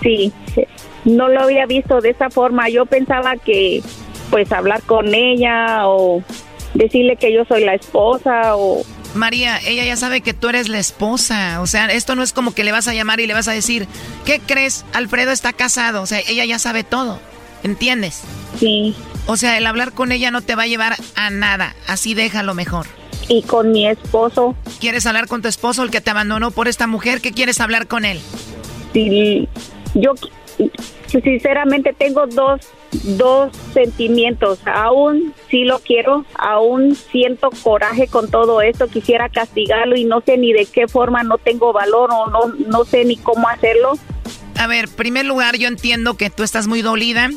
Sí. 0.02 0.32
No 1.06 1.30
lo 1.30 1.42
había 1.42 1.66
visto 1.66 2.02
de 2.02 2.10
esa 2.10 2.30
forma. 2.30 2.70
Yo 2.70 2.86
pensaba 2.86 3.36
que 3.38 3.82
pues 4.30 4.52
hablar 4.52 4.82
con 4.84 5.14
ella 5.14 5.88
o 5.88 6.24
decirle 6.74 7.16
que 7.16 7.34
yo 7.34 7.46
soy 7.46 7.64
la 7.64 7.74
esposa 7.74 8.56
o 8.56 8.84
María, 9.16 9.60
ella 9.66 9.84
ya 9.84 9.96
sabe 9.96 10.22
que 10.22 10.34
tú 10.34 10.50
eres 10.50 10.70
la 10.70 10.78
esposa. 10.78 11.62
O 11.62 11.68
sea, 11.68 11.88
esto 11.88 12.16
no 12.16 12.24
es 12.24 12.34
como 12.34 12.54
que 12.54 12.64
le 12.64 12.72
vas 12.72 12.88
a 12.88 12.94
llamar 12.94 13.20
y 13.20 13.28
le 13.28 13.34
vas 13.34 13.48
a 13.48 13.54
decir, 13.54 13.88
¿qué 14.26 14.40
crees? 14.40 14.86
Alfredo 14.94 15.32
está 15.32 15.54
casado. 15.54 16.02
O 16.02 16.06
sea, 16.06 16.20
ella 16.28 16.46
ya 16.46 16.60
sabe 16.60 16.84
todo. 16.84 17.20
¿Entiendes? 17.64 18.22
Sí. 18.58 18.96
O 19.26 19.36
sea, 19.36 19.58
el 19.58 19.66
hablar 19.66 19.94
con 19.94 20.12
ella 20.12 20.32
no 20.32 20.42
te 20.42 20.56
va 20.56 20.64
a 20.64 20.68
llevar 20.68 20.96
a 21.16 21.30
nada. 21.30 21.76
Así 21.88 22.14
déjalo 22.14 22.54
mejor. 22.54 22.88
Y 23.30 23.44
con 23.44 23.72
mi 23.72 23.88
esposo. 23.88 24.56
¿Quieres 24.80 25.06
hablar 25.06 25.28
con 25.28 25.42
tu 25.42 25.48
esposo, 25.48 25.84
el 25.84 25.92
que 25.92 26.02
te 26.02 26.10
abandonó 26.10 26.52
por 26.52 26.68
esta 26.68 26.88
mujer? 26.88 27.22
¿Qué 27.22 27.32
quieres 27.32 27.62
hablar 27.62 27.88
con 27.88 28.04
él? 28.04 28.20
Sí, 28.92 29.48
yo 29.94 30.14
sinceramente 31.08 31.94
tengo 31.94 32.28
dos, 32.28 32.62
dos 33.04 33.56
sentimientos. 33.74 34.60
Aún 34.66 35.34
sí 35.50 35.64
lo 35.64 35.80
quiero, 35.80 36.26
aún 36.36 36.96
siento 36.96 37.50
coraje 37.64 38.08
con 38.08 38.30
todo 38.30 38.62
esto, 38.62 38.88
quisiera 38.88 39.30
castigarlo 39.30 39.96
y 39.96 40.06
no 40.06 40.22
sé 40.22 40.38
ni 40.38 40.54
de 40.54 40.66
qué 40.66 40.88
forma, 40.88 41.24
no 41.24 41.38
tengo 41.38 41.72
valor 41.72 42.10
o 42.12 42.28
no, 42.30 42.54
no 42.68 42.86
sé 42.86 43.06
ni 43.06 43.18
cómo 43.18 43.48
hacerlo. 43.48 43.94
A 44.58 44.68
ver, 44.68 44.90
primer 44.90 45.26
lugar, 45.26 45.58
yo 45.58 45.68
entiendo 45.68 46.18
que 46.18 46.30
tú 46.30 46.44
estás 46.44 46.68
muy 46.68 46.82
dolida. 46.82 47.30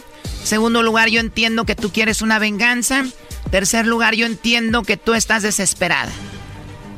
Segundo 0.43 0.83
lugar, 0.83 1.09
yo 1.09 1.21
entiendo 1.21 1.65
que 1.65 1.77
tú 1.77 1.91
quieres 1.91 2.21
una 2.21 2.39
venganza. 2.41 3.05
Tercer 3.51 3.87
lugar, 3.87 4.15
yo 4.15 4.27
entiendo 4.27 4.83
que 4.83 4.97
tú 4.97 5.15
estás 5.15 5.43
desesperada. 5.43 6.11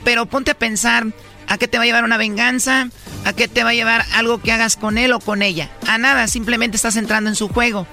Pero 0.04 0.26
ponte 0.26 0.52
a 0.52 0.58
pensar, 0.58 1.06
¿a 1.48 1.58
qué 1.58 1.68
te 1.68 1.78
va 1.78 1.84
a 1.84 1.86
llevar 1.86 2.04
una 2.04 2.16
venganza? 2.16 2.88
¿A 3.24 3.32
qué 3.32 3.48
te 3.48 3.64
va 3.64 3.70
a 3.70 3.74
llevar 3.74 4.04
algo 4.14 4.38
que 4.38 4.52
hagas 4.52 4.76
con 4.76 4.98
él 4.98 5.12
o 5.12 5.20
con 5.20 5.42
ella? 5.42 5.70
A 5.88 5.98
nada, 5.98 6.28
simplemente 6.28 6.76
estás 6.76 6.96
entrando 6.96 7.30
en 7.30 7.36
su 7.36 7.48
juego. 7.48 7.86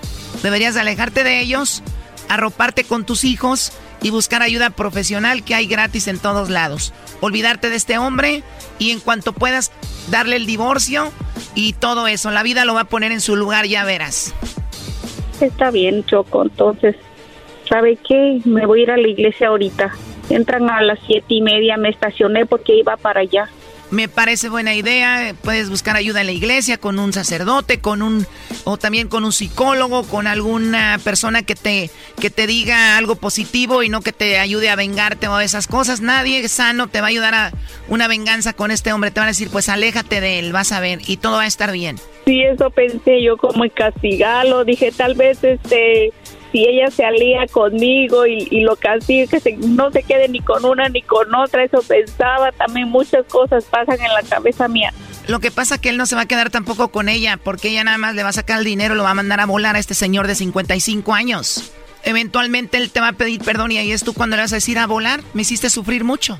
Deberías 0.43 0.75
alejarte 0.75 1.23
de 1.23 1.39
ellos, 1.39 1.81
arroparte 2.29 2.83
con 2.83 3.05
tus 3.05 3.23
hijos 3.23 3.71
y 4.01 4.09
buscar 4.09 4.41
ayuda 4.41 4.71
profesional 4.71 5.43
que 5.43 5.55
hay 5.55 5.67
gratis 5.67 6.07
en 6.07 6.19
todos 6.19 6.49
lados. 6.49 6.93
Olvidarte 7.21 7.69
de 7.69 7.75
este 7.75 7.97
hombre 7.97 8.43
y 8.79 8.91
en 8.91 8.99
cuanto 8.99 9.33
puedas 9.33 9.71
darle 10.09 10.35
el 10.35 10.45
divorcio 10.45 11.11
y 11.55 11.73
todo 11.73 12.07
eso. 12.07 12.31
La 12.31 12.43
vida 12.43 12.65
lo 12.65 12.73
va 12.73 12.81
a 12.81 12.85
poner 12.85 13.11
en 13.11 13.21
su 13.21 13.35
lugar, 13.35 13.67
ya 13.67 13.83
verás. 13.83 14.33
Está 15.39 15.71
bien, 15.71 16.03
Choco. 16.05 16.43
Entonces, 16.43 16.95
¿sabe 17.71 17.97
qué? 18.05 18.41
Me 18.43 18.65
voy 18.65 18.81
a 18.81 18.83
ir 18.83 18.91
a 18.91 18.97
la 18.97 19.07
iglesia 19.07 19.47
ahorita. 19.47 19.95
Entran 20.29 20.69
a 20.69 20.81
las 20.81 20.99
siete 21.07 21.27
y 21.29 21.41
media, 21.41 21.77
me 21.77 21.89
estacioné 21.89 22.45
porque 22.45 22.75
iba 22.75 22.97
para 22.97 23.21
allá. 23.21 23.49
Me 23.91 24.07
parece 24.07 24.47
buena 24.47 24.73
idea. 24.73 25.33
Puedes 25.41 25.69
buscar 25.69 25.97
ayuda 25.97 26.21
en 26.21 26.27
la 26.27 26.31
iglesia 26.31 26.77
con 26.77 26.97
un 26.99 27.11
sacerdote, 27.11 27.79
con 27.79 28.01
un 28.01 28.25
o 28.63 28.77
también 28.77 29.09
con 29.09 29.25
un 29.25 29.33
psicólogo, 29.33 30.03
con 30.03 30.27
alguna 30.27 30.97
persona 31.03 31.43
que 31.43 31.55
te 31.55 31.89
que 32.19 32.29
te 32.29 32.47
diga 32.47 32.97
algo 32.97 33.15
positivo 33.15 33.83
y 33.83 33.89
no 33.89 34.01
que 34.01 34.13
te 34.13 34.39
ayude 34.39 34.69
a 34.69 34.77
vengarte 34.77 35.27
o 35.27 35.39
esas 35.41 35.67
cosas. 35.67 35.99
Nadie 35.99 36.47
sano 36.47 36.87
te 36.87 37.01
va 37.01 37.07
a 37.07 37.09
ayudar 37.09 37.35
a 37.35 37.51
una 37.89 38.07
venganza 38.07 38.53
con 38.53 38.71
este 38.71 38.93
hombre. 38.93 39.11
Te 39.11 39.19
van 39.19 39.27
a 39.27 39.31
decir, 39.31 39.49
"Pues 39.51 39.67
aléjate 39.67 40.21
de 40.21 40.39
él, 40.39 40.53
vas 40.53 40.71
a 40.71 40.79
ver 40.79 40.99
y 41.05 41.17
todo 41.17 41.37
va 41.37 41.43
a 41.43 41.47
estar 41.47 41.73
bien." 41.73 41.97
Sí, 42.25 42.41
eso 42.43 42.69
pensé 42.69 43.21
yo 43.21 43.35
como 43.35 43.65
castigarlo. 43.75 44.63
Dije, 44.63 44.93
tal 44.93 45.15
vez 45.15 45.43
este 45.43 46.13
si 46.51 46.65
ella 46.67 46.89
se 46.91 47.03
alía 47.05 47.45
conmigo 47.51 48.25
y, 48.27 48.47
y 48.51 48.61
lo 48.61 48.75
castiga, 48.75 49.27
que 49.27 49.39
se- 49.39 49.57
no 49.57 49.91
se 49.91 50.03
quede 50.03 50.27
ni 50.29 50.39
con 50.41 50.65
una 50.65 50.89
ni 50.89 51.01
con 51.01 51.33
otra, 51.35 51.63
eso 51.63 51.81
pensaba, 51.87 52.51
también 52.51 52.89
muchas 52.89 53.25
cosas 53.27 53.63
pasan 53.65 53.99
en 54.01 54.13
la 54.13 54.23
cabeza 54.23 54.67
mía. 54.67 54.93
Lo 55.27 55.39
que 55.39 55.51
pasa 55.51 55.79
que 55.79 55.89
él 55.89 55.97
no 55.97 56.05
se 56.05 56.15
va 56.15 56.21
a 56.21 56.25
quedar 56.25 56.49
tampoco 56.49 56.89
con 56.89 57.07
ella, 57.07 57.37
porque 57.37 57.69
ella 57.69 57.83
nada 57.83 57.97
más 57.97 58.15
le 58.15 58.23
va 58.23 58.29
a 58.29 58.33
sacar 58.33 58.59
el 58.59 58.65
dinero 58.65 58.95
lo 58.95 59.03
va 59.03 59.11
a 59.11 59.13
mandar 59.15 59.39
a 59.39 59.45
volar 59.45 59.75
a 59.75 59.79
este 59.79 59.93
señor 59.93 60.27
de 60.27 60.35
55 60.35 61.13
años. 61.13 61.71
Eventualmente 62.03 62.77
él 62.77 62.89
te 62.91 62.99
va 62.99 63.09
a 63.09 63.13
pedir 63.13 63.41
perdón 63.41 63.71
y 63.71 63.77
ahí 63.77 63.91
es 63.91 64.03
tú 64.03 64.13
cuando 64.13 64.35
le 64.35 64.41
vas 64.41 64.51
a 64.51 64.55
decir 64.55 64.79
a 64.79 64.87
volar, 64.87 65.21
me 65.33 65.43
hiciste 65.43 65.69
sufrir 65.69 66.03
mucho. 66.03 66.39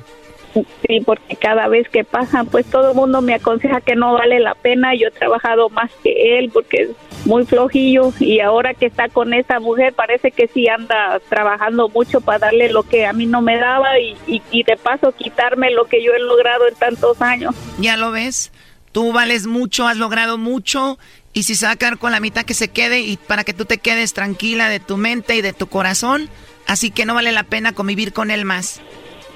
Sí, 0.54 1.00
porque 1.04 1.36
cada 1.36 1.68
vez 1.68 1.88
que 1.88 2.04
pasan, 2.04 2.46
pues 2.46 2.66
todo 2.66 2.90
el 2.90 2.96
mundo 2.96 3.22
me 3.22 3.34
aconseja 3.34 3.80
que 3.80 3.96
no 3.96 4.12
vale 4.12 4.40
la 4.40 4.54
pena. 4.54 4.94
Yo 4.94 5.08
he 5.08 5.10
trabajado 5.10 5.68
más 5.70 5.90
que 6.02 6.38
él 6.38 6.50
porque 6.52 6.82
es 6.82 6.90
muy 7.24 7.46
flojillo 7.46 8.12
y 8.18 8.40
ahora 8.40 8.74
que 8.74 8.86
está 8.86 9.08
con 9.08 9.32
esa 9.32 9.60
mujer 9.60 9.94
parece 9.94 10.30
que 10.30 10.48
sí 10.48 10.68
anda 10.68 11.20
trabajando 11.28 11.88
mucho 11.88 12.20
para 12.20 12.40
darle 12.40 12.70
lo 12.70 12.82
que 12.82 13.06
a 13.06 13.12
mí 13.12 13.26
no 13.26 13.40
me 13.40 13.56
daba 13.56 13.98
y, 13.98 14.16
y, 14.26 14.42
y 14.50 14.64
de 14.64 14.76
paso 14.76 15.12
quitarme 15.12 15.70
lo 15.70 15.84
que 15.84 16.02
yo 16.04 16.12
he 16.12 16.18
logrado 16.18 16.68
en 16.68 16.74
tantos 16.74 17.22
años. 17.22 17.54
¿Ya 17.78 17.96
lo 17.96 18.10
ves? 18.10 18.52
Tú 18.92 19.12
vales 19.12 19.46
mucho, 19.46 19.86
has 19.86 19.96
logrado 19.96 20.36
mucho 20.36 20.98
y 21.32 21.44
si 21.44 21.54
se 21.54 21.66
va 21.66 21.72
a 21.72 21.76
quedar 21.76 21.98
con 21.98 22.12
la 22.12 22.20
mitad 22.20 22.44
que 22.44 22.54
se 22.54 22.68
quede 22.68 23.00
y 23.00 23.16
para 23.16 23.44
que 23.44 23.54
tú 23.54 23.64
te 23.64 23.78
quedes 23.78 24.12
tranquila 24.12 24.68
de 24.68 24.80
tu 24.80 24.96
mente 24.96 25.34
y 25.34 25.40
de 25.40 25.52
tu 25.52 25.66
corazón, 25.66 26.28
así 26.66 26.90
que 26.90 27.06
no 27.06 27.14
vale 27.14 27.32
la 27.32 27.44
pena 27.44 27.72
convivir 27.72 28.12
con 28.12 28.30
él 28.30 28.44
más. 28.44 28.80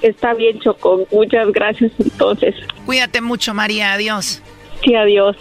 Está 0.01 0.33
bien, 0.33 0.59
Choco. 0.59 1.05
Muchas 1.11 1.51
gracias 1.51 1.91
entonces. 1.99 2.55
Cuídate 2.85 3.21
mucho, 3.21 3.53
María. 3.53 3.93
Adiós. 3.93 4.41
Sí, 4.83 4.95
adiós. 4.95 5.35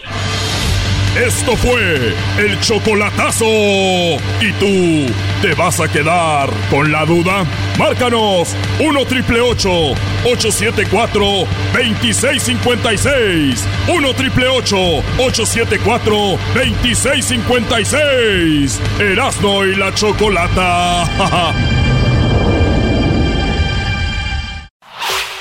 Esto 1.16 1.56
fue 1.56 2.14
el 2.38 2.60
chocolatazo. 2.60 3.46
¿Y 3.46 4.52
tú 4.60 5.10
te 5.40 5.54
vas 5.54 5.80
a 5.80 5.88
quedar 5.88 6.50
con 6.68 6.92
la 6.92 7.06
duda? 7.06 7.46
Márcanos 7.78 8.54
1 8.80 9.06
triple 9.06 9.40
874 9.40 11.24
2656. 11.72 13.66
1 13.88 14.14
triple 14.14 14.48
874 14.48 16.38
2656. 16.54 18.80
Erasno 19.00 19.64
y 19.64 19.74
la 19.74 19.94
chocolata. 19.94 21.82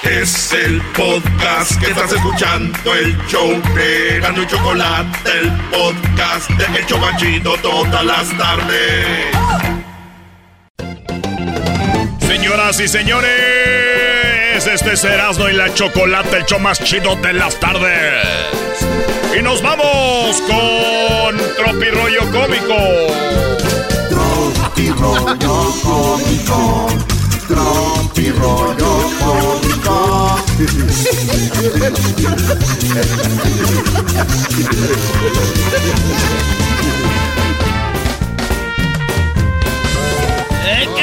Es 0.05 0.53
el 0.53 0.81
podcast 0.95 1.79
que 1.79 1.87
estás 1.87 2.11
escuchando, 2.13 2.93
el 2.93 3.17
show 3.27 3.49
de 3.73 4.19
y 4.19 4.47
Chocolate, 4.47 5.39
el 5.39 5.51
podcast 5.71 6.47
de 6.51 6.79
El 6.79 6.85
Chobachito 6.85 7.57
todas 7.57 8.05
las 8.05 8.37
tardes. 8.37 9.35
Señoras 12.19 12.79
y 12.79 12.87
señores, 12.87 14.67
este 14.67 14.93
es 14.93 15.03
Erasmo 15.03 15.49
y 15.49 15.53
la 15.53 15.73
Chocolate, 15.73 16.37
el 16.37 16.45
show 16.45 16.59
más 16.59 16.83
chido 16.83 17.15
de 17.15 17.33
las 17.33 17.59
tardes. 17.59 18.27
Y 19.37 19.41
nos 19.41 19.63
vamos 19.63 20.39
con 20.41 21.35
Tropirollo 21.55 22.31
Cómico. 22.31 22.75
Tropirollo 24.09 25.35
Cómico. 25.81 27.14
Tropirollo 27.47 29.09
Cómico. 29.19 30.35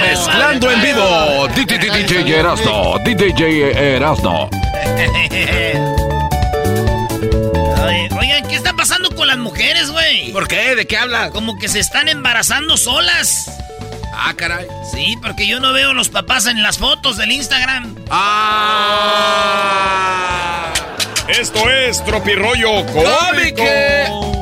Mezclando 0.00 0.70
en 0.70 0.82
vivo, 0.82 1.48
DJ 1.54 2.38
Erasno, 2.38 2.98
DJ 3.04 3.94
Erasno. 3.96 4.50
Oigan, 8.18 8.48
¿qué 8.48 8.56
está 8.56 8.72
pasando 8.72 9.14
con 9.14 9.28
las 9.28 9.38
mujeres, 9.38 9.90
güey? 9.90 10.32
¿Por 10.32 10.48
qué? 10.48 10.74
¿De 10.74 10.86
qué 10.86 10.96
habla? 10.96 11.30
Como 11.30 11.56
que 11.56 11.68
se 11.68 11.78
están 11.78 12.08
embarazando 12.08 12.76
solas. 12.76 13.61
Ah, 14.12 14.34
caray. 14.36 14.66
Sí, 14.90 15.16
porque 15.22 15.46
yo 15.46 15.60
no 15.60 15.72
veo 15.72 15.94
los 15.94 16.08
papás 16.08 16.46
en 16.46 16.62
las 16.62 16.78
fotos 16.78 17.16
del 17.16 17.30
Instagram. 17.32 17.94
Ah. 18.10 19.52
Esto 21.28 21.70
es 21.70 22.04
Tropirollo 22.04 22.84
Cómico. 22.86 23.64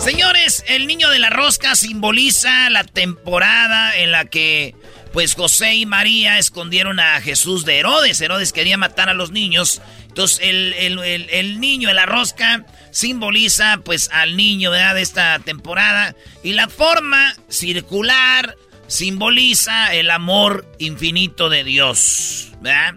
Señores, 0.00 0.64
el 0.66 0.86
niño 0.86 1.10
de 1.10 1.18
la 1.18 1.30
rosca 1.30 1.74
simboliza 1.74 2.68
la 2.70 2.84
temporada 2.84 3.96
en 3.96 4.10
la 4.10 4.26
que 4.26 4.74
pues 5.12 5.34
José 5.34 5.74
y 5.74 5.86
María 5.86 6.38
escondieron 6.38 7.00
a 7.00 7.20
Jesús 7.20 7.64
de 7.64 7.78
Herodes. 7.78 8.20
Herodes 8.20 8.52
quería 8.52 8.76
matar 8.76 9.08
a 9.08 9.14
los 9.14 9.30
niños. 9.30 9.80
Entonces 10.10 10.40
el, 10.42 10.72
el- 10.74 10.98
el- 10.98 11.30
el 11.30 11.60
niño 11.60 11.92
la 11.92 12.04
rosca 12.04 12.66
simboliza 12.90 13.78
pues 13.84 14.10
al 14.12 14.36
niño 14.36 14.70
¿verdad? 14.72 14.96
de 14.96 15.02
esta 15.02 15.38
temporada. 15.38 16.14
Y 16.42 16.52
la 16.52 16.68
forma 16.68 17.34
circular 17.48 18.56
simboliza 18.88 19.94
el 19.94 20.10
amor 20.10 20.66
infinito 20.78 21.48
de 21.48 21.62
Dios. 21.64 22.48
¿verdad? 22.60 22.94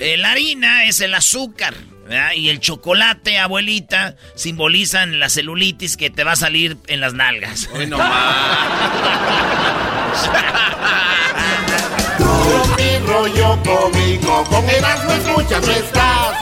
Eh, 0.00 0.16
La 0.16 0.32
harina 0.32 0.84
es 0.84 1.00
el 1.00 1.14
azúcar. 1.14 1.74
¿verdad? 2.08 2.32
Y 2.34 2.50
el 2.50 2.60
chocolate, 2.60 3.38
abuelita, 3.38 4.16
simbolizan 4.36 5.18
la 5.18 5.28
celulitis 5.28 5.96
que 5.96 6.10
te 6.10 6.22
va 6.24 6.32
a 6.32 6.36
salir 6.36 6.76
en 6.88 7.00
las 7.00 7.14
nalgas. 7.14 7.68
Hoy 7.74 7.86
no 7.86 7.98
Tropirollo 13.06 13.62
Cómico. 13.62 14.44
Con 14.44 14.68
Erasmo 14.68 15.12
escuchas 15.12 15.66
no 15.66 15.72
estás. 15.72 16.36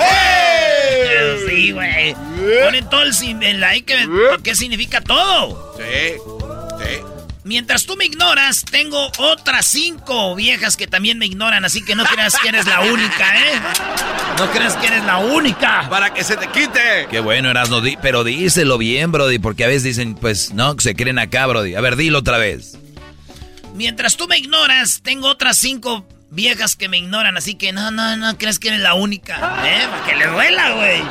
Sí, 1.49 1.73
güey. 1.73 2.15
Ponen 2.65 2.89
todo 2.89 3.03
el, 3.03 3.43
el 3.43 3.65
ahí 3.65 3.83
que 3.83 4.09
qué 4.43 4.55
significa 4.55 5.01
todo. 5.03 5.75
Sí, 5.77 6.15
sí. 6.83 7.01
Mientras 7.45 7.85
tú 7.85 7.97
me 7.97 8.07
ignoras, 8.07 8.65
tengo 8.65 9.13
otras 9.19 9.67
cinco 9.67 10.35
viejas 10.35 10.79
que 10.79 10.87
también 10.87 11.19
me 11.19 11.27
ignoran, 11.27 11.67
así 11.67 11.85
que 11.85 11.95
no 11.95 12.05
creas 12.07 12.35
que 12.39 12.49
eres 12.49 12.65
la 12.67 12.81
única, 12.81 13.37
¿eh? 13.39 13.61
No 14.39 14.51
creas 14.51 14.75
que 14.77 14.87
eres 14.87 15.05
la 15.05 15.19
única. 15.19 15.87
Para 15.91 16.15
que 16.15 16.25
se 16.25 16.39
te 16.39 16.49
quite. 16.49 17.07
Qué 17.11 17.21
bueno, 17.21 17.51
Erasno, 17.51 17.83
di- 17.83 17.99
pero 18.01 18.25
díselo 18.25 18.79
bien, 18.79 19.13
Brody, 19.13 19.39
porque 19.39 19.65
a 19.65 19.67
veces 19.67 19.83
dicen, 19.83 20.15
pues, 20.15 20.55
no, 20.55 20.75
que 20.75 20.83
se 20.83 20.97
creen 20.97 21.19
acá, 21.19 21.47
Brody. 21.47 21.75
A 21.75 21.83
ver, 21.83 21.97
dilo 21.97 22.21
otra 22.21 22.39
vez. 22.39 22.79
Mientras 23.75 24.17
tú 24.17 24.27
me 24.27 24.39
ignoras, 24.39 25.01
tengo 25.03 25.29
otras 25.29 25.59
cinco 25.59 26.07
viejas 26.35 26.77
que 26.77 26.89
me 26.89 26.99
ignoran, 26.99 27.37
así 27.37 27.55
que 27.55 27.73
no, 27.73 27.91
no, 27.91 28.17
no 28.17 28.37
creas 28.39 28.59
que 28.59 28.69
eres 28.69 28.81
la 28.81 28.95
única, 28.95 29.37
¿eh? 29.65 29.87
Para 29.91 30.05
que 30.07 30.17
le 30.17 30.27
duela, 30.27 30.71
güey. 30.73 31.03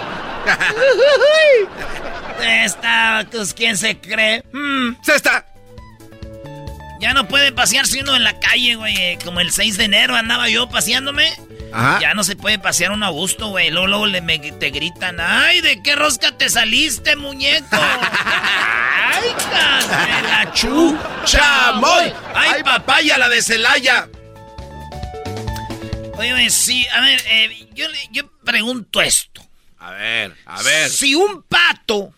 Esta, 2.65 3.25
pues, 3.31 3.53
¿quién 3.53 3.77
se 3.77 3.97
cree? 3.99 4.43
Mm. 4.51 4.95
Se 5.01 5.15
está. 5.15 5.45
Ya 6.99 7.13
no 7.13 7.27
puede 7.27 7.51
pasearse 7.51 8.01
uno 8.01 8.15
en 8.15 8.23
la 8.23 8.39
calle, 8.39 8.75
güey. 8.75 8.95
eh, 8.95 9.19
Como 9.23 9.39
el 9.41 9.51
6 9.51 9.77
de 9.77 9.85
enero 9.85 10.15
andaba 10.15 10.49
yo 10.49 10.69
paseándome. 10.69 11.31
Ajá. 11.73 11.99
Ya 11.99 12.13
no 12.13 12.23
se 12.23 12.35
puede 12.35 12.59
pasear 12.59 12.91
uno 12.91 13.05
a 13.05 13.09
gusto, 13.09 13.47
güey. 13.47 13.71
Luego, 13.71 13.87
luego 13.87 14.05
le 14.05 14.21
me- 14.21 14.37
te 14.39 14.69
gritan, 14.69 15.19
¡ay, 15.19 15.61
de 15.61 15.81
qué 15.81 15.95
rosca 15.95 16.31
te 16.37 16.49
saliste, 16.49 17.15
muñeco! 17.15 17.65
¡Ay, 17.77 19.29
de 20.21 20.27
la 20.29 20.51
chu! 20.53 20.97
¡Chamoy! 21.25 22.13
¡Ay, 22.35 22.63
papaya, 22.63 23.17
la 23.17 23.27
de 23.29 23.41
Celaya! 23.41 24.07
Oye, 26.17 26.49
sí, 26.49 26.85
a 26.87 27.01
ver, 27.01 27.19
eh, 27.27 27.69
yo, 27.73 27.87
le- 27.89 28.09
yo 28.11 28.29
pregunto 28.43 29.01
esto. 29.01 29.41
A 29.77 29.91
ver, 29.91 30.35
a 30.45 30.61
ver. 30.63 30.89
Si 30.89 31.15
un 31.15 31.43
pato 31.43 32.13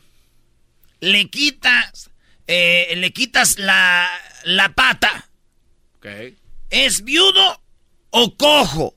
le 1.00 1.30
quitas, 1.30 2.10
eh, 2.48 2.94
le 2.98 3.12
quitas 3.12 3.58
la, 3.58 4.08
la 4.44 4.70
pata. 4.74 5.30
¿es 6.70 7.04
viudo 7.04 7.62
o 8.12 8.36
cojo? 8.38 8.96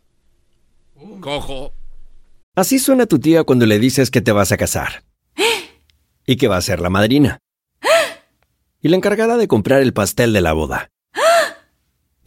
Cojo. 1.20 1.72
Así 2.54 2.78
suena 2.78 3.06
tu 3.06 3.18
tía 3.18 3.44
cuando 3.44 3.64
le 3.64 3.78
dices 3.78 4.10
que 4.10 4.20
te 4.20 4.32
vas 4.32 4.52
a 4.52 4.56
casar. 4.56 5.04
Y 6.26 6.36
que 6.36 6.48
va 6.48 6.58
a 6.58 6.62
ser 6.62 6.80
la 6.80 6.90
madrina. 6.90 7.38
Y 8.82 8.88
la 8.88 8.96
encargada 8.96 9.36
de 9.38 9.48
comprar 9.48 9.80
el 9.80 9.94
pastel 9.94 10.32
de 10.34 10.40
la 10.42 10.52
boda. 10.52 10.90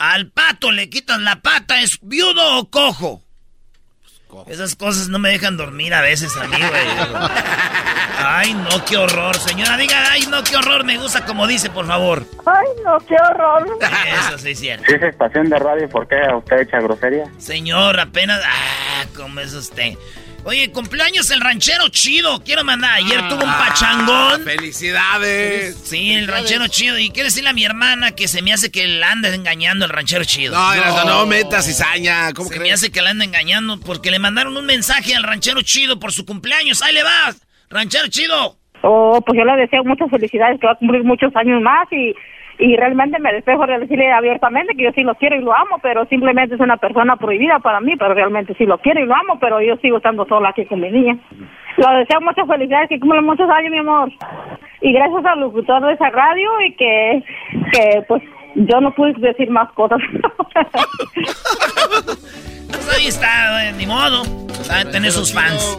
Al 0.00 0.28
pato 0.28 0.72
le 0.72 0.88
quitan 0.88 1.24
la 1.24 1.42
pata, 1.42 1.82
¿es 1.82 1.98
viudo 2.00 2.58
o 2.58 2.70
cojo? 2.70 3.22
Esas 4.46 4.74
cosas 4.74 5.08
no 5.08 5.18
me 5.18 5.28
dejan 5.28 5.58
dormir 5.58 5.92
a 5.92 6.00
veces 6.00 6.34
a 6.38 6.46
mí, 6.46 6.56
güey. 6.56 6.86
Ay, 8.16 8.54
no, 8.54 8.82
qué 8.86 8.96
horror. 8.96 9.36
Señora, 9.36 9.76
diga, 9.76 10.10
ay, 10.10 10.22
no, 10.30 10.42
qué 10.42 10.56
horror. 10.56 10.84
Me 10.84 10.96
gusta 10.96 11.26
como 11.26 11.46
dice, 11.46 11.68
por 11.68 11.86
favor. 11.86 12.24
Ay, 12.46 12.66
no, 12.82 12.96
qué 13.00 13.14
horror. 13.14 13.78
Eso 14.06 14.38
sí 14.38 14.52
es 14.52 14.60
cierto. 14.60 14.86
Si 14.88 14.94
es 14.94 15.02
estación 15.02 15.50
de 15.50 15.58
radio, 15.58 15.86
¿por 15.90 16.08
qué 16.08 16.16
usted 16.34 16.60
echa 16.60 16.80
grosería? 16.80 17.24
Señor, 17.36 18.00
apenas... 18.00 18.40
Ah, 18.42 19.04
¿cómo 19.14 19.40
es 19.40 19.52
usted? 19.52 19.98
Oye, 20.44 20.70
cumpleaños 20.72 21.30
el 21.30 21.40
ranchero 21.40 21.88
chido. 21.90 22.42
Quiero 22.42 22.64
mandar. 22.64 22.94
Ayer 22.94 23.28
tuvo 23.28 23.44
un 23.44 23.52
pachangón. 23.52 24.42
¡Felicidades! 24.44 25.76
Sí, 25.76 26.14
el 26.14 26.28
ranchero 26.28 26.66
chido. 26.68 26.98
Y 26.98 27.10
quiero 27.10 27.26
decirle 27.26 27.50
a 27.50 27.52
mi 27.52 27.64
hermana 27.64 28.12
que 28.12 28.26
se 28.26 28.40
me 28.40 28.52
hace 28.52 28.70
que 28.70 28.86
la 28.86 29.12
anda 29.12 29.34
engañando 29.34 29.84
el 29.84 29.90
ranchero 29.90 30.24
chido. 30.24 30.54
No, 30.54 30.74
no, 30.74 31.04
no 31.04 31.26
metas 31.26 31.66
cizaña. 31.66 32.32
¿Cómo 32.32 32.48
se 32.48 32.54
crees? 32.54 32.68
me 32.68 32.72
hace 32.72 32.90
que 32.90 33.02
la 33.02 33.10
anda 33.10 33.24
engañando 33.24 33.78
porque 33.80 34.10
le 34.10 34.18
mandaron 34.18 34.56
un 34.56 34.64
mensaje 34.64 35.14
al 35.14 35.24
ranchero 35.24 35.60
chido 35.62 36.00
por 36.00 36.12
su 36.12 36.24
cumpleaños. 36.24 36.82
¡Ahí 36.82 36.94
le 36.94 37.02
vas! 37.02 37.46
¡Ranchero 37.68 38.08
chido! 38.08 38.56
Oh, 38.82 39.20
pues 39.24 39.38
yo 39.38 39.44
le 39.44 39.60
deseo 39.60 39.84
muchas 39.84 40.08
felicidades, 40.10 40.58
que 40.58 40.66
va 40.66 40.72
a 40.72 40.76
cumplir 40.76 41.04
muchos 41.04 41.34
años 41.36 41.60
más 41.60 41.86
y, 41.92 42.14
y 42.60 42.76
realmente 42.76 43.18
me 43.18 43.32
despejo 43.32 43.66
de 43.66 43.78
decirle 43.78 44.12
abiertamente 44.12 44.74
que 44.74 44.84
yo 44.84 44.92
sí 44.92 45.02
lo 45.02 45.14
quiero 45.14 45.36
y 45.36 45.40
lo 45.40 45.54
amo, 45.54 45.78
pero 45.82 46.04
simplemente 46.06 46.54
es 46.54 46.60
una 46.60 46.76
persona 46.76 47.16
prohibida 47.16 47.58
para 47.58 47.80
mí, 47.80 47.96
pero 47.96 48.12
realmente 48.12 48.54
sí 48.58 48.66
lo 48.66 48.78
quiero 48.78 49.00
y 49.00 49.06
lo 49.06 49.14
amo, 49.14 49.38
pero 49.40 49.62
yo 49.62 49.76
sigo 49.78 49.96
estando 49.96 50.26
sola 50.26 50.50
aquí 50.50 50.66
con 50.66 50.80
mi 50.80 50.90
niña. 50.90 51.16
Lo 51.78 51.90
deseo 51.98 52.20
muchas 52.20 52.46
felicidades, 52.46 52.90
que 52.90 53.00
cumpla 53.00 53.22
muchos 53.22 53.48
años, 53.48 53.70
mi 53.70 53.78
amor. 53.78 54.12
Y 54.82 54.92
gracias 54.92 55.24
al 55.24 55.40
locutor 55.40 55.86
de 55.86 55.94
esa 55.94 56.10
radio 56.10 56.60
y 56.60 56.74
que, 56.74 57.24
que 57.72 58.02
pues 58.06 58.22
yo 58.54 58.80
no 58.80 58.94
pude 58.94 59.14
decir 59.14 59.50
más 59.50 59.70
cosas. 59.72 59.98
Pues 62.70 62.96
ahí 62.96 63.08
está, 63.08 63.50
güey, 63.50 63.72
ni 63.72 63.86
modo. 63.86 64.22
Saben 64.62 64.92
tener 64.92 65.10
sus 65.10 65.34
fans. 65.34 65.76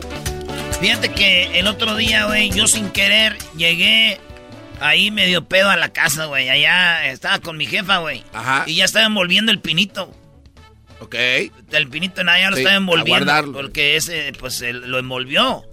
Fíjate 0.82 1.10
que 1.14 1.58
el 1.58 1.68
otro 1.68 1.95
día, 1.95 2.26
güey, 2.26 2.49
yo 2.52 2.68
sin 2.68 2.91
querer 2.91 3.38
llegué 3.56 4.20
ahí 4.82 5.12
medio 5.12 5.45
pedo 5.48 5.70
a 5.70 5.78
la 5.78 5.90
casa, 5.90 6.26
güey. 6.26 6.49
Allá 6.49 7.06
estaba 7.06 7.40
con 7.40 7.58
mi 7.58 7.66
jefa, 7.66 7.98
güey. 7.99 8.24
Ajá. 8.34 8.64
Y 8.68 8.76
ya 8.76 8.86
estaba 8.86 9.06
envolviendo 9.06 9.52
el 9.52 9.60
pinito. 9.60 10.14
Ok. 10.99 11.16
El 11.72 11.88
pinito 11.90 12.22
en 12.22 12.30
allá 12.30 12.49
lo 12.49 12.56
Sí, 12.58 12.62
estaba 12.62 12.76
a 12.76 12.78
envolviendo. 12.78 13.26
guardarlo. 13.26 13.53
Porque 13.53 13.95
ese, 13.95 14.34
pues, 14.40 14.62
él 14.62 14.82
lo 14.90 14.99
envolvió. 14.99 15.64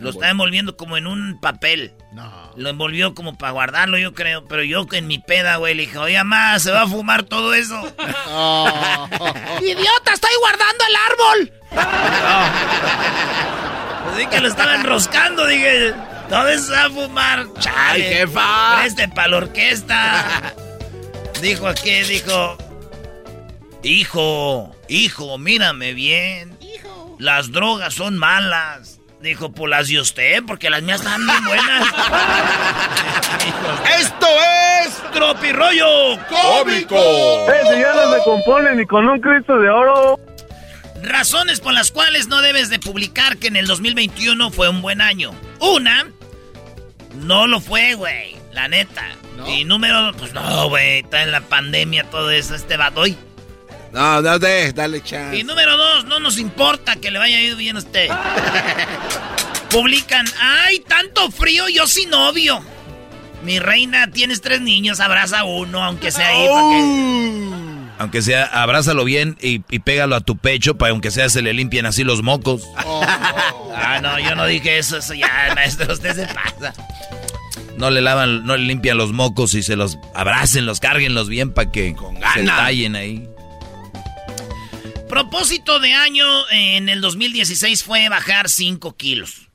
Lo 0.00 0.10
estaba 0.10 0.30
envolviendo 0.30 0.76
como 0.76 0.96
en 0.96 1.08
un 1.08 1.40
papel. 1.40 1.92
No. 2.12 2.52
Lo 2.56 2.68
envolvió 2.68 3.14
como 3.14 3.36
para 3.36 3.50
guardarlo, 3.50 3.98
yo 3.98 4.14
creo. 4.14 4.44
Pero 4.44 4.62
yo 4.62 4.86
en 4.92 5.08
mi 5.08 5.18
peda, 5.18 5.56
güey, 5.56 5.74
le 5.74 5.86
dije, 5.86 5.98
oye, 5.98 6.16
mamá, 6.18 6.56
se 6.60 6.70
va 6.70 6.82
a 6.82 6.86
fumar 6.86 7.24
todo 7.24 7.52
eso. 7.52 7.74
¡Idiota, 9.60 10.12
estoy 10.14 10.30
guardando 10.40 10.84
el 10.88 10.96
árbol! 11.10 11.52
Así 14.14 14.26
que 14.26 14.40
lo 14.40 14.48
estaba 14.48 14.74
enroscando, 14.76 15.46
dije, 15.46 15.92
todo 16.28 16.48
eso 16.48 16.66
se 16.66 16.72
va 16.72 16.84
a 16.84 16.90
fumar. 16.90 17.46
Chale, 17.58 17.78
¡Ay, 17.78 18.02
jefa! 18.02 18.78
Preste 18.80 19.08
para 19.08 19.28
la 19.28 19.36
orquesta. 19.38 20.54
dijo 21.42 21.68
aquí, 21.68 22.02
dijo, 22.02 22.58
hijo, 23.82 24.76
hijo, 24.88 25.38
mírame 25.38 25.94
bien. 25.94 26.58
Las 27.18 27.50
drogas 27.50 27.94
son 27.94 28.16
malas. 28.16 29.00
Dijo, 29.20 29.50
pues 29.50 29.68
las 29.68 29.88
de 29.88 30.00
usted, 30.00 30.44
porque 30.46 30.70
las 30.70 30.82
mías 30.82 31.00
están 31.00 31.26
bien 31.26 31.44
buenas. 31.44 31.88
¡Esto 33.98 34.26
es 34.84 35.02
Tropirollo 35.12 36.18
Cómico! 36.28 36.96
si 37.68 37.80
ya 37.80 37.94
no 37.94 38.14
se 38.14 38.22
compone 38.22 38.76
ni 38.76 38.86
con 38.86 39.08
un 39.08 39.20
Cristo 39.20 39.58
de 39.58 39.68
oro. 39.68 40.20
Razones 41.02 41.60
por 41.60 41.72
las 41.72 41.90
cuales 41.90 42.28
no 42.28 42.40
debes 42.42 42.70
de 42.70 42.78
publicar 42.78 43.38
que 43.38 43.48
en 43.48 43.56
el 43.56 43.66
2021 43.66 44.50
fue 44.50 44.68
un 44.68 44.82
buen 44.82 45.00
año. 45.00 45.32
Una, 45.58 46.06
no 47.20 47.46
lo 47.46 47.60
fue, 47.60 47.94
güey. 47.94 48.36
La 48.52 48.68
neta. 48.68 49.04
Y 49.46 49.64
número, 49.64 50.12
pues 50.18 50.32
no, 50.32 50.68
güey. 50.68 51.00
Está 51.00 51.22
en 51.22 51.30
la 51.30 51.40
pandemia 51.42 52.04
todo 52.10 52.30
eso, 52.30 52.54
este 52.54 52.76
badoy. 52.76 53.16
No, 53.92 54.20
no, 54.20 54.38
de, 54.38 54.72
dale 54.72 55.02
chance. 55.02 55.36
Y 55.38 55.44
número 55.44 55.76
dos, 55.76 56.04
no 56.04 56.18
nos 56.20 56.38
importa 56.38 56.96
que 56.96 57.10
le 57.10 57.18
vaya 57.18 57.36
a 57.38 57.40
ir 57.40 57.56
bien 57.56 57.76
a 57.76 57.78
usted. 57.78 58.08
Publican, 59.70 60.26
ay, 60.40 60.80
tanto 60.80 61.30
frío, 61.30 61.68
yo 61.68 61.86
sin 61.86 62.10
novio. 62.10 62.60
Mi 63.42 63.58
reina, 63.58 64.10
tienes 64.10 64.40
tres 64.40 64.60
niños, 64.60 64.98
abraza 65.00 65.44
uno, 65.44 65.84
aunque 65.84 66.10
sea 66.10 66.28
ahí. 66.28 66.46
pa' 66.48 66.70
que- 66.70 67.67
Aunque 67.98 68.22
sea, 68.22 68.44
abrázalo 68.44 69.04
bien 69.04 69.36
y, 69.40 69.62
y 69.68 69.80
pégalo 69.80 70.14
a 70.14 70.20
tu 70.20 70.36
pecho 70.36 70.78
para 70.78 70.92
aunque 70.92 71.10
sea 71.10 71.28
se 71.28 71.42
le 71.42 71.52
limpien 71.52 71.84
así 71.86 72.04
los 72.04 72.22
mocos. 72.22 72.62
Ah, 72.76 74.00
no, 74.02 74.18
yo 74.18 74.34
no 74.34 74.46
dije 74.46 74.78
eso, 74.78 74.98
eso 74.98 75.14
ya, 75.14 75.52
maestro, 75.54 75.92
usted 75.92 76.14
se 76.14 76.26
pasa. 76.34 76.74
No 77.76 77.90
le 77.90 78.00
lavan, 78.00 78.44
no 78.44 78.56
le 78.56 78.64
limpian 78.64 78.98
los 78.98 79.12
mocos 79.12 79.54
y 79.54 79.62
se 79.62 79.76
los 79.76 79.98
abracen, 80.14 80.66
los 80.66 80.80
cárguenlos 80.80 81.28
bien 81.28 81.52
para 81.52 81.70
que 81.70 81.94
se 81.94 82.20
gana. 82.20 82.56
tallen 82.56 82.96
ahí. 82.96 83.28
Propósito 85.08 85.80
de 85.80 85.92
año 85.94 86.26
en 86.50 86.88
el 86.88 87.00
2016 87.00 87.82
fue 87.82 88.08
bajar 88.08 88.48
5 88.48 88.96
kilos. 88.96 89.48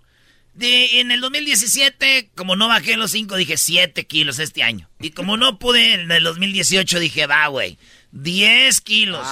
De, 0.56 1.00
en 1.00 1.12
el 1.12 1.20
2017, 1.22 2.32
como 2.36 2.56
no 2.56 2.68
bajé 2.68 2.96
los 2.96 3.12
5, 3.12 3.36
dije 3.36 3.58
7 3.58 4.06
kilos 4.06 4.40
este 4.40 4.64
año. 4.64 4.90
Y 5.00 5.12
como 5.12 5.36
no 5.38 5.60
pude 5.60 5.94
en 5.94 6.12
el 6.12 6.24
2018, 6.24 7.00
dije, 7.00 7.28
va, 7.28 7.48
güey, 7.48 7.78
10 8.14 8.82
kilos. 8.82 9.28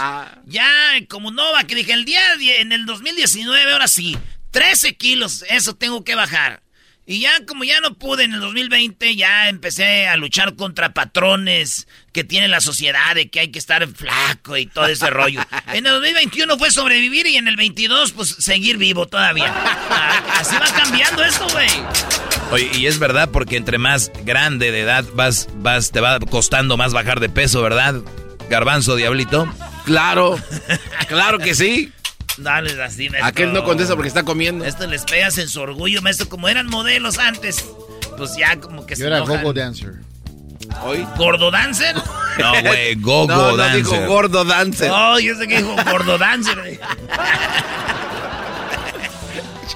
Ya, 0.45 0.68
como 1.08 1.32
no 1.32 1.52
bajé, 1.53 1.76
dije, 1.76 1.94
el 1.94 2.03
día, 2.06 2.20
die- 2.38 2.62
en 2.62 2.72
el 2.72 2.86
2019, 2.86 3.72
ahora 3.72 3.88
sí, 3.88 4.18
13 4.52 4.95
kilos, 4.95 5.45
eso 5.49 5.76
tengo 5.76 6.03
que 6.03 6.16
bajar. 6.16 6.62
Y 7.06 7.20
ya 7.22 7.32
como 7.48 7.64
ya 7.64 7.80
no 7.82 7.95
pude 7.95 8.24
en 8.24 8.34
el 8.34 8.40
2020, 8.41 9.16
ya 9.16 9.49
empecé 9.49 10.08
a 10.08 10.16
luchar 10.18 10.56
contra 10.56 10.94
patrones 10.94 11.88
que 12.14 12.24
tiene 12.24 12.48
la 12.48 12.62
sociedad 12.62 13.16
de 13.16 13.30
que 13.30 13.40
hay 13.41 13.52
que 13.52 13.60
estar 13.60 13.86
flaco 13.88 14.56
y 14.56 14.66
todo 14.68 14.86
ese 14.86 15.10
rollo. 15.10 15.41
En 15.74 15.86
el 15.86 15.94
2021 15.94 16.58
fue 16.58 16.70
sobrevivir 16.72 17.26
y 17.28 17.38
en 17.38 17.48
el 17.48 17.56
22 17.56 18.12
pues 18.14 18.30
seguir 18.40 18.78
vivo 18.78 19.08
todavía. 19.08 19.52
Ah, 19.53 20.24
Así 20.40 20.56
va 20.56 20.68
cambiando 20.74 21.24
esto, 21.24 21.48
güey. 21.49 21.70
Oye, 22.52 22.70
y 22.78 22.86
es 22.88 22.99
verdad 22.99 23.30
porque 23.32 23.58
entre 23.58 23.78
más 23.78 24.12
grande 24.24 24.72
de 24.72 24.82
edad 24.82 25.06
vas, 25.16 25.48
vas, 25.56 25.91
te 25.91 26.02
va 26.02 26.20
costando 26.20 26.78
más 26.78 26.94
bajar 26.94 27.20
de 27.20 27.30
peso, 27.30 27.62
¿verdad? 27.62 27.95
Garbanzo, 28.52 28.95
diablito. 28.98 29.48
Claro, 29.86 30.38
claro 31.07 31.40
que 31.40 31.56
sí. 31.56 31.91
Dale 32.38 32.72
así, 32.84 33.10
maestro. 33.10 33.28
Aquel 33.28 33.53
no 33.53 33.64
contesta 33.64 33.95
porque 33.95 34.10
está 34.10 34.23
comiendo. 34.23 34.65
Esto 34.65 34.86
les 34.88 35.03
pegas 35.06 35.38
en 35.38 35.48
su 35.48 35.61
orgullo, 35.61 36.02
maestro. 36.02 36.28
Como 36.30 36.49
eran 36.49 36.68
modelos 36.68 37.18
antes, 37.18 37.65
pues 38.18 38.36
ya 38.38 38.60
como 38.60 38.86
que 38.86 38.95
se 38.98 39.02
Yo 39.03 39.07
era 39.07 39.18
enojan. 39.19 39.38
gogo 39.38 39.53
dancer. 39.53 39.94
¿Hoy? 40.84 41.06
¿Gordo 41.18 41.49
dancer? 41.49 41.95
No, 42.38 42.52
güey, 42.61 42.95
gogo 42.99 43.28
No, 43.28 43.52
no 43.52 43.57
dancer. 43.57 43.78
dijo 43.84 44.06
gordo 44.07 44.44
dancer. 44.44 44.90
No, 44.90 45.18
yo 45.19 45.34
sé 45.36 45.48
que 45.48 45.57
dijo 45.57 45.76
gordo 45.90 46.18
dancer. 46.18 46.57
güey. 46.60 46.80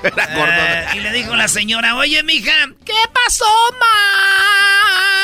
Eh, 0.04 0.86
y 0.96 1.00
le 1.00 1.12
dijo 1.14 1.36
la 1.36 1.48
señora, 1.48 1.96
oye, 1.98 2.22
mija, 2.22 2.52
¿qué 2.86 2.94
pasó, 3.12 3.46
ma? 3.80 5.15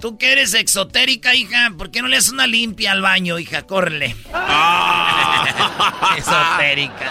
Tú 0.00 0.16
que 0.16 0.30
eres 0.30 0.54
exotérica, 0.54 1.34
hija, 1.34 1.72
¿por 1.76 1.90
qué 1.90 2.02
no 2.02 2.08
le 2.08 2.16
haces 2.16 2.30
una 2.30 2.46
limpia 2.46 2.92
al 2.92 3.02
baño, 3.02 3.38
hija? 3.38 3.62
Córrele. 3.62 4.14
Ah. 4.32 6.14
exotérica. 6.16 7.10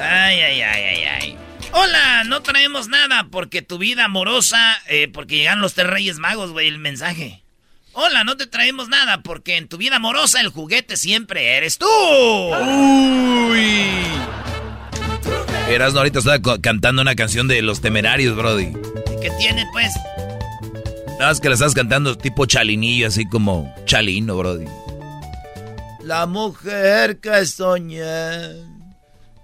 Ay, 0.00 0.40
ay, 0.40 0.62
ay, 0.62 0.84
ay, 0.84 1.04
ay. 1.04 1.36
Hola, 1.72 2.24
no 2.24 2.40
traemos 2.40 2.88
nada 2.88 3.26
porque 3.30 3.60
tu 3.60 3.76
vida 3.76 4.06
amorosa, 4.06 4.78
eh, 4.88 5.08
porque 5.12 5.36
llegan 5.36 5.60
los 5.60 5.74
tres 5.74 5.88
reyes 5.88 6.18
magos, 6.18 6.52
güey, 6.52 6.68
el 6.68 6.78
mensaje. 6.78 7.42
Hola, 7.92 8.24
no 8.24 8.36
te 8.36 8.46
traemos 8.46 8.88
nada 8.88 9.22
porque 9.22 9.56
en 9.56 9.68
tu 9.68 9.76
vida 9.76 9.96
amorosa 9.96 10.40
el 10.40 10.48
juguete 10.48 10.96
siempre 10.96 11.56
eres 11.56 11.76
tú. 11.76 11.86
Uy. 11.86 13.58
Eras 15.68 15.94
ahorita 15.94 16.20
estaba 16.20 16.40
cantando 16.62 17.02
una 17.02 17.16
canción 17.16 17.48
de 17.48 17.60
Los 17.60 17.82
Temerarios, 17.82 18.34
Brody. 18.34 18.72
¿Qué 19.20 19.30
tiene, 19.38 19.66
pues? 19.72 19.92
Nada 21.18 21.34
que 21.40 21.48
la 21.48 21.54
estás 21.54 21.74
cantando 21.74 22.16
tipo 22.16 22.46
chalinillo, 22.46 23.08
así 23.08 23.28
como 23.28 23.74
chalino, 23.86 24.36
Brody. 24.36 24.66
La 26.04 26.26
mujer 26.26 27.18
que 27.18 27.44
soñé 27.44 28.78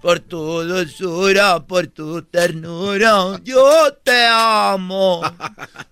por 0.01 0.21
tu 0.21 0.63
dulzura, 0.63 1.59
por 1.59 1.87
tu 1.87 2.21
ternura, 2.21 3.41
yo 3.43 3.91
te 4.03 4.25
amo. 4.25 5.21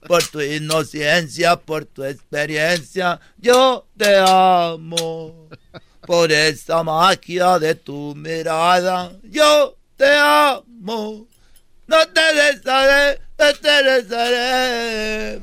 Por 0.08 0.24
tu 0.24 0.40
inocencia, 0.40 1.58
por 1.58 1.86
tu 1.86 2.04
experiencia, 2.06 3.20
yo 3.38 3.86
te 3.98 4.16
amo. 4.26 5.50
Por 6.06 6.32
esa 6.32 6.82
magia 6.84 7.60
de 7.60 7.76
tu 7.76 8.16
mirada, 8.16 9.12
yo 9.24 9.78
te 9.98 10.16
amo. 10.16 11.28
No 11.86 11.98
te 12.08 12.22
desharé, 12.34 13.20
no 13.38 13.54
te 13.54 13.84
desharé. 13.84 15.34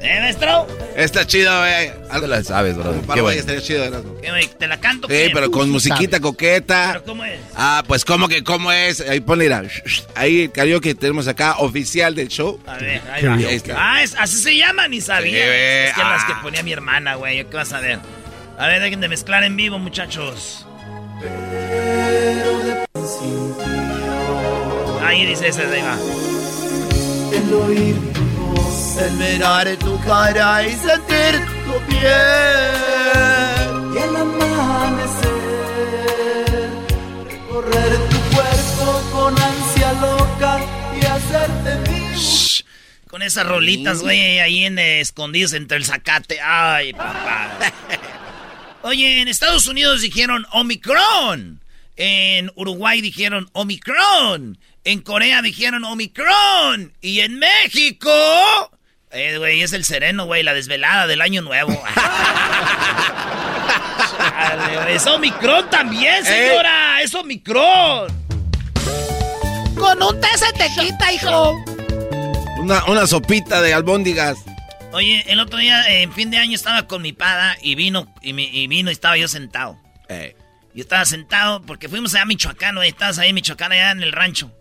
¿Eh, 0.00 0.20
maestro? 0.20 0.66
Está 0.96 1.24
chido, 1.24 1.56
güey. 1.58 1.92
Algo 2.10 2.26
la 2.26 2.42
sabes, 2.42 2.76
bro. 2.76 3.00
Qué 3.14 3.20
bueno. 3.20 3.40
Estaría 3.40 3.62
chido, 3.62 4.20
¿Qué, 4.20 4.48
¿Te 4.58 4.66
la 4.66 4.80
canto? 4.80 5.06
Sí, 5.08 5.30
pero 5.32 5.50
con 5.50 5.70
musiquita 5.70 6.18
coqueta. 6.18 6.90
¿Pero 6.94 7.04
cómo 7.04 7.24
es? 7.24 7.40
Ah, 7.54 7.84
pues, 7.86 8.04
¿cómo 8.04 8.28
que 8.28 8.42
cómo 8.42 8.72
es? 8.72 9.00
Ahí 9.00 9.20
ponle, 9.20 9.44
mira. 9.44 9.62
Ahí 10.16 10.42
el 10.42 10.52
karaoke 10.52 10.88
que 10.90 10.94
tenemos 10.96 11.28
acá, 11.28 11.58
oficial 11.58 12.14
del 12.14 12.28
show. 12.28 12.60
A 12.66 12.76
ver, 12.76 13.00
ahí, 13.12 13.24
ahí 13.24 13.54
está. 13.54 13.74
Ah, 13.76 14.02
es, 14.02 14.14
así 14.16 14.36
se 14.38 14.56
llama, 14.56 14.88
ni 14.88 15.00
sabía. 15.00 15.86
es 15.86 15.94
que 15.94 16.02
las 16.02 16.24
que 16.24 16.32
ah. 16.32 16.40
ponía 16.42 16.62
mi 16.62 16.72
hermana, 16.72 17.14
güey. 17.14 17.44
¿Qué 17.44 17.56
vas 17.56 17.72
a 17.72 17.80
ver? 17.80 18.00
A 18.58 18.66
ver, 18.66 18.82
dejen 18.82 19.00
de 19.00 19.08
mezclar 19.08 19.44
en 19.44 19.54
vivo, 19.56 19.78
muchachos. 19.78 20.66
Pero 21.20 22.58
de 22.64 23.77
Ahí 25.08 25.24
dice 25.24 25.48
ese 25.48 25.64
tema. 25.64 25.98
El 27.32 27.54
oír 27.54 27.96
tu 28.12 28.22
voz, 28.44 28.98
el 28.98 29.12
mirar 29.12 29.74
tu 29.78 29.98
cara 30.00 30.62
y 30.62 30.72
sentir 30.72 31.46
tu 31.64 31.80
piel. 31.86 32.04
Y 33.94 33.96
el 33.96 34.16
amanecer, 34.16 35.30
recorrer 37.26 37.96
tu 38.10 38.18
cuerpo 38.36 39.02
con 39.10 39.34
ansia 39.42 39.94
loca 39.94 40.60
y 40.94 41.06
hacerte 41.06 41.90
mío. 41.90 42.64
Con 43.08 43.22
esas 43.22 43.46
rolitas, 43.46 44.02
güey, 44.02 44.40
ahí 44.40 44.66
en, 44.66 44.78
eh, 44.78 45.00
escondidos 45.00 45.54
entre 45.54 45.78
el 45.78 45.86
zacate. 45.86 46.38
Ay, 46.42 46.92
papá. 46.92 47.56
Oye, 48.82 49.22
en 49.22 49.28
Estados 49.28 49.66
Unidos 49.68 50.02
dijeron 50.02 50.44
Omicron. 50.52 51.62
En 51.98 52.50
Uruguay 52.54 53.00
dijeron 53.00 53.50
Omicron. 53.52 54.56
En 54.84 55.00
Corea 55.00 55.42
dijeron 55.42 55.82
Omicron. 55.84 56.92
Y 57.00 57.20
en 57.20 57.40
México. 57.40 58.08
Eh, 59.10 59.36
güey, 59.38 59.62
es 59.62 59.72
el 59.72 59.84
sereno, 59.84 60.26
güey, 60.26 60.44
la 60.44 60.54
desvelada 60.54 61.08
del 61.08 61.20
año 61.20 61.42
nuevo. 61.42 61.72
es 64.88 65.04
Omicron 65.08 65.68
también, 65.70 66.24
eh. 66.24 66.24
señora. 66.24 67.02
Es 67.02 67.12
Omicron. 67.16 68.06
Con 69.76 70.00
un 70.00 70.20
té 70.20 70.28
se 70.36 70.52
te 70.52 70.68
quita, 70.68 71.12
hijo. 71.12 71.56
Una, 72.58 72.84
una 72.84 73.08
sopita 73.08 73.60
de 73.60 73.74
albóndigas. 73.74 74.38
Oye, 74.92 75.24
el 75.26 75.40
otro 75.40 75.58
día, 75.58 75.82
en 76.00 76.12
fin 76.12 76.30
de 76.30 76.38
año, 76.38 76.54
estaba 76.54 76.86
con 76.86 77.02
mi 77.02 77.12
pada 77.12 77.56
y 77.60 77.74
vino, 77.74 78.06
y, 78.22 78.68
vino 78.68 78.88
y 78.88 78.92
estaba 78.92 79.16
yo 79.16 79.26
sentado. 79.26 79.76
Eh. 80.08 80.36
Yo 80.78 80.82
estaba 80.82 81.04
sentado 81.06 81.60
porque 81.62 81.88
fuimos 81.88 82.14
allá 82.14 82.22
a 82.22 82.26
Michoacán, 82.26 82.76
güey. 82.76 82.90
Estabas 82.90 83.18
ahí 83.18 83.30
en 83.30 83.34
Michoacán, 83.34 83.72
allá 83.72 83.90
en 83.90 84.00
el 84.04 84.12
rancho. 84.12 84.52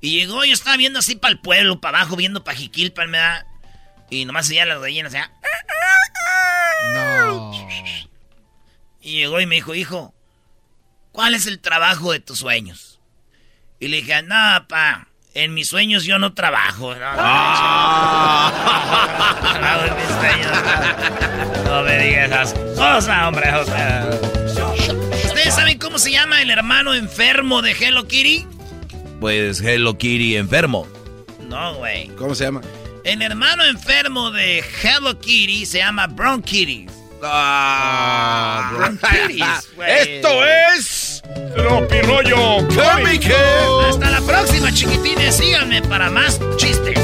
Y 0.00 0.18
llegó, 0.18 0.44
yo 0.44 0.52
estaba 0.52 0.76
viendo 0.76 0.98
así 0.98 1.14
para 1.14 1.30
el 1.30 1.38
pueblo, 1.38 1.80
para 1.80 2.00
abajo, 2.00 2.16
viendo 2.16 2.42
para 2.42 2.58
Jiquilpan, 2.58 3.08
me 3.08 3.18
da. 3.18 3.46
Y 4.10 4.24
nomás 4.24 4.48
seguía 4.48 4.66
las 4.66 4.80
rellenas, 4.80 5.12
sea. 5.12 5.30
No. 6.94 7.52
Y 9.02 9.18
llegó 9.18 9.40
y 9.40 9.46
me 9.46 9.54
dijo, 9.54 9.76
hijo, 9.76 10.12
¿cuál 11.12 11.32
es 11.32 11.46
el 11.46 11.60
trabajo 11.60 12.10
de 12.10 12.18
tus 12.18 12.40
sueños? 12.40 12.98
Y 13.78 13.86
le 13.86 13.98
dije, 13.98 14.20
no, 14.24 14.66
pa, 14.66 15.06
en 15.32 15.54
mis 15.54 15.68
sueños 15.68 16.02
yo 16.02 16.18
no 16.18 16.34
trabajo. 16.34 16.92
No, 16.96 17.12
no 21.64 21.82
me 21.84 21.98
digas 21.98 22.52
esas 22.52 22.54
cosas, 22.76 23.28
hombre, 23.28 23.52
¿Ustedes 23.60 23.68
saben 23.68 24.31
cómo 25.92 25.98
se 25.98 26.10
llama 26.10 26.40
el 26.40 26.48
hermano 26.48 26.94
enfermo 26.94 27.60
de 27.60 27.72
Hello 27.72 28.08
Kitty? 28.08 28.46
pues 29.20 29.60
Hello 29.60 29.98
Kitty 29.98 30.36
enfermo. 30.36 30.88
No, 31.50 31.74
güey. 31.74 32.08
¿Cómo 32.16 32.34
se 32.34 32.44
llama? 32.44 32.62
El 33.04 33.20
hermano 33.20 33.62
enfermo 33.66 34.30
de 34.30 34.64
Hello 34.82 35.20
Kitty 35.20 35.66
se 35.66 35.80
llama 35.80 36.06
Bronchitis. 36.06 36.90
Ah, 37.22 38.72
Bronchitis, 38.74 39.44
güey. 39.76 39.90
Esto 39.90 40.28
es 40.74 41.22
Rollo 41.56 42.66
Cómico. 42.68 43.80
Hasta 43.90 44.08
la 44.08 44.22
próxima, 44.22 44.72
chiquitines. 44.72 45.36
Síganme 45.36 45.82
para 45.82 46.08
más 46.08 46.40
chistes. 46.56 46.98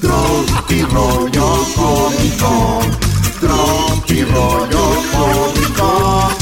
Rollo 0.00 1.66
Cómico. 1.74 2.80
Rollo 3.42 4.68
Cómico. 5.12 6.03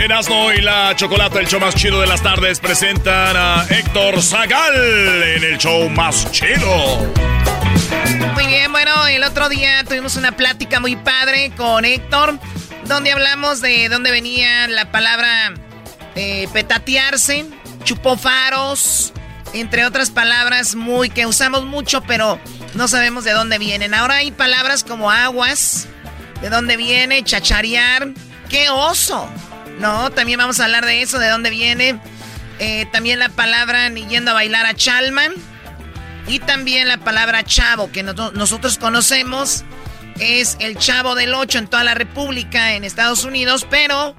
Erasmo 0.00 0.50
y 0.50 0.62
la 0.62 0.96
Chocolata, 0.96 1.40
el 1.40 1.46
show 1.46 1.60
más 1.60 1.74
chido 1.74 2.00
de 2.00 2.06
las 2.06 2.22
tardes, 2.22 2.58
presentan 2.58 3.36
a 3.36 3.66
Héctor 3.68 4.22
Zagal 4.22 4.74
en 5.22 5.44
el 5.44 5.58
show 5.58 5.90
más 5.90 6.30
chido. 6.32 7.12
Muy 8.32 8.46
bien, 8.46 8.72
bueno, 8.72 9.06
el 9.08 9.22
otro 9.22 9.50
día 9.50 9.84
tuvimos 9.84 10.16
una 10.16 10.32
plática 10.32 10.80
muy 10.80 10.96
padre 10.96 11.52
con 11.54 11.84
Héctor, 11.84 12.38
donde 12.86 13.12
hablamos 13.12 13.60
de 13.60 13.90
dónde 13.90 14.10
venía 14.10 14.68
la 14.68 14.90
palabra 14.90 15.52
eh, 16.14 16.48
petatearse, 16.50 17.44
chupofaros, 17.84 19.12
entre 19.52 19.84
otras 19.84 20.10
palabras 20.10 20.74
muy 20.74 21.10
que 21.10 21.26
usamos 21.26 21.66
mucho, 21.66 22.00
pero 22.02 22.40
no 22.72 22.88
sabemos 22.88 23.24
de 23.24 23.32
dónde 23.32 23.58
vienen. 23.58 23.92
Ahora 23.92 24.16
hay 24.16 24.30
palabras 24.30 24.82
como 24.82 25.10
aguas, 25.10 25.88
de 26.40 26.48
dónde 26.48 26.78
viene, 26.78 27.22
chacharear, 27.22 28.08
qué 28.48 28.70
oso. 28.70 29.28
No, 29.80 30.10
también 30.10 30.38
vamos 30.38 30.60
a 30.60 30.64
hablar 30.64 30.84
de 30.84 31.00
eso, 31.00 31.18
de 31.18 31.28
dónde 31.28 31.48
viene. 31.48 31.98
Eh, 32.58 32.86
también 32.92 33.18
la 33.18 33.30
palabra 33.30 33.88
ni 33.88 34.06
yendo 34.06 34.32
a 34.32 34.34
bailar 34.34 34.66
a 34.66 34.74
Chalman. 34.74 35.32
Y 36.26 36.38
también 36.38 36.86
la 36.86 36.98
palabra 36.98 37.42
chavo, 37.44 37.90
que 37.90 38.02
nosotros 38.02 38.78
conocemos. 38.78 39.64
Es 40.18 40.58
el 40.60 40.76
chavo 40.76 41.14
del 41.14 41.34
8 41.34 41.58
en 41.58 41.66
toda 41.66 41.82
la 41.82 41.94
República, 41.94 42.74
en 42.74 42.84
Estados 42.84 43.24
Unidos, 43.24 43.66
pero 43.68 44.14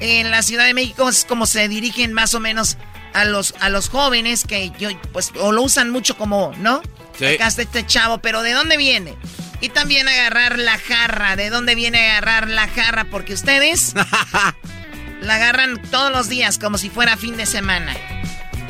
en 0.00 0.30
la 0.30 0.42
Ciudad 0.42 0.66
de 0.66 0.74
México 0.74 1.08
es 1.08 1.24
como 1.24 1.46
se 1.46 1.68
dirigen 1.68 2.12
más 2.12 2.34
o 2.34 2.40
menos 2.40 2.76
a 3.14 3.24
los, 3.24 3.54
a 3.60 3.70
los 3.70 3.88
jóvenes 3.88 4.44
que 4.44 4.70
yo, 4.78 4.90
pues, 5.12 5.32
o 5.40 5.52
lo 5.52 5.62
usan 5.62 5.90
mucho 5.90 6.18
como, 6.18 6.52
¿no? 6.58 6.82
Sí. 7.18 7.24
Acá 7.24 7.46
está 7.46 7.62
este 7.62 7.86
chavo, 7.86 8.18
pero 8.18 8.42
¿de 8.42 8.52
dónde 8.52 8.76
viene? 8.76 9.16
Y 9.60 9.70
también 9.70 10.06
agarrar 10.06 10.58
la 10.58 10.78
jarra. 10.78 11.34
¿De 11.34 11.50
dónde 11.50 11.74
viene 11.74 12.10
agarrar 12.10 12.48
la 12.48 12.68
jarra? 12.68 13.04
Porque 13.04 13.32
ustedes 13.32 13.94
la 15.20 15.36
agarran 15.36 15.80
todos 15.90 16.12
los 16.12 16.28
días 16.28 16.58
como 16.58 16.78
si 16.78 16.90
fuera 16.90 17.16
fin 17.16 17.36
de 17.36 17.46
semana. 17.46 17.94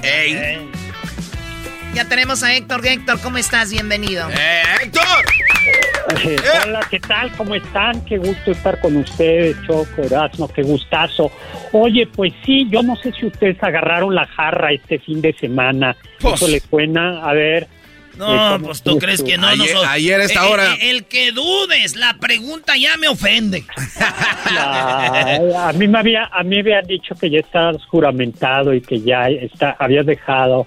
¡Ey! 0.02 0.68
Ya 1.94 2.04
tenemos 2.04 2.42
a 2.42 2.54
Héctor. 2.54 2.86
Héctor, 2.86 3.20
¿cómo 3.20 3.38
estás? 3.38 3.70
Bienvenido. 3.70 4.28
¡Eh, 4.30 4.62
Héctor! 4.82 5.24
Eh, 6.24 6.36
hola, 6.64 6.80
¿qué 6.90 7.00
tal? 7.00 7.30
¿Cómo 7.32 7.54
están? 7.54 8.02
Qué 8.06 8.16
gusto 8.16 8.52
estar 8.52 8.80
con 8.80 8.96
ustedes, 8.96 9.56
Choco, 9.66 10.02
Erasmo, 10.02 10.48
qué 10.48 10.62
gustazo. 10.62 11.30
Oye, 11.72 12.06
pues 12.06 12.32
sí, 12.46 12.66
yo 12.70 12.82
no 12.82 12.96
sé 12.96 13.12
si 13.12 13.26
ustedes 13.26 13.62
agarraron 13.62 14.14
la 14.14 14.26
jarra 14.26 14.72
este 14.72 14.98
fin 14.98 15.20
de 15.20 15.34
semana. 15.34 15.96
Pues. 16.20 16.34
¿Eso 16.34 16.48
le 16.48 16.60
suena? 16.60 17.28
A 17.28 17.34
ver. 17.34 17.68
No, 18.18 18.56
Eh, 18.56 18.58
pues 18.60 18.82
tú 18.82 18.98
crees 18.98 19.22
que 19.22 19.38
no. 19.38 19.46
Ayer- 19.46 19.58
nosotros- 19.58 19.86
ayer 19.88 20.20
a 20.20 20.24
esta 20.24 20.44
Eh, 20.46 20.50
hora- 20.52 20.74
eh, 20.74 20.90
el 20.90 21.04
que 21.04 21.32
dudes, 21.32 21.96
la 21.96 22.18
pregunta 22.18 22.76
ya 22.76 22.96
me 22.96 23.08
ofende. 23.08 23.64
A 24.46 25.72
mí 25.74 25.88
me 25.88 25.98
había, 25.98 26.24
a 26.26 26.42
mí 26.42 26.56
me 26.56 26.60
habían 26.60 26.86
dicho 26.86 27.14
que 27.14 27.30
ya 27.30 27.38
estabas 27.38 27.84
juramentado 27.86 28.74
y 28.74 28.80
que 28.80 29.00
ya 29.00 29.28
está, 29.28 29.76
habías 29.78 30.06
dejado, 30.06 30.66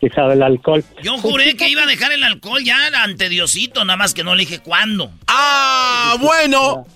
dejado 0.00 0.32
el 0.32 0.42
alcohol. 0.42 0.84
Yo 1.02 1.18
juré 1.18 1.54
que 1.56 1.68
iba 1.68 1.82
a 1.82 1.86
dejar 1.86 2.12
el 2.12 2.24
alcohol 2.24 2.62
ya 2.64 2.78
ante 3.02 3.28
Diosito, 3.28 3.84
nada 3.84 3.96
más 3.96 4.14
que 4.14 4.24
no 4.24 4.34
le 4.34 4.40
dije 4.40 4.60
cuándo. 4.60 5.10
¡Ah, 5.28 6.16
bueno! 6.20 6.86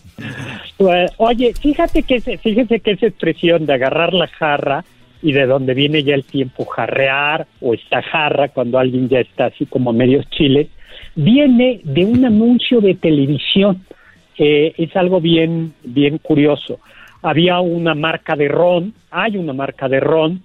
Pues, 0.76 1.10
oye, 1.18 1.54
fíjate 1.60 2.02
que 2.02 2.16
ese- 2.16 2.38
fíjese 2.38 2.80
que 2.80 2.92
esa 2.92 3.06
expresión 3.06 3.66
de 3.66 3.74
agarrar 3.74 4.12
la 4.12 4.28
jarra 4.28 4.84
y 5.22 5.32
de 5.32 5.46
donde 5.46 5.74
viene 5.74 6.02
ya 6.02 6.14
el 6.14 6.24
tiempo 6.24 6.64
jarrear 6.64 7.46
o 7.60 7.74
esta 7.74 8.02
jarra 8.02 8.48
cuando 8.48 8.78
alguien 8.78 9.08
ya 9.08 9.20
está 9.20 9.46
así 9.46 9.66
como 9.66 9.90
a 9.90 9.92
medios 9.92 10.28
chiles, 10.30 10.68
viene 11.14 11.80
de 11.84 12.04
un 12.04 12.24
anuncio 12.24 12.80
de 12.80 12.94
televisión. 12.94 13.84
Eh, 14.38 14.72
es 14.78 14.96
algo 14.96 15.20
bien, 15.20 15.74
bien 15.82 16.18
curioso. 16.18 16.80
Había 17.22 17.60
una 17.60 17.94
marca 17.94 18.34
de 18.34 18.48
ron, 18.48 18.94
hay 19.10 19.36
una 19.36 19.52
marca 19.52 19.88
de 19.88 20.00
ron, 20.00 20.42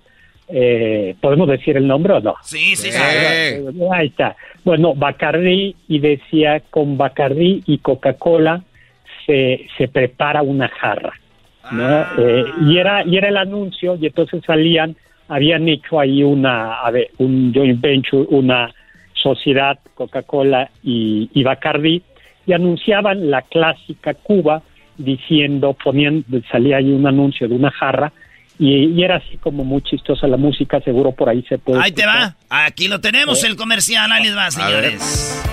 eh, 0.47 1.15
¿podemos 1.21 1.47
decir 1.47 1.77
el 1.77 1.87
nombre 1.87 2.13
o 2.13 2.19
no? 2.19 2.35
Sí, 2.43 2.75
sí, 2.75 2.91
sí. 2.91 2.99
Ah, 3.01 3.95
Ahí 3.97 4.07
está. 4.07 4.35
Bueno, 4.63 4.93
Bacardí 4.93 5.75
y 5.87 5.99
decía 5.99 6.61
con 6.69 6.97
Bacardí 6.97 7.63
y 7.65 7.79
Coca-Cola 7.79 8.63
se, 9.25 9.67
se 9.77 9.87
prepara 9.87 10.41
una 10.41 10.67
jarra, 10.67 11.13
¿no? 11.71 12.05
Eh, 12.17 12.45
y 12.61 12.77
era 12.77 13.05
y 13.05 13.17
era 13.17 13.29
el 13.29 13.37
anuncio 13.37 13.97
y 13.99 14.07
entonces 14.07 14.43
salían, 14.45 14.95
habían 15.27 15.67
hecho 15.67 15.99
ahí 15.99 16.23
una, 16.23 16.75
a 16.81 16.91
ver, 16.91 17.09
un 17.17 17.53
joint 17.53 17.81
venture, 17.81 18.25
una 18.29 18.73
sociedad 19.13 19.79
Coca-Cola 19.95 20.69
y, 20.83 21.29
y 21.33 21.43
Bacardí 21.43 22.03
y 22.45 22.53
anunciaban 22.53 23.31
la 23.31 23.41
clásica 23.41 24.13
Cuba 24.13 24.61
diciendo, 24.97 25.75
ponían, 25.83 26.23
salía 26.51 26.77
ahí 26.77 26.91
un 26.91 27.07
anuncio 27.07 27.47
de 27.47 27.55
una 27.55 27.71
jarra 27.71 28.13
y, 28.57 28.85
y 28.85 29.03
era 29.03 29.17
así 29.17 29.37
como 29.37 29.63
muy 29.63 29.81
chistosa 29.81 30.27
la 30.27 30.37
música, 30.37 30.79
seguro 30.81 31.11
por 31.11 31.27
ahí 31.27 31.43
se 31.49 31.57
puede 31.57 31.81
Ahí 31.81 31.91
te 31.91 32.05
va. 32.05 32.35
Aquí 32.49 32.87
lo 32.87 33.01
tenemos, 33.01 33.43
el 33.43 33.55
comercial. 33.55 34.11
Ahí 34.11 34.23
les 34.23 34.37
va, 34.37 34.49
señores. 34.49 35.43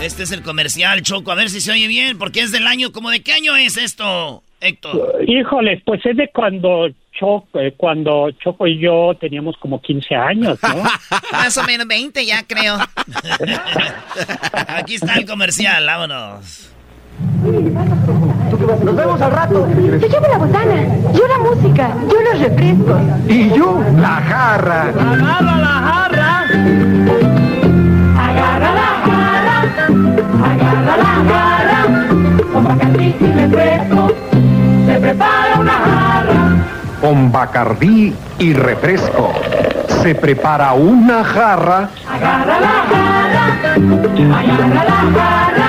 Este 0.00 0.22
es 0.22 0.32
el 0.32 0.42
comercial, 0.42 1.02
Choco. 1.02 1.32
A 1.32 1.34
ver 1.34 1.50
si 1.50 1.60
se 1.60 1.72
oye 1.72 1.88
bien, 1.88 2.18
porque 2.18 2.40
es 2.40 2.52
del 2.52 2.66
año. 2.66 2.92
¿Cómo 2.92 3.10
de 3.10 3.22
qué 3.22 3.32
año 3.32 3.56
es 3.56 3.76
esto, 3.76 4.42
Héctor? 4.60 5.24
Híjoles, 5.26 5.82
pues 5.84 6.04
es 6.04 6.16
de 6.16 6.30
cuando 6.32 6.88
Choco, 7.12 7.58
eh, 7.60 7.74
cuando 7.76 8.30
Choco 8.32 8.66
y 8.66 8.78
yo 8.78 9.16
teníamos 9.20 9.56
como 9.58 9.80
15 9.80 10.14
años, 10.14 10.58
¿no? 10.62 10.82
Más 11.32 11.56
o 11.58 11.64
menos 11.64 11.86
20 11.86 12.24
ya 12.24 12.42
creo. 12.46 12.76
Aquí 14.68 14.94
está 14.96 15.14
el 15.14 15.26
comercial, 15.26 15.84
vámonos. 15.86 16.72
Nos 18.84 18.96
vemos 18.96 19.20
al 19.20 19.32
rato. 19.32 19.68
Yo 19.74 20.08
llevo 20.08 20.28
la 20.28 20.38
botana, 20.38 20.86
yo 21.12 21.26
la 21.26 21.38
música, 21.38 21.96
yo 22.08 22.20
los 22.22 22.38
refrescos. 22.40 23.00
Y 23.28 23.48
yo, 23.50 23.80
la 23.96 24.22
jarra. 24.22 24.82
Agarra 24.82 25.56
la 25.56 25.74
jarra. 25.88 26.44
Agarra 28.18 28.74
la 28.74 28.90
jarra. 29.04 29.56
Agarra 30.44 30.96
la 30.96 31.12
jarra. 31.28 31.80
Con 32.52 32.64
Bacardí 32.64 33.14
y 33.20 33.32
refresco. 33.32 33.97
Prepara 35.08 35.58
una 35.58 35.72
jarra. 35.72 37.00
Con 37.00 37.32
Bacardí 37.32 38.12
y 38.38 38.52
refresco. 38.52 39.32
Se 40.02 40.14
prepara 40.14 40.74
una 40.74 41.24
jarra. 41.24 41.88
Agarra 42.06 42.60
la 42.60 42.68
jarra. 42.68 43.74
Agarra 44.38 44.84
la 44.84 44.92
jarra. 45.16 45.68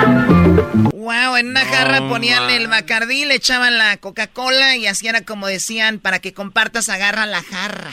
Wow, 0.92 1.36
en 1.36 1.48
una 1.48 1.60
jarra 1.60 2.06
ponían 2.10 2.50
el 2.50 2.68
Bacardí, 2.68 3.24
le 3.24 3.36
echaban 3.36 3.78
la 3.78 3.96
Coca-Cola 3.96 4.76
y 4.76 4.86
así 4.86 5.08
era 5.08 5.22
como 5.22 5.46
decían, 5.46 6.00
para 6.00 6.18
que 6.18 6.34
compartas, 6.34 6.90
agarra 6.90 7.24
la 7.24 7.40
jarra. 7.40 7.92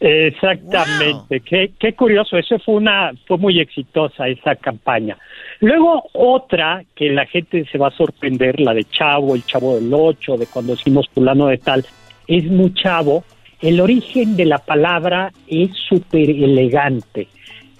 Exactamente, 0.00 1.40
qué, 1.40 1.72
qué 1.78 1.92
curioso, 1.92 2.38
eso 2.38 2.58
fue 2.60 2.76
una, 2.76 3.12
fue 3.26 3.36
muy 3.36 3.60
exitosa 3.60 4.26
esa 4.28 4.54
campaña. 4.56 5.18
Luego 5.60 6.04
otra 6.12 6.84
que 6.94 7.10
la 7.10 7.26
gente 7.26 7.64
se 7.70 7.78
va 7.78 7.88
a 7.88 7.96
sorprender, 7.96 8.60
la 8.60 8.74
de 8.74 8.84
Chavo, 8.84 9.34
el 9.34 9.44
Chavo 9.44 9.74
del 9.76 9.92
Ocho, 9.92 10.36
de 10.36 10.46
cuando 10.46 10.74
decimos 10.76 11.08
fulano 11.12 11.46
de 11.48 11.58
tal, 11.58 11.84
es 12.28 12.44
muy 12.44 12.72
chavo. 12.74 13.24
El 13.60 13.80
origen 13.80 14.36
de 14.36 14.44
la 14.44 14.58
palabra 14.58 15.32
es 15.48 15.70
súper 15.88 16.30
elegante. 16.30 17.26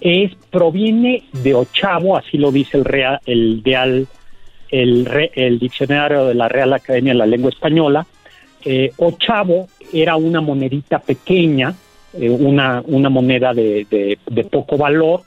Es, 0.00 0.34
proviene 0.50 1.22
de 1.44 1.54
ochavo, 1.54 2.16
así 2.16 2.36
lo 2.36 2.50
dice 2.50 2.78
el 2.78 2.84
real, 2.84 3.20
el 3.26 3.62
real, 3.64 4.06
el, 4.70 5.04
re- 5.06 5.30
el 5.34 5.58
diccionario 5.60 6.24
de 6.26 6.34
la 6.34 6.48
Real 6.48 6.72
Academia 6.72 7.12
de 7.12 7.18
la 7.18 7.26
Lengua 7.26 7.50
Española. 7.50 8.06
Eh, 8.64 8.90
ochavo 8.96 9.68
era 9.92 10.16
una 10.16 10.40
monedita 10.40 10.98
pequeña, 10.98 11.72
eh, 12.14 12.28
una, 12.28 12.82
una 12.86 13.08
moneda 13.08 13.54
de, 13.54 13.86
de- 13.88 14.18
de 14.28 14.44
poco 14.44 14.76
valor 14.76 15.22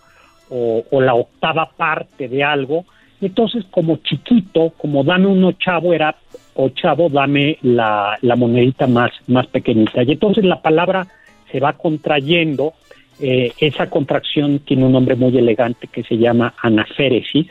o, 0.52 0.84
o 0.92 1.02
la 1.02 1.16
octava 1.16 1.72
parte 1.76 2.28
de 2.28 2.44
algo. 2.44 2.86
Entonces, 3.22 3.66
como 3.72 3.98
chiquito, 3.98 4.74
como 4.78 5.04
dame 5.04 5.28
un 5.28 5.44
ochavo, 5.44 5.94
era 5.94 6.16
ochavo, 6.56 7.10
dame 7.10 7.58
la, 7.62 8.18
la 8.22 8.36
monedita 8.36 8.86
más, 8.88 9.12
más 9.28 9.48
pequeñita. 9.48 10.04
Y 10.04 10.12
entonces 10.12 10.44
la 10.44 10.62
palabra 10.62 11.08
se 11.52 11.60
va 11.60 11.74
contrayendo. 11.74 12.74
eh, 13.22 13.54
esa 13.60 13.90
contracción 13.90 14.60
tiene 14.60 14.86
un 14.86 14.92
nombre 14.92 15.16
muy 15.16 15.38
elegante 15.38 15.88
que 15.88 16.04
se 16.04 16.18
llama 16.18 16.54
anaféresis, 16.62 17.48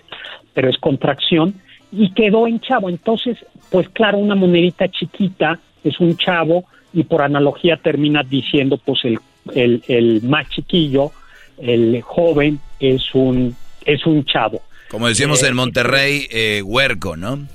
pero 0.53 0.69
es 0.69 0.77
contracción 0.79 1.55
y 1.93 2.13
quedó 2.13 2.47
en 2.47 2.61
chavo. 2.61 2.89
Entonces, 2.89 3.39
pues 3.71 3.89
claro, 3.89 4.19
una 4.19 4.35
monedita 4.35 4.89
chiquita 4.89 5.59
es 5.85 6.01
un 6.01 6.17
chavo 6.17 6.65
y 6.93 7.05
por 7.05 7.23
analogía 7.23 7.77
termina 7.77 8.23
diciendo 8.25 8.79
pues 8.85 9.05
el, 9.05 9.19
el, 9.55 9.83
el 9.87 10.23
más 10.23 10.49
chiquillo, 10.51 11.13
el 11.59 12.03
joven 12.03 12.59
es 12.81 13.03
un 13.15 13.55
es 13.85 14.05
un 14.07 14.25
chavo. 14.25 14.63
Como 14.91 15.07
decíamos 15.09 15.43
Eh, 15.43 15.49
en 15.49 15.55
Monterrey, 15.57 16.27
eh, 16.31 16.63
huerco, 16.65 17.17
¿no? 17.17 17.47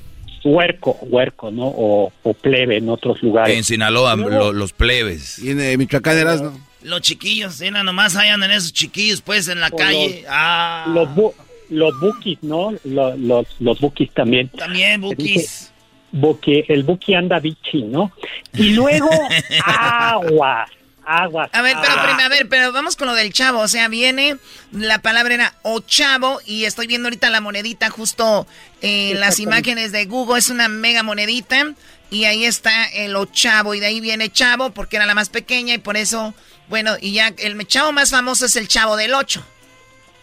Huerco, 0.43 0.97
huerco, 1.01 1.49
¿no? 1.51 1.65
O, 1.67 2.13
o 2.23 2.33
plebe 2.33 2.77
en 2.77 2.87
otros 2.89 3.21
lugares. 3.23 3.55
En 3.57 3.63
Sinaloa, 3.63 4.15
lo- 4.15 4.53
los 4.53 4.73
plebes. 4.73 5.39
Y 5.39 5.49
en 5.49 5.59
eh, 5.59 5.75
Michoacán 5.77 6.17
eras, 6.17 6.41
¿no? 6.41 6.57
Los 6.83 7.01
chiquillos, 7.01 7.55
¿sí? 7.55 7.71
nomás 7.83 8.15
ahí 8.15 8.29
andan 8.29 8.51
esos 8.51 8.71
chiquillos, 8.71 9.21
pues, 9.21 9.47
en 9.47 9.59
la 9.59 9.69
O 9.71 9.75
calle. 9.75 10.21
los- 10.21 10.25
ah, 10.29 10.85
Los, 10.93 11.09
bu- 11.09 11.33
los 11.69 11.99
¿no? 12.43 12.73
Los, 12.83 13.17
los, 13.19 13.47
los 13.59 13.79
también. 14.13 14.49
también, 14.49 15.01
bukis. 15.01 15.71
Buki, 16.11 16.63
el 16.69 16.83
buki 16.83 17.13
anda 17.15 17.39
bichi, 17.39 17.81
¿no? 17.81 18.11
Y 18.53 18.69
luego 18.69 19.09
agua, 19.65 20.65
agua. 21.05 21.49
A 21.51 21.61
ver, 21.61 21.75
pero 21.81 21.93
primero, 22.03 22.25
a 22.25 22.29
ver, 22.29 22.49
pero 22.49 22.71
vamos 22.71 22.95
con 22.95 23.07
lo 23.07 23.13
del 23.13 23.31
chavo. 23.33 23.59
O 23.59 23.67
sea, 23.67 23.87
viene, 23.87 24.37
la 24.71 24.99
palabra 24.99 25.33
era 25.33 25.53
o 25.63 25.79
chavo, 25.79 26.39
y 26.45 26.65
estoy 26.65 26.87
viendo 26.87 27.07
ahorita 27.07 27.29
la 27.29 27.41
monedita 27.41 27.89
justo 27.89 28.47
en 28.81 29.19
las 29.19 29.39
imágenes 29.39 29.91
de 29.91 30.05
Google, 30.05 30.39
es 30.39 30.49
una 30.49 30.67
mega 30.67 31.03
monedita, 31.03 31.73
y 32.11 32.25
ahí 32.25 32.45
está 32.45 32.85
el 32.85 33.15
ochavo, 33.15 33.73
y 33.73 33.79
de 33.79 33.87
ahí 33.87 33.99
viene 33.99 34.29
chavo, 34.29 34.69
porque 34.71 34.97
era 34.97 35.05
la 35.05 35.15
más 35.15 35.29
pequeña, 35.29 35.73
y 35.73 35.79
por 35.79 35.97
eso, 35.97 36.33
bueno, 36.69 36.91
y 37.01 37.13
ya 37.13 37.33
el 37.37 37.57
chavo 37.67 37.91
más 37.91 38.11
famoso 38.11 38.45
es 38.45 38.55
el 38.55 38.67
chavo 38.67 38.95
del 38.95 39.13
ocho. 39.13 39.43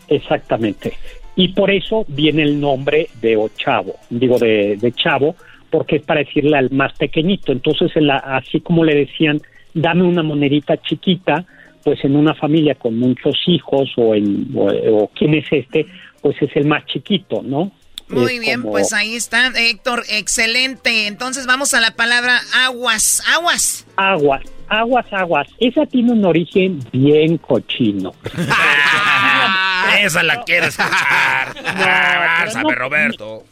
Exactamente. 0.09 0.97
Y 1.35 1.49
por 1.49 1.71
eso 1.71 2.05
viene 2.09 2.43
el 2.43 2.61
nombre 2.61 3.09
de 3.21 3.37
ochavo, 3.37 3.97
digo 4.11 4.39
de, 4.39 4.77
de 4.77 4.93
chavo, 4.93 5.35
porque 5.71 5.97
es 5.97 6.03
para 6.03 6.21
decirle 6.21 6.59
al 6.59 6.71
más 6.71 6.93
pequeñito. 6.99 7.51
Entonces, 7.51 7.91
en 7.97 8.09
la- 8.09 8.19
así 8.19 8.61
como 8.61 8.85
le 8.85 8.95
decían, 8.95 9.41
dame 9.74 10.03
una 10.03 10.23
monedita 10.23 10.77
chiquita, 10.82 11.44
pues 11.85 12.05
en 12.05 12.16
una 12.16 12.35
familia 12.35 12.74
con 12.77 12.99
muchos 12.99 13.36
hijos 13.47 13.90
o 13.97 14.15
en 14.15 14.49
o, 14.55 14.66
o 15.03 15.11
quién 15.15 15.35
es 15.35 15.47
este, 15.51 15.86
pues 16.20 16.36
es 16.40 16.51
el 16.57 16.66
más 16.66 16.85
chiquito, 16.86 17.43
¿no? 17.43 17.73
Muy 18.09 18.35
Es 18.35 18.40
bien, 18.40 18.61
como- 18.61 18.73
pues 18.73 18.93
ahí 18.93 19.15
está, 19.15 19.53
Héctor, 19.57 20.03
excelente. 20.11 21.07
Entonces 21.07 21.47
vamos 21.47 21.73
a 21.74 21.81
la 21.81 21.93
palabra 21.93 22.40
aguas, 22.66 23.23
aguas. 23.35 23.86
Aguas, 23.97 24.43
aguas, 24.69 25.07
aguas. 25.12 25.49
Esa 25.59 25.86
tiene 25.86 26.12
un 26.12 26.24
origen 26.24 26.81
bien 26.93 27.39
cochino. 27.39 28.12
Esa 30.01 30.23
la 30.23 30.43
quiero 30.44 30.66
escuchar. 30.66 31.55
Ah, 31.65 32.44
sabe 32.51 32.74
Roberto. 32.74 33.44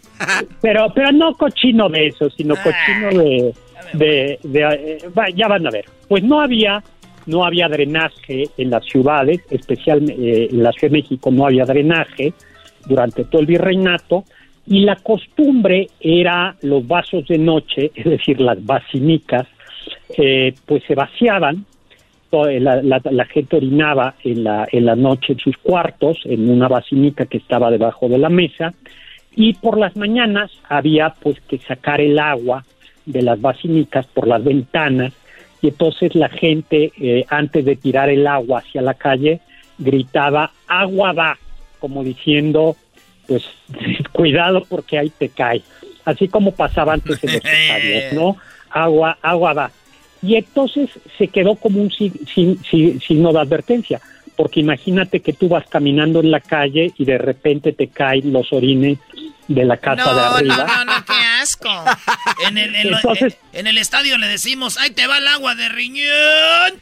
Pero, 0.60 0.92
pero 0.94 1.12
no 1.12 1.34
cochino 1.34 1.88
de 1.88 2.09
eso, 2.09 2.28
sino 2.30 2.55
Ah. 2.55 2.62
cochino 2.62 3.22
de, 3.22 3.55
de, 3.92 4.38
de, 4.42 4.60
eh, 4.62 4.98
ya 5.34 5.48
van 5.48 5.66
a 5.66 5.70
ver. 5.70 5.84
Pues 6.08 6.22
no 6.22 6.40
había, 6.40 6.82
no 7.26 7.44
había 7.44 7.68
drenaje 7.68 8.44
en 8.56 8.70
las 8.70 8.84
ciudades, 8.84 9.40
especialmente 9.50 10.46
en 10.50 10.62
la 10.62 10.72
Ciudad 10.72 10.92
de 10.92 10.98
México 10.98 11.30
no 11.30 11.46
había 11.46 11.64
drenaje 11.64 12.32
durante 12.86 13.24
todo 13.24 13.40
el 13.40 13.46
virreinato 13.46 14.24
y 14.66 14.80
la 14.80 14.96
costumbre 14.96 15.88
era 16.00 16.54
los 16.62 16.86
vasos 16.86 17.26
de 17.26 17.38
noche, 17.38 17.90
es 17.94 18.04
decir, 18.04 18.40
las 18.40 18.64
basinicas, 18.64 19.46
eh, 20.16 20.54
pues 20.66 20.82
se 20.86 20.94
vaciaban 20.94 21.64
to- 22.30 22.46
la, 22.50 22.82
la- 22.82 23.00
la 23.10 23.24
gente 23.24 23.56
orinaba 23.56 24.14
en 24.24 24.44
la, 24.44 24.66
en 24.70 24.84
la 24.86 24.94
noche 24.96 25.32
en 25.32 25.38
sus 25.40 25.56
cuartos, 25.58 26.18
en 26.24 26.48
una 26.48 26.68
basinica 26.68 27.26
que 27.26 27.38
estaba 27.38 27.70
debajo 27.70 28.08
de 28.08 28.18
la 28.18 28.28
mesa, 28.28 28.72
y 29.34 29.54
por 29.54 29.78
las 29.78 29.96
mañanas 29.96 30.50
había 30.68 31.14
pues 31.22 31.40
que 31.42 31.58
sacar 31.58 32.00
el 32.00 32.18
agua 32.18 32.64
de 33.06 33.22
las 33.22 33.40
basinicas 33.40 34.06
por 34.06 34.27
las 34.28 34.43
ventanas, 34.44 35.12
y 35.62 35.68
entonces 35.68 36.14
la 36.14 36.28
gente, 36.28 36.93
eh, 37.01 37.24
antes 37.28 37.64
de 37.64 37.77
tirar 37.77 38.09
el 38.09 38.27
agua 38.27 38.60
hacia 38.60 38.81
la 38.82 38.94
calle, 38.94 39.40
gritaba, 39.78 40.51
agua 40.66 41.12
va, 41.12 41.39
como 41.78 42.02
diciendo, 42.05 42.77
pues 43.27 43.44
cuidado 44.12 44.64
porque 44.68 44.98
ahí 44.98 45.10
te 45.10 45.28
cae. 45.28 45.62
Así 46.05 46.28
como 46.28 46.52
pasaba 46.52 46.94
antes 46.94 47.22
en 47.24 47.35
los 47.35 47.44
estadios, 47.44 48.12
¿no? 48.14 48.36
Agua, 48.70 49.18
agua 49.22 49.52
va. 49.52 49.70
Y 50.22 50.36
entonces 50.36 50.90
se 51.16 51.28
quedó 51.28 51.55
como 51.56 51.81
un 51.81 51.90
si- 51.90 52.12
si- 52.32 52.59
si- 52.70 52.98
signo 53.01 53.32
de 53.32 53.40
advertencia, 53.40 54.01
porque 54.40 54.60
imagínate 54.60 55.20
que 55.20 55.34
tú 55.34 55.50
vas 55.50 55.66
caminando 55.68 56.20
en 56.20 56.30
la 56.30 56.40
calle 56.40 56.94
y 56.96 57.04
de 57.04 57.18
repente 57.18 57.74
te 57.74 57.88
caen 57.88 58.32
los 58.32 58.50
orines 58.54 58.98
de 59.48 59.64
la 59.66 59.76
casa 59.76 60.14
de 60.14 60.20
arriba. 60.20 60.64
no, 60.66 60.84
no, 60.86 60.96
no, 60.98 61.04
qué 61.04 61.12
asco. 61.42 61.68
En 62.48 62.56
el, 62.56 62.74
en 62.74 62.90
lo- 62.90 62.96
Entonces- 62.96 63.36
en 63.52 63.66
el 63.66 63.76
estadio 63.76 64.16
le 64.16 64.28
decimos, 64.28 64.78
ahí 64.78 64.92
te 64.92 65.06
va 65.06 65.18
el 65.18 65.28
agua 65.28 65.54
de 65.56 65.68
riñón. 65.68 66.80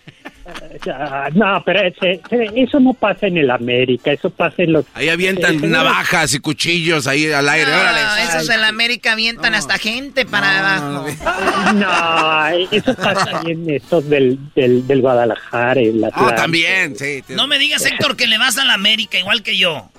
Ah, 0.90 1.28
No, 1.34 1.62
pero 1.64 1.80
ese- 1.80 2.20
eso 2.54 2.80
no 2.80 2.94
pasa 2.94 3.26
en 3.26 3.36
el 3.38 3.50
América, 3.50 4.12
eso 4.12 4.30
pasa 4.30 4.62
en 4.62 4.72
los... 4.72 4.84
Ahí 4.94 5.08
avientan 5.08 5.62
Eh, 5.62 5.66
navajas 5.68 6.32
y 6.34 6.38
cuchillos 6.40 7.06
ahí 7.06 7.30
al 7.30 7.48
aire. 7.48 7.70
No, 7.70 7.78
órale. 7.80 8.00
esos 8.22 8.48
en 8.48 8.60
la 8.60 8.68
América 8.68 9.12
avientan 9.12 9.54
hasta 9.54 9.76
gente 9.78 10.24
para 10.24 10.58
abajo. 10.76 11.06
No, 11.74 12.48
eso 12.70 12.94
pasa 12.94 13.40
ahí 13.44 13.52
en 13.52 13.70
estos 13.70 14.08
del, 14.08 14.38
del, 14.54 14.86
del 14.86 15.00
Guadalajara, 15.00 15.80
el 15.80 16.02
Ah, 16.12 16.34
también, 16.34 16.96
sí. 16.96 17.22
No 17.28 17.46
me 17.46 17.58
digas, 17.58 17.84
Héctor, 17.84 18.16
que 18.16 18.26
le 18.26 18.38
vas 18.38 18.56
a 18.58 18.64
la 18.64 18.74
América 18.74 19.18
igual 19.18 19.42
que 19.42 19.56
yo. 19.58 19.90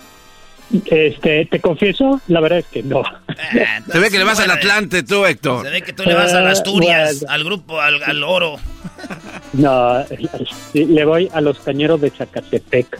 Este, 0.85 1.47
te 1.47 1.59
confieso, 1.59 2.21
la 2.27 2.41
verdad 2.41 2.59
es 2.59 2.65
que 2.67 2.83
no. 2.83 3.01
Se 3.91 3.97
ve 3.99 4.11
que 4.11 4.19
le 4.19 4.23
vas 4.23 4.39
al 4.39 4.51
Atlante 4.51 5.01
tú, 5.01 5.25
Héctor. 5.25 5.65
Se 5.65 5.71
ve 5.71 5.81
que 5.81 5.93
tú 5.93 6.03
le 6.03 6.13
vas 6.13 6.31
a 6.33 6.41
las 6.41 6.49
Eh, 6.49 6.61
Asturias, 6.61 7.19
bueno. 7.21 7.33
al 7.33 7.43
grupo, 7.43 7.81
al, 7.81 8.03
al 8.03 8.23
oro. 8.23 8.57
No, 9.53 10.05
sí, 10.71 10.85
le 10.85 11.05
voy 11.05 11.29
a 11.33 11.41
los 11.41 11.59
cañeros 11.59 12.01
de 12.01 12.09
Zacatepec. 12.11 12.99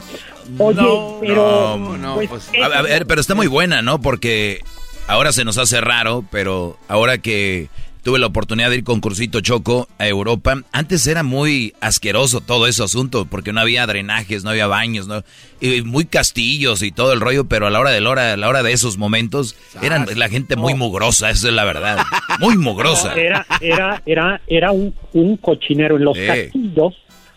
Oye, 0.58 0.78
pero... 1.22 1.78
No, 1.78 2.16
pues, 2.28 2.50
A, 2.62 2.66
a 2.66 2.82
ver, 2.82 3.06
pero 3.06 3.22
está 3.22 3.36
muy 3.36 3.48
buena, 3.48 3.82
¿no? 3.82 4.02
Porque 4.02 4.62
ahora 5.08 5.32
se 5.32 5.46
nos 5.46 5.58
hace 5.58 5.80
raro, 5.82 6.26
pero 6.32 6.78
ahora 6.88 7.20
que 7.20 7.70
tuve 8.10 8.18
la 8.18 8.26
oportunidad 8.26 8.72
de 8.72 8.78
ir 8.78 8.84
con 8.84 9.02
Cursito 9.02 9.40
Choco 9.40 9.88
a 10.00 10.08
Europa, 10.08 10.64
antes 10.72 11.06
era 11.06 11.22
muy 11.22 11.76
asqueroso 11.80 12.42
todo 12.42 12.66
ese 12.66 12.82
asunto, 12.82 13.28
porque 13.30 13.54
no 13.54 13.60
había 13.62 13.86
drenajes, 13.86 14.44
no 14.44 14.50
había 14.50 14.66
baños, 14.66 15.08
¿no? 15.08 15.22
Y 15.62 15.84
muy 15.84 16.06
castillos 16.06 16.82
y 16.82 16.92
todo 16.92 17.14
el 17.14 17.20
rollo, 17.20 17.46
pero 17.46 17.68
a 17.68 17.70
la 17.70 17.80
hora 17.80 17.92
de 17.92 18.02
la 18.02 18.10
hora, 18.10 18.34
a 18.34 18.38
la 18.38 18.50
hora 18.50 18.64
de 18.64 18.72
esos 18.72 18.98
momentos, 18.98 19.56
eran 19.84 20.08
la 20.16 20.28
gente 20.28 20.56
muy 20.56 20.74
mugrosa, 20.74 21.30
esa 21.30 21.50
es 21.50 21.54
la 21.54 21.66
verdad. 21.66 22.00
Muy 22.40 22.58
mugrosa. 22.58 23.14
Era, 23.14 23.46
era, 23.62 24.02
era, 24.08 24.42
era 24.48 24.72
un, 24.72 24.92
un 25.14 25.38
cochinero. 25.38 25.98
En 25.98 26.06
los 26.06 26.18
Sí. 26.18 26.26
castillos 26.26 26.96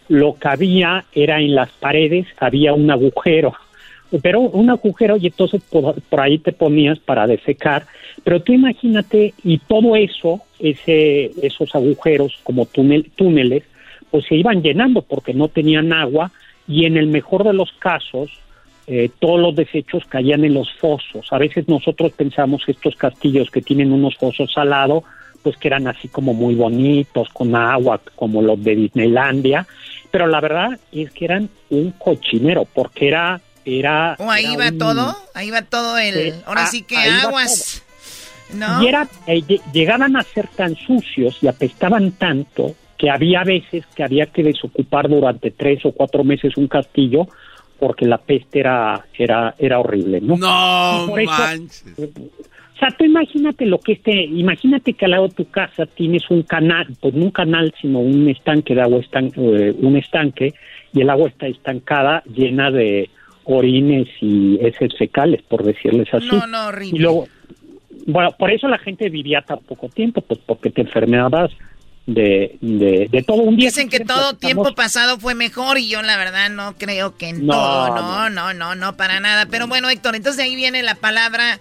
lo 0.08 0.38
que 0.38 0.48
había 0.48 1.04
era 1.12 1.38
en 1.38 1.54
las 1.54 1.68
paredes, 1.72 2.26
había 2.40 2.72
un 2.72 2.90
agujero. 2.90 3.52
Pero 4.22 4.40
un 4.40 4.70
agujero 4.70 5.18
y 5.18 5.26
entonces 5.26 5.60
por, 5.70 6.00
por 6.02 6.20
ahí 6.22 6.38
te 6.38 6.52
ponías 6.52 6.98
para 6.98 7.26
defecar. 7.26 7.86
Pero 8.24 8.40
tú 8.42 8.52
imagínate, 8.52 9.32
y 9.42 9.58
todo 9.58 9.96
eso, 9.96 10.42
ese, 10.62 11.32
esos 11.42 11.74
agujeros 11.74 12.38
como 12.44 12.66
túnel, 12.66 13.10
túneles, 13.16 13.64
pues 14.10 14.24
se 14.26 14.36
iban 14.36 14.62
llenando 14.62 15.02
porque 15.02 15.34
no 15.34 15.48
tenían 15.48 15.92
agua 15.92 16.30
y 16.68 16.84
en 16.86 16.96
el 16.96 17.08
mejor 17.08 17.44
de 17.44 17.52
los 17.52 17.72
casos 17.72 18.30
eh, 18.86 19.10
todos 19.20 19.40
los 19.40 19.54
desechos 19.54 20.04
caían 20.08 20.44
en 20.44 20.54
los 20.54 20.72
fosos. 20.74 21.26
A 21.30 21.38
veces 21.38 21.68
nosotros 21.68 22.12
pensamos 22.12 22.64
que 22.64 22.72
estos 22.72 22.96
castillos 22.96 23.50
que 23.50 23.62
tienen 23.62 23.92
unos 23.92 24.16
fosos 24.16 24.52
al 24.56 24.70
lado, 24.70 25.04
pues 25.42 25.56
que 25.56 25.68
eran 25.68 25.86
así 25.88 26.08
como 26.08 26.34
muy 26.34 26.54
bonitos, 26.54 27.28
con 27.32 27.54
agua, 27.54 28.00
como 28.16 28.42
los 28.42 28.62
de 28.62 28.76
Disneylandia, 28.76 29.66
pero 30.10 30.26
la 30.26 30.40
verdad 30.40 30.78
es 30.92 31.10
que 31.12 31.24
eran 31.24 31.48
un 31.70 31.92
cochinero, 31.92 32.66
porque 32.72 33.08
era... 33.08 33.40
era 33.64 34.16
Oh, 34.18 34.30
ahí 34.30 34.46
era 34.54 34.56
va 34.64 34.68
un- 34.70 34.78
todo, 34.78 35.16
ahí 35.34 35.50
va 35.50 35.62
todo 35.62 35.96
el... 35.98 36.14
Sí, 36.14 36.32
Ahora 36.44 36.64
ah, 36.64 36.66
sí 36.66 36.82
que 36.82 36.96
aguas. 36.96 37.82
¿No? 38.54 38.82
Y 38.82 38.86
era, 38.88 39.08
eh, 39.26 39.40
lle- 39.42 39.60
llegaban 39.72 40.16
a 40.16 40.22
ser 40.22 40.48
tan 40.48 40.74
sucios 40.76 41.38
y 41.42 41.46
apestaban 41.48 42.12
tanto 42.12 42.74
que 42.98 43.10
había 43.10 43.42
veces 43.44 43.84
que 43.94 44.04
había 44.04 44.26
que 44.26 44.42
desocupar 44.42 45.08
durante 45.08 45.50
tres 45.50 45.84
o 45.86 45.92
cuatro 45.92 46.22
meses 46.24 46.56
un 46.56 46.68
castillo 46.68 47.26
porque 47.78 48.06
la 48.06 48.18
peste 48.18 48.60
era 48.60 49.04
era 49.18 49.54
era 49.58 49.80
horrible, 49.80 50.20
¿no? 50.20 50.36
No 51.08 51.18
eso-. 51.18 51.30
O 52.74 52.78
sea, 52.78 52.90
tú 52.96 53.04
imagínate 53.04 53.64
lo 53.66 53.78
que 53.78 53.92
este, 53.92 54.12
imagínate 54.24 54.92
que 54.94 55.04
al 55.04 55.12
lado 55.12 55.28
de 55.28 55.34
tu 55.34 55.44
casa 55.50 55.86
tienes 55.86 56.28
un 56.30 56.42
canal, 56.42 56.86
pues 57.00 57.14
no 57.14 57.24
un 57.26 57.30
canal, 57.30 57.72
sino 57.80 58.00
un 58.00 58.28
estanque 58.28 58.74
de 58.74 58.82
agua, 58.82 58.98
estan- 59.00 59.32
eh, 59.36 59.72
un 59.80 59.96
estanque, 59.96 60.52
y 60.92 61.00
el 61.00 61.10
agua 61.10 61.28
está 61.28 61.46
estancada, 61.46 62.22
llena 62.26 62.70
de 62.72 63.08
orines 63.44 64.08
y 64.20 64.58
heces 64.64 64.96
fecales, 64.98 65.42
por 65.42 65.62
decirles 65.64 66.12
así. 66.12 66.26
No, 66.26 66.46
no, 66.46 66.66
horrible. 66.68 66.96
Y 66.98 67.02
luego, 67.02 67.28
bueno, 68.06 68.30
por 68.38 68.50
eso 68.50 68.68
la 68.68 68.78
gente 68.78 69.08
vivía 69.08 69.42
tan 69.42 69.58
poco 69.60 69.88
tiempo, 69.88 70.20
pues 70.20 70.40
porque 70.46 70.70
te 70.70 70.82
enfermabas 70.82 71.50
de, 72.06 72.56
de, 72.60 73.08
de 73.10 73.22
todo 73.22 73.42
un 73.42 73.56
día. 73.56 73.68
Dicen 73.68 73.88
que 73.88 74.00
todo 74.00 74.34
tiempo 74.34 74.74
pasado 74.74 75.18
fue 75.18 75.34
mejor 75.34 75.78
y 75.78 75.88
yo 75.88 76.02
la 76.02 76.16
verdad 76.16 76.50
no 76.50 76.76
creo 76.76 77.16
que 77.16 77.32
No, 77.32 77.52
todo, 77.52 77.88
no, 77.94 78.30
no, 78.30 78.54
no, 78.54 78.74
no, 78.74 78.96
para 78.96 79.20
nada. 79.20 79.46
Pero 79.46 79.66
bueno, 79.68 79.88
Héctor, 79.88 80.16
entonces 80.16 80.36
de 80.38 80.44
ahí 80.44 80.56
viene 80.56 80.82
la 80.82 80.94
palabra 80.96 81.60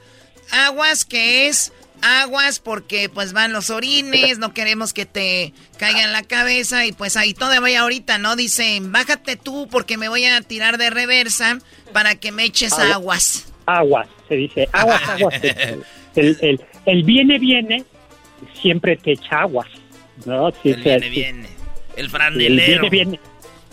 aguas, 0.51 1.05
que 1.05 1.47
es 1.47 1.71
aguas 2.01 2.59
porque 2.59 3.09
pues 3.09 3.33
van 3.33 3.53
los 3.53 3.69
orines, 3.69 4.39
no 4.39 4.53
queremos 4.53 4.93
que 4.93 5.05
te 5.05 5.53
caiga 5.77 6.03
en 6.03 6.11
la 6.11 6.23
cabeza 6.23 6.85
y 6.85 6.91
pues 6.91 7.15
ahí 7.15 7.33
todavía 7.35 7.81
ahorita, 7.81 8.17
¿no? 8.17 8.35
Dicen, 8.35 8.91
bájate 8.91 9.35
tú 9.35 9.67
porque 9.69 9.97
me 9.97 10.09
voy 10.09 10.25
a 10.25 10.41
tirar 10.41 10.77
de 10.79 10.89
reversa 10.89 11.59
para 11.93 12.15
que 12.15 12.31
me 12.31 12.45
eches 12.45 12.73
Agua. 12.73 12.93
aguas. 12.95 13.53
Aguas, 13.67 14.07
se 14.27 14.35
dice, 14.35 14.67
aguas, 14.73 15.01
aguas. 15.07 15.35
el, 16.15 16.37
el, 16.41 16.61
el 16.85 17.03
viene, 17.03 17.39
viene, 17.39 17.83
siempre 18.61 18.97
te 18.97 19.13
echa 19.13 19.41
aguas. 19.41 19.67
¿no? 20.25 20.51
Sí, 20.61 20.69
El 20.69 20.75
sí, 20.75 20.81
viene, 20.83 21.03
sí. 21.05 21.09
viene. 21.09 21.49
El 21.95 22.05
El 22.05 22.09
franelero. 22.09 22.89
viene, 22.89 22.89
viene. 22.89 23.19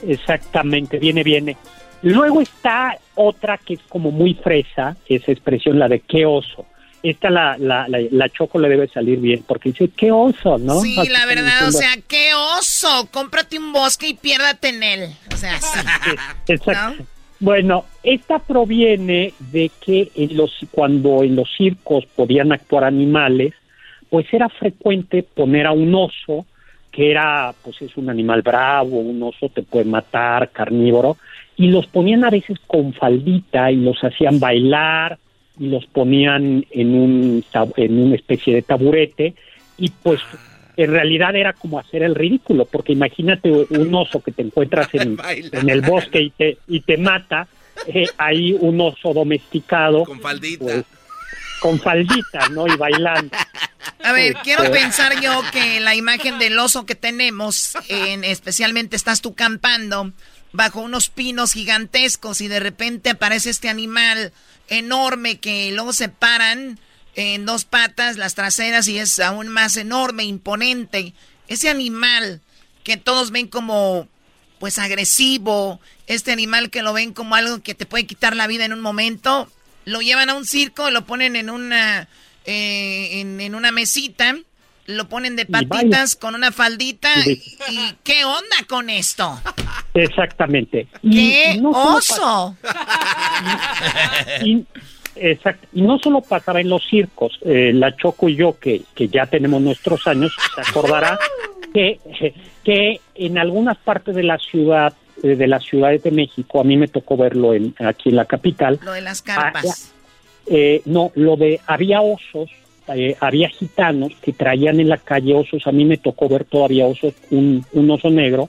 Exactamente, 0.07 0.99
viene, 0.99 1.23
viene. 1.23 1.57
Luego 2.03 2.41
está 2.41 2.97
otra 3.17 3.59
que 3.59 3.75
es 3.75 3.81
como 3.89 4.11
muy 4.11 4.35
fresa, 4.35 4.97
esa 5.09 5.33
expresión, 5.33 5.79
la 5.79 5.89
de 5.89 6.01
qué 6.01 6.25
oso. 6.25 6.67
Esta 7.03 7.31
la, 7.31 7.57
la, 7.59 7.87
la, 7.89 7.99
la 8.11 8.29
Choco 8.29 8.59
le 8.59 8.69
debe 8.69 8.89
salir 8.89 9.19
bien, 9.19 9.45
porque 9.47 9.71
dice, 9.71 9.89
qué 9.97 10.11
oso, 10.11 10.59
¿no? 10.59 10.81
Sí, 10.81 10.97
Así 10.99 11.09
la 11.11 11.27
verdad, 11.27 11.69
o 11.69 11.73
sea, 11.73 11.97
qué 12.07 12.35
oso, 12.35 13.09
cómprate 13.13 13.59
un 13.59 13.73
bosque 13.73 14.09
y 14.09 14.15
piérdate 14.15 14.69
en 14.69 14.83
él. 14.83 15.11
O 15.33 15.37
sea, 15.37 15.61
sí. 15.61 15.79
Exacto. 16.53 17.05
Bueno, 17.41 17.85
esta 18.03 18.41
proviene 18.41 19.33
de 19.53 19.71
que 19.85 20.11
en 20.17 20.37
los, 20.37 20.53
cuando 20.73 21.23
en 21.23 21.37
los 21.37 21.49
circos 21.57 22.05
podían 22.07 22.51
actuar 22.53 22.85
animales, 22.85 23.55
pues 24.11 24.27
era 24.33 24.49
frecuente 24.49 25.23
poner 25.23 25.67
a 25.67 25.73
un 25.73 25.95
oso, 25.95 26.47
que 26.91 27.11
era, 27.11 27.55
pues 27.63 27.81
es 27.83 27.97
un 27.97 28.11
animal 28.11 28.43
bravo, 28.43 28.99
un 28.99 29.23
oso 29.23 29.51
te 29.51 29.63
puede 29.63 29.85
matar, 29.85 30.51
carnívoro, 30.51 31.17
y 31.57 31.69
los 31.69 31.87
ponían 31.87 32.25
a 32.25 32.31
veces 32.31 32.59
con 32.67 32.93
faldita 32.93 33.71
y 33.71 33.77
los 33.77 34.03
hacían 34.03 34.41
bailar 34.41 35.19
y 35.59 35.69
los 35.69 35.87
ponían 35.87 36.65
en 36.71 36.95
un 36.95 37.45
en 37.77 37.99
una 38.01 38.15
especie 38.15 38.55
de 38.55 38.63
taburete 38.63 39.35
y 39.77 39.91
pues 40.03 40.21
en 40.79 40.93
realidad 40.93 41.35
era 41.35 41.53
como 41.53 41.81
hacer 41.81 42.05
el 42.05 42.15
ridículo 42.15 42.65
porque 42.65 42.93
imagínate 42.93 43.51
un 43.51 43.95
oso 43.95 44.23
que 44.23 44.31
te 44.31 44.43
encuentras 44.43 44.89
en, 44.93 45.19
en 45.53 45.69
el 45.69 45.81
bosque 45.83 46.23
y 46.23 46.31
te 46.31 46.59
y 46.69 46.81
te 46.81 46.97
mata 46.97 47.49
eh, 47.89 48.07
ahí 48.17 48.57
un 48.59 48.81
oso 48.81 49.13
domesticado 49.13 50.05
Con 50.05 50.21
faldita. 50.21 50.65
pues, 50.65 50.85
con 51.61 51.81
faldita, 51.81 52.49
¿no? 52.51 52.69
Y 52.69 52.77
bailando. 52.77 53.37
A 54.05 54.13
ver, 54.13 54.35
quiero 54.45 54.71
pensar 54.71 55.21
yo 55.21 55.43
que 55.53 55.81
la 55.81 55.97
imagen 55.97 56.39
del 56.39 56.57
oso 56.57 56.87
que 56.87 56.95
tenemos, 56.95 57.77
en, 57.89 58.23
especialmente 58.23 58.95
estás 58.95 59.21
tú 59.21 59.35
campando 59.35 60.13
bajo 60.53 60.81
unos 60.81 61.09
pinos 61.09 61.53
gigantescos 61.53 62.41
y 62.41 62.47
de 62.47 62.61
repente 62.61 63.11
aparece 63.11 63.51
este 63.51 63.69
animal 63.69 64.33
enorme 64.69 65.39
que 65.39 65.73
luego 65.73 65.93
se 65.93 66.09
paran 66.09 66.79
en 67.19 67.47
dos 67.47 67.65
patas, 67.65 68.17
las 68.17 68.37
traseras, 68.37 68.87
y 68.87 68.97
es 68.99 69.19
aún 69.19 69.49
más 69.49 69.77
enorme, 69.77 70.23
imponente. 70.23 71.15
Ese 71.49 71.69
animal 71.69 72.41
que 72.85 72.97
todos 72.97 73.33
ven 73.33 73.49
como, 73.49 74.07
pues, 74.61 74.79
agresivo, 74.79 75.81
este 76.07 76.31
animal 76.31 76.71
que 76.71 76.83
lo 76.83 76.93
ven 76.93 77.13
como 77.13 77.35
algo 77.35 77.61
que 77.61 77.75
te 77.75 77.87
puede 77.87 78.07
quitar 78.07 78.37
la 78.37 78.47
vida 78.47 78.65
en 78.65 78.73
un 78.73 78.81
momento, 78.81 79.51
lo 79.85 80.01
llevan 80.01 80.31
a 80.31 80.35
un 80.35 80.47
circo, 80.47 80.91
lo 80.91 81.07
ponen 81.07 81.35
en 81.35 81.51
una, 81.51 82.07
eh, 82.45 83.21
en, 83.21 83.55
una 83.57 83.73
mesita, 83.73 84.37
lo 84.87 85.09
ponen 85.09 85.35
de 85.35 85.45
patitas 85.45 86.15
con 86.15 86.37
una 86.37 86.53
faldita. 86.53 87.11
Y, 87.27 87.97
qué 88.05 88.25
onda 88.25 88.57
con 88.69 88.91
esto? 88.91 89.41
Exactamente. 89.93 90.87
¡Qué 91.03 91.61
oso! 91.65 92.57
Exacto. 95.21 95.67
Y 95.73 95.83
no 95.83 95.99
solo 95.99 96.21
pasaba 96.21 96.61
en 96.61 96.69
los 96.69 96.87
circos, 96.89 97.39
eh, 97.45 97.73
la 97.75 97.95
Choco 97.97 98.29
y 98.29 98.37
yo, 98.37 98.57
que, 98.59 98.83
que 98.95 99.09
ya 99.09 99.27
tenemos 99.27 99.61
nuestros 99.61 100.07
años, 100.07 100.35
se 100.55 100.61
acordará 100.61 101.19
que, 101.75 101.99
que 102.65 103.01
en 103.15 103.39
algunas 103.39 103.77
partes 103.79 104.15
de 104.15 104.23
la 104.23 104.39
ciudad, 104.39 104.93
eh, 105.23 105.37
de 105.37 105.47
las 105.47 105.65
ciudades 105.65 106.03
de 106.03 106.11
México, 106.11 106.61
a 106.61 106.65
mí 106.65 106.77
me 106.77 106.89
tocó 106.89 107.17
verlo 107.17 107.55
en, 107.55 107.75
aquí 107.79 108.11
en 108.11 108.17
la 108.17 108.25
capital. 108.25 108.79
Lo 108.83 108.93
de 108.93 109.01
las 109.01 109.23
carpas. 109.23 109.95
Eh, 110.47 110.83
no, 110.87 111.13
lo 111.15 111.37
de, 111.37 111.61
había 111.67 112.01
osos, 112.01 112.51
había 113.21 113.51
gitanos 113.51 114.13
que 114.23 114.33
traían 114.33 114.81
en 114.81 114.89
la 114.89 114.97
calle 114.97 115.35
osos, 115.35 115.67
a 115.67 115.73
mí 115.73 115.85
me 115.85 115.99
tocó 115.99 116.27
ver 116.27 116.45
todavía 116.45 116.87
osos, 116.87 117.13
un, 117.31 117.63
un 117.73 117.91
oso 117.91 118.09
negro 118.09 118.49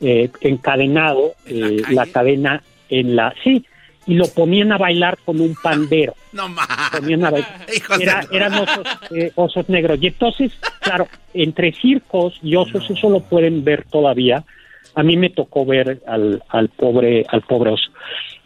encadenado, 0.00 1.34
la, 1.46 1.90
la 1.90 2.06
cadena 2.06 2.62
en 2.88 3.14
la... 3.14 3.32
Sí, 3.44 3.64
y 4.06 4.14
lo 4.14 4.26
ponían 4.28 4.72
a 4.72 4.78
bailar 4.78 5.18
con 5.24 5.40
un 5.40 5.54
pandero. 5.54 6.14
No 6.36 6.50
más. 6.50 6.68
eran 8.30 8.52
eh, 9.10 9.32
osos, 9.36 9.68
negros. 9.70 9.98
Y 10.02 10.08
entonces, 10.08 10.52
claro, 10.80 11.08
entre 11.32 11.72
circos 11.72 12.38
y 12.42 12.56
osos, 12.56 12.90
eso 12.90 13.08
lo 13.08 13.20
pueden 13.20 13.64
ver 13.64 13.86
todavía. 13.90 14.44
A 14.94 15.02
mí 15.02 15.16
me 15.16 15.30
tocó 15.30 15.64
ver 15.64 16.02
al, 16.06 16.42
al 16.50 16.68
pobre 16.68 17.24
al 17.30 17.40
pobre 17.40 17.70
oso 17.70 17.90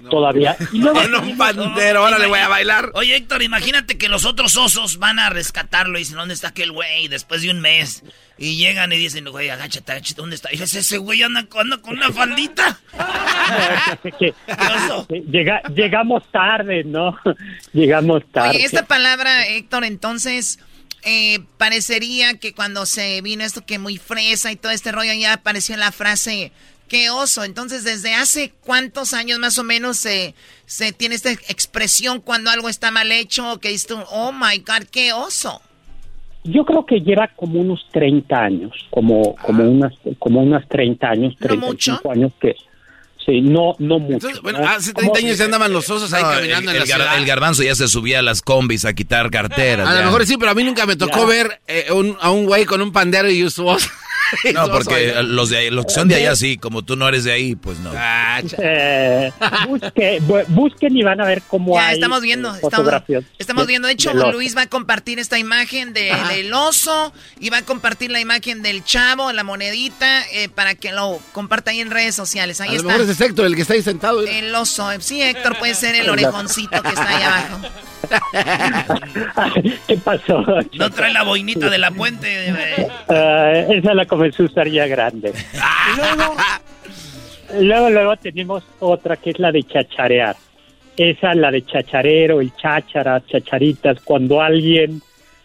todavía. 0.09 0.57
Y 0.73 0.79
luego, 0.79 1.01
con 1.01 1.15
un 1.15 1.37
pandero, 1.37 2.05
ahora 2.05 2.19
le 2.19 2.27
voy 2.27 2.39
a 2.39 2.49
bailar. 2.49 2.91
Oye, 2.95 3.17
Héctor, 3.17 3.43
imagínate 3.43 3.99
que 3.99 4.09
los 4.09 4.25
otros 4.25 4.57
osos 4.57 4.99
van 4.99 5.19
a 5.19 5.31
rescatarlo 5.31 5.99
y 5.99 6.03
dicen, 6.03 6.17
¿dónde 6.17 6.35
está 6.35 6.49
aquel 6.49 6.73
güey? 6.73 7.09
Después 7.09 7.43
de 7.43 7.51
un 7.51 7.61
mes. 7.61 8.03
Y 8.39 8.57
llegan 8.57 8.93
y 8.93 8.97
dicen, 8.97 9.27
güey, 9.27 9.51
agáchate, 9.51 9.93
agáchate, 9.93 10.21
¿dónde 10.21 10.37
está? 10.37 10.49
Y 10.51 10.57
dices, 10.57 10.75
ese 10.75 10.99
güey 10.99 11.23
anda, 11.23 11.45
con 11.47 11.71
una 11.87 12.11
faldita. 12.11 12.81
Llega, 15.31 15.63
llegamos 15.75 16.23
tarde, 16.31 16.85
¿no? 16.85 17.19
Llegamos 17.73 18.23
tarde. 18.33 18.57
Oye, 18.57 18.65
esta 18.65 18.87
palabra, 18.87 19.47
Héctor, 19.47 19.85
entonces... 19.85 20.59
Eh, 21.03 21.39
parecería 21.57 22.39
que 22.39 22.53
cuando 22.53 22.85
se 22.85 23.23
vino 23.23 23.43
esto 23.43 23.65
que 23.65 23.79
muy 23.79 23.97
fresa 23.97 24.53
y 24.53 24.57
todo 24.57 24.71
este 24.71 24.93
rollo 24.93 25.15
ya 25.15 25.33
apareció 25.33 25.75
la 25.79 25.93
frase 25.93 26.53
qué 26.91 27.09
oso. 27.09 27.45
Entonces, 27.45 27.85
¿desde 27.85 28.13
hace 28.13 28.53
cuántos 28.67 29.15
años 29.15 29.39
más 29.39 29.59
o 29.59 29.65
menos 29.65 29.97
se, 29.97 30.35
se 30.67 30.93
tiene 30.93 31.15
esta 31.15 31.31
expresión 31.31 32.21
cuando 32.21 32.51
algo 32.51 32.69
está 32.69 32.91
mal 32.91 33.11
hecho? 33.13 33.59
Que 33.61 33.71
dices 33.71 33.97
oh 34.11 34.33
my 34.33 34.59
God, 34.59 34.87
qué 34.91 35.15
oso. 35.15 35.63
Yo 36.43 36.65
creo 36.65 36.85
que 36.85 37.01
lleva 37.01 37.29
como 37.37 37.61
unos 37.61 37.87
30 37.93 38.37
años, 38.37 38.73
como, 38.91 39.37
como, 39.37 39.63
unas, 39.63 39.93
como 40.19 40.43
unas 40.43 40.67
30 40.69 41.09
años, 41.09 41.37
35 41.39 42.13
años 42.13 42.33
que... 42.41 42.55
Sí, 43.25 43.43
no, 43.43 43.77
no 43.79 43.99
mucho. 43.99 44.29
bueno, 44.43 44.67
hace 44.67 44.95
30 44.95 45.19
años 45.19 45.37
se 45.37 45.45
andaban 45.45 45.71
los 45.75 45.89
osos 45.91 46.11
ahí 46.15 46.23
caminando 46.23 46.71
el, 46.71 46.79
en 46.79 46.81
la 46.81 46.87
ciudad. 46.87 47.19
El 47.19 47.27
garbanzo 47.27 47.63
ya 47.63 47.75
se 47.75 47.87
subía 47.87 48.21
a 48.21 48.23
las 48.23 48.41
combis 48.41 48.87
a 48.87 48.95
quitar 48.95 49.31
carteras. 49.31 49.87
A 49.87 49.95
lo 49.95 50.07
mejor 50.07 50.25
sí, 50.25 50.39
pero 50.39 50.51
a 50.51 50.55
mí 50.55 50.65
nunca 50.65 50.87
me 50.87 50.97
tocó 50.97 51.27
ver 51.27 51.61
eh, 51.69 51.89
a 52.19 52.31
un 52.31 52.47
güey 52.47 52.65
con 52.65 52.81
un 52.81 52.93
pandero 52.93 53.29
y 53.31 53.49
su. 53.51 53.67
No, 54.55 54.69
porque 54.71 55.15
los, 55.23 55.51
de, 55.51 55.71
los 55.71 55.87
que 55.87 55.93
son 55.93 56.09
de 56.09 56.17
allá 56.17 56.37
sí, 56.37 56.57
como 56.57 56.83
tú 56.83 56.97
no 56.97 57.09
eres 57.09 57.25
de 57.25 57.33
ahí, 57.33 57.57
pues 57.57 57.79
no. 57.81 57.93
Eh, 58.59 59.33
busquen 60.49 60.97
y 60.97 61.03
van 61.03 61.21
a 61.21 61.27
ver 61.27 61.43
cómo 61.43 61.75
ya, 61.75 61.93
estamos 61.93 62.21
viendo, 62.21 62.55
estamos, 62.55 63.67
viendo. 63.67 63.87
De 63.89 63.93
hecho, 63.93 64.13
Luis 64.33 64.57
va 64.57 64.63
a 64.63 64.67
compartir 64.67 65.19
esta 65.19 65.39
imagen 65.39 65.93
del 65.93 66.53
oso 66.53 67.13
y 67.39 67.51
va 67.51 67.59
a 67.59 67.63
compartir 67.63 68.11
la 68.11 68.21
imagen 68.21 68.63
del 68.63 68.85
chavo, 68.85 69.33
la 69.33 69.45
monedita, 69.45 70.23
eh, 70.33 70.49
para 70.49 70.75
que 70.75 70.93
lo 70.93 71.19
comparta 71.33 71.71
ahí 71.71 71.81
en 71.81 71.91
redes 71.91 72.15
sociales. 72.15 72.61
Ahí 72.61 72.71
a 72.71 72.77
está. 72.77 72.83
Lo 72.85 72.99
mejor 72.99 73.11
es 73.11 73.21
Héctor, 73.21 73.47
el 73.47 73.55
que 73.55 73.63
está 73.63 73.75
ahí 73.75 73.83
sentado. 73.83 74.23
El 74.23 74.55
oso. 74.55 74.89
Sí, 75.01 75.23
Héctor 75.23 75.59
puede 75.59 75.75
ser 75.75 75.95
el 75.95 76.09
orejoncito 76.09 76.83
que 76.83 76.89
está 76.89 77.09
ahí 77.09 77.23
abajo. 77.23 77.61
¿Qué 79.87 79.97
pasó? 79.99 80.45
No 80.79 80.91
trae 80.91 81.13
la 81.13 81.23
boinita 81.23 81.69
de 81.69 81.79
la 81.79 81.91
puente. 81.91 82.53
Uh, 83.09 83.73
esa 83.73 83.95
la 83.95 84.07
comenzó 84.07 84.43
a 84.43 84.47
usar 84.47 84.69
ya 84.69 84.87
grande. 84.87 85.33
luego, 87.61 87.91
luego, 87.91 88.17
tenemos 88.17 88.65
otra 88.81 89.17
que 89.17 89.31
es 89.31 89.39
la 89.39 89.53
de 89.53 89.63
chacharear. 89.65 90.37
Esa, 90.97 91.35
la 91.35 91.51
de 91.51 91.65
chacharero, 91.65 92.41
el 92.41 92.55
cháchara, 92.57 93.23
chacharitas, 93.27 94.01
cuando 94.03 94.41
alguien 94.41 95.01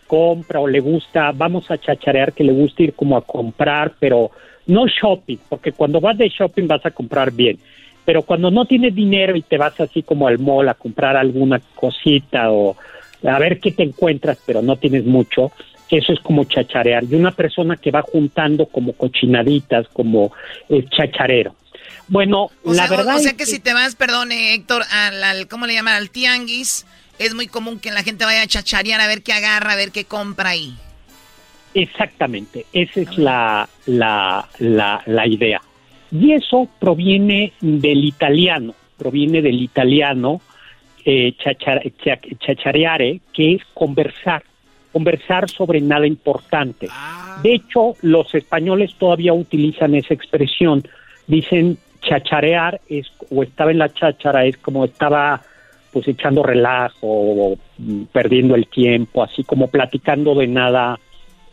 compra 0.07 0.59
o 0.59 0.67
le 0.67 0.79
gusta, 0.79 1.31
vamos 1.31 1.69
a 1.71 1.77
chacharear 1.77 2.33
que 2.33 2.43
le 2.43 2.51
gusta 2.51 2.83
ir 2.83 2.93
como 2.93 3.17
a 3.17 3.21
comprar, 3.21 3.93
pero 3.99 4.31
no 4.67 4.87
shopping, 4.87 5.37
porque 5.47 5.71
cuando 5.71 6.01
vas 6.01 6.17
de 6.17 6.29
shopping 6.29 6.67
vas 6.67 6.85
a 6.85 6.91
comprar 6.91 7.31
bien 7.31 7.57
pero 8.05 8.21
cuando 8.21 8.51
no 8.51 8.65
tienes 8.65 8.93
dinero 8.93 9.35
y 9.35 9.41
te 9.41 9.57
vas 9.57 9.79
así 9.81 10.03
como 10.03 10.27
al 10.27 10.39
mall 10.39 10.69
a 10.69 10.75
comprar 10.75 11.17
alguna 11.17 11.59
cosita 11.73 12.51
o 12.51 12.77
a 13.23 13.39
ver 13.39 13.59
qué 13.59 13.71
te 13.71 13.83
encuentras, 13.83 14.37
pero 14.45 14.61
no 14.61 14.75
tienes 14.77 15.05
mucho, 15.05 15.51
eso 15.89 16.13
es 16.13 16.19
como 16.19 16.45
chacharear. 16.45 17.03
Y 17.03 17.15
una 17.15 17.31
persona 17.31 17.77
que 17.77 17.91
va 17.91 18.01
juntando 18.01 18.65
como 18.67 18.93
cochinaditas, 18.93 19.87
como 19.89 20.31
el 20.69 20.89
chacharero. 20.89 21.55
Bueno, 22.07 22.51
la 22.63 22.87
verdad. 22.87 23.15
O, 23.15 23.19
sea 23.19 23.33
que, 23.33 23.45
si 23.45 23.59
te 23.59 23.73
vas, 23.73 23.95
perdone, 23.95 24.53
Héctor, 24.53 24.83
al, 24.91 25.47
¿cómo 25.47 25.65
le 25.65 25.73
llaman? 25.73 25.95
Al 25.95 26.09
tianguis, 26.09 26.85
es 27.17 27.33
muy 27.33 27.47
común 27.47 27.79
que 27.79 27.91
la 27.91 28.03
gente 28.03 28.25
vaya 28.25 28.43
a 28.43 28.47
chacharear 28.47 29.01
a 29.01 29.07
ver 29.07 29.23
qué 29.23 29.33
agarra, 29.33 29.73
a 29.73 29.75
ver 29.75 29.91
qué 29.91 30.05
compra 30.05 30.49
ahí. 30.49 30.75
Exactamente, 31.73 32.65
esa 32.71 33.01
es 33.01 33.17
la, 33.17 33.67
la, 33.85 34.47
la, 34.59 35.03
la 35.05 35.27
idea. 35.27 35.61
Y 36.19 36.31
eso 36.33 36.67
proviene 36.79 37.51
del 37.59 38.05
italiano, 38.05 38.73
proviene 38.97 39.41
del 39.41 39.61
italiano 39.61 40.39
eh, 41.03 41.35
chachareare, 42.39 43.19
que 43.33 43.55
es 43.55 43.61
conversar, 43.73 44.43
conversar 44.93 45.49
sobre 45.49 45.81
nada 45.81 46.07
importante. 46.07 46.87
Ah. 46.89 47.39
De 47.43 47.53
hecho, 47.53 47.95
los 48.01 48.33
españoles 48.33 48.95
todavía 48.97 49.33
utilizan 49.33 49.93
esa 49.95 50.13
expresión. 50.13 50.83
Dicen 51.27 51.77
chacharear 52.01 52.79
es, 52.87 53.07
o 53.29 53.43
estaba 53.43 53.71
en 53.71 53.79
la 53.79 53.93
cháchara, 53.93 54.45
es 54.45 54.57
como 54.57 54.85
estaba 54.85 55.41
pues 55.91 56.07
echando 56.07 56.43
relajo 56.43 57.07
o 57.07 57.57
perdiendo 58.11 58.55
el 58.55 58.67
tiempo, 58.67 59.23
así 59.23 59.43
como 59.43 59.67
platicando 59.67 60.35
de 60.35 60.47
nada 60.47 60.99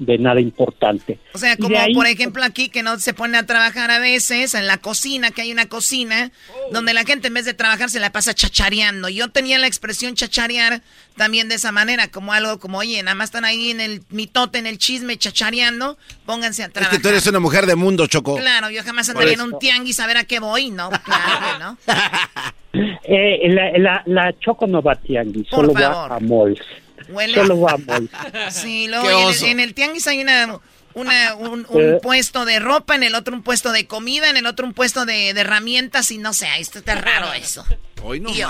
de 0.05 0.19
nada 0.19 0.41
importante. 0.41 1.19
O 1.33 1.39
sea, 1.39 1.57
como 1.57 1.77
por 1.95 2.07
ejemplo 2.07 2.43
aquí 2.45 2.69
que 2.69 2.83
no 2.83 2.99
se 2.99 3.15
pone 3.15 3.39
a 3.39 3.47
trabajar 3.47 3.91
a 3.91 3.99
veces 3.99 4.55
en 4.55 4.67
la 4.67 4.79
cocina, 4.79 5.31
que 5.31 5.43
hay 5.43 5.53
una 5.53 5.67
cocina 5.67 6.31
donde 6.73 6.95
la 6.95 7.05
gente 7.05 7.29
en 7.29 7.35
vez 7.35 7.45
de 7.45 7.55
trabajar 7.55 7.91
se 7.91 8.01
la 8.01 8.11
pasa 8.13 8.35
chachareando. 8.35 9.09
Yo 9.09 9.31
tenía 9.31 9.59
la 9.59 9.67
expresión 9.67 10.15
chacharear 10.15 10.83
también 11.17 11.49
de 11.49 11.57
esa 11.57 11.73
manera, 11.73 12.09
como 12.09 12.33
algo 12.33 12.59
como, 12.59 12.79
oye, 12.79 13.03
nada 13.03 13.15
más 13.15 13.27
están 13.27 13.45
ahí 13.45 13.71
en 13.71 13.81
el 13.81 14.03
mitote, 14.09 14.59
en 14.59 14.67
el 14.67 14.79
chisme, 14.79 15.17
chachareando, 15.17 15.99
pónganse 16.25 16.63
a 16.63 16.69
trabajar. 16.69 16.95
Es 16.95 16.99
que 16.99 17.03
tú 17.03 17.09
eres 17.09 17.27
una 17.27 17.41
mujer 17.41 17.67
de 17.67 17.77
mundo, 17.77 18.07
Choco. 18.07 18.37
Claro, 18.37 18.71
yo 18.71 18.83
jamás 18.83 19.09
andaría 19.09 19.35
en 19.35 19.43
un 19.43 19.59
tianguis 19.59 20.01
a 20.01 20.07
ver 20.07 20.17
a 20.17 20.25
qué 20.25 20.39
voy, 20.41 20.71
¿no? 20.71 20.91
Claro 21.05 21.53
no. 21.59 21.79
Eh, 23.05 23.51
la, 23.51 24.03
la, 24.07 24.33
Choco 24.39 24.67
no 24.67 24.81
va 24.81 24.93
a 24.93 24.97
tianguis, 24.97 25.47
solo 25.49 25.75
va 25.75 26.07
a 26.07 26.19
malls. 26.21 26.59
Solo 27.35 27.61
vamos. 27.61 28.11
Sí, 28.51 28.89
luego 28.89 29.31
en 29.45 29.61
el, 29.61 29.75
tianguis 29.75 30.07
hay 30.07 30.21
una, 30.21 30.59
una 30.95 31.35
un, 31.35 31.67
eh. 31.75 31.99
puesto 32.03 32.45
de 32.45 32.59
ropa, 32.59 32.95
en 32.95 33.03
el 33.03 33.15
otro 33.15 33.35
un 33.35 33.43
puesto 33.43 33.73
de 33.73 33.87
comida, 33.87 34.31
en 34.31 34.37
el 34.37 34.47
otro 34.47 34.67
un 34.67 34.73
puesto 34.73 35.05
de, 35.07 35.31
herramientas 35.31 36.11
y 36.11 36.19
no 36.19 36.33
sé, 36.33 36.47
esto 36.59 36.79
está 36.79 36.95
raro 36.95 37.33
eso. 37.33 37.65
Hoy 38.03 38.21
no. 38.21 38.31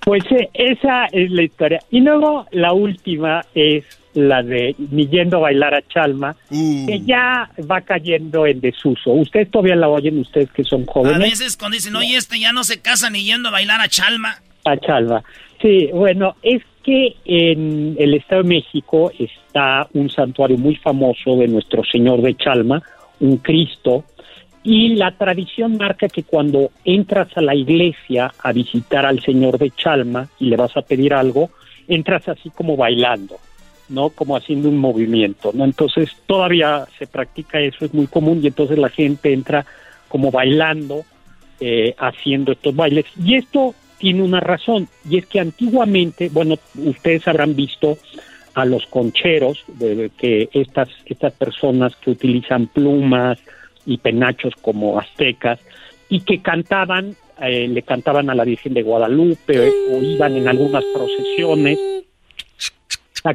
Pues 0.00 0.24
eh, 0.32 0.48
esa 0.54 1.04
es 1.12 1.30
la 1.30 1.42
historia. 1.42 1.78
Y 1.90 2.00
luego 2.00 2.46
la 2.50 2.72
última 2.72 3.44
es 3.54 3.84
la 4.14 4.42
de 4.42 4.74
ni 4.78 5.06
yendo 5.06 5.36
a 5.36 5.40
bailar 5.40 5.74
a 5.74 5.86
Chalma, 5.86 6.36
uh. 6.50 6.86
que 6.86 7.00
ya 7.00 7.50
va 7.70 7.80
cayendo 7.82 8.46
en 8.46 8.60
desuso. 8.60 9.12
Ustedes 9.12 9.50
todavía 9.50 9.76
la 9.76 9.88
oyen, 9.88 10.18
ustedes 10.18 10.50
que 10.50 10.64
son 10.64 10.86
jóvenes. 10.86 11.16
A 11.16 11.18
veces 11.18 11.56
cuando 11.56 11.76
dicen, 11.76 11.94
oye, 11.96 12.16
este 12.16 12.40
ya 12.40 12.52
no 12.52 12.64
se 12.64 12.80
casa 12.80 13.10
ni 13.10 13.24
yendo 13.24 13.48
a 13.48 13.52
bailar 13.52 13.80
a 13.80 13.88
Chalma. 13.88 14.40
A 14.64 14.76
Chalma. 14.76 15.22
Sí, 15.62 15.90
bueno, 15.92 16.34
es 16.42 16.62
que 16.82 17.16
en 17.24 17.96
el 17.98 18.14
Estado 18.14 18.42
de 18.42 18.48
México 18.48 19.12
está 19.18 19.88
un 19.92 20.08
santuario 20.10 20.56
muy 20.56 20.76
famoso 20.76 21.36
de 21.36 21.48
nuestro 21.48 21.82
Señor 21.84 22.22
de 22.22 22.34
Chalma, 22.36 22.82
un 23.20 23.36
Cristo, 23.38 24.04
y 24.62 24.94
la 24.94 25.12
tradición 25.12 25.78
marca 25.78 26.08
que 26.08 26.22
cuando 26.22 26.70
entras 26.84 27.28
a 27.36 27.40
la 27.40 27.54
iglesia 27.54 28.32
a 28.42 28.52
visitar 28.52 29.06
al 29.06 29.20
Señor 29.20 29.58
de 29.58 29.70
Chalma 29.70 30.28
y 30.38 30.46
le 30.46 30.56
vas 30.56 30.76
a 30.76 30.82
pedir 30.82 31.14
algo, 31.14 31.50
entras 31.88 32.28
así 32.28 32.50
como 32.50 32.76
bailando, 32.76 33.36
¿no? 33.88 34.10
Como 34.10 34.36
haciendo 34.36 34.68
un 34.68 34.76
movimiento, 34.76 35.50
¿no? 35.54 35.64
Entonces 35.64 36.14
todavía 36.26 36.86
se 36.98 37.06
practica 37.06 37.58
eso, 37.60 37.84
es 37.84 37.94
muy 37.94 38.06
común 38.06 38.40
y 38.42 38.48
entonces 38.48 38.78
la 38.78 38.90
gente 38.90 39.32
entra 39.32 39.64
como 40.08 40.30
bailando, 40.30 41.04
eh, 41.58 41.94
haciendo 41.98 42.52
estos 42.52 42.74
bailes. 42.76 43.06
Y 43.24 43.36
esto 43.36 43.74
tiene 44.00 44.22
una 44.22 44.40
razón, 44.40 44.88
y 45.08 45.18
es 45.18 45.26
que 45.26 45.38
antiguamente, 45.38 46.30
bueno, 46.30 46.56
ustedes 46.74 47.28
habrán 47.28 47.54
visto 47.54 47.98
a 48.54 48.64
los 48.64 48.86
concheros, 48.86 49.64
de, 49.68 50.10
que 50.18 50.48
estas, 50.52 50.88
estas 51.06 51.32
personas 51.34 51.94
que 51.96 52.10
utilizan 52.10 52.66
plumas, 52.66 53.38
y 53.86 53.98
penachos 53.98 54.54
como 54.60 54.98
aztecas 54.98 55.58
y 56.08 56.20
que 56.20 56.40
cantaban, 56.40 57.16
eh, 57.40 57.68
le 57.68 57.82
cantaban 57.82 58.30
a 58.30 58.34
la 58.34 58.44
Virgen 58.44 58.74
de 58.74 58.82
Guadalupe 58.82 59.70
o 59.90 59.98
iban 59.98 60.36
en 60.36 60.48
algunas 60.48 60.84
procesiones, 60.94 61.78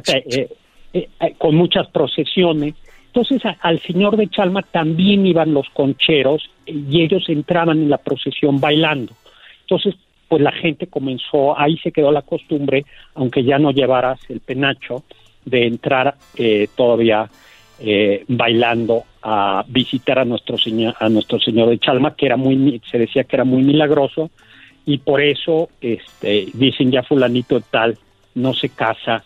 eh, 0.06 0.48
eh, 0.92 1.08
con 1.38 1.54
muchas 1.54 1.88
procesiones. 1.88 2.74
Entonces 3.06 3.42
al 3.60 3.80
Señor 3.80 4.16
de 4.16 4.28
Chalma 4.28 4.62
también 4.62 5.26
iban 5.26 5.54
los 5.54 5.68
concheros 5.70 6.50
y 6.66 7.02
ellos 7.02 7.24
entraban 7.28 7.78
en 7.78 7.90
la 7.90 7.98
procesión 7.98 8.60
bailando. 8.60 9.14
Entonces, 9.62 9.94
pues 10.28 10.42
la 10.42 10.52
gente 10.52 10.86
comenzó, 10.86 11.58
ahí 11.58 11.76
se 11.78 11.92
quedó 11.92 12.10
la 12.12 12.22
costumbre, 12.22 12.84
aunque 13.14 13.44
ya 13.44 13.58
no 13.58 13.70
llevaras 13.70 14.18
el 14.28 14.40
penacho, 14.40 15.04
de 15.44 15.66
entrar 15.66 16.16
todavía 16.74 17.30
eh, 17.78 18.24
bailando 18.28 19.04
a 19.22 19.62
visitar 19.68 20.18
a 20.18 20.24
nuestro 20.24 20.56
señor 20.56 20.94
a 20.98 21.10
nuestro 21.10 21.38
señor 21.38 21.68
de 21.68 21.78
Chalma 21.78 22.14
que 22.16 22.24
era 22.24 22.38
muy 22.38 22.80
se 22.90 22.96
decía 22.96 23.24
que 23.24 23.36
era 23.36 23.44
muy 23.44 23.62
milagroso 23.62 24.30
y 24.86 24.96
por 24.96 25.20
eso 25.20 25.68
este 25.82 26.46
dicen 26.54 26.90
ya 26.90 27.02
fulanito 27.02 27.60
tal 27.60 27.98
no 28.34 28.54
se 28.54 28.70
casa 28.70 29.22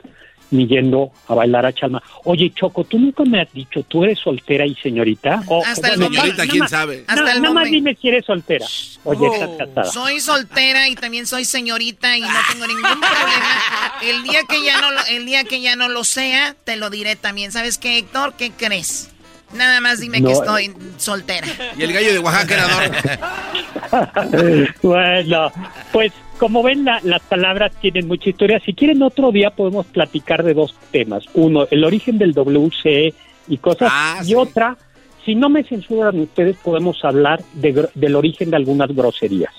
ni 0.51 0.66
yendo 0.66 1.12
a 1.28 1.35
bailar 1.35 1.66
a 1.66 1.72
Chalma. 1.72 2.02
Oye, 2.24 2.52
Choco, 2.55 2.85
tú 2.85 2.98
nunca 2.98 3.24
me 3.24 3.40
has 3.40 3.52
dicho, 3.52 3.82
¿tú 3.82 4.05
eres 4.05 4.18
soltera 4.18 4.66
y 4.66 4.74
señorita? 4.77 5.43
O, 5.47 5.64
Hasta 5.64 5.89
el 5.89 6.02
señorita, 6.02 6.47
quién 6.47 6.68
sabe. 6.68 7.05
Hasta 7.06 7.35
nada 7.35 7.55
más 7.55 7.70
dime 7.70 7.97
si 8.01 8.09
eres 8.09 8.24
soltera. 8.24 8.66
Oye, 9.05 9.28
oh. 9.28 9.35
estás 9.35 9.51
casada. 9.59 9.85
Soy 9.85 10.20
soltera 10.20 10.89
y 10.89 10.94
también 10.94 11.27
soy 11.27 11.44
señorita 11.44 12.16
y 12.16 12.22
no 12.22 12.28
tengo 12.52 12.66
ningún 12.66 12.82
problema. 12.82 13.94
El 14.02 14.22
día 14.22 14.40
que 14.48 14.64
ya 14.64 14.81
no 14.81 14.90
lo, 14.90 15.05
el 15.06 15.27
día 15.27 15.44
que 15.44 15.60
ya 15.60 15.77
no 15.77 15.89
lo 15.89 16.05
sea, 16.05 16.55
te 16.64 16.77
lo 16.77 16.90
diré 16.90 17.16
también. 17.16 17.52
¿Sabes 17.52 17.78
qué, 17.78 17.98
Héctor? 17.98 18.35
¿Qué 18.36 18.51
crees? 18.51 19.10
Nada 19.52 19.81
más 19.81 19.98
dime 19.98 20.22
que 20.22 20.32
estoy 20.32 20.72
soltera. 20.97 21.47
Y 21.77 21.82
el 21.82 21.93
gallo 21.93 22.12
de 22.12 22.18
Oaxaca 22.20 22.55
era 22.55 22.66
Bueno, 24.82 25.52
pues 25.93 26.12
como 26.40 26.62
ven, 26.62 26.86
las 26.86 27.20
palabras 27.28 27.70
tienen 27.82 28.08
mucha 28.08 28.30
historia. 28.30 28.58
Si 28.64 28.72
quieren, 28.72 29.02
otro 29.02 29.30
día 29.30 29.50
podemos 29.50 29.84
platicar 29.84 30.42
de 30.42 30.54
dos 30.54 30.74
temas. 30.90 31.22
Uno, 31.34 31.68
el 31.70 31.84
origen 31.84 32.16
del 32.16 32.32
WCE 32.32 33.12
y 33.46 33.58
cosas. 33.58 33.90
Ah, 33.92 34.22
y 34.24 34.34
otra, 34.34 34.78
si 35.22 35.34
no 35.34 35.50
me 35.50 35.64
censuran 35.64 36.18
ustedes, 36.18 36.56
podemos 36.56 37.04
hablar 37.04 37.42
del 37.52 38.16
origen 38.16 38.48
de 38.48 38.56
algunas 38.56 38.88
groserías. 38.88 39.52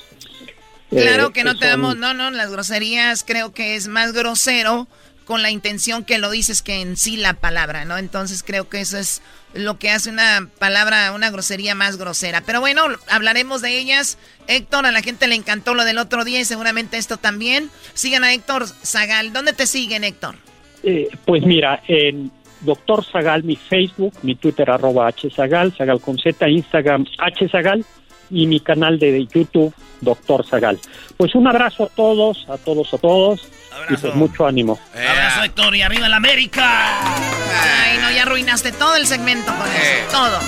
Claro 0.89 1.27
eh, 1.27 1.31
que 1.31 1.43
no 1.43 1.55
te 1.55 1.67
damos, 1.67 1.97
no, 1.97 2.15
no, 2.15 2.31
las 2.31 2.51
groserías 2.51 3.23
creo 3.23 3.53
que 3.53 3.75
es 3.75 3.87
más 3.87 4.11
grosero 4.11 4.87
con 5.31 5.41
la 5.41 5.49
intención 5.49 6.03
que 6.03 6.17
lo 6.17 6.29
dices 6.29 6.61
que 6.61 6.81
en 6.81 6.97
sí 6.97 7.15
la 7.15 7.35
palabra, 7.35 7.85
¿no? 7.85 7.97
Entonces 7.97 8.43
creo 8.43 8.67
que 8.67 8.81
eso 8.81 8.97
es 8.97 9.21
lo 9.53 9.79
que 9.79 9.89
hace 9.89 10.09
una 10.09 10.49
palabra, 10.59 11.13
una 11.13 11.31
grosería 11.31 11.73
más 11.73 11.95
grosera. 11.95 12.41
Pero 12.45 12.59
bueno, 12.59 12.83
hablaremos 13.09 13.61
de 13.61 13.79
ellas. 13.79 14.17
Héctor, 14.47 14.85
a 14.85 14.91
la 14.91 15.01
gente 15.01 15.29
le 15.29 15.35
encantó 15.35 15.73
lo 15.73 15.85
del 15.85 15.99
otro 15.99 16.25
día 16.25 16.41
y 16.41 16.43
seguramente 16.43 16.97
esto 16.97 17.15
también. 17.15 17.69
Sigan 17.93 18.25
a 18.25 18.33
Héctor 18.33 18.67
Zagal. 18.67 19.31
¿Dónde 19.31 19.53
te 19.53 19.67
siguen, 19.67 20.03
Héctor? 20.03 20.35
Eh, 20.83 21.07
pues 21.23 21.45
mira, 21.45 21.81
en 21.87 22.29
Doctor 22.59 23.05
Zagal, 23.05 23.45
mi 23.45 23.55
Facebook, 23.55 24.13
mi 24.23 24.35
Twitter 24.35 24.69
arroba 24.69 25.07
H 25.07 25.29
Zagal, 25.29 25.73
con 26.01 26.17
Z, 26.19 26.49
Instagram 26.49 27.05
H 27.19 27.47
Zagal 27.47 27.85
y 28.29 28.47
mi 28.47 28.59
canal 28.59 28.99
de 28.99 29.25
YouTube, 29.27 29.73
Doctor 30.01 30.45
Zagal. 30.45 30.77
Pues 31.15 31.35
un 31.35 31.47
abrazo 31.47 31.85
a 31.85 31.87
todos, 31.87 32.45
a 32.49 32.57
todos, 32.57 32.93
a 32.93 32.97
todos. 32.97 33.49
Y 33.89 33.97
pues 33.97 34.15
mucho 34.15 34.45
ánimo. 34.45 34.79
Eh. 34.95 35.07
Abrazo, 35.07 35.43
Héctor, 35.43 35.75
y 35.75 35.81
arriba 35.81 36.07
la 36.09 36.17
América. 36.17 36.99
Ay, 37.03 37.97
no, 37.99 38.11
ya 38.11 38.23
arruinaste 38.23 38.71
todo 38.71 38.95
el 38.95 39.07
segmento 39.07 39.53
con 39.55 39.67
eso, 39.67 39.81
eh. 39.81 40.05
todo. 40.11 40.39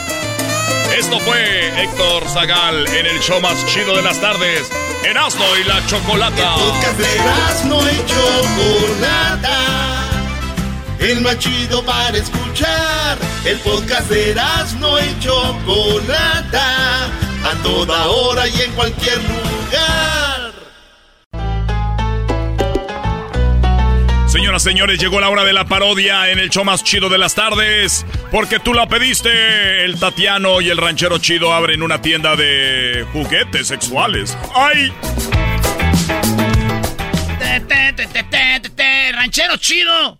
Esto 0.98 1.20
fue 1.22 1.84
Héctor 1.84 2.28
Zagal 2.30 2.88
en 2.88 3.06
el 3.08 3.20
show 3.20 3.42
más 3.42 3.66
chido 3.66 3.96
de 3.96 4.04
las 4.04 4.22
tardes, 4.22 4.70
Erasmo 5.04 5.46
y 5.60 5.64
la 5.64 5.84
Chocolata. 5.88 6.54
El 6.56 6.62
podcast 6.62 7.00
de 7.00 7.16
Erasmo 7.16 7.82
y 7.82 8.06
Chocolata, 8.06 9.58
el 11.00 11.22
más 11.22 11.40
chido 11.40 11.84
para 11.84 12.16
escuchar. 12.16 13.18
El 13.44 13.58
podcast 13.60 14.08
de 14.10 14.32
Erasmo 14.32 15.00
y 15.00 15.20
Chocolata, 15.20 17.06
a 17.06 17.64
toda 17.64 18.08
hora 18.08 18.48
y 18.48 18.62
en 18.62 18.72
cualquier 18.74 19.18
lugar. 19.18 20.33
Señoras, 24.34 24.64
señores, 24.64 24.98
llegó 24.98 25.20
la 25.22 25.30
hora 25.30 25.44
de 25.44 25.54
la 25.54 25.66
parodia 25.66 26.32
en 26.32 26.40
el 26.40 26.50
show 26.50 26.66
más 26.66 26.84
chido 26.84 27.08
de 27.08 27.20
las 27.20 27.36
tardes. 27.36 28.04
Porque 28.32 28.58
tú 28.58 28.74
la 28.74 28.88
pediste. 28.88 29.86
El 29.86 30.00
Tatiano 30.00 30.60
y 30.60 30.72
el 30.72 30.78
ranchero 30.78 31.20
chido 31.20 31.54
abren 31.54 31.84
una 31.84 32.02
tienda 32.02 32.36
de 32.36 33.06
juguetes 33.14 33.68
sexuales. 33.68 34.36
¡Ay! 34.56 34.92
ranchero 39.14 39.56
chido. 39.58 40.20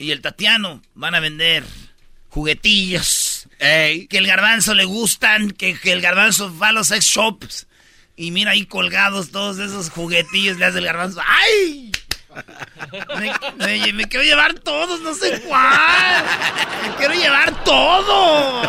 Y 0.00 0.12
el 0.12 0.22
Tatiano 0.22 0.82
van 0.94 1.14
a 1.14 1.20
vender 1.20 1.62
juguetillos. 2.30 3.46
Que 3.58 4.08
el 4.10 4.26
garbanzo 4.26 4.74
le 4.74 4.86
gustan, 4.86 5.50
que, 5.50 5.78
el 5.84 6.00
garbanzo 6.00 6.56
va 6.58 6.68
a 6.68 6.72
los 6.72 6.88
sex 6.88 7.04
shops. 7.04 7.66
Y 8.16 8.30
mira 8.30 8.52
ahí 8.52 8.64
colgados 8.64 9.30
todos 9.30 9.58
esos 9.58 9.90
juguetillos, 9.90 10.56
le 10.56 10.64
hace 10.64 10.78
el 10.78 10.86
garbanzo. 10.86 11.20
¡Ay! 11.24 11.92
Me, 13.58 13.92
me, 13.92 14.04
quiero 14.06 14.24
llevar 14.24 14.54
todos, 14.54 15.00
no 15.02 15.14
sé 15.14 15.42
cuál. 15.42 16.24
Me 16.82 16.94
quiero 16.96 17.14
llevar 17.14 17.62
todos. 17.64 18.68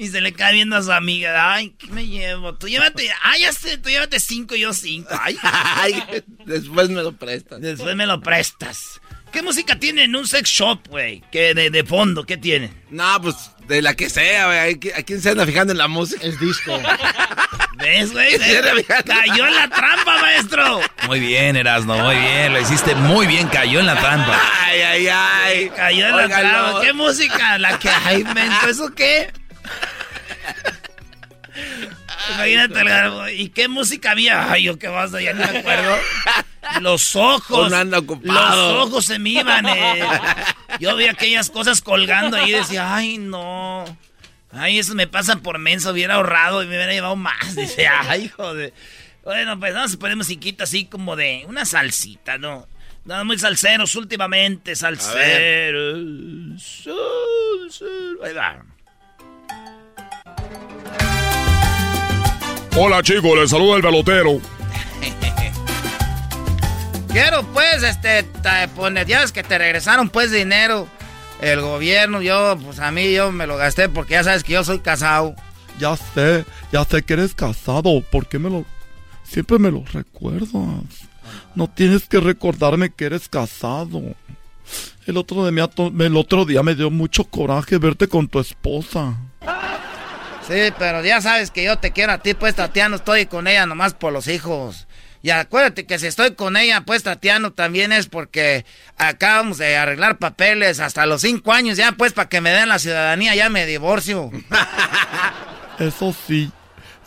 Y 0.00 0.08
se 0.08 0.22
le 0.22 0.32
cae 0.32 0.54
viendo 0.54 0.76
a 0.76 0.82
su 0.82 0.92
amiga. 0.92 1.52
Ay, 1.52 1.74
¿qué 1.78 1.86
me 1.88 2.06
llevo? 2.06 2.54
Tú 2.54 2.68
llévate. 2.68 3.10
Ay, 3.20 3.42
ya 3.42 3.52
sé, 3.52 3.76
tú 3.76 3.90
llévate 3.90 4.18
cinco 4.18 4.54
y 4.54 4.60
yo 4.60 4.72
cinco. 4.72 5.10
Ay. 5.20 6.02
después 6.46 6.88
me 6.88 7.02
lo 7.02 7.12
prestas. 7.12 7.60
Después 7.60 7.94
me 7.94 8.06
lo 8.06 8.18
prestas. 8.22 8.98
¿Qué 9.30 9.42
música 9.42 9.78
tiene 9.78 10.04
en 10.04 10.16
un 10.16 10.26
sex 10.26 10.48
shop, 10.48 10.88
güey? 10.88 11.22
¿Qué 11.30 11.52
de, 11.52 11.68
de, 11.68 11.84
fondo? 11.84 12.24
¿Qué 12.24 12.38
tiene? 12.38 12.72
No, 12.88 13.20
pues 13.20 13.50
de 13.68 13.82
la 13.82 13.94
que 13.94 14.08
sea, 14.08 14.46
güey. 14.46 14.92
¿A 14.96 15.02
quién 15.02 15.20
se 15.20 15.32
anda 15.32 15.44
fijando 15.44 15.72
en 15.72 15.78
la 15.78 15.86
música? 15.86 16.26
Es 16.26 16.40
disco. 16.40 16.80
¿Ves, 17.76 18.10
güey? 18.14 18.38
Cayó 19.04 19.46
en 19.48 19.54
la 19.54 19.68
trampa, 19.68 20.18
maestro. 20.18 20.80
Muy 21.08 21.20
bien, 21.20 21.56
Erasno, 21.56 21.98
muy 21.98 22.16
bien. 22.16 22.54
Lo 22.54 22.60
hiciste 22.62 22.94
muy 22.94 23.26
bien, 23.26 23.48
cayó 23.48 23.80
en 23.80 23.86
la 23.86 24.00
trampa. 24.00 24.40
Ay, 24.62 24.80
ay, 24.80 25.08
ay. 25.08 25.70
Cayó 25.76 26.06
en 26.06 26.16
la 26.16 26.26
trampa. 26.26 26.80
¿Qué 26.80 26.94
música? 26.94 27.58
La 27.58 27.78
que 27.78 27.90
hay, 27.90 28.24
mento. 28.24 28.66
¿Eso 28.66 28.94
qué? 28.94 29.30
Imagínate, 32.34 33.34
¿y 33.34 33.48
qué 33.48 33.68
música 33.68 34.12
había? 34.12 34.50
Ay, 34.50 34.64
yo 34.64 34.78
qué 34.78 34.88
vas, 34.88 35.12
ya 35.12 35.32
no 35.32 35.50
me 35.50 35.58
acuerdo. 35.58 35.96
Los 36.80 37.16
ojos. 37.16 37.70
Los 37.70 38.34
ojos 38.34 39.04
se 39.04 39.18
me 39.18 39.30
iban. 39.30 39.66
Eh. 39.66 40.02
Yo 40.78 40.94
vi 40.94 41.06
aquellas 41.06 41.50
cosas 41.50 41.80
colgando 41.80 42.36
ahí 42.36 42.50
y 42.50 42.52
decía, 42.52 42.94
ay, 42.94 43.18
no. 43.18 43.84
Ay, 44.52 44.78
eso 44.78 44.94
me 44.94 45.06
pasa 45.06 45.36
por 45.36 45.58
menso, 45.58 45.90
hubiera 45.90 46.14
ahorrado 46.14 46.62
y 46.62 46.66
me 46.66 46.76
hubiera 46.76 46.92
llevado 46.92 47.16
más. 47.16 47.56
Dice, 47.56 47.86
ay, 47.88 48.28
joder. 48.28 48.72
Bueno, 49.24 49.58
pues 49.58 49.74
vamos 49.74 49.94
a 49.94 49.98
poner 49.98 50.16
musiquita 50.16 50.64
así 50.64 50.84
como 50.86 51.16
de 51.16 51.44
una 51.46 51.64
salsita, 51.64 52.38
¿no? 52.38 52.66
No, 53.04 53.24
muy 53.24 53.38
salseros 53.38 53.94
últimamente, 53.94 54.76
salseros. 54.76 55.98
Ahí 58.22 58.34
va. 58.34 58.64
Hola 62.76 63.02
chicos, 63.02 63.36
les 63.36 63.50
saluda 63.50 63.76
el 63.76 63.82
pelotero. 63.82 64.40
Quiero 67.08 67.42
pues, 67.52 67.82
este, 67.82 68.24
poner, 68.76 69.06
ya 69.06 69.20
ves 69.20 69.32
que 69.32 69.42
te 69.42 69.58
regresaron 69.58 70.08
pues 70.08 70.30
dinero. 70.30 70.86
El 71.40 71.60
gobierno, 71.62 72.22
yo, 72.22 72.56
pues 72.62 72.78
a 72.78 72.90
mí 72.90 73.12
yo 73.12 73.32
me 73.32 73.46
lo 73.46 73.56
gasté 73.56 73.88
porque 73.88 74.12
ya 74.12 74.24
sabes 74.24 74.44
que 74.44 74.52
yo 74.52 74.62
soy 74.62 74.78
casado. 74.78 75.34
Ya 75.78 75.96
sé, 75.96 76.44
ya 76.70 76.84
sé 76.84 77.02
que 77.02 77.14
eres 77.14 77.34
casado. 77.34 78.02
¿Por 78.02 78.28
qué 78.28 78.38
me 78.38 78.50
lo... 78.50 78.64
Siempre 79.24 79.58
me 79.58 79.70
lo 79.70 79.84
recuerdas? 79.92 80.50
No 81.54 81.68
tienes 81.68 82.06
que 82.06 82.20
recordarme 82.20 82.90
que 82.90 83.06
eres 83.06 83.28
casado. 83.28 84.02
El 85.06 85.16
otro, 85.16 85.50
de 85.50 86.06
el 86.06 86.16
otro 86.16 86.44
día 86.44 86.62
me 86.62 86.74
dio 86.74 86.90
mucho 86.90 87.24
coraje 87.24 87.78
verte 87.78 88.06
con 88.06 88.28
tu 88.28 88.38
esposa. 88.38 89.16
Sí, 90.50 90.74
pero 90.80 91.04
ya 91.04 91.20
sabes 91.20 91.52
que 91.52 91.62
yo 91.62 91.78
te 91.78 91.92
quiero 91.92 92.12
a 92.12 92.18
ti, 92.18 92.34
pues 92.34 92.56
Tatiano, 92.56 92.96
estoy 92.96 93.26
con 93.26 93.46
ella 93.46 93.66
nomás 93.66 93.94
por 93.94 94.12
los 94.12 94.26
hijos. 94.26 94.88
Y 95.22 95.30
acuérdate 95.30 95.86
que 95.86 95.96
si 96.00 96.08
estoy 96.08 96.34
con 96.34 96.56
ella, 96.56 96.80
pues 96.80 97.04
Tatiano, 97.04 97.52
también 97.52 97.92
es 97.92 98.08
porque 98.08 98.64
acabamos 98.96 99.58
de 99.58 99.76
arreglar 99.76 100.18
papeles 100.18 100.80
hasta 100.80 101.06
los 101.06 101.20
cinco 101.20 101.52
años 101.52 101.76
ya, 101.76 101.92
pues 101.92 102.14
para 102.14 102.28
que 102.28 102.40
me 102.40 102.50
den 102.50 102.68
la 102.68 102.80
ciudadanía, 102.80 103.36
ya 103.36 103.48
me 103.48 103.64
divorcio. 103.64 104.32
Eso 105.78 106.12
sí, 106.26 106.50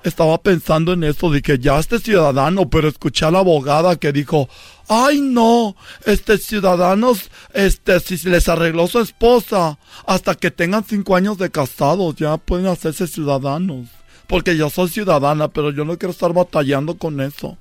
estaba 0.03 0.37
pensando 0.41 0.93
en 0.93 1.03
eso, 1.03 1.31
que 1.43 1.59
ya 1.59 1.79
este 1.79 1.99
ciudadano, 1.99 2.69
pero 2.69 2.87
escuché 2.87 3.25
a 3.25 3.31
la 3.31 3.39
abogada 3.39 3.95
que 3.95 4.11
dijo, 4.11 4.49
ay 4.87 5.21
no, 5.21 5.75
este 6.05 6.37
ciudadanos, 6.37 7.29
este, 7.53 7.99
si 7.99 8.17
les 8.29 8.49
arregló 8.49 8.87
su 8.87 8.99
esposa, 8.99 9.77
hasta 10.05 10.35
que 10.35 10.51
tengan 10.51 10.83
cinco 10.83 11.15
años 11.15 11.37
de 11.37 11.49
casados, 11.49 12.15
ya 12.15 12.37
pueden 12.37 12.67
hacerse 12.67 13.07
ciudadanos. 13.07 13.87
Porque 14.27 14.55
yo 14.55 14.69
soy 14.69 14.89
ciudadana, 14.89 15.49
pero 15.49 15.71
yo 15.71 15.85
no 15.85 15.97
quiero 15.97 16.11
estar 16.11 16.33
batallando 16.33 16.97
con 16.97 17.19
eso. 17.21 17.57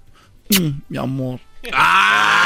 Mm, 0.50 0.80
mi 0.88 0.98
amor. 0.98 1.40
¡Ah! 1.72 2.41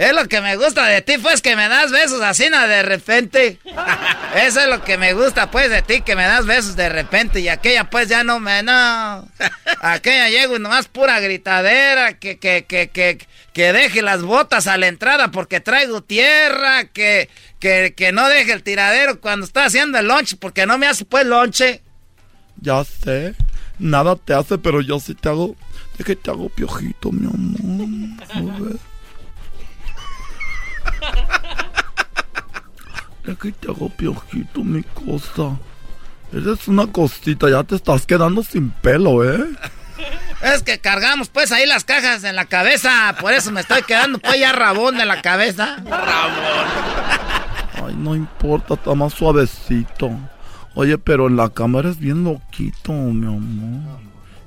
Es 0.00 0.14
lo 0.14 0.26
que 0.28 0.40
me 0.40 0.56
gusta 0.56 0.86
de 0.86 1.02
ti, 1.02 1.18
pues, 1.18 1.42
que 1.42 1.56
me 1.56 1.68
das 1.68 1.92
besos 1.92 2.22
así, 2.22 2.48
¿no? 2.48 2.66
De 2.66 2.82
repente. 2.82 3.58
Eso 4.34 4.60
es 4.60 4.66
lo 4.66 4.82
que 4.82 4.96
me 4.96 5.12
gusta, 5.12 5.50
pues, 5.50 5.68
de 5.68 5.82
ti, 5.82 6.00
que 6.00 6.16
me 6.16 6.22
das 6.22 6.46
besos 6.46 6.74
de 6.74 6.88
repente. 6.88 7.40
Y 7.40 7.50
aquella, 7.50 7.90
pues, 7.90 8.08
ya 8.08 8.24
no 8.24 8.40
me... 8.40 8.62
No. 8.62 9.28
Aquella 9.82 10.30
llego 10.30 10.56
y 10.56 10.58
nomás 10.58 10.88
pura 10.88 11.20
gritadera, 11.20 12.18
que, 12.18 12.38
que, 12.38 12.64
que, 12.64 12.88
que, 12.88 13.18
que 13.52 13.72
deje 13.74 14.00
las 14.00 14.22
botas 14.22 14.68
a 14.68 14.78
la 14.78 14.86
entrada 14.86 15.30
porque 15.32 15.60
traigo 15.60 16.00
tierra, 16.02 16.86
que, 16.86 17.28
que, 17.58 17.92
que 17.94 18.10
no 18.10 18.26
deje 18.30 18.52
el 18.52 18.62
tiradero 18.62 19.20
cuando 19.20 19.44
está 19.44 19.66
haciendo 19.66 19.98
el 19.98 20.08
lunch 20.08 20.38
porque 20.38 20.64
no 20.64 20.78
me 20.78 20.86
hace, 20.86 21.04
pues, 21.04 21.26
lonche. 21.26 21.82
Ya 22.58 22.82
sé. 22.84 23.34
Nada 23.78 24.16
te 24.16 24.32
hace, 24.32 24.56
pero 24.56 24.80
yo 24.80 24.98
sí 24.98 25.14
te 25.14 25.28
hago 25.28 25.56
es 26.00 26.06
que 26.06 26.16
te 26.16 26.30
hago 26.30 26.48
piojito, 26.48 27.12
mi 27.12 27.26
amor. 27.26 27.60
Es 33.26 33.38
que 33.38 33.52
te 33.52 33.68
hago 33.68 33.88
piojito, 33.90 34.62
mi 34.64 34.82
cosa. 34.82 35.58
Eres 36.32 36.68
una 36.68 36.86
cosita, 36.86 37.50
ya 37.50 37.64
te 37.64 37.76
estás 37.76 38.06
quedando 38.06 38.42
sin 38.42 38.70
pelo, 38.70 39.24
¿eh? 39.24 39.44
Es 40.42 40.62
que 40.62 40.78
cargamos 40.78 41.28
pues 41.28 41.52
ahí 41.52 41.66
las 41.66 41.84
cajas 41.84 42.24
en 42.24 42.34
la 42.34 42.46
cabeza, 42.46 43.14
por 43.20 43.34
eso 43.34 43.52
me 43.52 43.60
estoy 43.60 43.82
quedando 43.82 44.18
pues 44.18 44.40
ya 44.40 44.52
rabón 44.52 44.96
de 44.96 45.04
la 45.04 45.20
cabeza. 45.20 45.76
Rabón. 45.84 46.66
Ay, 47.86 47.94
no 47.94 48.16
importa, 48.16 48.74
está 48.74 48.94
más 48.94 49.12
suavecito. 49.12 50.10
Oye, 50.74 50.96
pero 50.96 51.26
en 51.26 51.36
la 51.36 51.50
cámara 51.50 51.90
es 51.90 51.98
bien 51.98 52.24
loquito, 52.24 52.92
mi 52.92 53.26
amor. 53.26 54.00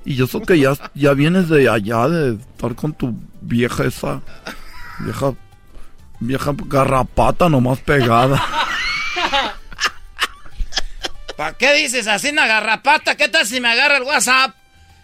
Y 0.06 0.16
yo 0.16 0.26
sé 0.26 0.42
que 0.42 0.60
ya, 0.60 0.74
ya 0.96 1.14
vienes 1.14 1.48
de 1.50 1.70
allá, 1.70 2.08
de 2.10 2.36
estar 2.36 2.74
con 2.76 2.94
tu 2.94 3.16
vieja 3.42 3.86
esa. 3.86 4.22
Vieja. 5.00 5.34
Vieja 6.20 6.54
garrapata 6.68 7.50
nomás 7.50 7.80
pegada. 7.80 8.42
¿Para 11.38 11.54
qué 11.54 11.74
dices 11.74 12.08
así 12.08 12.30
una 12.30 12.48
garrapata? 12.48 13.16
¿Qué 13.16 13.28
tal 13.28 13.46
si 13.46 13.60
me 13.60 13.70
agarra 13.70 13.98
el 13.98 14.04
WhatsApp? 14.04 14.56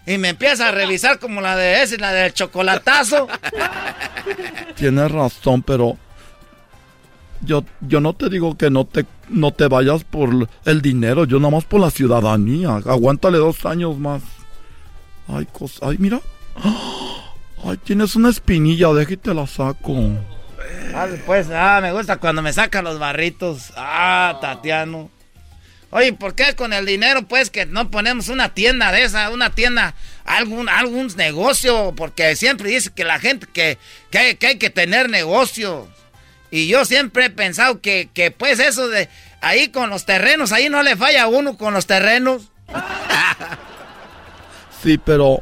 Y 0.06 0.18
me 0.18 0.30
empieza 0.30 0.70
a 0.70 0.72
revisar 0.72 1.20
como 1.20 1.42
la 1.42 1.56
de 1.56 1.84
ese, 1.84 1.98
la 1.98 2.12
del 2.12 2.34
chocolatazo. 2.34 3.28
Tienes 4.76 5.12
razón, 5.12 5.62
pero 5.62 5.98
yo, 7.42 7.64
yo 7.82 8.00
no 8.00 8.14
te 8.14 8.30
digo 8.30 8.58
que 8.58 8.70
no 8.70 8.86
te, 8.86 9.06
no 9.30 9.52
te 9.52 9.68
vayas 9.68 10.04
por 10.04 10.50
el 10.66 10.82
dinero, 10.82 11.26
yo 11.26 11.40
nada 11.40 11.52
más 11.52 11.66
por 11.66 11.82
la 11.82 11.92
ciudadanía. 11.92 12.76
Aguántale 12.86 13.38
dos 13.38 13.66
años 13.66 13.98
más. 13.98 14.22
Ay, 15.28 15.48
cosa. 15.52 15.88
Ay, 15.88 15.98
mira. 16.00 16.22
Ay, 17.64 17.78
tienes 17.84 18.16
una 18.16 18.30
espinilla, 18.30 18.94
déjate 18.94 19.34
la 19.34 19.46
saco. 19.46 19.96
Ah, 20.94 21.08
pues, 21.26 21.48
ah, 21.52 21.80
me 21.82 21.92
gusta 21.92 22.18
cuando 22.18 22.42
me 22.42 22.54
sacan 22.54 22.84
los 22.84 23.00
barritos. 23.00 23.72
Ah, 23.76 24.38
Tatiano. 24.42 25.10
Oye, 25.92 26.14
¿por 26.14 26.36
qué 26.36 26.56
con 26.56 26.72
el 26.72 26.86
dinero, 26.86 27.24
pues, 27.24 27.50
que 27.50 27.66
no 27.66 27.90
ponemos 27.90 28.30
una 28.30 28.54
tienda 28.54 28.92
de 28.92 29.04
esa, 29.04 29.32
una 29.32 29.50
tienda, 29.50 29.96
algún, 30.24 30.70
algún 30.70 31.08
negocio? 31.16 31.94
Porque 31.96 32.36
siempre 32.36 32.70
dice 32.70 32.92
que 32.94 33.04
la 33.04 33.20
gente 33.20 33.48
que, 33.52 33.78
que, 34.12 34.38
hay, 34.46 34.58
que 34.58 34.70
tener 34.70 35.10
negocio. 35.10 35.88
Y 36.52 36.68
yo 36.68 36.86
siempre 36.86 37.26
he 37.26 37.30
pensado 37.30 37.82
que, 37.82 38.10
que, 38.14 38.30
pues, 38.30 38.60
eso 38.60 38.88
de 38.88 39.10
ahí 39.42 39.70
con 39.70 39.90
los 39.90 40.06
terrenos, 40.06 40.52
ahí 40.52 40.70
no 40.70 40.84
le 40.84 40.96
falla 40.96 41.24
a 41.24 41.28
uno 41.28 41.58
con 41.58 41.74
los 41.74 41.88
terrenos. 41.88 42.52
Sí, 44.82 44.98
pero 44.98 45.42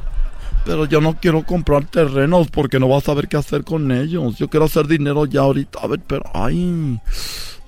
pero 0.64 0.84
yo 0.84 1.00
no 1.00 1.14
quiero 1.14 1.44
comprar 1.44 1.84
terrenos 1.86 2.48
porque 2.50 2.78
no 2.78 2.88
vas 2.88 3.04
a 3.04 3.06
saber 3.06 3.28
qué 3.28 3.36
hacer 3.36 3.64
con 3.64 3.90
ellos. 3.92 4.36
Yo 4.36 4.48
quiero 4.48 4.66
hacer 4.66 4.86
dinero 4.86 5.26
ya 5.26 5.40
ahorita. 5.40 5.80
A 5.82 5.86
ver, 5.86 6.00
pero 6.06 6.24
ay, 6.34 7.00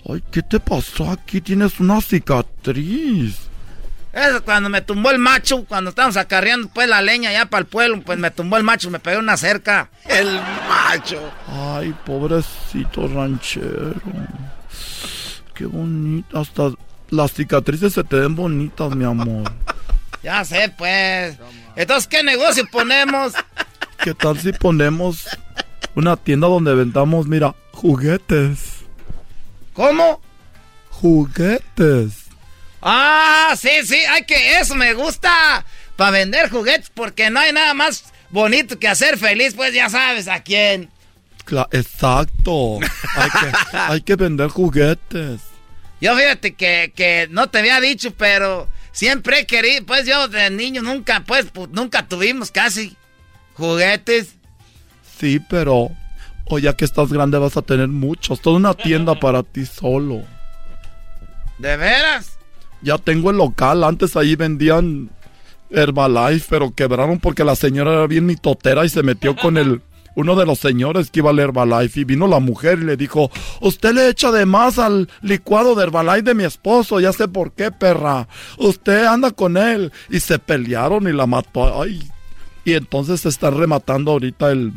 ay, 0.08 0.22
¿qué 0.30 0.42
te 0.42 0.60
pasó 0.60 1.10
aquí? 1.10 1.40
Tienes 1.40 1.80
una 1.80 2.00
cicatriz. 2.00 3.50
Eso 4.12 4.42
cuando 4.44 4.68
me 4.68 4.80
tumbó 4.80 5.10
el 5.10 5.18
macho, 5.18 5.64
cuando 5.66 5.90
estábamos 5.90 6.16
acarreando 6.16 6.68
pues 6.68 6.88
la 6.88 7.00
leña 7.00 7.32
ya 7.32 7.46
para 7.46 7.60
el 7.60 7.66
pueblo, 7.66 8.02
pues 8.04 8.18
me 8.18 8.30
tumbó 8.32 8.56
el 8.56 8.64
macho, 8.64 8.90
me 8.90 8.98
pegó 8.98 9.20
una 9.20 9.36
cerca. 9.36 9.88
El 10.08 10.40
macho. 10.68 11.20
Ay, 11.46 11.94
pobrecito 12.04 13.06
ranchero. 13.06 13.94
Qué 15.54 15.66
bonito. 15.66 16.38
Hasta 16.38 16.70
las 17.10 17.32
cicatrices 17.32 17.92
se 17.92 18.02
te 18.02 18.16
ven 18.16 18.34
bonitas, 18.34 18.94
mi 18.96 19.04
amor. 19.04 19.44
Ya 20.22 20.44
sé, 20.44 20.72
pues. 20.76 21.36
Entonces, 21.76 22.06
¿qué 22.06 22.22
negocio 22.22 22.66
ponemos? 22.70 23.32
¿Qué 24.02 24.14
tal 24.14 24.38
si 24.38 24.52
ponemos 24.52 25.28
una 25.94 26.16
tienda 26.16 26.48
donde 26.48 26.74
vendamos, 26.74 27.26
mira, 27.26 27.54
juguetes? 27.72 28.80
¿Cómo? 29.72 30.20
Juguetes. 30.90 32.24
Ah, 32.82 33.54
sí, 33.58 33.70
sí, 33.84 33.96
hay 33.96 34.24
que, 34.24 34.58
eso 34.58 34.74
me 34.74 34.94
gusta. 34.94 35.64
Para 35.96 36.12
vender 36.12 36.50
juguetes, 36.50 36.90
porque 36.94 37.28
no 37.30 37.40
hay 37.40 37.52
nada 37.52 37.74
más 37.74 38.04
bonito 38.30 38.78
que 38.78 38.88
hacer 38.88 39.18
feliz, 39.18 39.54
pues 39.54 39.74
ya 39.74 39.90
sabes 39.90 40.28
a 40.28 40.42
quién. 40.42 40.88
exacto. 41.72 42.78
Hay 43.16 43.30
que, 43.30 43.76
hay 43.76 44.00
que 44.00 44.16
vender 44.16 44.48
juguetes. 44.48 45.40
Yo 46.00 46.16
fíjate 46.16 46.54
que, 46.54 46.92
que 46.96 47.28
no 47.30 47.50
te 47.50 47.58
había 47.58 47.80
dicho, 47.80 48.14
pero 48.14 48.66
Siempre 48.92 49.40
he 49.40 49.46
querido, 49.46 49.84
pues 49.86 50.06
yo 50.06 50.28
de 50.28 50.50
niño 50.50 50.82
nunca, 50.82 51.24
pues, 51.26 51.46
nunca 51.70 52.06
tuvimos 52.06 52.50
casi 52.50 52.96
juguetes. 53.54 54.34
Sí, 55.18 55.40
pero 55.48 55.90
o 56.46 56.58
ya 56.58 56.74
que 56.74 56.84
estás 56.84 57.12
grande 57.12 57.38
vas 57.38 57.56
a 57.56 57.62
tener 57.62 57.88
muchos. 57.88 58.40
Toda 58.40 58.56
una 58.56 58.74
tienda 58.74 59.14
para 59.14 59.42
ti 59.42 59.64
solo. 59.64 60.22
¿De 61.58 61.76
veras? 61.76 62.38
Ya 62.82 62.98
tengo 62.98 63.30
el 63.30 63.36
local. 63.36 63.84
Antes 63.84 64.16
ahí 64.16 64.34
vendían 64.34 65.10
Herbalife, 65.70 66.46
pero 66.48 66.74
quebraron 66.74 67.20
porque 67.20 67.44
la 67.44 67.54
señora 67.54 67.92
era 67.92 68.06
bien 68.06 68.26
mitotera 68.26 68.84
y 68.84 68.88
se 68.88 69.02
metió 69.02 69.36
con 69.36 69.58
el 69.58 69.82
uno 70.14 70.36
de 70.36 70.46
los 70.46 70.58
señores 70.58 71.10
que 71.10 71.20
iba 71.20 71.30
al 71.30 71.38
Herbalife 71.38 72.00
y 72.00 72.04
vino 72.04 72.26
la 72.26 72.40
mujer 72.40 72.78
y 72.80 72.84
le 72.84 72.96
dijo, 72.96 73.30
usted 73.60 73.94
le 73.94 74.08
echa 74.08 74.30
de 74.32 74.46
más 74.46 74.78
al 74.78 75.08
licuado 75.22 75.74
de 75.74 75.84
Herbalife 75.84 76.22
de 76.22 76.34
mi 76.34 76.44
esposo, 76.44 77.00
ya 77.00 77.12
sé 77.12 77.28
por 77.28 77.52
qué, 77.52 77.70
perra. 77.70 78.28
Usted 78.58 79.06
anda 79.06 79.30
con 79.30 79.56
él. 79.56 79.92
Y 80.08 80.20
se 80.20 80.38
pelearon 80.38 81.08
y 81.08 81.12
la 81.12 81.26
mató. 81.26 81.82
Ay. 81.82 82.10
Y 82.64 82.74
entonces 82.74 83.22
se 83.22 83.28
están 83.28 83.56
rematando 83.56 84.12
ahorita 84.12 84.50
el... 84.50 84.72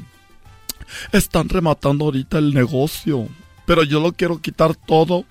Están 1.12 1.50
rematando 1.50 2.06
ahorita 2.06 2.38
el 2.38 2.54
negocio. 2.54 3.28
Pero 3.66 3.84
yo 3.84 4.00
lo 4.00 4.12
quiero 4.12 4.40
quitar 4.40 4.76
todo 4.76 5.26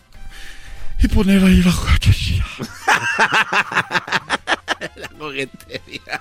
y 1.02 1.08
poner 1.08 1.44
ahí 1.44 1.62
la 1.62 1.72
juguetería. 1.72 2.46
la 4.96 5.08
juguetería. 5.18 6.20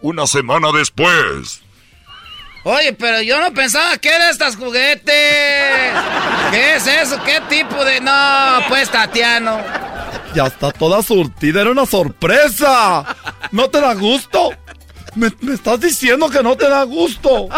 Una 0.00 0.26
semana 0.26 0.70
después. 0.72 1.62
Oye, 2.64 2.92
pero 2.92 3.22
yo 3.22 3.40
no 3.40 3.52
pensaba 3.54 3.96
que 3.98 4.08
eran 4.08 4.30
estas 4.30 4.56
juguetes. 4.56 5.04
¿Qué 6.50 6.74
es 6.76 6.86
eso? 6.86 7.22
¿Qué 7.24 7.40
tipo 7.48 7.84
de.? 7.84 8.00
No, 8.00 8.58
pues 8.68 8.90
Tatiano. 8.90 9.58
Ya 10.34 10.46
está 10.46 10.70
toda 10.70 11.02
surtida, 11.02 11.62
era 11.62 11.70
una 11.70 11.86
sorpresa. 11.86 13.04
¿No 13.52 13.70
te 13.70 13.80
da 13.80 13.94
gusto? 13.94 14.50
Me, 15.14 15.32
me 15.40 15.54
estás 15.54 15.80
diciendo 15.80 16.28
que 16.28 16.42
no 16.42 16.56
te 16.56 16.68
da 16.68 16.82
gusto. 16.82 17.48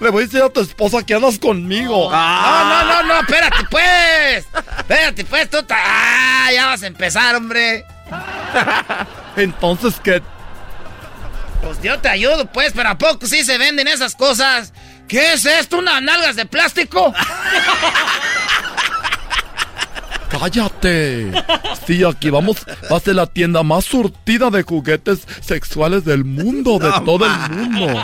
Le 0.00 0.08
voy 0.08 0.22
a 0.22 0.26
decir 0.26 0.42
a 0.42 0.48
tu 0.48 0.60
esposa 0.60 1.04
que 1.04 1.14
andas 1.14 1.38
conmigo. 1.38 2.08
Ah, 2.10 2.84
no, 2.84 3.02
no, 3.02 3.14
no, 3.14 3.20
espérate, 3.20 3.64
pues. 3.70 4.46
Espérate, 4.78 5.24
pues, 5.24 5.50
tú. 5.50 5.58
Ah, 5.68 6.48
ya 6.52 6.66
vas 6.66 6.82
a 6.82 6.86
empezar, 6.86 7.36
hombre. 7.36 7.84
Entonces, 9.36 9.94
¿qué? 10.02 10.22
Pues 11.62 11.82
yo 11.82 11.98
te 11.98 12.08
ayudo, 12.08 12.46
pues, 12.46 12.72
pero 12.74 12.88
¿a 12.88 12.98
poco 12.98 13.26
sí 13.26 13.44
se 13.44 13.58
venden 13.58 13.88
esas 13.88 14.14
cosas? 14.14 14.72
¿Qué 15.08 15.32
es 15.34 15.44
esto? 15.44 15.78
¿Unas 15.78 16.02
nalgas 16.02 16.36
de 16.36 16.46
plástico? 16.46 17.12
¡Cállate! 20.30 21.32
Sí, 21.86 22.04
aquí 22.04 22.30
vamos. 22.30 22.64
Va 22.90 22.96
a 22.96 23.00
ser 23.00 23.16
la 23.16 23.26
tienda 23.26 23.64
más 23.64 23.84
surtida 23.84 24.48
de 24.50 24.62
juguetes 24.62 25.26
sexuales 25.40 26.04
del 26.04 26.24
mundo, 26.24 26.78
de 26.78 26.90
todo 27.04 27.26
el 27.26 27.32
mundo. 27.50 28.02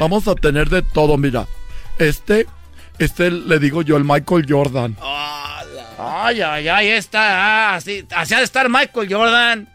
Vamos 0.00 0.26
a 0.26 0.34
tener 0.34 0.70
de 0.70 0.80
todo, 0.82 1.18
mira. 1.18 1.46
Este, 1.98 2.46
este 2.98 3.30
le 3.30 3.58
digo 3.58 3.82
yo, 3.82 3.98
el 3.98 4.04
Michael 4.04 4.46
Jordan. 4.48 4.96
Ay, 5.98 6.40
ay, 6.40 6.68
ay, 6.68 6.88
está. 6.88 7.20
Ah, 7.20 7.74
así, 7.76 8.06
así 8.14 8.34
ha 8.34 8.38
de 8.38 8.44
estar 8.44 8.68
Michael 8.70 9.12
Jordan. 9.12 9.68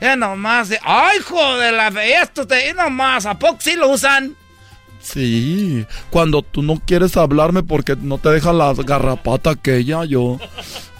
Ya 0.00 0.16
nomás. 0.16 0.70
Ay, 0.82 1.18
joder, 1.20 1.74
la 1.74 1.88
esto 2.04 2.46
te. 2.46 2.72
nomás. 2.74 3.26
¿A 3.26 3.38
poco 3.38 3.58
sí 3.60 3.74
lo 3.74 3.88
usan? 3.90 4.34
Sí, 5.00 5.86
cuando 6.10 6.42
tú 6.42 6.62
no 6.62 6.80
quieres 6.84 7.16
hablarme 7.16 7.62
porque 7.62 7.96
no 7.96 8.18
te 8.18 8.28
deja 8.28 8.52
la 8.52 8.74
garrapata 8.74 9.50
aquella, 9.50 10.04
yo 10.04 10.38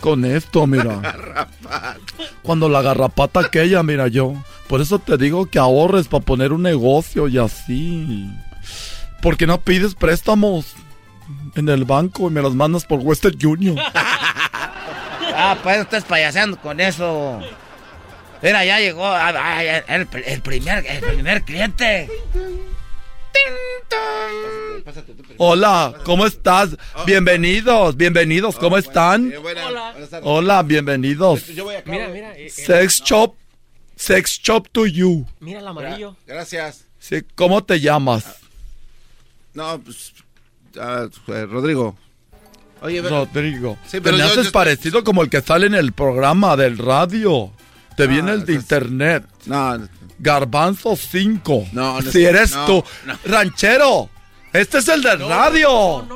con 0.00 0.24
esto, 0.24 0.66
mira. 0.66 1.00
Cuando 2.42 2.68
la 2.68 2.80
garrapata 2.80 3.40
aquella, 3.40 3.82
mira 3.82 4.08
yo. 4.08 4.34
Por 4.68 4.80
eso 4.80 4.98
te 4.98 5.18
digo 5.18 5.46
que 5.46 5.58
ahorres 5.58 6.08
para 6.08 6.24
poner 6.24 6.52
un 6.52 6.62
negocio 6.62 7.28
y 7.28 7.36
así. 7.36 8.30
¿Por 9.20 9.36
qué 9.36 9.46
no 9.46 9.60
pides 9.60 9.94
préstamos 9.94 10.74
en 11.54 11.68
el 11.68 11.84
banco 11.84 12.28
y 12.28 12.32
me 12.32 12.40
los 12.40 12.54
mandas 12.54 12.84
por 12.86 13.00
Western 13.00 13.36
Union? 13.44 13.76
Ah, 15.42 15.56
pues 15.62 15.78
estás 15.78 16.04
payaseando 16.04 16.58
con 16.58 16.80
eso. 16.80 17.40
Mira, 18.42 18.64
ya 18.64 18.78
llegó 18.80 19.04
ah, 19.06 19.28
ah, 19.36 19.62
el, 19.64 20.08
el 20.24 20.40
primer, 20.40 20.86
el 20.86 21.00
primer 21.00 21.42
cliente. 21.42 22.08
Hola, 25.36 25.94
¿cómo 26.04 26.24
estás? 26.26 26.76
Bienvenidos, 27.06 27.96
bienvenidos, 27.96 28.56
¿cómo 28.56 28.78
están? 28.78 29.32
Hola, 30.22 30.62
bienvenidos. 30.62 31.44
Mira, 31.84 32.08
mira. 32.08 32.36
eh, 32.36 32.46
eh, 32.46 32.50
Sex 32.50 33.02
shop, 33.04 33.34
sex 33.96 34.40
shop 34.42 34.68
to 34.72 34.86
you. 34.86 35.26
Mira 35.40 35.60
el 35.60 35.66
amarillo. 35.68 36.16
Gracias. 36.26 36.86
Sí, 36.98 37.22
¿Cómo 37.34 37.62
te 37.64 37.80
llamas? 37.80 38.24
No, 39.52 39.80
pues. 39.80 40.12
ah, 40.78 41.06
eh, 41.28 41.46
Rodrigo. 41.46 41.96
Oye, 42.82 43.02
pero- 43.02 43.26
Rodrigo. 43.26 43.76
Sí, 43.86 44.00
pero 44.00 44.16
Te 44.16 44.22
me 44.22 44.28
haces 44.28 44.46
yo- 44.46 44.52
parecido 44.52 45.04
como 45.04 45.22
el 45.22 45.28
que 45.28 45.42
sale 45.42 45.66
en 45.66 45.74
el 45.74 45.92
programa 45.92 46.56
del 46.56 46.78
radio. 46.78 47.52
Te 47.96 48.06
viene 48.06 48.32
el 48.32 48.44
de 48.46 48.54
internet. 48.54 49.24
No. 49.46 49.78
Garbanzo 50.18 50.96
5. 50.96 51.68
No, 51.72 52.00
no 52.00 52.10
Si 52.12 52.22
es- 52.22 52.28
eres 52.28 52.52
no, 52.52 52.66
tú. 52.66 52.84
no. 53.06 53.18
Ranchero. 53.24 54.10
Este 54.52 54.78
es 54.78 54.88
el 54.88 55.02
del 55.02 55.20
radio. 55.28 56.06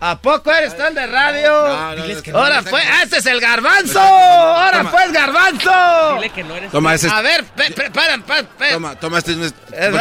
¿A 0.00 0.18
poco 0.18 0.50
eres 0.50 0.76
tú 0.76 0.82
el 0.82 0.94
de 0.94 1.06
radio? 1.06 1.50
No, 1.52 1.94
no, 1.94 2.04
no, 2.06 2.38
Ahora 2.38 2.62
no, 2.62 2.70
fue, 2.70 2.84
no. 2.84 2.90
ah, 2.92 3.02
este 3.04 3.18
es 3.18 3.26
el 3.26 3.40
garbanzo. 3.40 4.00
Ahora 4.00 4.80
el 5.06 5.12
garbanzo. 5.12 6.14
Dile 6.16 6.30
que 6.30 6.42
no 6.42 6.56
eres. 6.56 6.72
Toma, 6.72 6.94
ese 6.94 7.06
es- 7.06 7.12
A 7.12 7.20
ver, 7.22 7.44
pe- 7.44 7.70
pe- 7.70 7.90
para, 7.90 8.18
pa- 8.18 8.42
pe- 8.42 8.72
Toma, 8.72 8.94
toma 8.96 9.18
este. 9.18 9.34
¿Por 9.36 9.52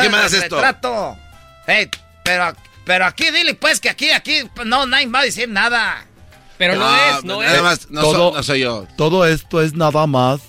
qué 0.01 0.09
me 0.09 0.17
das 0.17 0.33
esto? 0.33 0.55
retrato. 0.55 1.17
Ey, 1.67 1.89
pero, 2.23 2.53
pero 2.85 3.05
aquí 3.05 3.29
dile 3.29 3.53
pues 3.53 3.79
que 3.79 3.89
aquí, 3.89 4.09
aquí, 4.11 4.39
no, 4.65 4.85
nadie 4.87 5.07
va 5.07 5.19
a 5.19 5.23
decir 5.23 5.47
nada. 5.49 6.05
Pero 6.57 6.75
no, 6.75 6.89
No, 6.89 6.95
es, 7.17 7.23
no 7.23 7.41
nada 7.41 7.55
es. 7.57 7.61
más, 7.63 7.89
no, 7.91 8.01
Todo- 8.01 8.33
no 8.37 8.43
soy 8.43 8.61
yo. 8.61 8.87
Todo 8.97 9.25
esto 9.27 9.61
es 9.61 9.73
nada 9.73 10.07
más 10.07 10.41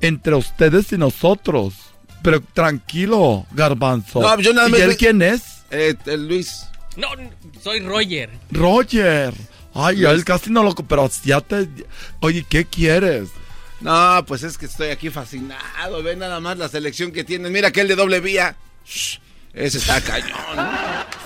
entre 0.00 0.34
ustedes 0.34 0.92
y 0.92 0.98
nosotros. 0.98 1.74
Pero 2.22 2.40
tranquilo, 2.52 3.46
Garbanzo. 3.52 4.20
No, 4.20 4.38
yo 4.40 4.52
nada 4.52 4.68
¿Y 4.68 4.80
él 4.80 4.96
quién 4.96 5.22
es? 5.22 5.64
Eh, 5.70 5.94
el 6.06 6.26
Luis. 6.28 6.66
No, 6.96 7.08
soy 7.62 7.80
Roger. 7.80 8.30
Roger. 8.50 9.34
Ay, 9.74 10.04
a 10.06 10.10
él 10.10 10.24
casi 10.24 10.50
no 10.50 10.62
lo... 10.62 10.74
Pero 10.74 11.10
ya 11.24 11.40
te... 11.40 11.68
Oye, 12.20 12.44
¿qué 12.48 12.64
quieres? 12.64 13.28
No, 13.80 14.24
pues 14.26 14.42
es 14.42 14.56
que 14.56 14.66
estoy 14.66 14.88
aquí 14.88 15.10
fascinado. 15.10 16.02
Ve 16.02 16.16
nada 16.16 16.40
más 16.40 16.56
la 16.56 16.68
selección 16.68 17.12
que 17.12 17.24
tienen. 17.24 17.52
Mira 17.52 17.68
aquel 17.68 17.86
de 17.86 17.94
doble 17.94 18.20
vía. 18.20 18.56
Shh, 18.86 19.18
ese 19.56 19.78
está 19.78 20.00
cañón. 20.00 20.68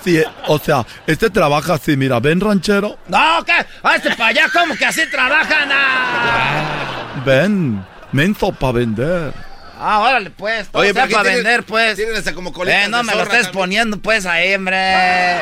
Sí, 0.03 0.21
o 0.47 0.57
sea, 0.57 0.85
este 1.05 1.29
trabaja 1.29 1.73
así, 1.73 1.97
mira, 1.97 2.19
ven 2.19 2.39
ranchero, 2.39 2.97
No, 3.07 3.43
¿qué? 3.45 3.53
A 3.83 3.95
este 3.97 4.09
para 4.11 4.27
allá, 4.27 4.49
como 4.51 4.75
que 4.75 4.85
así 4.85 5.01
trabajan. 5.11 5.69
Ah, 5.71 7.21
ven, 7.25 7.85
menso 8.11 8.51
para 8.51 8.73
vender. 8.73 9.33
ah 9.79 9.99
órale 9.99 10.29
pues, 10.29 10.67
todo 10.69 10.81
Oye, 10.81 10.93
sea 10.93 11.03
pero 11.03 11.07
¿qué 11.09 11.23
para 11.23 11.35
vender 11.35 11.63
pues. 11.63 11.95
Tienen 11.95 12.15
hasta 12.15 12.33
como 12.33 12.51
colitas 12.53 12.85
Eh, 12.85 12.89
no 12.89 12.97
de 12.97 13.03
me 13.03 13.13
lo 13.15 13.23
estés 13.23 13.43
también. 13.43 13.53
poniendo 13.53 13.97
pues 13.99 14.25
ahí, 14.25 14.53
hombre. 14.53 14.77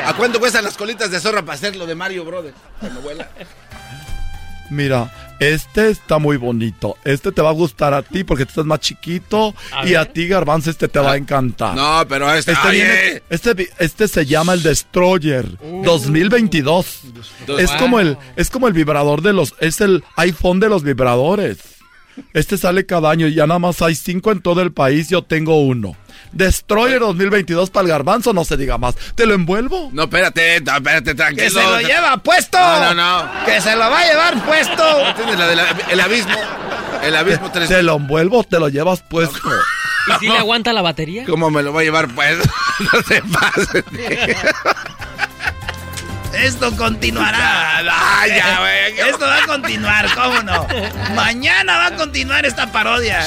¿A 0.04 0.14
cuánto 0.16 0.38
cuestan 0.40 0.64
las 0.64 0.76
colitas 0.76 1.10
de 1.10 1.20
zorra 1.20 1.42
para 1.42 1.54
hacer 1.54 1.76
lo 1.76 1.86
de 1.86 1.94
Mario 1.94 2.24
Brothers? 2.24 2.56
Cuando 2.80 3.00
vuela. 3.00 3.28
Mira, 4.70 5.12
este 5.40 5.90
está 5.90 6.18
muy 6.18 6.36
bonito. 6.36 6.96
Este 7.04 7.32
te 7.32 7.42
va 7.42 7.48
a 7.48 7.52
gustar 7.52 7.92
a 7.92 8.02
ti 8.02 8.22
porque 8.22 8.44
tú 8.44 8.50
estás 8.50 8.66
más 8.66 8.78
chiquito 8.78 9.52
A 9.72 9.84
y 9.84 9.96
a 9.96 10.04
ti, 10.04 10.28
Garbanzo, 10.28 10.70
este 10.70 10.86
te 10.86 11.00
va 11.00 11.12
a 11.12 11.16
encantar. 11.16 11.74
No, 11.74 12.04
pero 12.08 12.32
este. 12.32 12.52
Este, 12.52 12.68
Ay, 12.68 12.76
viene- 12.76 13.06
eh. 13.16 13.22
este, 13.30 13.54
vi- 13.54 13.68
este 13.80 14.06
se 14.06 14.26
llama 14.26 14.52
el 14.52 14.62
Destroyer 14.62 15.44
2022. 15.82 17.00
Dos- 17.46 17.60
Es 17.60 17.72
como 17.72 17.98
el 17.98 18.16
es 18.36 18.48
como 18.48 18.68
el 18.68 18.72
vibrador 18.74 19.22
de 19.22 19.32
los 19.32 19.54
es 19.58 19.80
el 19.80 20.04
iPhone 20.16 20.60
de 20.60 20.68
los 20.68 20.84
vibradores. 20.84 21.58
Este 22.32 22.56
sale 22.56 22.86
cada 22.86 23.10
año 23.10 23.26
y 23.26 23.34
ya 23.34 23.46
nada 23.46 23.58
más 23.58 23.82
hay 23.82 23.94
cinco 23.94 24.32
en 24.32 24.40
todo 24.40 24.62
el 24.62 24.72
país. 24.72 25.08
Yo 25.08 25.22
tengo 25.22 25.60
uno. 25.60 25.96
Destroyer 26.32 27.00
2022 27.00 27.70
para 27.70 27.84
el 27.84 27.88
garbanzo, 27.88 28.32
no 28.32 28.44
se 28.44 28.56
diga 28.56 28.78
más. 28.78 28.94
¿Te 29.14 29.26
lo 29.26 29.34
envuelvo? 29.34 29.90
No, 29.92 30.04
espérate, 30.04 30.56
espérate, 30.56 31.14
tranquilo. 31.14 31.42
Que 31.44 31.50
se 31.50 31.62
lo 31.62 31.80
lleva 31.80 32.16
puesto. 32.18 32.58
No, 32.58 32.94
no, 32.94 32.94
no. 32.94 33.44
Que 33.44 33.60
se 33.60 33.74
lo 33.74 33.90
va 33.90 34.00
a 34.00 34.06
llevar 34.06 34.44
puesto. 34.44 34.84
Tienes 35.16 35.38
la 35.38 35.48
del 35.48 35.60
el 35.90 36.00
abismo. 36.00 36.36
El 37.02 37.16
abismo 37.16 37.50
tres. 37.50 37.68
¿Te 37.68 37.82
lo 37.82 37.96
envuelvo 37.96 38.44
te 38.44 38.58
lo 38.58 38.68
llevas 38.68 39.02
puesto? 39.02 39.38
¿Y 40.08 40.20
si 40.20 40.28
le 40.28 40.38
aguanta 40.38 40.72
la 40.72 40.82
batería? 40.82 41.24
¿Cómo 41.24 41.50
me 41.50 41.62
lo 41.62 41.72
va 41.72 41.80
a 41.80 41.84
llevar, 41.84 42.08
pues? 42.14 42.38
No 42.80 43.02
se 43.02 43.20
pase. 43.22 43.84
Esto 46.42 46.74
continuará. 46.76 47.82
Güey. 48.60 49.08
Esto 49.08 49.26
va 49.26 49.44
a 49.44 49.46
continuar, 49.46 50.06
¿cómo 50.14 50.42
no? 50.42 50.66
Mañana 51.14 51.76
va 51.76 51.86
a 51.86 51.96
continuar 51.96 52.44
esta 52.44 52.70
parodia. 52.70 53.20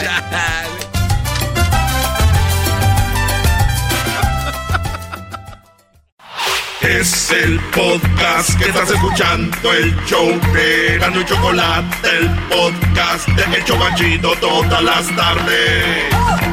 Es 6.82 7.32
el 7.32 7.60
podcast 7.72 8.58
que 8.60 8.66
estás 8.66 8.92
escuchando, 8.92 9.74
el 9.74 9.96
show 10.06 10.28
de 10.54 10.98
Gano 11.00 11.22
y 11.22 11.26
Chocolate, 11.26 12.18
el 12.18 12.30
podcast 12.50 13.28
de 13.30 13.58
El 13.58 13.64
Chobachito 13.66 14.36
todas 14.36 14.84
las 14.84 15.16
tardes. 15.16 16.53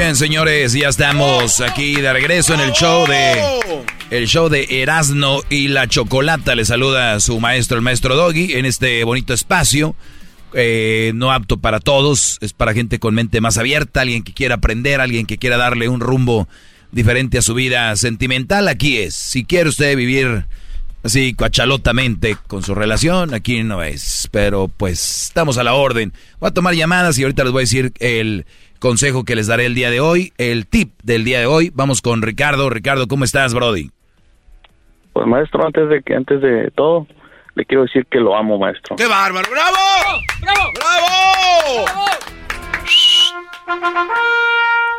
bien, 0.00 0.16
señores, 0.16 0.72
ya 0.72 0.88
estamos 0.88 1.60
aquí 1.60 2.00
de 2.00 2.10
regreso 2.10 2.54
en 2.54 2.60
el 2.60 2.72
show 2.72 3.06
de 3.06 3.42
el 4.10 4.26
show 4.26 4.48
de 4.48 4.66
y 5.50 5.68
la 5.68 5.88
Chocolata. 5.88 6.54
Le 6.54 6.64
saluda 6.64 7.14
a 7.14 7.20
su 7.20 7.38
maestro, 7.38 7.76
el 7.76 7.82
maestro 7.82 8.16
Doggy, 8.16 8.54
en 8.54 8.64
este 8.64 9.04
bonito 9.04 9.34
espacio. 9.34 9.94
Eh, 10.54 11.12
no 11.14 11.32
apto 11.32 11.58
para 11.58 11.80
todos, 11.80 12.38
es 12.40 12.54
para 12.54 12.72
gente 12.72 12.98
con 12.98 13.14
mente 13.14 13.42
más 13.42 13.58
abierta, 13.58 14.00
alguien 14.00 14.22
que 14.22 14.32
quiera 14.32 14.54
aprender, 14.54 15.02
alguien 15.02 15.26
que 15.26 15.36
quiera 15.36 15.58
darle 15.58 15.90
un 15.90 16.00
rumbo 16.00 16.48
diferente 16.92 17.36
a 17.36 17.42
su 17.42 17.52
vida 17.52 17.94
sentimental. 17.96 18.68
Aquí 18.68 18.96
es. 18.96 19.14
Si 19.14 19.44
quiere 19.44 19.68
usted 19.68 19.94
vivir 19.98 20.46
así 21.02 21.34
cuachalotamente 21.34 22.38
con 22.46 22.62
su 22.62 22.74
relación, 22.74 23.34
aquí 23.34 23.62
no 23.64 23.82
es. 23.82 24.28
Pero 24.30 24.68
pues 24.74 25.24
estamos 25.24 25.58
a 25.58 25.62
la 25.62 25.74
orden. 25.74 26.14
Voy 26.38 26.48
a 26.48 26.54
tomar 26.54 26.74
llamadas 26.74 27.18
y 27.18 27.22
ahorita 27.22 27.44
les 27.44 27.52
voy 27.52 27.60
a 27.60 27.64
decir 27.64 27.92
el 27.98 28.46
consejo 28.80 29.24
que 29.24 29.36
les 29.36 29.46
daré 29.46 29.66
el 29.66 29.76
día 29.76 29.90
de 29.90 30.00
hoy, 30.00 30.32
el 30.38 30.66
tip 30.66 30.94
del 31.04 31.22
día 31.24 31.38
de 31.38 31.46
hoy. 31.46 31.70
Vamos 31.72 32.02
con 32.02 32.22
Ricardo. 32.22 32.68
Ricardo, 32.70 33.06
¿cómo 33.06 33.24
estás, 33.24 33.54
Brody? 33.54 33.90
Pues 35.12 35.26
maestro, 35.26 35.64
antes 35.64 35.88
de 35.88 36.02
que 36.02 36.14
antes 36.14 36.40
de 36.40 36.72
todo, 36.74 37.06
le 37.54 37.64
quiero 37.64 37.82
decir 37.82 38.06
que 38.10 38.18
lo 38.18 38.36
amo, 38.36 38.58
maestro. 38.58 38.96
¡Qué 38.96 39.06
bárbaro! 39.06 39.48
¡Bravo! 39.50 39.76
¡Bravo! 40.40 40.72
¡Bravo! 40.74 41.84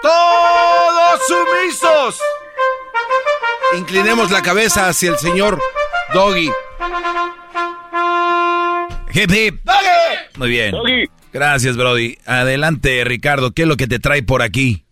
¡Todos 0.01 1.21
sumisos! 1.27 2.21
Inclinemos 3.77 4.31
la 4.31 4.41
cabeza 4.41 4.87
hacia 4.87 5.11
el 5.11 5.17
señor 5.17 5.59
Doggy. 6.13 6.49
Hip 9.13 9.31
hip. 9.31 9.61
Muy 10.37 10.49
bien. 10.49 10.75
Gracias, 11.33 11.77
Brody. 11.77 12.17
Adelante, 12.25 13.03
Ricardo. 13.05 13.51
¿Qué 13.55 13.61
es 13.61 13.67
lo 13.67 13.77
que 13.77 13.87
te 13.87 13.99
trae 13.99 14.21
por 14.21 14.41
aquí? 14.41 14.83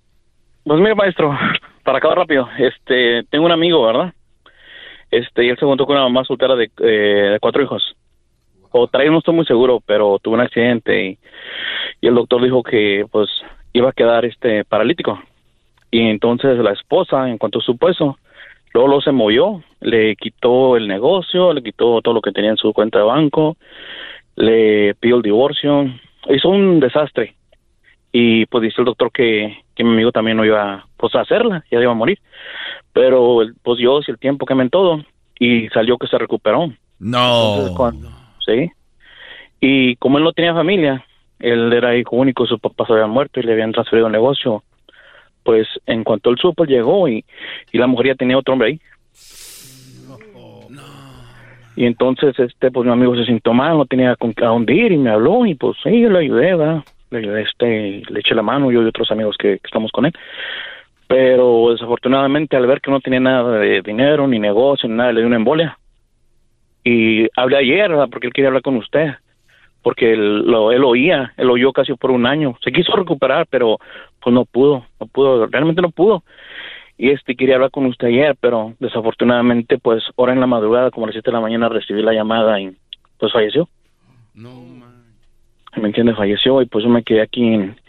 Pues 0.63 0.79
mira, 0.79 0.95
maestro, 0.95 1.37
para 1.83 1.97
acabar 1.97 2.19
rápido, 2.19 2.47
este, 2.57 3.23
tengo 3.29 3.45
un 3.45 3.51
amigo, 3.51 3.85
¿verdad? 3.85 4.13
Este, 5.11 5.45
y 5.45 5.49
él 5.49 5.57
se 5.57 5.65
juntó 5.65 5.85
con 5.85 5.95
una 5.95 6.05
mamá 6.05 6.23
soltera 6.23 6.55
de, 6.55 6.69
eh, 6.79 7.31
de 7.31 7.39
cuatro 7.39 7.63
hijos. 7.63 7.95
O 8.71 8.87
trae, 8.87 9.09
no 9.09 9.17
estoy 9.17 9.33
muy 9.33 9.45
seguro, 9.45 9.81
pero 9.85 10.19
tuvo 10.21 10.35
un 10.35 10.41
accidente 10.41 11.03
y, 11.03 11.17
el 12.07 12.15
doctor 12.15 12.41
dijo 12.43 12.63
que, 12.63 13.05
pues, 13.11 13.29
iba 13.73 13.89
a 13.89 13.93
quedar, 13.93 14.23
este, 14.25 14.63
paralítico. 14.63 15.19
Y 15.91 16.01
entonces 16.01 16.57
la 16.59 16.71
esposa, 16.71 17.27
en 17.27 17.37
cuanto 17.37 17.59
supo 17.59 17.89
eso, 17.89 18.17
luego 18.73 18.87
lo 18.87 19.01
se 19.01 19.11
movió, 19.11 19.63
le 19.81 20.15
quitó 20.15 20.77
el 20.77 20.87
negocio, 20.87 21.51
le 21.53 21.63
quitó 21.63 22.01
todo 22.01 22.13
lo 22.13 22.21
que 22.21 22.31
tenía 22.31 22.51
en 22.51 22.57
su 22.57 22.71
cuenta 22.71 22.99
de 22.99 23.05
banco, 23.05 23.57
le 24.35 24.93
pidió 24.95 25.17
el 25.17 25.23
divorcio, 25.23 25.91
hizo 26.29 26.49
un 26.49 26.79
desastre. 26.79 27.35
Y 28.11 28.45
pues 28.47 28.63
dice 28.63 28.81
el 28.81 28.85
doctor 28.85 29.11
que, 29.11 29.55
que 29.75 29.83
mi 29.83 29.91
amigo 29.91 30.11
también 30.11 30.37
no 30.37 30.43
iba 30.45 30.85
pues, 30.97 31.13
a 31.15 31.21
hacerla, 31.21 31.63
ya 31.71 31.79
iba 31.79 31.91
a 31.91 31.95
morir. 31.95 32.19
Pero 32.91 33.41
pues 33.61 33.77
Dios 33.77 34.05
y 34.07 34.11
el 34.11 34.17
tiempo 34.17 34.45
quemen 34.45 34.69
todo 34.69 35.03
y 35.39 35.67
salió 35.69 35.97
que 35.97 36.07
se 36.07 36.17
recuperó. 36.17 36.71
No. 36.99 37.51
Entonces, 37.53 37.77
cuando- 37.77 38.09
sí. 38.45 38.71
Y 39.61 39.95
como 39.97 40.17
él 40.17 40.23
no 40.23 40.33
tenía 40.33 40.53
familia, 40.53 41.05
él 41.39 41.71
era 41.71 41.95
hijo 41.95 42.15
único, 42.15 42.45
sus 42.45 42.59
papás 42.59 42.89
habían 42.89 43.09
muerto 43.09 43.39
y 43.39 43.43
le 43.43 43.53
habían 43.53 43.71
transferido 43.71 44.07
el 44.07 44.13
negocio. 44.13 44.63
Pues 45.43 45.67
en 45.85 46.03
cuanto 46.03 46.29
él 46.29 46.37
supo, 46.39 46.65
llegó 46.65 47.07
y, 47.07 47.23
y 47.71 47.77
la 47.77 47.87
mujer 47.87 48.07
ya 48.07 48.15
tenía 48.15 48.37
otro 48.37 48.53
hombre 48.53 48.69
ahí. 48.69 48.81
Y 51.79 51.85
entonces, 51.85 52.37
este, 52.37 52.71
pues 52.71 52.85
mi 52.85 52.91
amigo 52.91 53.15
se 53.15 53.23
sintió 53.23 53.53
mal, 53.53 53.77
no 53.77 53.85
tenía 53.85 54.13
con 54.17 54.33
a 54.35 54.47
dónde 54.47 54.73
ir 54.73 54.91
y 54.91 54.97
me 54.97 55.11
habló 55.11 55.45
y 55.45 55.55
pues 55.55 55.77
sí, 55.81 56.01
yo 56.01 56.09
le 56.09 56.19
ayudé. 56.19 56.83
Le 57.09 57.41
este, 57.41 58.03
le 58.05 58.19
eché 58.19 58.35
la 58.35 58.41
mano, 58.41 58.69
yo 58.69 58.83
y 58.83 58.85
otros 58.85 59.09
amigos 59.11 59.37
que, 59.39 59.61
estamos 59.63 59.89
con 59.93 60.05
él. 60.05 60.11
Pero 61.07 61.71
desafortunadamente 61.71 62.57
al 62.57 62.67
ver 62.67 62.81
que 62.81 62.91
no 62.91 62.99
tenía 62.99 63.21
nada 63.21 63.59
de 63.59 63.81
dinero, 63.81 64.27
ni 64.27 64.39
negocio, 64.39 64.89
ni 64.89 64.95
nada, 64.95 65.13
le 65.13 65.21
dio 65.21 65.27
una 65.27 65.37
embolia. 65.37 65.79
Y 66.83 67.29
hablé 67.37 67.55
ayer. 67.55 67.91
Porque 68.11 68.27
él 68.27 68.33
quería 68.33 68.49
hablar 68.49 68.61
con 68.61 68.75
usted. 68.75 69.13
Porque 69.81 70.11
él, 70.11 70.41
lo, 70.47 70.73
él 70.73 70.83
oía, 70.83 71.31
él 71.37 71.49
oyó 71.49 71.71
casi 71.71 71.93
por 71.93 72.11
un 72.11 72.25
año. 72.25 72.57
Se 72.61 72.73
quiso 72.73 72.93
recuperar, 72.93 73.47
pero 73.49 73.77
pues 74.21 74.33
no 74.33 74.43
pudo, 74.43 74.85
no 74.99 75.07
pudo, 75.07 75.47
realmente 75.47 75.81
no 75.81 75.91
pudo. 75.91 76.23
Y 77.01 77.11
este 77.11 77.37
quería 77.37 77.55
hablar 77.55 77.71
con 77.71 77.85
usted 77.85 78.07
ayer, 78.07 78.35
pero 78.41 78.75
desafortunadamente, 78.81 79.77
pues, 79.77 80.03
ahora 80.17 80.33
en 80.33 80.41
la 80.41 80.47
madrugada, 80.47 80.91
como 80.91 81.05
a 81.05 81.07
las 81.07 81.13
7 81.13 81.31
de 81.31 81.33
la 81.33 81.39
mañana, 81.39 81.69
recibí 81.69 82.01
la 82.01 82.11
llamada 82.11 82.59
y 82.59 82.75
pues 83.17 83.31
falleció. 83.31 83.69
¿Me 84.35 85.87
entiende? 85.87 86.13
Falleció 86.13 86.61
y 86.61 86.65
pues 86.65 86.83
yo 86.83 86.89
me 86.89 87.03
quedé 87.03 87.21
aquí 87.21 87.41
en, 87.41 87.79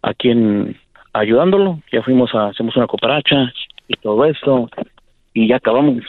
aquí 0.00 0.30
en, 0.30 0.74
ayudándolo. 1.12 1.82
Ya 1.92 2.02
fuimos 2.02 2.34
a, 2.34 2.48
hacemos 2.48 2.74
una 2.76 2.86
cooperacha 2.86 3.52
y 3.88 3.94
todo 3.98 4.24
esto 4.24 4.70
y 5.34 5.48
ya 5.48 5.56
acabamos. 5.56 6.02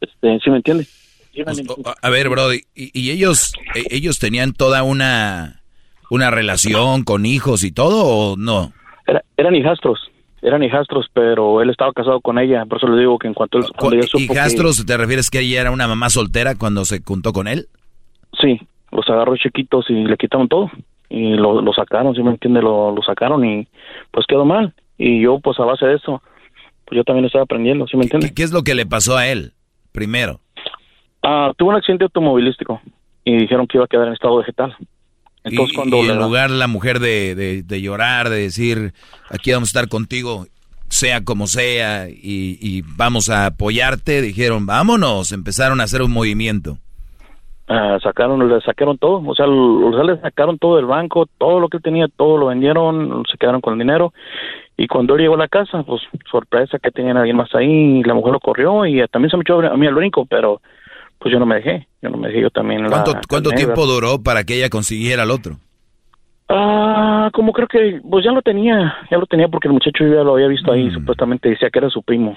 Este, 0.00 0.40
¿sí 0.40 0.50
me 0.50 0.56
entiende? 0.56 0.82
Sí, 0.82 1.42
entiende. 1.46 1.74
A 2.02 2.10
ver, 2.10 2.28
Brody, 2.28 2.62
¿y, 2.74 2.90
y 3.00 3.12
ellos 3.12 3.52
eh, 3.76 3.84
ellos 3.90 4.18
tenían 4.18 4.52
toda 4.52 4.82
una 4.82 5.62
una 6.10 6.32
relación 6.32 7.04
con 7.04 7.24
hijos 7.24 7.62
y 7.62 7.70
todo 7.70 8.04
o 8.04 8.36
no? 8.36 8.72
Era- 9.06 9.22
eran 9.36 9.54
hijastros, 9.54 10.10
eran 10.42 10.62
hijastros, 10.62 11.06
pero 11.12 11.60
él 11.62 11.70
estaba 11.70 11.92
casado 11.92 12.20
con 12.20 12.38
ella, 12.38 12.64
por 12.66 12.78
eso 12.78 12.88
le 12.88 13.00
digo 13.00 13.18
que 13.18 13.28
en 13.28 13.34
cuanto 13.34 13.58
él, 13.58 13.64
cuando 13.78 13.96
ella 13.96 14.06
supo 14.06 14.18
que- 14.18 14.32
¿Hijastros 14.32 14.84
te 14.86 14.96
refieres 14.96 15.30
que 15.30 15.40
ella 15.40 15.60
era 15.60 15.70
una 15.70 15.86
mamá 15.88 16.10
soltera 16.10 16.54
cuando 16.56 16.84
se 16.84 17.00
juntó 17.04 17.32
con 17.32 17.48
él? 17.48 17.66
Sí, 18.40 18.60
los 18.90 19.08
agarró 19.08 19.36
chiquitos 19.36 19.86
y 19.90 19.94
le 20.04 20.16
quitaron 20.16 20.48
todo. 20.48 20.70
Y 21.08 21.34
lo, 21.34 21.60
lo 21.60 21.72
sacaron, 21.74 22.14
¿sí 22.14 22.22
me 22.22 22.30
entiende? 22.30 22.62
Lo, 22.62 22.90
lo 22.90 23.02
sacaron 23.02 23.44
y 23.44 23.68
pues 24.10 24.24
quedó 24.26 24.44
mal. 24.46 24.72
Y 24.96 25.20
yo, 25.22 25.38
pues 25.40 25.60
a 25.60 25.64
base 25.64 25.84
de 25.86 25.96
eso, 25.96 26.22
pues 26.86 26.96
yo 26.96 27.04
también 27.04 27.26
estaba 27.26 27.44
aprendiendo, 27.44 27.86
¿sí 27.86 27.96
me 27.98 28.04
entiende? 28.04 28.32
¿Qué 28.34 28.42
es 28.42 28.52
lo 28.52 28.62
que 28.62 28.74
le 28.74 28.86
pasó 28.86 29.16
a 29.18 29.26
él 29.28 29.52
primero? 29.92 30.40
Ah, 31.22 31.52
tuvo 31.56 31.68
un 31.70 31.76
accidente 31.76 32.04
automovilístico 32.04 32.80
y 33.24 33.36
dijeron 33.36 33.66
que 33.66 33.76
iba 33.76 33.84
a 33.84 33.88
quedar 33.88 34.06
en 34.08 34.14
estado 34.14 34.36
vegetal. 34.38 34.74
Entonces 35.44 35.72
y, 35.72 35.76
cuando 35.76 35.96
y 35.98 36.02
le 36.06 36.12
en 36.12 36.18
da- 36.18 36.24
lugar 36.26 36.50
la 36.50 36.66
mujer 36.68 37.00
de, 37.00 37.34
de- 37.34 37.62
de 37.62 37.80
llorar, 37.82 38.30
de 38.30 38.36
decir, 38.42 38.92
aquí 39.30 39.52
vamos 39.52 39.68
a 39.68 39.72
estar 39.78 39.88
contigo, 39.88 40.46
sea 40.88 41.24
como 41.24 41.46
sea, 41.46 42.08
y, 42.08 42.58
y 42.60 42.82
vamos 42.96 43.28
a 43.30 43.46
apoyarte, 43.46 44.20
dijeron, 44.22 44.66
vámonos, 44.66 45.32
empezaron 45.32 45.80
a 45.80 45.84
hacer 45.84 46.02
un 46.02 46.12
movimiento. 46.12 46.78
ah, 47.68 47.98
sacaron, 48.02 48.46
le 48.48 48.60
sacaron 48.60 48.98
todo, 48.98 49.22
o 49.26 49.34
sea, 49.34 49.46
le 49.46 50.20
sacaron 50.20 50.58
todo 50.58 50.76
del 50.76 50.86
banco, 50.86 51.26
todo 51.38 51.60
lo 51.60 51.68
que 51.68 51.78
él 51.78 51.82
tenía, 51.82 52.06
todo 52.08 52.36
lo 52.36 52.46
vendieron, 52.46 53.24
se 53.30 53.38
quedaron 53.38 53.60
con 53.60 53.72
el 53.74 53.78
dinero. 53.78 54.12
Y 54.76 54.86
cuando 54.88 55.14
él 55.14 55.22
llegó 55.22 55.34
a 55.34 55.38
la 55.38 55.48
casa, 55.48 55.82
pues 55.82 56.02
sorpresa 56.30 56.78
que 56.78 56.90
tenían 56.90 57.16
a 57.16 57.20
alguien 57.20 57.36
más 57.36 57.54
ahí, 57.54 58.00
y 58.00 58.02
la 58.04 58.14
mujer 58.14 58.32
lo 58.32 58.40
corrió 58.40 58.84
y 58.86 59.02
también 59.08 59.30
se 59.30 59.36
me 59.36 59.42
echó 59.42 59.60
a 59.60 59.76
mí 59.76 59.86
al 59.86 59.94
brinco, 59.94 60.26
pero 60.26 60.60
pues 61.22 61.32
yo 61.32 61.38
no 61.38 61.46
me 61.46 61.56
dejé, 61.56 61.86
yo 62.02 62.10
no 62.10 62.16
me 62.16 62.28
dejé, 62.28 62.40
yo 62.42 62.50
también. 62.50 62.82
la 62.82 62.88
¿Cuánto, 62.88 63.12
cuánto 63.28 63.50
calmé, 63.50 63.64
tiempo 63.64 63.86
duró 63.86 64.22
para 64.22 64.44
que 64.44 64.56
ella 64.56 64.68
consiguiera 64.68 65.22
al 65.22 65.30
otro? 65.30 65.56
Ah, 66.48 67.30
como 67.32 67.52
creo 67.52 67.68
que, 67.68 68.00
pues 68.08 68.24
ya 68.24 68.32
lo 68.32 68.42
tenía, 68.42 68.94
ya 69.10 69.16
lo 69.16 69.26
tenía 69.26 69.48
porque 69.48 69.68
el 69.68 69.74
muchacho 69.74 70.04
yo 70.04 70.14
ya 70.14 70.22
lo 70.22 70.34
había 70.34 70.48
visto 70.48 70.70
ahí, 70.72 70.90
supuestamente 70.90 71.48
decía 71.48 71.70
que 71.70 71.78
era 71.78 71.88
su 71.88 72.02
primo, 72.02 72.36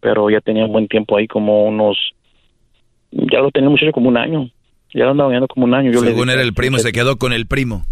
pero 0.00 0.28
ya 0.28 0.40
tenía 0.40 0.64
un 0.66 0.72
buen 0.72 0.86
tiempo 0.88 1.16
ahí, 1.16 1.26
como 1.26 1.64
unos, 1.64 1.96
ya 3.10 3.38
lo 3.40 3.50
tenía 3.50 3.68
el 3.68 3.70
muchacho 3.72 3.92
como 3.92 4.08
un 4.08 4.16
año, 4.18 4.50
ya 4.92 5.04
lo 5.04 5.12
andaba 5.12 5.30
viendo 5.30 5.48
como 5.48 5.64
un 5.64 5.74
año. 5.74 5.92
Yo 5.92 6.00
le 6.02 6.08
Según 6.08 6.24
dije, 6.26 6.32
era 6.34 6.42
el 6.42 6.52
primo, 6.54 6.78
se 6.78 6.92
quedó 6.92 7.16
con 7.16 7.32
el 7.32 7.46
primo. 7.46 7.86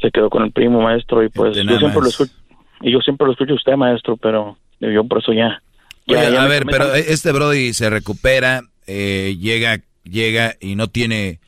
se 0.00 0.10
quedó 0.10 0.30
con 0.30 0.42
el 0.42 0.52
primo 0.52 0.80
maestro 0.80 1.22
y 1.22 1.28
pues 1.28 1.50
Este, 1.50 1.60
yo 1.60 1.66
nada 1.66 1.78
siempre 1.80 2.02
lo 2.02 2.08
escucho, 2.08 2.32
y 2.80 2.90
yo 2.92 3.00
siempre 3.00 3.26
lo 3.26 3.32
escucho 3.32 3.52
a 3.52 3.56
usted 3.56 3.76
maestro, 3.76 4.16
pero 4.16 4.56
yo 4.80 5.04
por 5.04 5.18
eso 5.18 5.32
ya. 5.32 5.60
ya- 6.06 6.20
Oye, 6.20 6.32
ya 6.32 6.42
a 6.42 6.48
ver, 6.48 6.64
pero 6.66 6.94
este 6.94 7.30
Brody 7.32 7.72
se 7.74 7.90
recupera, 7.90 8.62
eh, 8.88 9.36
llega, 9.38 9.82
llega 10.02 10.56
y 10.60 10.74
no 10.74 10.88
tiene, 10.88 11.38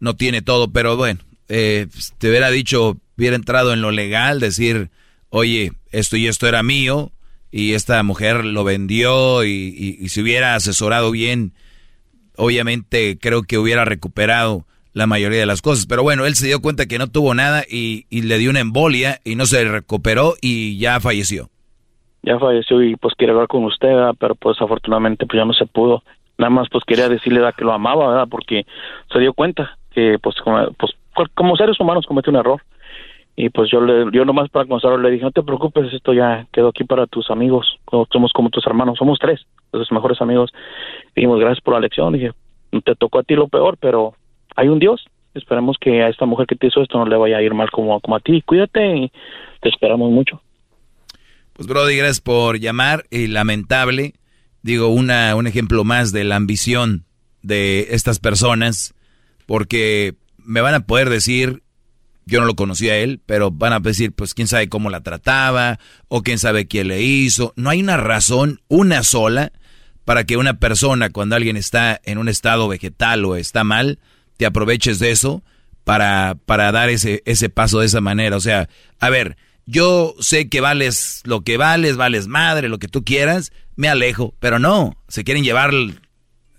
no 0.00 0.16
tiene 0.16 0.42
todo, 0.42 0.72
pero 0.72 0.96
bueno, 0.96 1.20
eh, 1.48 1.86
te 2.18 2.28
hubiera 2.28 2.50
dicho, 2.50 2.96
hubiera 3.16 3.36
entrado 3.36 3.72
en 3.72 3.80
lo 3.80 3.92
legal, 3.92 4.40
decir, 4.40 4.90
oye, 5.28 5.72
esto 5.92 6.16
y 6.16 6.26
esto 6.26 6.48
era 6.48 6.62
mío, 6.64 7.12
y 7.52 7.74
esta 7.74 8.02
mujer 8.02 8.44
lo 8.44 8.64
vendió, 8.64 9.44
y, 9.44 9.50
y, 9.50 10.04
y 10.04 10.08
si 10.08 10.22
hubiera 10.22 10.54
asesorado 10.54 11.10
bien, 11.10 11.52
obviamente 12.36 13.18
creo 13.20 13.42
que 13.42 13.58
hubiera 13.58 13.84
recuperado 13.84 14.64
la 14.94 15.06
mayoría 15.06 15.38
de 15.40 15.46
las 15.46 15.62
cosas. 15.62 15.86
Pero 15.86 16.02
bueno, 16.02 16.26
él 16.26 16.34
se 16.34 16.46
dio 16.46 16.60
cuenta 16.60 16.86
que 16.86 16.98
no 16.98 17.06
tuvo 17.06 17.34
nada 17.34 17.64
y, 17.68 18.06
y 18.10 18.22
le 18.22 18.38
dio 18.38 18.50
una 18.50 18.60
embolia 18.60 19.20
y 19.24 19.36
no 19.36 19.46
se 19.46 19.64
recuperó 19.64 20.34
y 20.40 20.78
ya 20.78 20.98
falleció. 21.00 21.50
ya 22.22 22.38
falleció 22.38 22.82
y 22.82 22.96
pues 22.96 23.14
quiere 23.14 23.32
hablar 23.32 23.48
con 23.48 23.64
usted, 23.64 23.88
pero 24.18 24.34
pues 24.34 24.60
afortunadamente 24.60 25.24
pues 25.26 25.38
ya 25.38 25.44
no 25.44 25.52
se 25.52 25.66
pudo. 25.66 26.02
Nada 26.38 26.50
más 26.50 26.68
pues 26.70 26.84
quería 26.84 27.08
decirle 27.08 27.40
¿verdad? 27.40 27.54
que 27.56 27.64
lo 27.64 27.72
amaba, 27.72 28.08
¿verdad? 28.08 28.28
Porque 28.30 28.64
se 29.12 29.18
dio 29.18 29.34
cuenta 29.34 29.76
que 29.90 30.18
pues 30.22 30.36
como, 30.36 30.72
pues 30.72 30.92
como 31.34 31.56
seres 31.56 31.78
humanos 31.80 32.06
comete 32.06 32.30
un 32.30 32.36
error 32.36 32.62
Y 33.34 33.50
pues 33.50 33.70
yo 33.70 33.80
le, 33.80 34.06
yo 34.12 34.24
nomás 34.24 34.48
para 34.48 34.66
consolarlo 34.66 35.02
le 35.02 35.12
dije, 35.12 35.24
no 35.24 35.30
te 35.30 35.42
preocupes, 35.42 35.92
esto 35.92 36.12
ya 36.12 36.46
quedó 36.52 36.68
aquí 36.68 36.84
para 36.84 37.06
tus 37.06 37.30
amigos, 37.30 37.78
somos 38.12 38.32
como 38.32 38.50
tus 38.50 38.66
hermanos, 38.66 38.98
somos 38.98 39.18
tres, 39.20 39.40
los 39.72 39.92
mejores 39.92 40.20
amigos. 40.20 40.52
Dijimos, 41.14 41.38
gracias 41.38 41.62
por 41.62 41.74
la 41.74 41.80
lección, 41.80 42.12
dije, 42.12 42.32
te 42.84 42.94
tocó 42.96 43.20
a 43.20 43.22
ti 43.22 43.34
lo 43.34 43.46
peor, 43.46 43.76
pero 43.78 44.14
hay 44.56 44.66
un 44.66 44.80
Dios, 44.80 45.06
esperemos 45.34 45.76
que 45.80 46.02
a 46.02 46.08
esta 46.08 46.26
mujer 46.26 46.46
que 46.48 46.56
te 46.56 46.66
hizo 46.66 46.82
esto 46.82 46.98
no 46.98 47.06
le 47.06 47.16
vaya 47.16 47.36
a 47.36 47.42
ir 47.42 47.54
mal 47.54 47.70
como, 47.70 48.00
como 48.00 48.16
a 48.16 48.20
ti, 48.20 48.42
cuídate 48.42 48.96
y 48.96 49.12
te 49.60 49.68
esperamos 49.68 50.10
mucho. 50.10 50.40
Pues 51.52 51.68
Brody, 51.68 51.96
gracias 51.96 52.20
por 52.20 52.58
llamar 52.58 53.04
y 53.10 53.28
lamentable, 53.28 54.14
digo, 54.62 54.88
una, 54.88 55.34
un 55.34 55.46
ejemplo 55.46 55.84
más 55.84 56.12
de 56.12 56.24
la 56.24 56.36
ambición 56.36 57.04
de 57.42 57.88
estas 57.90 58.18
personas, 58.18 58.94
porque 59.46 60.16
me 60.38 60.60
van 60.60 60.74
a 60.74 60.80
poder 60.80 61.10
decir, 61.10 61.62
yo 62.26 62.40
no 62.40 62.46
lo 62.46 62.56
conocía 62.56 62.92
a 62.92 62.96
él, 62.96 63.20
pero 63.24 63.50
van 63.50 63.72
a 63.72 63.80
decir, 63.80 64.12
pues 64.12 64.34
quién 64.34 64.48
sabe 64.48 64.68
cómo 64.68 64.90
la 64.90 65.02
trataba, 65.02 65.78
o 66.08 66.22
quién 66.22 66.38
sabe 66.38 66.66
quién 66.66 66.88
le 66.88 67.02
hizo. 67.02 67.54
No 67.56 67.70
hay 67.70 67.80
una 67.80 67.96
razón, 67.96 68.60
una 68.68 69.02
sola, 69.02 69.52
para 70.04 70.24
que 70.24 70.36
una 70.36 70.58
persona, 70.58 71.10
cuando 71.10 71.36
alguien 71.36 71.56
está 71.56 72.00
en 72.04 72.18
un 72.18 72.28
estado 72.28 72.68
vegetal 72.68 73.24
o 73.24 73.36
está 73.36 73.64
mal, 73.64 73.98
te 74.36 74.46
aproveches 74.46 74.98
de 74.98 75.10
eso 75.10 75.42
para, 75.84 76.36
para 76.46 76.70
dar 76.72 76.90
ese, 76.90 77.22
ese 77.24 77.48
paso 77.48 77.80
de 77.80 77.86
esa 77.86 78.00
manera. 78.00 78.36
O 78.36 78.40
sea, 78.40 78.68
a 79.00 79.10
ver, 79.10 79.36
yo 79.66 80.14
sé 80.20 80.48
que 80.48 80.60
vales 80.60 81.22
lo 81.24 81.42
que 81.42 81.56
vales, 81.56 81.96
vales 81.96 82.26
madre, 82.26 82.68
lo 82.68 82.78
que 82.78 82.88
tú 82.88 83.04
quieras, 83.04 83.52
me 83.78 83.88
alejo, 83.88 84.34
pero 84.40 84.58
no, 84.58 84.96
se 85.06 85.22
quieren 85.22 85.44
llevar, 85.44 85.72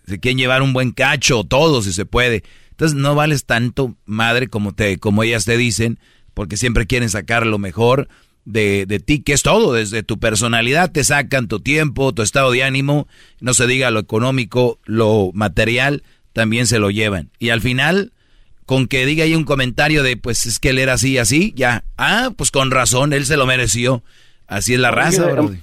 se 0.08 0.20
quieren 0.22 0.38
llevar 0.38 0.62
un 0.62 0.72
buen 0.72 0.92
cacho, 0.92 1.44
todo 1.44 1.82
si 1.82 1.92
se 1.92 2.06
puede. 2.06 2.44
Entonces 2.72 2.98
no 2.98 3.14
vales 3.14 3.46
tanto 3.46 3.98
madre 4.06 4.48
como 4.48 4.74
te, 4.74 5.00
como 5.00 5.24
ellas 5.24 5.44
te 5.44 5.58
dicen, 5.58 6.00
porque 6.34 6.56
siempre 6.56 6.88
quieren 6.88 7.10
sacar 7.10 7.46
lo 7.46 7.58
mejor 7.58 8.08
de, 8.46 8.86
de 8.88 9.02
ti, 9.02 9.20
que 9.20 9.34
es 9.34 9.44
todo, 9.44 9.74
desde 9.74 10.02
tu 10.02 10.18
personalidad 10.18 10.94
te 10.94 11.04
sacan 11.04 11.50
tu 11.50 11.60
tiempo, 11.60 12.14
tu 12.14 12.22
estado 12.22 12.52
de 12.52 12.64
ánimo, 12.64 13.06
no 13.42 13.54
se 13.54 13.68
diga 13.68 13.92
lo 13.92 14.00
económico, 14.00 14.80
lo 14.86 15.32
material, 15.34 16.04
también 16.32 16.68
se 16.68 16.80
lo 16.80 16.90
llevan. 16.90 17.32
Y 17.38 17.50
al 17.50 17.60
final, 17.60 18.14
con 18.66 18.88
que 18.88 19.06
diga 19.06 19.26
ahí 19.26 19.36
un 19.36 19.44
comentario 19.44 20.04
de, 20.04 20.16
pues 20.16 20.46
es 20.46 20.58
que 20.58 20.70
él 20.70 20.80
era 20.80 20.94
así, 20.94 21.18
así, 21.18 21.52
ya, 21.54 21.84
ah, 21.98 22.32
pues 22.38 22.50
con 22.50 22.72
razón, 22.72 23.12
él 23.12 23.26
se 23.26 23.36
lo 23.36 23.46
mereció. 23.46 24.06
Así 24.48 24.74
es 24.74 24.80
la 24.80 24.92
raza, 24.92 25.28
brody. 25.28 25.60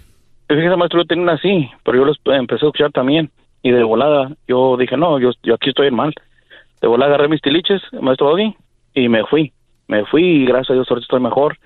Fíjese, 0.49 0.77
maestro, 0.77 1.01
yo 1.03 1.07
tengo 1.07 1.23
una 1.23 1.33
así, 1.35 1.69
pero 1.85 1.99
yo 1.99 2.05
los 2.05 2.19
empecé 2.27 2.65
a 2.65 2.69
escuchar 2.69 2.93
también. 2.93 3.31
Y 3.63 3.73
de 3.73 3.83
volada, 3.83 4.31
yo 4.47 4.77
dije, 4.77 4.97
no, 4.97 5.19
yo, 5.19 5.31
yo 5.43 5.55
aquí 5.55 5.71
estoy 5.71 5.91
mal. 5.91 6.15
De 6.81 6.87
volada 6.89 7.15
agarré 7.15 7.29
mis 7.29 7.41
tiliches, 7.41 7.83
maestro 8.01 8.29
Doggy, 8.31 8.55
y 8.95 9.09
me 9.09 9.25
fui. 9.25 9.53
Me 9.89 10.05
fui 10.05 10.23
y 10.23 10.45
gracias 10.47 10.71
a 10.71 10.75
Dios 10.75 10.87
ahorita 10.89 11.05
estoy 11.05 11.21
mejor. 11.21 11.59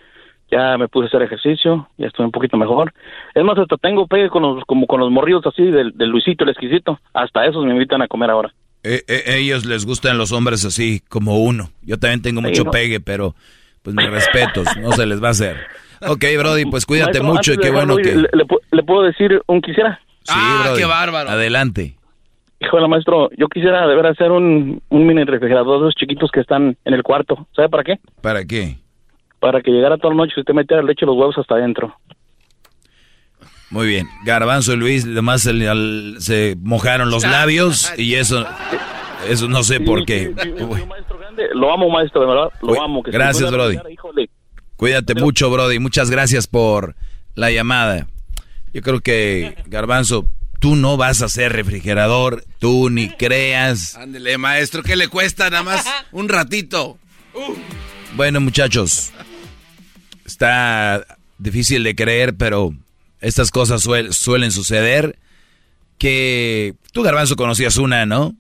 Ya 0.51 0.77
me 0.79 0.89
puse 0.89 1.05
a 1.05 1.09
hacer 1.09 1.23
ejercicio, 1.23 1.89
ya 1.97 2.07
estoy 2.09 2.25
un 2.25 2.33
poquito 2.33 2.57
mejor. 2.57 2.93
Es 3.35 3.45
más, 3.45 3.57
hasta 3.59 3.77
tengo 3.77 4.07
pegue 4.07 4.29
con 4.31 4.43
los, 4.43 4.65
como 4.65 4.87
con 4.87 4.99
los 5.01 5.11
morridos 5.11 5.47
así 5.47 5.63
del, 5.63 5.93
del 5.97 6.09
Luisito, 6.09 6.45
el 6.45 6.51
exquisito. 6.51 6.99
Hasta 7.15 7.47
esos 7.47 7.65
me 7.65 7.73
invitan 7.73 8.03
a 8.03 8.09
comer 8.09 8.31
ahora. 8.31 8.53
Eh, 8.83 9.03
eh, 9.07 9.23
ellos 9.39 9.65
les 9.67 9.85
gustan 9.87 10.17
los 10.19 10.33
hombres 10.33 10.65
así, 10.65 11.03
como 11.09 11.39
uno. 11.39 11.71
Yo 11.83 11.99
también 11.99 12.23
tengo 12.23 12.41
Sí, 12.41 12.47
mucho 12.49 12.65
no. 12.65 12.71
pegue, 12.71 12.99
pero 12.99 13.35
pues 13.83 13.95
mis 13.95 14.11
respetos, 14.11 14.67
no 14.81 14.91
se 14.93 15.07
les 15.07 15.23
va 15.23 15.29
a 15.29 15.33
hacer. 15.33 15.57
Ok, 16.07 16.25
Brody, 16.39 16.65
pues 16.67 16.87
cuídate 16.87 17.21
Maestro, 17.21 17.35
mucho 17.35 17.53
y 17.55 17.59
qué 17.59 17.71
bueno 17.71 17.97
que... 17.97 18.15
¿Le, 18.17 18.29
le 18.33 18.45
le 18.73 18.83
puedo 18.83 19.03
decir 19.03 19.43
un 19.47 19.61
quisiera? 19.61 20.01
Sí, 20.25 20.35
Brody. 20.65 20.83
Adelante. 21.29 21.97
Híjole, 22.61 22.89
maestro, 22.89 23.31
yo 23.39 23.49
quisiera 23.49 23.87
de 23.87 23.95
ver 23.97 24.07
hacer 24.07 24.31
un, 24.31 24.83
un 24.91 25.07
mini 25.07 25.25
refrigerador 25.25 25.81
de 25.81 25.87
esos 25.89 25.95
chiquitos 25.95 26.31
que 26.31 26.41
están 26.41 26.77
en 26.85 26.95
el 26.95 27.03
cuarto. 27.03 27.47
¿Sabe 27.57 27.69
para 27.71 27.85
qué? 27.85 27.99
¿Para 28.21 28.45
qué? 28.45 28.77
Para 29.39 29.63
que 29.63 29.71
llegara 29.71 29.97
toda 29.97 30.13
la 30.15 30.19
noche 30.19 30.35
y 30.37 30.41
usted 30.41 30.53
metiera 30.55 30.83
leche 30.83 31.05
y 31.05 31.07
los 31.07 31.17
huevos 31.17 31.39
hasta 31.39 31.55
adentro. 31.55 31.95
Muy 33.71 33.87
bien. 33.87 34.07
Garbanzo 34.25 34.73
y 34.75 34.77
Luis, 34.77 35.05
además 35.07 35.43
se, 35.43 35.69
al- 35.69 36.17
se 36.19 36.57
mojaron 36.61 37.11
los 37.11 37.23
labios 37.25 37.93
y 37.97 38.15
eso, 38.17 38.45
eso 39.29 39.49
no 39.49 39.63
sé 39.63 39.81
por 39.81 40.05
qué. 40.05 40.35
Lo 41.55 41.73
amo, 41.73 41.89
maestro, 41.89 42.21
de 42.21 42.27
verdad. 42.27 42.51
Lo 42.61 42.73
Uy, 42.73 42.79
amo. 42.83 43.03
Que 43.03 43.11
gracias, 43.13 43.51
Brody. 43.51 43.79
híjole. 43.91 44.29
Cuídate 44.81 45.15
mucho, 45.15 45.51
Brody. 45.51 45.79
Muchas 45.79 46.09
gracias 46.11 46.47
por 46.47 46.97
la 47.35 47.51
llamada. 47.51 48.07
Yo 48.73 48.81
creo 48.81 49.01
que, 49.01 49.55
Garbanzo, 49.67 50.27
tú 50.59 50.75
no 50.75 50.97
vas 50.97 51.21
a 51.21 51.29
ser 51.29 51.53
refrigerador, 51.53 52.45
tú 52.59 52.89
ni 52.89 53.11
creas. 53.11 53.95
Ándele, 53.97 54.39
maestro, 54.39 54.83
¿qué 54.83 54.97
le 54.97 55.09
cuesta 55.09 55.51
nada 55.51 55.63
más 55.63 55.85
un 56.13 56.31
ratito? 56.31 56.99
Bueno, 58.17 58.41
muchachos, 58.41 59.11
está 60.25 61.05
difícil 61.37 61.83
de 61.85 61.95
creer, 61.95 62.35
pero 62.35 62.73
estas 63.21 63.51
cosas 63.51 63.83
suel- 63.87 64.13
suelen 64.13 64.51
suceder. 64.51 65.19
Que 65.99 66.75
tú, 66.93 67.03
Garbanzo, 67.03 67.37
conocías 67.37 67.77
una, 67.77 68.07
¿no? 68.07 68.35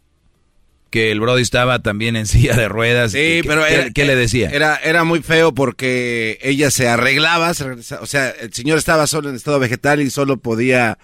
Que 0.90 1.12
el 1.12 1.20
Brody 1.20 1.42
estaba 1.42 1.78
también 1.80 2.16
en 2.16 2.26
silla 2.26 2.56
de 2.56 2.68
ruedas. 2.68 3.12
Sí, 3.12 3.18
¿Qué- 3.18 3.42
pero 3.46 3.64
¿qué, 3.66 3.74
era- 3.74 3.90
qué 3.90 4.04
le 4.04 4.16
decía? 4.16 4.50
Era, 4.50 4.76
era 4.76 5.04
muy 5.04 5.22
feo 5.22 5.54
porque 5.54 6.38
ella 6.42 6.70
se 6.70 6.88
arreglaba, 6.88 7.54
se 7.54 7.64
o 7.64 8.06
sea, 8.06 8.30
el 8.30 8.52
señor 8.52 8.78
estaba 8.78 9.06
solo 9.06 9.28
en 9.30 9.36
estado 9.36 9.58
vegetal 9.58 10.00
y 10.00 10.10
solo 10.10 10.36
podía 10.38 10.98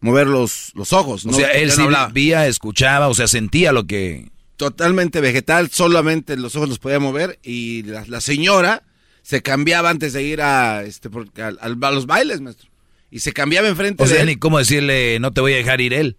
mover 0.00 0.26
los, 0.26 0.72
los 0.74 0.92
ojos. 0.92 1.24
o 1.24 1.30
¿no? 1.30 1.36
sea, 1.36 1.48
él 1.50 1.70
sí 1.70 1.78
no 1.78 1.84
hablaba. 1.84 2.08
vía, 2.08 2.46
escuchaba, 2.46 3.08
o 3.08 3.14
sea, 3.14 3.28
sentía 3.28 3.72
lo 3.72 3.86
que... 3.86 4.28
Totalmente 4.56 5.20
vegetal, 5.20 5.70
solamente 5.70 6.36
los 6.36 6.56
ojos 6.56 6.68
los 6.68 6.78
podía 6.80 6.98
mover 6.98 7.38
y 7.44 7.84
la, 7.84 8.04
la 8.08 8.20
señora 8.20 8.82
se 9.22 9.40
cambiaba 9.42 9.88
antes 9.90 10.12
de 10.14 10.22
ir 10.24 10.40
a, 10.42 10.82
este, 10.82 11.10
porque 11.10 11.42
al- 11.42 11.58
al- 11.60 11.78
a 11.80 11.90
los 11.92 12.06
bailes, 12.06 12.40
maestro. 12.40 12.68
Y 13.10 13.20
se 13.20 13.32
cambiaba 13.32 13.68
enfrente 13.68 14.02
O 14.02 14.06
de 14.06 14.12
sea, 14.14 14.20
él. 14.22 14.26
ni 14.26 14.36
cómo 14.36 14.58
decirle, 14.58 15.18
no 15.20 15.32
te 15.32 15.40
voy 15.40 15.52
a 15.52 15.56
dejar 15.56 15.80
ir 15.80 15.94
él. 15.94 16.16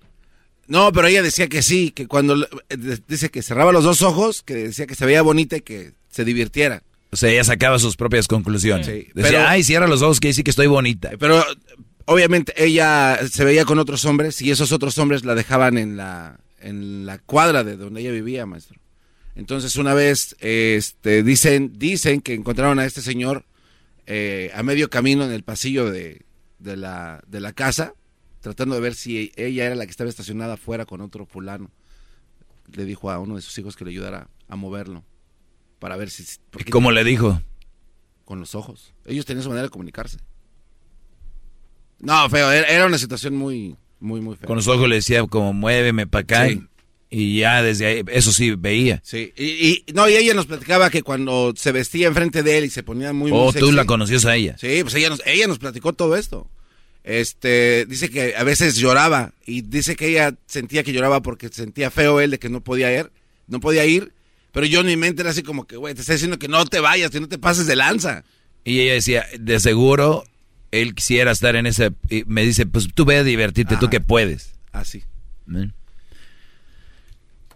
No, 0.69 0.91
pero 0.93 1.07
ella 1.07 1.21
decía 1.23 1.47
que 1.49 1.61
sí, 1.61 1.91
que 1.91 2.07
cuando 2.07 2.47
eh, 2.69 2.97
dice 3.07 3.29
que 3.29 3.41
cerraba 3.41 3.71
los 3.73 3.83
dos 3.83 4.01
ojos, 4.01 4.43
que 4.43 4.53
decía 4.53 4.85
que 4.87 4.95
se 4.95 5.05
veía 5.05 5.21
bonita 5.21 5.57
y 5.57 5.61
que 5.61 5.91
se 6.09 6.23
divirtiera. 6.23 6.83
O 7.11 7.15
sea, 7.17 7.29
ella 7.31 7.43
sacaba 7.43 7.79
sus 7.79 7.97
propias 7.97 8.27
conclusiones. 8.27 8.85
Sí, 8.85 9.07
Decía, 9.15 9.31
pero- 9.39 9.47
ay, 9.47 9.63
cierra 9.63 9.87
los 9.87 10.01
ojos, 10.03 10.19
que 10.19 10.31
sí 10.31 10.43
que 10.43 10.51
estoy 10.51 10.67
bonita. 10.67 11.09
Pero 11.19 11.43
obviamente 12.05 12.53
ella 12.55 13.19
se 13.29 13.43
veía 13.43 13.65
con 13.65 13.79
otros 13.79 14.05
hombres 14.05 14.41
y 14.43 14.51
esos 14.51 14.71
otros 14.71 14.97
hombres 14.99 15.25
la 15.25 15.33
dejaban 15.35 15.77
en 15.79 15.97
la, 15.97 16.39
en 16.61 17.05
la 17.07 17.17
cuadra 17.17 17.63
de 17.63 17.75
donde 17.75 18.01
ella 18.01 18.11
vivía, 18.11 18.45
maestro. 18.45 18.79
Entonces 19.35 19.75
una 19.75 19.93
vez 19.95 20.35
este, 20.39 21.23
dicen, 21.23 21.73
dicen 21.79 22.21
que 22.21 22.33
encontraron 22.35 22.77
a 22.77 22.85
este 22.85 23.01
señor 23.01 23.45
eh, 24.05 24.51
a 24.53 24.61
medio 24.63 24.89
camino 24.89 25.23
en 25.23 25.31
el 25.31 25.43
pasillo 25.43 25.89
de, 25.89 26.21
de 26.59 26.77
la, 26.77 27.23
de 27.27 27.39
la 27.39 27.53
casa, 27.53 27.93
tratando 28.41 28.75
de 28.75 28.81
ver 28.81 28.95
si 28.95 29.31
ella 29.35 29.65
era 29.65 29.75
la 29.75 29.85
que 29.85 29.91
estaba 29.91 30.09
estacionada 30.09 30.53
afuera 30.53 30.85
con 30.85 31.01
otro 31.01 31.25
fulano. 31.25 31.69
Le 32.73 32.85
dijo 32.85 33.09
a 33.11 33.19
uno 33.19 33.35
de 33.35 33.41
sus 33.41 33.57
hijos 33.57 33.75
que 33.75 33.83
le 33.85 33.91
ayudara 33.91 34.29
a 34.47 34.55
moverlo 34.55 35.03
para 35.79 35.95
ver 35.97 36.09
si... 36.09 36.23
¿Y 36.57 36.63
cómo 36.65 36.91
le 36.91 37.03
dijo? 37.03 37.41
Con 38.25 38.39
los 38.39 38.53
ojos. 38.55 38.93
Ellos 39.05 39.25
tenían 39.25 39.43
su 39.43 39.49
manera 39.49 39.63
de 39.67 39.69
comunicarse. 39.71 40.17
No, 41.99 42.29
feo, 42.29 42.51
era 42.51 42.85
una 42.85 42.97
situación 42.97 43.35
muy, 43.35 43.75
muy, 43.99 44.21
muy 44.21 44.35
fea. 44.35 44.47
Con 44.47 44.55
los 44.55 44.67
ojos 44.67 44.87
le 44.87 44.95
decía 44.95 45.25
como 45.25 45.51
muéveme 45.53 46.07
para 46.07 46.21
acá. 46.21 46.47
Sí. 46.47 46.61
Y 47.11 47.39
ya 47.39 47.63
desde 47.63 47.85
ahí, 47.87 48.03
eso 48.09 48.31
sí 48.31 48.51
veía. 48.51 49.01
Sí, 49.03 49.33
y, 49.35 49.43
y- 49.89 49.93
no, 49.93 50.07
y 50.07 50.13
ella 50.13 50.35
nos 50.35 50.45
platicaba 50.45 50.91
que 50.91 51.01
cuando 51.01 51.53
se 51.57 51.71
vestía 51.71 52.07
enfrente 52.07 52.43
de 52.43 52.59
él 52.59 52.65
y 52.65 52.69
se 52.69 52.83
ponía 52.83 53.11
muy, 53.13 53.31
muy 53.31 53.39
Oh, 53.41 53.51
tú 53.51 53.65
sexy- 53.71 53.73
la 53.75 53.85
conocías 53.85 54.25
a 54.25 54.35
ella. 54.35 54.55
Sí, 54.59 54.79
pues 54.83 54.93
ella 54.93 55.09
nos, 55.09 55.21
ella 55.25 55.47
nos 55.47 55.57
platicó 55.57 55.91
todo 55.93 56.15
esto. 56.15 56.47
Este, 57.09 57.87
dice 57.87 58.11
que 58.11 58.35
a 58.35 58.43
veces 58.43 58.75
lloraba 58.75 59.33
y 59.43 59.63
dice 59.63 59.95
que 59.95 60.09
ella 60.09 60.35
sentía 60.45 60.83
que 60.83 60.93
lloraba 60.93 61.23
porque 61.23 61.49
sentía 61.49 61.89
feo 61.89 62.19
él 62.19 62.29
de 62.29 62.37
que 62.37 62.49
no 62.49 62.61
podía 62.61 62.95
ir, 62.95 63.11
no 63.47 63.59
podía 63.59 63.83
ir, 63.87 64.13
pero 64.51 64.67
yo 64.67 64.81
en 64.81 64.85
mi 64.85 64.95
mente 64.95 65.23
era 65.23 65.31
así 65.31 65.41
como 65.41 65.65
que, 65.65 65.75
güey, 65.75 65.95
te 65.95 66.01
está 66.01 66.13
diciendo 66.13 66.37
que 66.37 66.47
no 66.47 66.63
te 66.65 66.79
vayas, 66.79 67.09
que 67.09 67.19
no 67.19 67.27
te 67.27 67.39
pases 67.39 67.65
de 67.65 67.75
lanza. 67.75 68.25
Y 68.63 68.81
ella 68.81 68.93
decía, 68.93 69.25
de 69.39 69.59
seguro, 69.59 70.23
él 70.69 70.93
quisiera 70.93 71.31
estar 71.31 71.55
en 71.55 71.65
ese... 71.65 71.93
y 72.11 72.25
me 72.27 72.43
dice, 72.45 72.67
pues 72.67 72.87
tú 72.93 73.05
ve 73.05 73.17
a 73.17 73.23
divertirte, 73.23 73.77
tú 73.77 73.89
que 73.89 74.01
puedes. 74.01 74.51
Así. 74.71 75.03
¿Eh? 75.51 75.71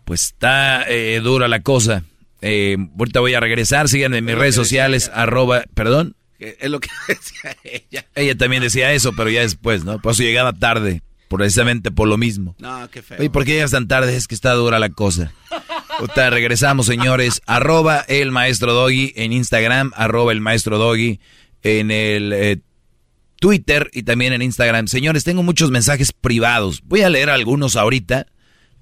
Pues 0.04 0.24
está 0.24 0.90
eh, 0.90 1.22
dura 1.24 1.48
la 1.48 1.62
cosa. 1.62 2.04
Eh, 2.42 2.76
ahorita 2.98 3.20
voy 3.20 3.36
a 3.36 3.40
regresar, 3.40 3.88
síganme 3.88 4.18
en 4.18 4.26
mis 4.26 4.36
redes 4.36 4.56
sociales, 4.56 5.12
arroba, 5.14 5.66
perdón. 5.76 6.16
Que 6.44 6.58
es 6.60 6.70
lo 6.70 6.82
que 6.82 6.90
decía 7.08 7.56
ella. 7.64 8.06
Ella 8.16 8.38
también 8.38 8.62
decía 8.62 8.92
eso, 8.92 9.14
pero 9.14 9.30
ya 9.30 9.40
después, 9.40 9.86
¿no? 9.86 10.00
Por 10.00 10.12
eso 10.12 10.24
llegaba 10.24 10.52
tarde, 10.52 11.02
precisamente 11.30 11.90
por 11.90 12.10
lo 12.10 12.18
mismo. 12.18 12.54
No, 12.60 12.90
qué 12.92 13.02
feo. 13.02 13.18
Oye, 13.18 13.30
¿por 13.30 13.46
qué 13.46 13.54
llegas 13.54 13.72
tan 13.72 13.88
tarde? 13.88 14.14
Es 14.14 14.28
que 14.28 14.36
está 14.36 14.52
dura 14.52 14.78
la 14.78 14.90
cosa. 14.90 15.32
Regresamos, 16.16 16.86
señores. 16.86 17.42
Arroba 17.48 18.04
el 18.10 18.32
maestro 18.32 18.74
Doggy 18.74 19.14
en 19.16 19.32
Instagram, 19.32 19.94
arroba 19.96 20.34
el 20.34 20.42
maestro 20.42 20.78
Doggy 20.78 21.22
en 21.62 21.92
el 21.92 22.34
eh, 22.34 22.58
Twitter 23.40 23.90
y 23.94 24.04
también 24.04 24.34
en 24.34 24.42
Instagram. 24.42 24.88
Señores, 24.88 25.24
tengo 25.24 25.44
muchos 25.44 25.72
mensajes 25.72 26.12
privados. 26.12 26.82
Voy 26.84 27.04
a 27.04 27.10
leer 27.10 27.30
algunos 27.30 27.78
ahorita, 27.78 28.28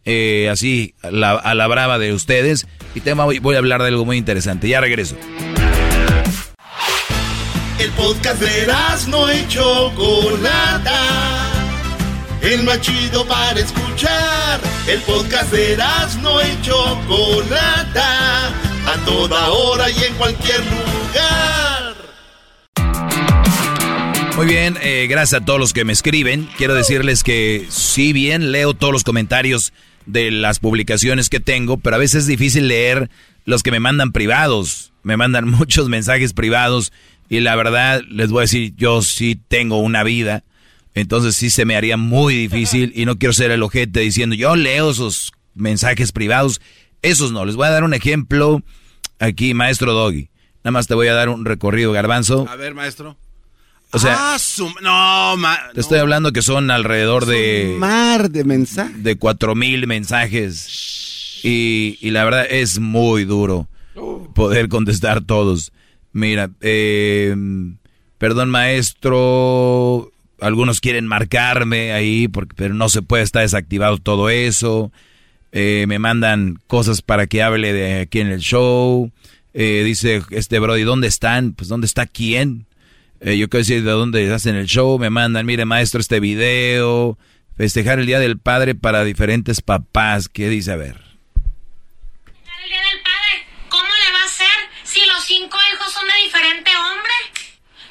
eh, 0.04 0.50
así 0.50 0.96
a 1.04 1.12
la, 1.12 1.34
a 1.34 1.54
la 1.54 1.68
brava 1.68 2.00
de 2.00 2.12
ustedes. 2.12 2.66
Y 2.96 3.02
tema, 3.02 3.26
voy, 3.26 3.38
voy 3.38 3.54
a 3.54 3.60
hablar 3.60 3.84
de 3.84 3.90
algo 3.90 4.04
muy 4.04 4.18
interesante. 4.18 4.68
Ya 4.68 4.82
regreso. 4.82 5.16
El 7.82 7.90
podcast 7.94 8.40
de 8.40 8.68
no 9.08 9.34
y 9.34 9.48
Chocolata. 9.48 11.00
El 12.44 12.62
más 12.62 12.80
chido 12.80 13.26
para 13.26 13.60
escuchar. 13.60 14.62
El 14.88 15.02
podcast 15.02 15.52
de 15.52 15.78
no 16.22 16.40
y 16.42 16.62
Chocolata. 16.62 18.50
A 18.86 18.98
toda 19.04 19.50
hora 19.50 19.90
y 19.90 20.04
en 20.04 20.14
cualquier 20.14 20.60
lugar. 20.60 21.96
Muy 24.36 24.46
bien, 24.46 24.78
eh, 24.84 25.08
gracias 25.10 25.42
a 25.42 25.46
todos 25.46 25.60
los 25.60 25.74
que 25.74 25.84
me 25.84 25.94
escriben. 25.94 26.48
Quiero 26.60 26.76
decirles 26.76 27.24
que 27.24 27.66
sí 27.70 28.14
bien 28.14 28.52
leo 28.52 28.76
todos 28.76 28.94
los 28.94 29.04
comentarios 29.04 29.74
de 30.06 30.30
las 30.30 30.60
publicaciones 30.60 31.30
que 31.30 31.40
tengo, 31.40 31.78
pero 31.78 31.96
a 31.96 32.00
veces 32.00 32.24
es 32.24 32.28
difícil 32.28 32.68
leer 32.68 33.10
los 33.46 33.64
que 33.64 33.72
me 33.72 33.80
mandan 33.80 34.12
privados. 34.12 34.94
Me 35.02 35.18
mandan 35.18 35.48
muchos 35.50 35.90
mensajes 35.90 36.34
privados 36.34 36.94
y 37.32 37.40
la 37.40 37.56
verdad 37.56 38.02
les 38.10 38.30
voy 38.30 38.40
a 38.40 38.42
decir, 38.42 38.74
yo 38.76 39.02
sí 39.02 39.40
tengo 39.48 39.80
una 39.80 40.04
vida, 40.04 40.44
entonces 40.94 41.36
sí 41.38 41.50
se 41.50 41.64
me 41.66 41.76
haría 41.78 41.96
muy 41.96 42.36
difícil 42.36 42.92
y 42.94 43.06
no 43.06 43.18
quiero 43.18 43.32
ser 43.34 43.52
el 43.52 43.64
ojete 43.64 44.02
diciendo, 44.02 44.36
yo 44.36 44.56
leo 44.58 44.92
esos 44.92 45.32
mensajes 45.56 46.12
privados. 46.12 46.60
Esos 47.02 47.32
no, 47.32 47.46
les 47.46 47.56
voy 47.56 47.68
a 47.68 47.72
dar 47.72 47.84
un 47.86 47.94
ejemplo 47.94 48.62
aquí, 49.18 49.54
maestro 49.54 49.94
Doggy. 49.94 50.30
Nada 50.64 50.72
más 50.74 50.88
te 50.88 50.94
voy 50.94 51.08
a 51.08 51.14
dar 51.14 51.30
un 51.30 51.46
recorrido, 51.46 51.92
garbanzo. 51.94 52.46
A 52.50 52.56
ver, 52.58 52.74
maestro. 52.76 53.16
O 53.94 54.00
sea, 54.00 54.34
Ah, 54.36 54.38
su- 54.40 54.74
no, 54.82 55.38
ma- 55.38 55.60
te 55.74 55.80
estoy 55.82 56.00
hablando 56.00 56.32
que 56.34 56.42
son 56.42 56.70
alrededor 56.70 57.26
de... 57.26 57.76
mar 57.80 58.30
de 58.30 58.44
mensajes. 58.44 59.04
De 59.04 59.16
cuatro 59.16 59.56
mil 59.56 59.88
mensajes. 59.88 61.40
Y, 61.44 61.98
y 62.02 62.12
la 62.12 62.24
verdad 62.26 62.46
es 62.50 62.80
muy 62.80 63.24
duro 63.26 63.68
poder 64.36 64.68
contestar 64.70 65.22
todos. 65.22 65.72
Mira, 66.14 66.50
eh, 66.62 67.36
perdón 68.18 68.50
maestro, 68.50 70.12
algunos 70.40 70.82
quieren 70.82 71.08
marcarme 71.08 71.94
ahí, 71.94 72.28
porque, 72.28 72.56
pero 72.56 72.74
no 72.74 72.90
se 72.90 73.02
puede 73.02 73.24
estar 73.24 73.44
desactivado 73.44 73.98
todo 73.98 74.30
eso. 74.30 74.92
Eh, 75.52 75.86
me 75.88 76.00
mandan 76.00 76.60
cosas 76.68 77.02
para 77.02 77.28
que 77.28 77.44
hable 77.44 77.74
de 77.74 78.02
aquí 78.02 78.20
en 78.20 78.28
el 78.28 78.40
show. 78.40 79.12
Eh, 79.54 79.84
dice 79.86 80.22
este 80.32 80.60
Brody, 80.60 80.84
¿dónde 80.84 81.08
están? 81.08 81.54
Pues 81.54 81.68
¿dónde 81.68 81.86
está 81.86 82.06
quién? 82.06 82.66
Eh, 83.20 83.38
yo 83.38 83.50
quiero 83.50 83.62
decir 83.62 83.84
de 83.84 83.92
dónde 83.92 84.34
hacen 84.34 84.56
el 84.56 84.68
show. 84.68 84.98
Me 84.98 85.10
mandan, 85.10 85.46
mire 85.46 85.66
maestro, 85.66 86.00
este 86.00 86.20
video. 86.20 87.18
Festejar 87.56 88.00
el 88.00 88.06
Día 88.06 88.20
del 88.20 88.40
Padre 88.40 88.76
para 88.76 89.04
diferentes 89.04 89.62
papás. 89.62 90.30
¿Qué 90.30 90.50
dice? 90.50 90.72
A 90.72 90.78
ver. 90.78 91.11
Diferente 96.42 96.76
hombre? 96.76 97.14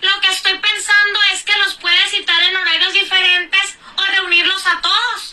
Lo 0.01 0.21
que 0.21 0.29
estoy 0.29 0.59
pensando 0.59 1.21
es 1.33 1.45
que 1.45 1.57
los 1.59 1.75
puede 1.75 2.09
citar 2.09 2.43
en 2.43 2.57
horarios 2.57 2.93
diferentes 2.93 3.79
o 3.97 4.03
reunirlos 4.03 4.67
a 4.67 4.81
todos. 4.81 5.33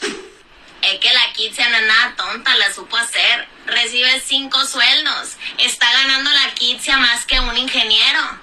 Es 0.83 0.99
que 0.99 1.13
la 1.13 1.33
Kitsia 1.33 1.67
no 1.69 1.77
es 1.77 1.87
nada 1.87 2.15
tonta, 2.15 2.55
la 2.57 2.71
supo 2.71 2.95
hacer. 2.95 3.47
Recibe 3.65 4.21
cinco 4.23 4.63
sueldos. 4.65 5.37
Está 5.57 5.91
ganando 5.93 6.29
la 6.29 6.53
Kitsia 6.53 6.97
más 6.97 7.25
que 7.25 7.39
un 7.39 7.57
ingeniero. 7.57 8.39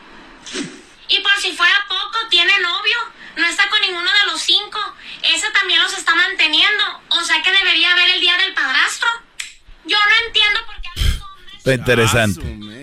Y 1.09 1.21
por 1.21 1.41
si 1.41 1.53
fuera 1.53 1.87
poco, 1.89 2.27
tiene 2.29 2.59
novio. 2.59 2.99
No 3.37 3.47
está 3.47 3.69
con 3.69 3.81
ninguno 3.81 4.11
de 4.11 4.27
los 4.27 4.43
cinco. 4.43 4.81
Ese 5.23 5.51
también 5.53 5.83
los 5.83 5.97
está 5.97 6.15
manteniendo. 6.15 7.03
O 7.11 7.23
sea 7.23 7.41
que 7.43 7.53
debería 7.53 7.93
haber 7.93 8.11
el 8.11 8.21
día 8.21 8.37
del 8.39 8.55
padrastro. 8.55 9.09
Yo 9.85 9.99
no 9.99 10.27
entiendo 10.27 10.67
por 10.67 10.75
qué. 10.81 11.59
Está 11.59 11.75
interesante. 11.75 12.74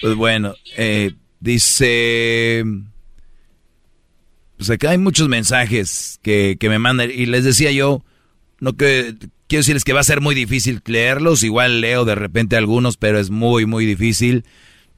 Pues 0.00 0.14
bueno, 0.14 0.54
eh, 0.76 1.12
dice... 1.40 2.64
Pues 4.56 4.70
acá 4.70 4.90
hay 4.90 4.98
muchos 4.98 5.28
mensajes 5.28 6.18
que, 6.22 6.56
que 6.58 6.68
me 6.68 6.80
mandan 6.80 7.10
y 7.12 7.26
les 7.26 7.44
decía 7.44 7.70
yo, 7.70 8.02
no 8.58 8.72
que 8.72 9.14
quiero 9.48 9.60
decirles 9.60 9.84
que 9.84 9.92
va 9.92 10.00
a 10.00 10.04
ser 10.04 10.20
muy 10.20 10.34
difícil 10.34 10.82
leerlos, 10.84 11.42
igual 11.42 11.80
leo 11.80 12.04
de 12.04 12.14
repente 12.14 12.56
algunos, 12.56 12.96
pero 12.96 13.18
es 13.18 13.30
muy, 13.30 13.66
muy 13.66 13.86
difícil. 13.86 14.44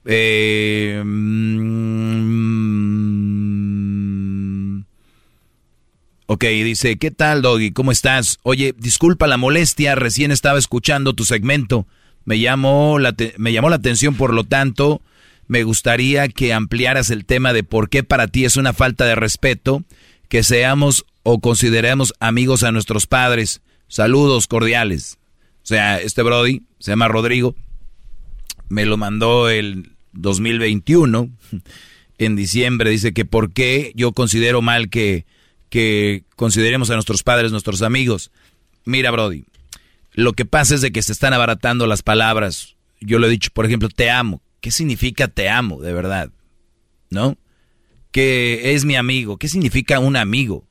Eh, 0.05 1.03
mm, 1.05 2.41
ok, 6.27 6.45
dice, 6.45 6.97
¿qué 6.99 7.11
tal, 7.11 7.43
Doggy? 7.43 7.71
¿Cómo 7.73 7.93
estás? 7.93 8.39
Oye, 8.43 8.75
disculpa 8.77 9.27
la 9.27 9.37
molestia, 9.37 9.95
recién 9.95 10.31
estaba 10.33 10.59
escuchando 10.59 11.13
tu 11.15 11.25
segmento. 11.25 11.87
Me 12.31 12.39
llamó 12.39 13.01
la, 13.01 13.13
me 13.39 13.53
llamó 13.53 13.71
la 13.71 13.77
atención, 13.77 14.15
por 14.15 14.33
lo 14.33 14.45
tanto, 14.45 15.03
me 15.49 15.65
gustaría 15.65 16.29
que 16.29 16.53
ampliaras 16.53 17.11
el 17.11 17.25
tema 17.25 17.53
de 17.53 17.65
por 17.65 17.89
qué 17.89 18.05
para 18.05 18.29
ti 18.29 18.45
es 18.45 18.57
una 18.57 18.73
falta 18.73 19.05
de 19.05 19.17
respeto 19.17 19.83
que 20.29 20.45
seamos 20.45 21.07
o 21.25 21.41
consideremos 21.41 22.15
amigos 22.21 22.63
a 22.63 22.71
nuestros 22.71 23.09
padres. 23.09 23.63
Saludos 23.89 24.47
cordiales. 24.47 25.19
O 25.65 25.67
sea, 25.67 26.01
este 26.01 26.23
Brody 26.23 26.63
se 26.79 26.93
llama 26.93 27.09
Rodrigo. 27.09 27.57
Me 28.69 28.87
lo 28.87 28.97
mandó 28.97 29.49
el 29.49 29.97
2021, 30.13 31.31
en 32.19 32.37
diciembre. 32.37 32.91
Dice 32.91 33.13
que 33.13 33.25
por 33.25 33.53
qué 33.53 33.91
yo 33.97 34.13
considero 34.13 34.63
mal 34.63 34.89
que, 34.89 35.27
que 35.69 36.23
consideremos 36.37 36.91
a 36.91 36.95
nuestros 36.95 37.25
padres 37.25 37.51
nuestros 37.51 37.83
amigos. 37.83 38.31
Mira, 38.85 39.11
Brody, 39.11 39.47
lo 40.13 40.33
que 40.33 40.45
pasa 40.45 40.75
es 40.75 40.81
de 40.81 40.93
que 40.93 41.03
se 41.03 41.13
están 41.13 41.33
abaratando 41.33 41.87
las 41.87 42.03
palabras. 42.03 42.77
Yo 43.01 43.19
lo 43.19 43.27
he 43.27 43.31
dicho, 43.31 43.51
por 43.53 43.67
ejemplo, 43.67 43.89
te 43.89 44.11
amo. 44.11 44.43
¿Qué 44.61 44.71
significa 44.71 45.29
te 45.29 45.49
amo, 45.49 45.81
de 45.81 45.93
verdad? 45.93 46.31
¿No? 47.09 47.39
Que 48.11 48.75
es 48.75 48.85
mi 48.85 48.97
amigo. 48.97 49.39
¿Qué 49.39 49.49
significa 49.49 49.99
un 49.99 50.17
amigo? 50.17 50.65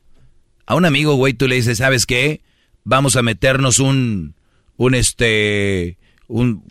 A 0.65 0.75
un 0.75 0.85
amigo, 0.85 1.15
güey, 1.15 1.33
tú 1.33 1.47
le 1.47 1.55
dices, 1.55 1.79
¿sabes 1.79 2.05
qué? 2.05 2.41
Vamos 2.83 3.15
a 3.15 3.23
meternos 3.23 3.79
un, 3.79 4.35
un 4.77 4.93
este, 4.93 5.97
un 6.27 6.63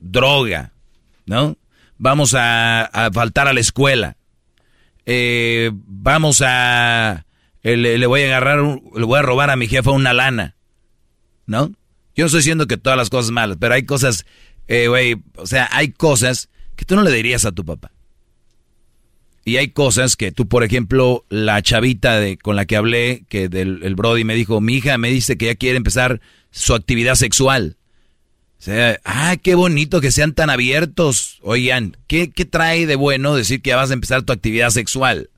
droga, 0.00 0.72
¿no? 1.24 1.56
Vamos 1.98 2.34
a, 2.36 2.90
faltar 3.12 3.48
a 3.48 3.52
la 3.52 3.60
escuela. 3.60 4.16
Eh, 5.06 5.70
vamos 5.72 6.42
a, 6.44 7.26
eh, 7.62 7.76
le, 7.76 8.06
voy 8.06 8.22
a 8.22 8.26
agarrar, 8.26 8.58
le 8.60 9.04
voy 9.04 9.18
a 9.18 9.22
robar 9.22 9.50
a 9.50 9.56
mi 9.56 9.66
jefa 9.66 9.90
una 9.90 10.12
lana, 10.12 10.56
¿no? 11.46 11.72
Yo 12.16 12.22
no 12.22 12.26
estoy 12.26 12.40
diciendo 12.40 12.66
que 12.66 12.78
todas 12.78 12.96
las 12.96 13.10
cosas 13.10 13.30
malas, 13.30 13.58
pero 13.60 13.74
hay 13.74 13.84
cosas, 13.84 14.24
eh, 14.68 14.88
güey, 14.88 15.16
o 15.36 15.46
sea, 15.46 15.68
hay 15.70 15.92
cosas 15.92 16.48
que 16.74 16.86
tú 16.86 16.96
no 16.96 17.02
le 17.02 17.12
dirías 17.12 17.44
a 17.44 17.52
tu 17.52 17.64
papá. 17.64 17.92
Y 19.44 19.58
hay 19.58 19.68
cosas 19.68 20.16
que 20.16 20.32
tú, 20.32 20.48
por 20.48 20.64
ejemplo, 20.64 21.24
la 21.28 21.62
chavita 21.62 22.18
de, 22.18 22.36
con 22.36 22.56
la 22.56 22.64
que 22.64 22.76
hablé, 22.76 23.24
que 23.28 23.48
del 23.48 23.80
el 23.84 23.94
Brody 23.94 24.24
me 24.24 24.34
dijo, 24.34 24.60
mi 24.60 24.74
hija 24.74 24.98
me 24.98 25.10
dice 25.10 25.36
que 25.36 25.46
ya 25.46 25.54
quiere 25.54 25.76
empezar 25.76 26.20
su 26.50 26.74
actividad 26.74 27.14
sexual. 27.14 27.76
O 28.58 28.62
sea, 28.62 28.98
ah, 29.04 29.36
qué 29.40 29.54
bonito 29.54 30.00
que 30.00 30.10
sean 30.10 30.32
tan 30.32 30.50
abiertos. 30.50 31.38
Oigan, 31.42 31.96
¿qué, 32.08 32.30
qué 32.30 32.44
trae 32.44 32.86
de 32.86 32.96
bueno 32.96 33.36
decir 33.36 33.62
que 33.62 33.70
ya 33.70 33.76
vas 33.76 33.90
a 33.90 33.94
empezar 33.94 34.22
tu 34.22 34.32
actividad 34.32 34.70
sexual? 34.70 35.30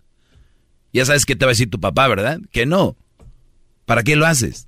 Ya 0.93 1.05
sabes 1.05 1.27
qué 1.27 1.37
te 1.37 1.45
va 1.45 1.51
a 1.51 1.53
decir 1.53 1.69
tu 1.69 1.81
papá, 1.81 2.09
¿verdad? 2.09 2.41
Que 2.53 2.65
no. 2.65 2.97
¿Para 3.85 4.05
qué 4.05 4.17
lo 4.17 4.27
haces? 4.27 4.68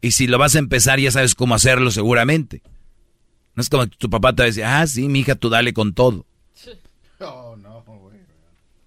Y 0.00 0.12
si 0.12 0.26
lo 0.26 0.38
vas 0.38 0.54
a 0.54 0.58
empezar, 0.60 1.00
ya 1.00 1.10
sabes 1.10 1.34
cómo 1.34 1.54
hacerlo 1.54 1.90
seguramente. 1.90 2.62
No 3.54 3.60
es 3.62 3.68
como 3.68 3.86
que 3.86 3.96
tu 3.96 4.08
papá 4.08 4.32
te 4.32 4.42
va 4.42 4.44
a 4.44 4.46
decir, 4.46 4.64
ah, 4.64 4.86
sí, 4.86 5.08
mi 5.08 5.20
hija, 5.20 5.34
tú 5.34 5.48
dale 5.48 5.72
con 5.72 5.92
todo. 5.92 6.24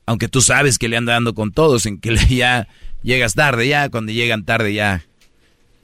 Aunque 0.06 0.28
tú 0.28 0.42
sabes 0.42 0.78
que 0.78 0.88
le 0.88 0.98
anda 0.98 1.14
dando 1.14 1.34
con 1.36 1.52
todos, 1.52 1.86
en 1.86 2.00
que 2.00 2.12
le- 2.12 2.26
ya 2.36 2.68
llegas 3.04 3.34
tarde, 3.34 3.68
ya 3.68 3.90
cuando 3.90 4.12
llegan 4.12 4.46
tarde, 4.46 4.74
ya. 4.74 5.06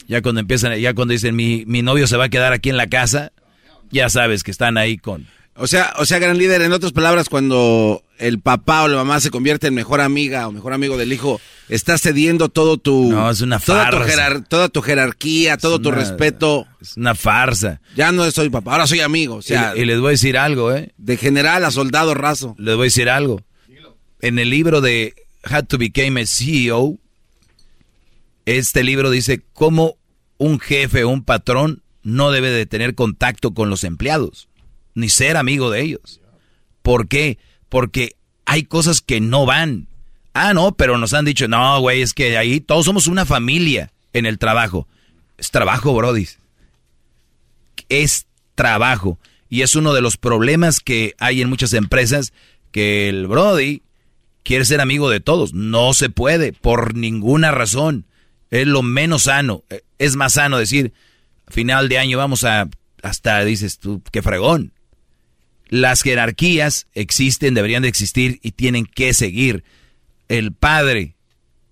Ya 0.07 0.21
cuando 0.21 0.39
empiezan, 0.39 0.77
ya 0.79 0.93
cuando 0.93 1.11
dicen 1.11 1.35
mi, 1.35 1.65
mi 1.65 1.81
novio 1.81 2.07
se 2.07 2.15
va 2.15 2.25
a 2.25 2.29
quedar 2.29 2.53
aquí 2.53 2.69
en 2.69 2.77
la 2.77 2.87
casa, 2.87 3.33
ya 3.91 4.09
sabes 4.09 4.43
que 4.43 4.51
están 4.51 4.77
ahí 4.77 4.97
con. 4.97 5.27
O 5.55 5.67
sea, 5.67 5.93
o 5.99 6.05
sea, 6.05 6.19
gran 6.19 6.37
líder, 6.37 6.61
en 6.61 6.71
otras 6.71 6.93
palabras, 6.93 7.27
cuando 7.27 8.01
el 8.19 8.39
papá 8.39 8.83
o 8.83 8.87
la 8.87 8.97
mamá 8.97 9.19
se 9.19 9.29
convierte 9.31 9.67
en 9.67 9.73
mejor 9.73 10.01
amiga 10.01 10.47
o 10.47 10.51
mejor 10.51 10.73
amigo 10.73 10.97
del 10.97 11.11
hijo, 11.13 11.39
está 11.69 11.97
cediendo 11.97 12.49
todo 12.49 12.77
tu. 12.77 13.11
No, 13.11 13.29
es 13.29 13.41
una 13.41 13.59
toda 13.59 13.89
tu, 13.89 13.97
farsa. 13.97 14.11
jerar- 14.11 14.47
toda 14.47 14.69
tu 14.69 14.81
jerarquía, 14.81 15.57
todo 15.57 15.79
tu 15.79 15.91
respeto. 15.91 16.65
Es 16.81 16.97
una 16.97 17.15
farsa. 17.15 17.81
Ya 17.95 18.11
no 18.11 18.29
soy 18.31 18.49
papá, 18.49 18.71
ahora 18.73 18.87
soy 18.87 18.99
amigo. 19.01 19.35
O 19.35 19.41
sea, 19.41 19.73
y, 19.75 19.81
y 19.81 19.85
les 19.85 19.99
voy 19.99 20.07
a 20.09 20.11
decir 20.11 20.37
algo, 20.37 20.73
¿eh? 20.73 20.93
de 20.97 21.17
general 21.17 21.63
a 21.65 21.71
soldado 21.71 22.13
raso. 22.13 22.55
Les 22.57 22.75
voy 22.75 22.83
a 22.83 22.91
decir 22.91 23.09
algo. 23.09 23.41
En 24.21 24.39
el 24.39 24.49
libro 24.49 24.81
de 24.81 25.13
How 25.51 25.63
to 25.63 25.77
Become 25.77 26.21
a 26.21 26.25
CEO, 26.25 26.97
este 28.45 28.83
libro 28.83 29.09
dice 29.09 29.41
cómo 29.53 29.97
un 30.37 30.59
jefe 30.59 31.03
o 31.03 31.09
un 31.09 31.23
patrón 31.23 31.83
no 32.03 32.31
debe 32.31 32.49
de 32.49 32.65
tener 32.65 32.95
contacto 32.95 33.53
con 33.53 33.69
los 33.69 33.83
empleados, 33.83 34.47
ni 34.95 35.09
ser 35.09 35.35
amigo 35.37 35.69
de 35.69 35.81
ellos. 35.81 36.21
¿Por 36.81 37.07
qué? 37.07 37.37
Porque 37.69 38.15
hay 38.45 38.63
cosas 38.63 39.01
que 39.01 39.19
no 39.19 39.45
van. 39.45 39.87
Ah, 40.33 40.53
no, 40.53 40.73
pero 40.73 40.97
nos 40.97 41.13
han 41.13 41.25
dicho, 41.25 41.47
no, 41.47 41.79
güey, 41.79 42.01
es 42.01 42.13
que 42.13 42.37
ahí 42.37 42.59
todos 42.59 42.85
somos 42.85 43.07
una 43.07 43.25
familia 43.25 43.91
en 44.13 44.25
el 44.25 44.37
trabajo. 44.37 44.87
Es 45.37 45.51
trabajo, 45.51 45.93
Brody. 45.93 46.27
Es 47.89 48.25
trabajo. 48.55 49.19
Y 49.49 49.61
es 49.61 49.75
uno 49.75 49.93
de 49.93 50.01
los 50.01 50.17
problemas 50.17 50.79
que 50.79 51.15
hay 51.19 51.41
en 51.41 51.49
muchas 51.49 51.73
empresas 51.73 52.33
que 52.71 53.09
el 53.09 53.27
Brody 53.27 53.81
quiere 54.43 54.65
ser 54.65 54.81
amigo 54.81 55.09
de 55.09 55.19
todos. 55.19 55.53
No 55.53 55.93
se 55.93 56.09
puede, 56.09 56.53
por 56.53 56.95
ninguna 56.95 57.51
razón. 57.51 58.05
Es 58.49 58.67
lo 58.67 58.81
menos 58.81 59.23
sano. 59.23 59.63
Es 59.97 60.15
más 60.15 60.33
sano 60.33 60.57
decir, 60.57 60.93
final 61.47 61.89
de 61.89 61.97
año 61.97 62.17
vamos 62.17 62.43
a, 62.43 62.69
hasta 63.01 63.43
dices 63.43 63.79
tú, 63.79 64.01
qué 64.11 64.21
fregón. 64.21 64.71
Las 65.69 66.01
jerarquías 66.01 66.87
existen, 66.93 67.53
deberían 67.53 67.83
de 67.83 67.89
existir 67.89 68.39
y 68.41 68.51
tienen 68.51 68.85
que 68.85 69.13
seguir. 69.13 69.63
El 70.27 70.53
padre 70.53 71.15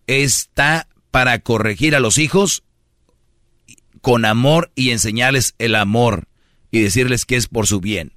está 0.07 0.87
para 1.11 1.39
corregir 1.39 1.95
a 1.95 1.99
los 1.99 2.17
hijos 2.17 2.63
con 4.01 4.25
amor 4.25 4.71
y 4.75 4.91
enseñarles 4.91 5.55
el 5.57 5.75
amor 5.75 6.27
y 6.71 6.81
decirles 6.81 7.25
que 7.25 7.37
es 7.37 7.47
por 7.47 7.67
su 7.67 7.79
bien. 7.79 8.11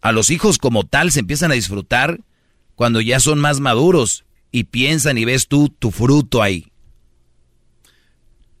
A 0.00 0.12
los 0.12 0.30
hijos 0.30 0.58
como 0.58 0.84
tal 0.84 1.12
se 1.12 1.20
empiezan 1.20 1.50
a 1.50 1.54
disfrutar 1.54 2.20
cuando 2.74 3.00
ya 3.00 3.20
son 3.20 3.38
más 3.38 3.60
maduros 3.60 4.24
y 4.50 4.64
piensan 4.64 5.16
y 5.18 5.24
ves 5.24 5.48
tú 5.48 5.68
tu 5.68 5.90
fruto 5.90 6.42
ahí. 6.42 6.72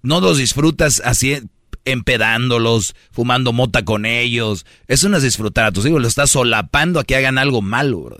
No 0.02 0.20
los 0.20 0.38
disfrutas 0.38 1.02
así 1.04 1.42
empedándolos, 1.86 2.94
fumando 3.10 3.54
mota 3.54 3.84
con 3.84 4.04
ellos. 4.04 4.66
Eso 4.86 5.08
no 5.08 5.16
es 5.16 5.22
disfrutar 5.22 5.64
a 5.64 5.72
tus 5.72 5.86
hijos, 5.86 6.02
lo 6.02 6.08
estás 6.08 6.30
solapando 6.30 7.00
a 7.00 7.04
que 7.04 7.16
hagan 7.16 7.38
algo 7.38 7.62
malo, 7.62 8.00
bro. 8.02 8.18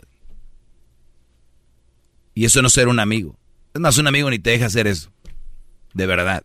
Y 2.33 2.45
eso 2.45 2.61
no 2.61 2.67
es 2.67 2.73
ser 2.73 2.87
un 2.87 2.99
amigo. 2.99 3.37
Es 3.73 3.81
más, 3.81 3.97
un 3.97 4.07
amigo 4.07 4.29
ni 4.29 4.39
te 4.39 4.51
deja 4.51 4.67
hacer 4.67 4.87
eso. 4.87 5.11
De 5.93 6.05
verdad. 6.05 6.43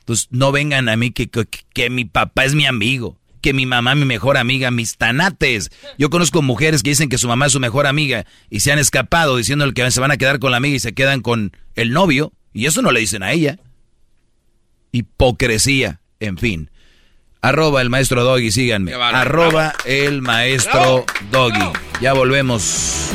Entonces, 0.00 0.28
no 0.30 0.52
vengan 0.52 0.88
a 0.88 0.96
mí 0.96 1.10
que, 1.10 1.28
que, 1.28 1.90
mi 1.90 2.04
papá 2.04 2.44
es 2.44 2.54
mi 2.54 2.66
amigo, 2.66 3.18
que 3.40 3.52
mi 3.52 3.64
mamá 3.64 3.94
mi 3.94 4.04
mejor 4.04 4.36
amiga, 4.36 4.70
mis 4.70 4.96
tanates. 4.96 5.70
Yo 5.98 6.10
conozco 6.10 6.42
mujeres 6.42 6.82
que 6.82 6.90
dicen 6.90 7.08
que 7.08 7.16
su 7.16 7.28
mamá 7.28 7.46
es 7.46 7.52
su 7.52 7.60
mejor 7.60 7.86
amiga 7.86 8.26
y 8.50 8.60
se 8.60 8.72
han 8.72 8.78
escapado 8.78 9.36
diciéndole 9.36 9.72
que 9.72 9.90
se 9.90 10.00
van 10.00 10.10
a 10.10 10.16
quedar 10.16 10.38
con 10.38 10.50
la 10.50 10.58
amiga 10.58 10.76
y 10.76 10.80
se 10.80 10.92
quedan 10.92 11.22
con 11.22 11.52
el 11.74 11.92
novio. 11.92 12.32
Y 12.52 12.66
eso 12.66 12.82
no 12.82 12.90
le 12.90 13.00
dicen 13.00 13.22
a 13.22 13.32
ella. 13.32 13.58
Hipocresía, 14.92 16.00
en 16.20 16.38
fin. 16.38 16.70
Arroba 17.42 17.80
el 17.80 17.88
maestro 17.88 18.22
Doggy, 18.22 18.52
síganme. 18.52 18.92
Arroba 18.94 19.72
el 19.86 20.20
maestro 20.20 21.06
Doggy. 21.30 21.72
Ya 22.00 22.12
volvemos. 22.12 23.10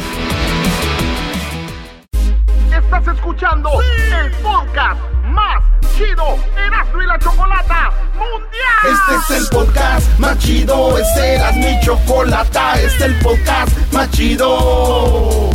Estás 2.75 3.07
escuchando 3.15 3.69
el 3.81 4.31
podcast 4.41 4.99
más 5.27 5.63
chido 5.95 6.37
Erasmo 6.57 7.01
y 7.01 7.05
la 7.05 7.19
Chocolata 7.19 7.91
Mundial. 8.15 8.45
Este 8.83 9.33
es 9.35 9.41
el 9.41 9.47
podcast 9.49 10.19
más 10.19 10.37
chido, 10.39 10.97
este 10.97 11.35
era 11.35 11.51
mi 11.51 11.79
chocolata, 11.81 12.81
este 12.81 12.87
es 12.87 13.01
el 13.01 13.15
podcast 13.19 13.93
más 13.93 14.09
chido. 14.11 15.54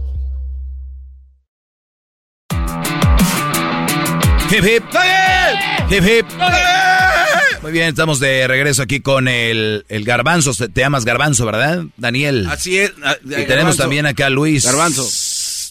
Hip 4.51 4.65
hip. 4.65 4.83
Hip 5.89 6.03
hip. 6.03 6.25
Muy 7.61 7.71
bien, 7.71 7.87
estamos 7.87 8.19
de 8.19 8.45
regreso 8.49 8.81
aquí 8.81 8.99
con 8.99 9.29
el, 9.29 9.85
el 9.87 10.03
Garbanzo. 10.03 10.53
Te 10.67 10.81
llamas 10.81 11.05
Garbanzo, 11.05 11.45
¿verdad, 11.45 11.85
Daniel? 11.95 12.47
Así 12.49 12.77
es. 12.77 12.91
Ah, 13.01 13.15
y 13.23 13.45
tenemos 13.45 13.77
también 13.77 14.05
acá 14.05 14.25
a 14.25 14.29
Luis. 14.29 14.65
Garbanzo. 14.65 15.07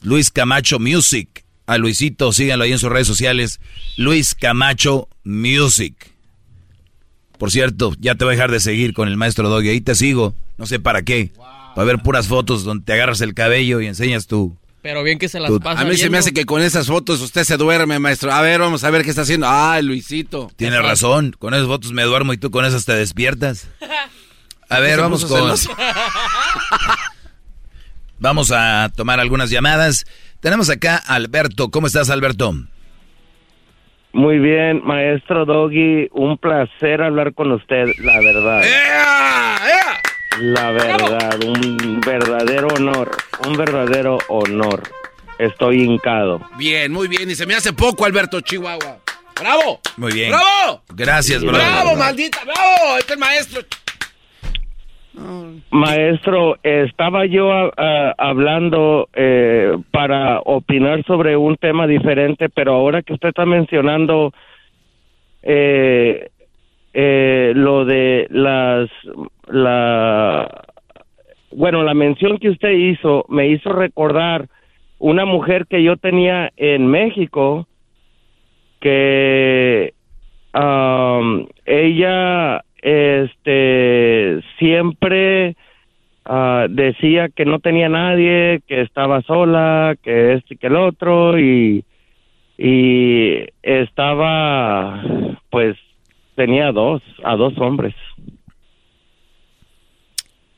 Luis 0.03 0.31
Camacho 0.31 0.79
Music. 0.79 1.45
A 1.67 1.77
Luisito, 1.77 2.33
síganlo 2.33 2.65
ahí 2.65 2.73
en 2.73 2.79
sus 2.79 2.89
redes 2.89 3.07
sociales. 3.07 3.61
Luis 3.99 4.35
Camacho 4.35 5.09
Music. 5.25 6.13
Por 7.37 7.51
cierto, 7.51 7.95
ya 7.99 8.15
te 8.15 8.25
voy 8.25 8.33
a 8.33 8.37
dejar 8.37 8.51
de 8.51 8.61
seguir 8.61 8.95
con 8.95 9.09
el 9.09 9.19
maestro 9.19 9.51
Doggy. 9.51 9.69
Ahí 9.69 9.81
te 9.83 9.95
sigo. 9.95 10.35
No 10.57 10.65
sé 10.65 10.81
para 10.81 11.03
qué. 11.03 11.33
Para 11.75 11.85
ver 11.85 11.99
puras 11.99 12.29
fotos 12.29 12.65
donde 12.65 12.85
te 12.87 12.95
agarras 12.95 13.21
el 13.21 13.35
cabello 13.35 13.83
y 13.83 13.89
enseñas 13.89 14.27
tu, 14.27 14.57
pero 14.83 15.03
bien 15.03 15.19
que 15.19 15.29
se 15.29 15.41
las 15.41 15.51
pasa. 15.59 15.83
A 15.83 15.85
mí 15.85 15.97
se 15.97 16.11
me 16.11 16.19
hace 16.19 16.33
que 16.33 16.45
con 16.47 16.63
esas 16.63 16.87
fotos 16.87 17.21
usted 17.21 17.45
se 17.45 17.57
duerme, 17.57 17.99
maestro. 17.99 18.33
A 18.33 18.41
ver, 18.41 18.61
vamos 18.61 18.85
a 18.85 18.91
ver 18.91 19.03
qué 19.03 19.11
está 19.11 19.23
haciendo. 19.23 19.47
Ah, 19.49 19.81
Luisito. 19.83 20.51
Tiene 20.57 20.81
razón. 20.81 21.35
Con 21.39 21.55
esas 21.55 21.67
fotos 21.67 21.93
me 21.93 22.03
duermo 22.03 22.33
y 22.33 22.39
tú 22.39 22.51
con 22.51 22.65
esas 22.65 22.85
te 22.85 22.95
despiertas. 22.95 23.69
A 24.69 24.81
ver, 24.81 25.01
vamos 25.01 25.25
con. 25.25 25.41
vamos 28.19 28.53
a 28.53 28.91
tomar 28.97 29.21
algunas 29.21 29.51
llamadas. 29.51 30.07
Tenemos 30.41 30.71
acá 30.71 31.03
a 31.07 31.17
Alberto. 31.17 31.71
¿Cómo 31.71 31.87
estás, 31.87 32.09
Alberto? 32.09 32.55
Muy 34.13 34.39
bien, 34.39 34.83
maestro 34.85 35.45
Doggy. 35.45 36.09
Un 36.13 36.39
placer 36.39 37.03
hablar 37.03 37.35
con 37.35 37.53
usted, 37.53 37.87
la 37.99 38.21
verdad. 38.21 38.63
La 40.39 40.71
verdad, 40.71 41.39
un 41.45 42.01
verdadero 42.01 42.69
honor, 42.69 43.11
un 43.47 43.57
verdadero 43.57 44.19
honor. 44.29 44.83
Estoy 45.39 45.83
hincado. 45.83 46.41
Bien, 46.57 46.93
muy 46.93 47.09
bien. 47.09 47.31
Y 47.31 47.35
se 47.35 47.47
me 47.47 47.55
hace 47.55 47.73
poco, 47.73 48.05
Alberto 48.05 48.41
Chihuahua. 48.41 48.99
¡Bravo! 49.41 49.81
Muy 49.97 50.13
bien. 50.13 50.31
¡Bravo! 50.31 50.83
Gracias, 50.95 51.43
bravo. 51.43 51.59
¡Bravo, 51.59 51.97
maldita! 51.97 52.39
¡Bravo! 52.45 52.99
Este 52.99 53.07
es 53.07 53.11
el 53.13 53.19
maestro. 53.19 53.63
Maestro, 55.71 56.59
estaba 56.63 57.27
yo 57.27 57.51
hablando 58.19 59.09
eh, 59.15 59.77
para 59.91 60.41
opinar 60.41 61.05
sobre 61.05 61.37
un 61.37 61.57
tema 61.57 61.87
diferente, 61.87 62.49
pero 62.49 62.75
ahora 62.75 63.03
que 63.03 63.15
usted 63.15 63.29
está 63.29 63.45
mencionando 63.45 64.33
eh, 65.43 66.31
eh, 66.93 67.53
lo 67.55 67.85
de 67.85 68.27
las 68.31 68.89
la 69.51 70.65
bueno 71.53 71.83
la 71.83 71.95
mención 71.95 72.39
que 72.39 72.51
usted 72.51 72.71
hizo 72.71 73.25
me 73.29 73.49
hizo 73.49 73.73
recordar 73.73 74.49
una 74.99 75.25
mujer 75.25 75.67
que 75.67 75.83
yo 75.83 75.97
tenía 75.97 76.51
en 76.57 76.87
México 76.87 77.67
que 78.81 79.95
um, 80.55 81.47
ella 81.65 82.63
este 82.83 84.41
siempre 84.59 85.57
uh, 86.29 86.69
decía 86.69 87.29
que 87.29 87.45
no 87.45 87.59
tenía 87.59 87.89
nadie 87.89 88.61
que 88.67 88.83
estaba 88.83 89.23
sola 89.23 89.97
que 90.03 90.35
este 90.35 90.55
y 90.55 90.57
que 90.57 90.67
el 90.69 90.77
otro 90.77 91.39
y 91.39 91.85
y 92.57 93.47
estaba 93.63 95.03
pues 95.51 95.77
tenía 96.41 96.73
dos, 96.73 97.03
a 97.23 97.37
dos 97.37 97.53
hombres. 97.59 97.95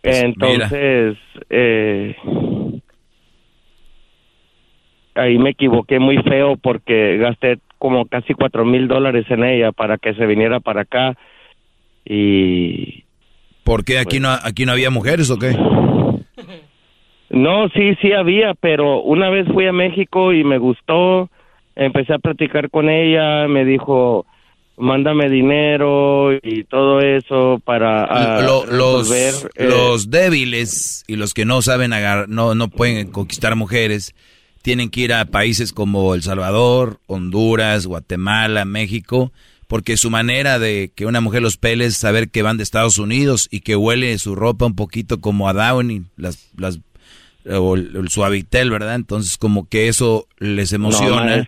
Pues, 0.03 0.23
Entonces, 0.23 1.17
eh, 1.49 2.17
ahí 5.15 5.39
me 5.39 5.51
equivoqué 5.51 5.99
muy 5.99 6.19
feo 6.19 6.57
porque 6.57 7.19
gasté 7.19 7.59
como 7.79 8.07
casi 8.07 8.35
cuatro 8.35 8.65
mil 8.65 8.89
dólares 8.89 9.27
en 9.29 9.45
ella 9.45 9.73
para 9.73 9.99
que 9.99 10.15
se 10.15 10.27
viniera 10.27 10.61
para 10.61 10.83
acá 10.83 11.17
y... 12.05 13.05
¿Por 13.65 13.85
qué 13.85 13.99
aquí, 13.99 14.19
no, 14.19 14.31
aquí 14.31 14.67
no 14.67 14.73
había 14.73 14.91
mujeres 14.91 15.31
o 15.31 15.39
qué? 15.39 15.57
No, 17.31 17.69
sí, 17.71 17.95
sí 18.03 18.13
había, 18.13 18.55
pero 18.55 19.01
una 19.03 19.31
vez 19.31 19.47
fui 19.53 19.67
a 19.67 19.73
México 19.73 20.33
y 20.33 20.43
me 20.43 20.59
gustó, 20.59 21.31
empecé 21.77 22.13
a 22.13 22.19
platicar 22.19 22.71
con 22.71 22.91
ella, 22.91 23.47
me 23.49 23.65
dijo, 23.65 24.27
mándame 24.77 25.29
dinero 25.29 26.33
y 26.43 26.65
todo 26.65 27.01
eso 27.01 27.61
para 27.65 28.05
ah, 28.05 28.43
los, 28.43 29.11
eh, 29.11 29.33
los 29.59 30.11
débiles 30.11 31.05
y 31.07 31.17
los 31.17 31.35
que 31.35 31.45
no 31.45 31.63
saben 31.63 31.93
agarrar, 31.93 32.29
no, 32.29 32.55
no 32.55 32.69
pueden 32.69 33.11
conquistar 33.11 33.55
mujeres 33.57 34.15
tienen 34.63 34.91
que 34.91 35.01
ir 35.03 35.13
a 35.13 35.25
países 35.27 35.73
como 35.73 36.15
El 36.15 36.23
Salvador, 36.23 37.01
Honduras, 37.07 37.87
Guatemala, 37.87 38.65
México, 38.65 39.33
porque 39.67 39.97
su 39.97 40.09
manera 40.09 40.59
de 40.59 40.93
que 40.95 41.05
una 41.05 41.21
mujer 41.21 41.43
los 41.43 41.57
pele 41.57 41.87
es 41.87 41.97
saber 41.97 42.31
que 42.31 42.43
van 42.43 42.57
de 42.57 42.63
Estados 42.63 42.99
Unidos 42.99 43.49
y 43.51 43.61
que 43.61 43.77
huele 43.77 44.17
su 44.19 44.35
ropa 44.35 44.67
un 44.67 44.77
poquito 44.77 45.21
como 45.21 45.49
a 45.49 45.53
Downy, 45.53 46.05
las, 46.17 46.49
las 46.57 46.79
o 47.51 47.75
el, 47.75 48.09
suavitel, 48.09 48.71
¿verdad? 48.71 48.95
Entonces 48.95 49.37
como 49.37 49.69
que 49.69 49.89
eso 49.89 50.27
les 50.39 50.73
emociona. 50.73 51.47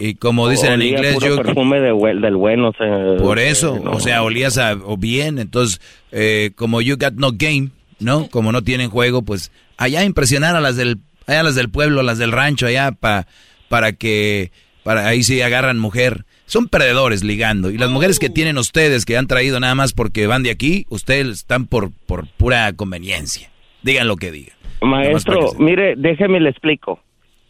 y, 0.00 0.14
como 0.16 0.48
dicen 0.48 0.72
en 0.72 0.82
inglés, 0.82 1.18
yo 1.20 1.36
perfume 1.36 1.80
del 1.80 2.36
bueno. 2.36 2.72
por 3.18 3.38
eso, 3.38 3.80
o 3.84 4.00
sea, 4.00 4.22
olías 4.22 4.58
a, 4.58 4.74
o 4.74 4.96
bien. 4.96 5.38
Entonces, 5.38 5.80
eh, 6.12 6.50
como 6.54 6.80
you 6.80 6.96
got 6.96 7.14
no 7.14 7.32
game, 7.32 7.70
¿no? 7.98 8.28
Como 8.28 8.52
no 8.52 8.62
tienen 8.62 8.90
juego, 8.90 9.22
pues 9.22 9.52
allá 9.76 10.04
impresionar 10.04 10.56
a 10.56 10.60
las 10.60 10.76
del, 10.76 10.98
allá 11.26 11.40
a 11.40 11.44
las 11.44 11.54
del 11.54 11.70
pueblo, 11.70 12.00
a 12.00 12.04
las 12.04 12.18
del 12.18 12.32
rancho, 12.32 12.66
allá 12.66 12.92
pa, 12.92 13.26
para 13.68 13.92
que, 13.92 14.52
para 14.82 15.06
ahí 15.06 15.22
sí 15.22 15.40
agarran 15.40 15.78
mujer. 15.78 16.24
Son 16.46 16.68
perdedores 16.68 17.24
ligando. 17.24 17.70
Y 17.70 17.78
las 17.78 17.88
mujeres 17.88 18.18
que 18.18 18.28
tienen 18.28 18.58
ustedes, 18.58 19.06
que 19.06 19.16
han 19.16 19.26
traído 19.26 19.58
nada 19.60 19.74
más 19.74 19.94
porque 19.94 20.26
van 20.26 20.42
de 20.42 20.50
aquí, 20.50 20.84
ustedes 20.90 21.28
están 21.28 21.64
por, 21.64 21.90
por 21.90 22.28
pura 22.28 22.70
conveniencia. 22.74 23.50
Digan 23.82 24.08
lo 24.08 24.16
que 24.16 24.30
digan. 24.30 24.63
Maestro, 24.84 25.50
mire, 25.58 25.94
déjeme 25.96 26.40
le 26.40 26.50
explico. 26.50 27.00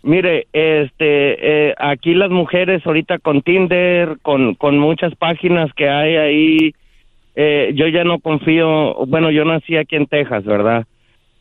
Mire, 0.03 0.49
este, 0.53 1.69
eh, 1.69 1.75
aquí 1.79 2.13
las 2.15 2.31
mujeres 2.31 2.87
ahorita 2.87 3.19
con 3.19 3.41
Tinder, 3.41 4.19
con, 4.21 4.55
con 4.55 4.79
muchas 4.79 5.15
páginas 5.15 5.73
que 5.75 5.89
hay 5.89 6.17
ahí, 6.17 6.75
eh, 7.35 7.73
yo 7.75 7.89
ya 7.89 8.05
no 8.05 8.19
confío, 8.19 8.95
bueno, 9.07 9.31
yo 9.31 9.45
nací 9.45 9.77
aquí 9.77 9.97
en 9.97 10.07
Texas, 10.07 10.45
¿verdad? 10.45 10.87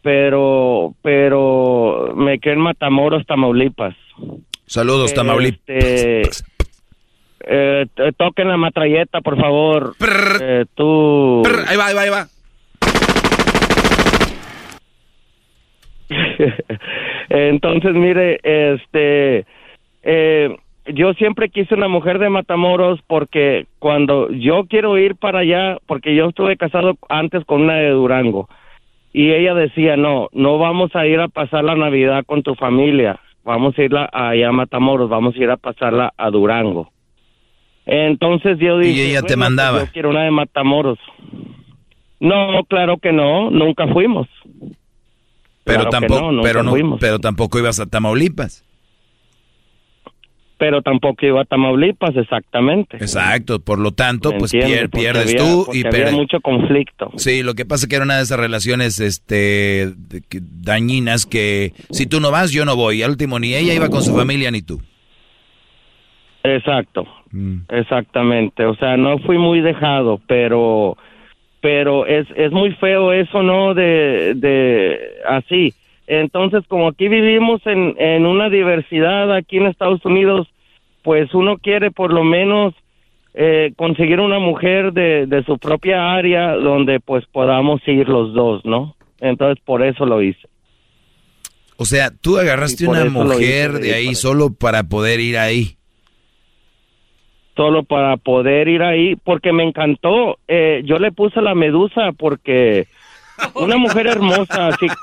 Pero, 0.02 0.94
pero 1.02 2.14
me 2.16 2.40
quedé 2.40 2.54
en 2.54 2.62
Matamoros, 2.62 3.26
Tamaulipas. 3.26 3.96
Saludos, 4.66 5.14
Tamaulipas. 5.14 5.62
Este, 5.68 6.22
eh, 7.46 7.86
toquen 8.18 8.48
la 8.48 8.58
matralleta, 8.58 9.22
por 9.22 9.40
favor. 9.40 9.96
Eh, 10.42 10.66
tú. 10.76 11.44
Ahí 11.68 11.78
va, 11.78 11.88
ahí 11.88 11.96
va, 11.96 12.02
ahí 12.02 12.10
va. 12.10 12.28
Entonces, 17.30 17.94
mire, 17.94 18.40
este, 18.44 19.46
eh, 20.04 20.56
yo 20.88 21.14
siempre 21.14 21.50
quise 21.50 21.76
una 21.76 21.88
mujer 21.88 22.20
de 22.20 22.30
Matamoros 22.30 23.00
porque 23.08 23.66
cuando 23.80 24.30
yo 24.32 24.66
quiero 24.66 24.98
ir 24.98 25.16
para 25.16 25.40
allá, 25.40 25.78
porque 25.86 26.14
yo 26.16 26.30
estuve 26.30 26.58
casado 26.58 26.96
antes 27.10 27.46
con 27.46 27.62
una 27.62 27.76
de 27.76 27.90
Durango, 27.92 28.50
y 29.14 29.32
ella 29.32 29.54
decía, 29.54 29.96
no, 29.96 30.28
no 30.34 30.58
vamos 30.58 30.96
a 30.96 31.06
ir 31.06 31.20
a 31.20 31.28
pasar 31.28 31.64
la 31.64 31.76
Navidad 31.76 32.24
con 32.26 32.42
tu 32.44 32.56
familia, 32.56 33.20
vamos 33.44 33.78
a 33.78 33.84
ir 33.84 33.96
a- 33.96 34.10
allá 34.12 34.50
a 34.50 34.52
Matamoros, 34.52 35.10
vamos 35.10 35.36
a 35.36 35.40
ir 35.40 35.50
a 35.52 35.58
pasarla 35.58 36.14
a 36.18 36.30
Durango. 36.32 36.90
Entonces 37.86 38.58
yo 38.60 38.80
dije, 38.80 39.10
ella 39.10 39.22
te 39.22 39.22
"Bueno, 39.22 39.28
pues 39.28 39.38
mandaba. 39.38 39.80
yo 39.86 39.92
quiero 39.92 40.10
una 40.10 40.24
de 40.24 40.32
Matamoros. 40.32 41.00
No, 42.20 42.64
claro 42.70 42.98
que 42.98 43.12
no, 43.12 43.52
nunca 43.52 43.88
fuimos. 43.88 44.28
Pero 45.64 45.82
Claro 45.84 45.90
tampoco, 45.92 46.32
no, 46.32 46.42
pero 46.42 46.62
no, 46.64 46.98
pero 47.00 47.20
tampoco 47.20 47.58
ibas 47.60 47.80
a 47.80 47.86
Tamaulipas. 47.86 48.66
pero 50.58 50.82
tampoco 50.82 51.26
iba 51.26 51.42
a 51.42 51.46
Tamaulipas, 51.46 52.16
exactamente. 52.16 52.96
Exacto, 52.98 53.60
por 53.60 53.80
lo 53.80 53.92
tanto, 53.92 54.32
¿Me 54.32 54.40
pues 54.40 54.54
pier- 54.54 54.90
pierdes 54.90 55.34
había- 55.34 55.38
tú 55.38 55.68
y 55.74 55.86
había 55.86 56.12
mucho 56.12 56.40
conflicto. 56.42 57.12
Sí, 57.18 57.44
lo 57.44 57.54
que 57.54 57.66
pasa 57.66 57.86
es 57.86 57.90
que 57.90 57.96
era 57.98 58.06
una 58.06 58.16
de 58.18 58.24
esas 58.24 58.40
relaciones 58.40 59.00
este 59.02 59.92
dañinas 60.32 61.26
que 61.26 61.74
si 61.92 62.06
tú 62.08 62.22
no 62.22 62.32
vas, 62.32 62.52
yo 62.52 62.64
no 62.64 62.76
voy. 62.78 63.04
Al 63.04 63.12
último 63.12 63.40
ni 63.40 63.54
ella 63.56 63.74
iba 63.74 63.90
con 63.90 64.04
su 64.04 64.16
familia 64.16 64.52
ni 64.52 64.62
tú. 64.62 64.82
Exacto, 66.44 67.06
Mm. 67.32 67.60
exactamente. 67.70 68.66
O 68.66 68.76
sea, 68.76 68.96
no 68.98 69.18
fui 69.20 69.38
muy 69.38 69.62
dejado, 69.62 70.20
pero, 70.28 70.98
pero 71.64 72.06
es, 72.06 72.28
es 72.36 72.52
muy 72.52 72.74
feo 72.74 73.14
eso, 73.14 73.42
¿no? 73.42 73.74
De, 73.74 74.34
de 74.36 75.00
así. 75.26 75.74
Entonces, 76.08 76.66
como 76.68 76.90
aquí 76.90 77.08
vivimos 77.08 77.62
en, 77.66 77.96
en 77.98 78.26
una 78.26 78.50
diversidad 78.50 79.34
aquí 79.34 79.60
en 79.60 79.68
Estados 79.68 80.04
Unidos, 80.04 80.50
pues 81.04 81.34
uno 81.34 81.58
quiere 81.58 81.90
por 81.90 82.12
lo 82.12 82.26
menos 82.26 82.74
eh, 83.34 83.72
conseguir 83.78 84.20
una 84.20 84.40
mujer 84.40 84.92
de, 84.92 85.26
de 85.26 85.42
su 85.46 85.58
propia 85.58 86.12
área 86.12 86.54
donde 86.58 87.00
pues 87.00 87.24
podamos 87.32 87.80
ir 87.88 88.10
los 88.10 88.34
dos, 88.34 88.66
¿no? 88.66 88.98
Entonces, 89.22 89.64
por 89.64 89.86
eso 89.86 90.06
lo 90.06 90.22
hice. 90.22 90.46
O 91.78 91.86
sea, 91.86 92.12
tú 92.12 92.40
agarraste 92.40 92.90
una 92.90 93.06
mujer 93.06 93.72
de 93.80 93.94
ahí 93.94 94.16
solo 94.16 94.54
para 94.54 94.84
poder 94.84 95.22
ir 95.22 95.38
ahí. 95.38 95.78
Solo 97.56 97.84
para 97.84 98.18
poder 98.18 98.68
ir 98.68 98.82
ahí 98.84 99.16
porque 99.16 99.52
me 99.54 99.64
encantó. 99.64 100.38
Eh, 100.48 100.82
yo 100.86 100.98
le 101.00 101.12
puse 101.12 101.42
la 101.42 101.54
medusa 101.56 102.12
porque 102.18 102.88
una 103.56 103.78
mujer 103.78 104.08
hermosa, 104.08 104.68
así. 104.70 104.88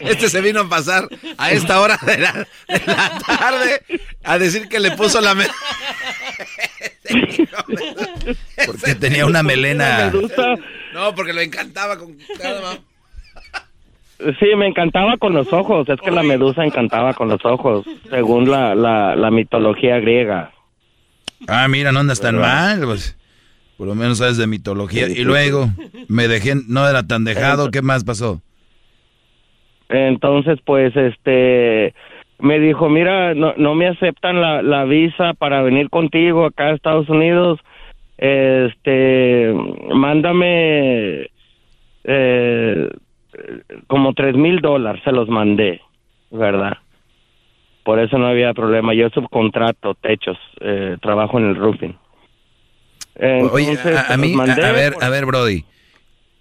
Este 0.00 0.28
se 0.28 0.40
vino 0.40 0.60
a 0.60 0.68
pasar 0.68 1.04
a 1.38 1.50
esta 1.52 1.80
hora 1.80 1.98
de 2.04 2.18
la, 2.18 2.32
de 2.32 2.82
la 2.86 3.18
tarde 3.38 3.80
a 4.24 4.38
decir 4.38 4.68
que 4.68 4.78
le 4.78 4.90
puso 4.92 5.20
la... 5.20 5.34
me- 5.34 5.46
Porque 8.66 8.94
tenía 8.94 9.26
una 9.26 9.42
melena. 9.42 10.10
No, 10.92 11.14
porque 11.14 11.32
lo 11.32 11.40
encantaba 11.40 11.96
con 11.98 12.16
Sí, 14.40 14.46
me 14.56 14.66
encantaba 14.66 15.16
con 15.16 15.32
los 15.34 15.52
ojos. 15.52 15.88
Es 15.88 16.00
que 16.00 16.10
la 16.10 16.22
medusa 16.22 16.64
encantaba 16.64 17.14
con 17.14 17.28
los 17.28 17.44
ojos, 17.44 17.86
según 18.10 18.50
la, 18.50 18.74
la, 18.74 19.14
la 19.16 19.30
mitología 19.30 19.98
griega. 20.00 20.50
Ah, 21.46 21.68
mira, 21.68 21.92
no 21.92 22.00
andas 22.00 22.20
tan 22.20 22.36
¿Verdad? 22.36 22.76
mal, 22.78 22.86
pues. 22.86 23.16
Por 23.76 23.86
lo 23.86 23.94
menos 23.94 24.18
sabes 24.18 24.36
de 24.36 24.46
mitología. 24.48 25.08
Y 25.08 25.22
luego 25.22 25.68
me 26.08 26.26
dejé, 26.26 26.54
no 26.66 26.88
era 26.88 27.04
tan 27.06 27.24
dejado. 27.24 27.70
¿Qué 27.70 27.80
más 27.80 28.02
pasó? 28.02 28.42
Entonces, 29.88 30.58
pues, 30.64 30.94
este, 30.96 31.94
me 32.40 32.58
dijo, 32.58 32.88
mira, 32.88 33.34
no, 33.34 33.54
no 33.56 33.74
me 33.76 33.86
aceptan 33.86 34.40
la, 34.40 34.62
la 34.62 34.84
visa 34.84 35.32
para 35.34 35.62
venir 35.62 35.90
contigo 35.90 36.44
acá 36.46 36.64
a 36.64 36.74
Estados 36.74 37.08
Unidos. 37.08 37.60
Este, 38.18 39.54
mándame 39.94 41.30
eh, 42.02 42.88
como 43.86 44.12
tres 44.14 44.34
mil 44.34 44.60
dólares, 44.60 45.00
se 45.04 45.12
los 45.12 45.28
mandé, 45.28 45.80
¿verdad? 46.32 46.78
Por 47.88 48.00
eso 48.00 48.18
no 48.18 48.26
había 48.26 48.52
problema. 48.52 48.92
Yo 48.92 49.08
subcontrato 49.08 49.94
techos, 49.94 50.36
eh, 50.60 50.98
trabajo 51.00 51.38
en 51.38 51.46
el 51.46 51.56
roofing. 51.56 51.96
Oye, 53.50 53.78
a, 53.78 54.12
a 54.12 54.16
mí, 54.18 54.34
a, 54.38 54.72
ver, 54.72 54.92
por- 54.92 55.04
a 55.04 55.08
ver, 55.08 55.24
Brody. 55.24 55.64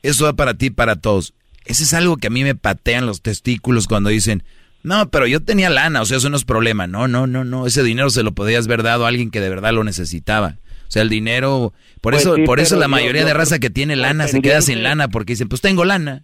Eso 0.03 0.26
va 0.26 0.34
para 0.34 0.56
ti, 0.56 0.72
para 0.72 0.98
todos. 0.98 1.34
Ese 1.64 1.84
es 1.84 1.93
algo 1.93 2.17
que 2.17 2.27
a 2.27 2.30
mí 2.32 2.43
me 2.43 2.53
patean 2.53 3.06
los 3.06 3.22
testículos 3.22 3.88
cuando 3.88 4.09
dicen, 4.09 4.43
no, 4.84 5.08
pero 5.09 5.26
yo 5.26 5.40
tenía 5.42 5.69
lana, 5.69 6.01
o 6.01 6.06
sea, 6.06 6.17
eso 6.17 6.30
no 6.30 6.35
es 6.35 6.43
problema. 6.43 6.85
No, 6.85 7.08
no, 7.08 7.27
no, 7.27 7.45
no. 7.45 7.66
Ese 7.66 7.82
dinero 7.82 8.09
se 8.09 8.24
lo 8.24 8.34
podías 8.34 8.66
haber 8.67 8.84
dado 8.84 9.06
a 9.06 9.08
alguien 9.08 9.32
que 9.32 9.40
de 9.40 9.48
verdad 9.50 9.72
lo 9.72 9.85
necesitaba. 9.85 10.56
O 10.90 10.92
sea, 10.92 11.01
el 11.01 11.08
dinero, 11.08 11.72
por 12.01 12.11
Pues 12.11 12.24
eso, 12.24 12.35
sí, 12.35 12.43
por 12.43 12.59
eso 12.59 12.76
la 12.76 12.88
yo- 12.88 12.90
mayoría 12.90 13.22
yo 13.22 13.27
de 13.30 13.34
raza 13.35 13.59
que 13.59 13.69
tiene 13.69 13.95
lana 13.95 14.27
se 14.27 14.42
queda 14.42 14.59
sin 14.61 14.84
lana 14.84 15.08
porque 15.08 15.32
dicen, 15.32 15.48
pues 15.48 15.61
tengo 15.61 15.85
lana. 15.85 16.24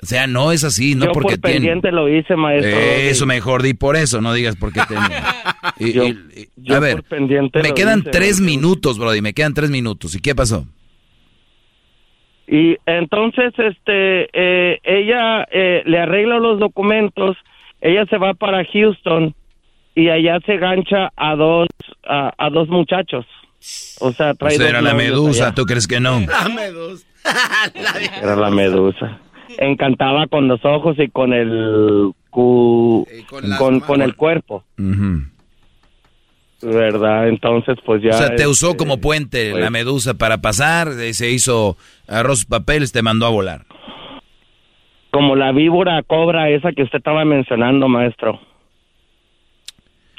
O 0.00 0.06
sea, 0.06 0.26
no 0.28 0.52
es 0.52 0.62
así, 0.62 0.94
no 0.94 1.06
Yo 1.06 1.12
porque 1.12 1.36
por 1.38 1.50
tiene. 1.50 1.66
pendiente 1.66 1.90
lo 1.90 2.08
hice, 2.08 2.36
maestro. 2.36 2.70
Eso 2.78 3.26
mejor 3.26 3.62
di 3.62 3.74
por 3.74 3.96
eso, 3.96 4.20
no 4.20 4.32
digas 4.32 4.54
porque 4.56 4.80
tiene. 4.86 5.04
Y- 5.80 5.92
Yo- 5.92 6.04
y- 6.04 6.10
y- 6.36 6.48
yo 6.56 6.76
a 6.76 6.80
ver, 6.80 6.94
por 6.96 7.04
pendiente 7.04 7.62
me 7.62 7.74
quedan 7.74 8.00
hice, 8.00 8.10
tres 8.10 8.40
maestro. 8.40 8.46
minutos, 8.46 8.98
Brody, 8.98 9.20
me 9.20 9.32
quedan 9.34 9.54
tres 9.54 9.70
minutos. 9.70 10.14
¿Y 10.14 10.20
qué 10.20 10.34
pasó? 10.34 10.66
Y 12.46 12.76
entonces, 12.86 13.52
este, 13.58 14.28
eh, 14.32 14.78
ella 14.82 15.46
eh, 15.50 15.82
le 15.84 15.98
arregla 15.98 16.38
los 16.38 16.58
documentos, 16.58 17.36
ella 17.80 18.06
se 18.08 18.16
va 18.18 18.34
para 18.34 18.64
Houston 18.64 19.34
y 19.94 20.08
allá 20.08 20.38
se 20.46 20.56
gancha 20.56 21.10
a 21.16 21.34
dos, 21.36 21.66
a, 22.06 22.32
a 22.38 22.50
dos 22.50 22.68
muchachos. 22.68 23.26
O 24.00 24.12
sea, 24.12 24.30
O 24.30 24.34
trae 24.36 24.52
sea, 24.52 24.60
dos 24.60 24.68
era 24.70 24.80
la 24.80 24.94
medusa, 24.94 25.46
allá. 25.46 25.54
¿tú 25.54 25.66
crees 25.66 25.86
que 25.86 26.00
no? 26.00 26.20
La 26.20 26.48
medusa. 26.48 27.04
Era 28.22 28.36
la 28.36 28.50
medusa. 28.50 29.18
Encantaba 29.58 30.26
con 30.26 30.46
los 30.48 30.62
ojos 30.64 30.96
y 30.98 31.08
con 31.08 31.32
el 31.32 32.12
cu- 32.30 33.06
con 33.58 33.80
con, 33.80 34.02
el 34.02 34.14
cuerpo. 34.14 34.64
¿verdad? 36.60 37.28
Entonces, 37.28 37.78
pues 37.86 38.02
ya. 38.02 38.10
o 38.10 38.12
sea, 38.14 38.34
te 38.34 38.46
usó 38.46 38.76
como 38.76 39.00
puente 39.00 39.52
pues- 39.52 39.62
la 39.62 39.70
medusa 39.70 40.14
para 40.14 40.38
pasar, 40.38 40.88
eh, 41.00 41.14
se 41.14 41.30
hizo 41.30 41.76
arroz 42.08 42.44
papeles, 42.44 42.92
te 42.92 43.02
mandó 43.02 43.26
a 43.26 43.30
volar. 43.30 43.64
como 45.10 45.34
la 45.36 45.52
víbora 45.52 46.02
cobra 46.02 46.50
esa 46.50 46.70
que 46.72 46.82
usted 46.82 46.98
estaba 46.98 47.24
mencionando, 47.24 47.88
maestro. 47.88 48.38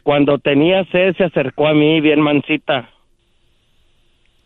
Cuando 0.03 0.39
tenía 0.39 0.83
sed 0.85 1.15
se 1.15 1.25
acercó 1.25 1.67
a 1.67 1.73
mí 1.73 2.01
bien 2.01 2.19
mansita 2.21 2.89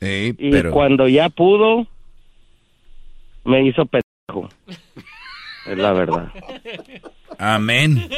Sí, 0.01 0.35
y 0.37 0.51
pero 0.51 0.71
cuando 0.71 1.07
ya 1.07 1.29
pudo 1.29 1.87
me 3.45 3.65
hizo 3.65 3.85
pendejo. 3.85 4.02
Es 5.65 5.77
la 5.77 5.91
verdad. 5.91 6.31
amén. 7.37 8.09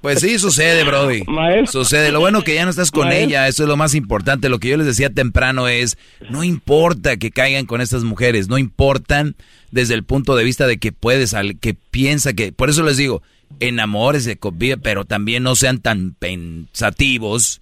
Pues 0.00 0.20
sí, 0.20 0.38
sucede, 0.38 0.82
Brody. 0.84 1.22
Sucede. 1.66 2.10
Lo 2.10 2.18
bueno 2.20 2.42
que 2.42 2.54
ya 2.54 2.64
no 2.64 2.70
estás 2.70 2.90
con 2.90 3.06
Maestro. 3.06 3.28
ella, 3.28 3.48
eso 3.48 3.62
es 3.62 3.68
lo 3.68 3.76
más 3.76 3.94
importante. 3.94 4.48
Lo 4.48 4.58
que 4.58 4.68
yo 4.68 4.76
les 4.76 4.86
decía 4.86 5.10
temprano 5.10 5.68
es, 5.68 5.96
no 6.28 6.42
importa 6.42 7.16
que 7.16 7.30
caigan 7.30 7.66
con 7.66 7.80
estas 7.80 8.02
mujeres, 8.02 8.48
no 8.48 8.58
importan 8.58 9.36
desde 9.70 9.94
el 9.94 10.02
punto 10.02 10.34
de 10.34 10.42
vista 10.44 10.66
de 10.66 10.78
que 10.78 10.90
puedes, 10.90 11.36
que 11.60 11.74
piensa 11.74 12.32
que, 12.32 12.52
por 12.52 12.68
eso 12.68 12.82
les 12.82 12.96
digo, 12.96 13.22
enamórese, 13.60 14.38
convive, 14.38 14.76
pero 14.76 15.04
también 15.04 15.44
no 15.44 15.54
sean 15.54 15.78
tan 15.80 16.14
pensativos 16.18 17.60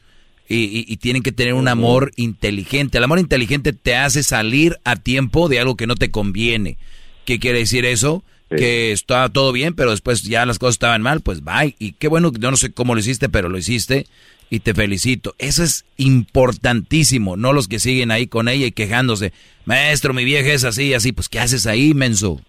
y, 0.54 0.84
Y, 0.86 0.96
tienen 0.96 1.22
que 1.22 1.32
tener 1.32 1.54
un 1.54 1.68
amor 1.68 2.12
inteligente. 2.16 2.98
El 2.98 3.04
amor 3.04 3.18
inteligente 3.18 3.72
te 3.72 3.96
hace 3.96 4.22
salir 4.22 4.78
a 4.84 4.96
tiempo 4.96 5.48
de 5.48 5.60
algo 5.60 5.76
que 5.76 5.86
no 5.86 5.94
te 5.94 6.10
conviene. 6.10 6.78
¿Qué 7.24 7.38
quiere 7.38 7.60
decir 7.60 7.84
eso? 7.84 8.24
Que 8.48 8.92
está 8.92 9.28
todo 9.30 9.50
bien, 9.50 9.74
pero 9.74 9.90
después 9.90 10.22
ya 10.22 10.46
las 10.46 10.60
cosas 10.60 10.74
estaban 10.74 11.02
mal, 11.02 11.20
pues 11.20 11.42
bye. 11.42 11.74
Y 11.78 11.92
qué 11.92 12.06
bueno, 12.06 12.30
yo 12.32 12.50
no 12.50 12.56
sé 12.56 12.72
cómo 12.72 12.94
lo 12.94 13.00
hiciste, 13.00 13.28
pero 13.28 13.48
lo 13.48 13.58
hiciste 13.58 14.06
y 14.50 14.60
te 14.60 14.74
felicito. 14.74 15.34
Eso 15.38 15.64
es 15.64 15.84
importantísimo, 15.96 17.36
no 17.36 17.52
los 17.52 17.66
que 17.66 17.80
siguen 17.80 18.10
ahí 18.10 18.26
con 18.26 18.48
ella 18.48 18.66
y 18.66 18.72
quejándose. 18.72 19.32
Maestro, 19.64 20.14
mi 20.14 20.24
vieja 20.24 20.52
es 20.52 20.64
así, 20.64 20.94
así. 20.94 21.12
Pues, 21.12 21.28
¿qué 21.28 21.40
haces 21.40 21.66
ahí, 21.66 21.94
menso? 21.94 22.40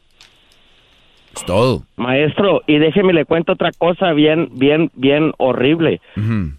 Es 1.35 1.43
todo. 1.45 1.83
Maestro, 1.97 2.61
y 2.65 2.77
déjeme 2.77 3.11
le 3.13 3.25
cuento 3.25 3.51
otra 3.53 3.71
cosa 3.77 4.13
bien, 4.13 4.49
bien, 4.53 4.89
bien 4.95 5.33
horrible. 5.37 5.99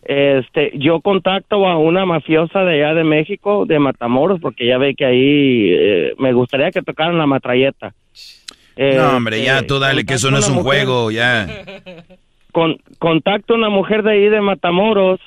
Este, 0.05 0.73
yo 0.75 1.01
contacto 1.01 1.67
a 1.67 1.79
una 1.79 2.05
mafiosa 2.05 2.61
de 2.65 2.75
allá 2.85 2.95
de 2.95 3.05
México, 3.05 3.65
de 3.67 3.79
Matamoros, 3.79 4.39
porque 4.41 4.67
ya 4.67 4.77
ve 4.79 4.95
que 4.95 5.05
ahí 5.07 5.71
eh, 5.73 6.13
me 6.19 6.33
gustaría 6.33 6.71
que 6.71 6.83
tocaran 6.83 7.17
la 7.19 7.27
matralleta. 7.27 7.95
No, 8.77 9.17
hombre, 9.17 9.43
ya 9.43 9.57
Este, 9.57 9.69
tú 9.69 9.79
dale, 9.79 10.05
que 10.05 10.15
eso 10.15 10.31
no 10.31 10.37
es 10.39 10.49
un 10.49 10.57
mujer- 10.57 10.85
juego, 10.85 11.11
ya. 11.11 11.47
con, 12.53 12.77
contacto 12.99 13.55
a 13.55 13.57
una 13.57 13.71
mujer 13.71 14.03
de 14.03 14.13
ahí 14.13 14.29
de 14.29 14.41
Matamoros 14.43 15.21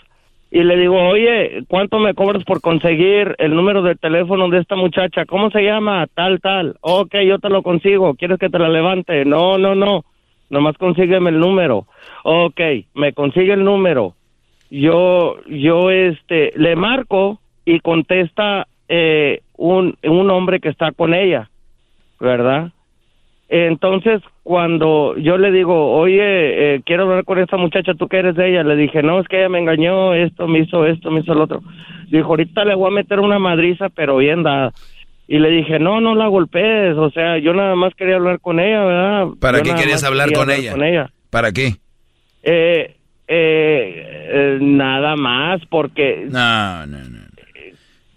y 0.51 0.63
le 0.63 0.77
digo, 0.77 0.95
oye, 0.95 1.63
¿cuánto 1.67 1.99
me 1.99 2.15
cobras 2.15 2.43
por 2.43 2.59
conseguir 2.59 3.35
el 3.37 3.53
número 3.55 3.83
de 3.83 3.95
teléfono 3.95 4.49
de 4.49 4.59
esta 4.59 4.75
muchacha? 4.75 5.25
¿Cómo 5.25 5.51
se 5.51 5.61
llama? 5.61 6.07
Tal, 6.15 6.39
tal. 6.41 6.77
Ok, 6.81 7.15
yo 7.25 7.37
te 7.37 7.49
lo 7.49 7.61
consigo. 7.61 8.15
¿Quieres 8.15 8.39
que 8.39 8.49
te 8.49 8.57
la 8.57 8.69
levante? 8.69 9.25
No, 9.25 9.59
no, 9.59 9.75
no. 9.75 10.05
Nomás 10.49 10.75
consígueme 10.77 11.29
el 11.29 11.39
número. 11.39 11.85
Ok, 12.23 12.59
me 12.95 13.13
consigue 13.13 13.53
el 13.53 13.63
número. 13.63 14.15
Yo, 14.71 15.35
yo, 15.47 15.91
este, 15.91 16.51
le 16.55 16.75
marco 16.75 17.39
y 17.65 17.79
contesta 17.81 18.67
eh, 18.87 19.41
un, 19.55 19.95
un 20.03 20.31
hombre 20.31 20.59
que 20.59 20.69
está 20.69 20.91
con 20.91 21.13
ella, 21.13 21.49
¿verdad? 22.19 22.71
Entonces, 23.51 24.21
cuando 24.43 25.17
yo 25.17 25.37
le 25.39 25.51
digo, 25.51 25.91
oye, 25.91 26.75
eh, 26.75 26.81
quiero 26.85 27.03
hablar 27.03 27.23
con 27.25 27.39
esta 27.39 27.57
muchacha, 27.57 27.95
tú 27.95 28.07
que 28.07 28.17
eres 28.17 28.35
de 28.35 28.49
ella, 28.51 28.63
le 28.63 28.75
dije, 28.75 29.01
no, 29.01 29.19
es 29.19 29.27
que 29.27 29.39
ella 29.39 29.49
me 29.49 29.57
engañó, 29.57 30.13
esto, 30.13 30.47
me 30.47 30.59
hizo 30.59 30.85
esto, 30.85 31.09
me 31.09 31.21
hizo 31.21 31.33
lo 31.33 31.45
otro. 31.45 31.61
Dijo, 32.11 32.27
ahorita 32.27 32.63
le 32.63 32.75
voy 32.75 32.87
a 32.91 32.95
meter 32.95 33.19
una 33.19 33.39
madriza, 33.39 33.89
pero 33.89 34.17
bien 34.17 34.43
dada. 34.43 34.71
Y 35.27 35.39
le 35.39 35.49
dije, 35.49 35.79
no, 35.79 35.99
no 35.99 36.13
la 36.13 36.27
golpees, 36.27 36.95
o 36.95 37.09
sea, 37.09 37.39
yo 37.39 37.53
nada 37.53 37.75
más 37.75 37.93
quería 37.95 38.17
hablar 38.17 38.39
con 38.39 38.59
ella, 38.59 38.83
¿verdad? 38.83 39.27
¿Para 39.41 39.59
Yo 39.59 39.63
qué 39.63 39.75
querías 39.81 40.03
hablar 40.03 40.29
quería 40.29 40.43
con 40.43 40.51
ella? 40.51 40.71
con 40.71 40.83
ella. 40.83 41.11
¿Para 41.31 41.51
qué? 41.51 41.73
Eh, 42.43 42.95
eh, 43.27 44.27
eh, 44.31 44.57
nada 44.61 45.15
más, 45.15 45.61
porque 45.69 46.25
No, 46.29 46.85
no, 46.85 46.97
no. 46.97 47.19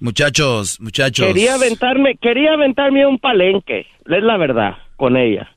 Muchachos, 0.01 0.81
muchachos. 0.81 1.27
Quería 1.27 1.55
aventarme, 1.55 2.17
quería 2.17 2.55
aventarme 2.55 3.07
un 3.07 3.19
palenque, 3.19 3.81
es 3.81 4.23
la 4.23 4.37
verdad, 4.37 4.75
con 5.03 5.17
ella. 5.17 5.51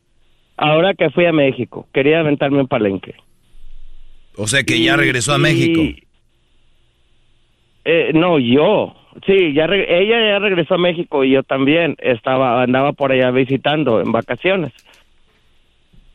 Ahora 0.57 0.95
que 0.95 1.11
fui 1.11 1.27
a 1.27 1.31
México, 1.31 1.87
quería 1.93 2.19
aventarme 2.21 2.61
un 2.61 2.67
palenque. 2.67 3.13
O 4.37 4.47
sea 4.47 4.63
que 4.63 4.81
ya 4.81 4.95
regresó 4.97 5.33
a 5.33 5.37
y- 5.37 5.41
México. 5.41 5.81
Eh, 7.85 8.09
no, 8.15 8.39
yo. 8.39 8.95
Sí, 9.27 9.53
ya 9.53 9.67
re- 9.67 10.01
ella 10.01 10.17
ya 10.31 10.39
regresó 10.39 10.73
a 10.73 10.77
México 10.79 11.23
y 11.23 11.29
yo 11.29 11.43
también 11.43 11.95
estaba 11.99 12.63
andaba 12.63 12.93
por 12.93 13.11
allá 13.11 13.29
visitando 13.29 14.01
en 14.01 14.11
vacaciones. 14.11 14.73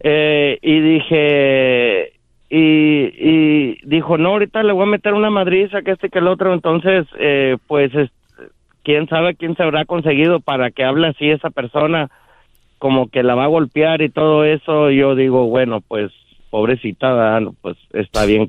Eh, 0.00 0.58
y 0.60 0.80
dije 0.80 2.12
y, 2.50 2.58
y 3.16 3.78
dijo, 3.84 4.18
"No, 4.18 4.30
ahorita 4.30 4.64
le 4.64 4.72
voy 4.72 4.82
a 4.82 4.86
meter 4.96 5.14
una 5.14 5.30
madriza 5.30 5.82
que 5.82 5.92
este 5.92 6.08
que 6.10 6.18
el 6.18 6.26
otro." 6.26 6.52
Entonces, 6.52 7.06
eh, 7.20 7.58
pues 7.68 7.94
es- 7.94 8.10
quién 8.82 9.06
sabe 9.08 9.36
quién 9.36 9.54
se 9.54 9.62
habrá 9.62 9.84
conseguido 9.84 10.40
para 10.40 10.72
que 10.72 10.82
hable 10.82 11.06
así 11.06 11.30
esa 11.30 11.50
persona 11.50 12.10
como 12.80 13.08
que 13.08 13.22
la 13.22 13.36
va 13.36 13.44
a 13.44 13.48
golpear 13.48 14.02
y 14.02 14.08
todo 14.08 14.44
eso. 14.44 14.90
Yo 14.90 15.14
digo, 15.14 15.46
bueno, 15.46 15.80
pues 15.86 16.10
pobrecita, 16.50 17.38
pues 17.62 17.76
está 17.92 18.24
bien 18.24 18.48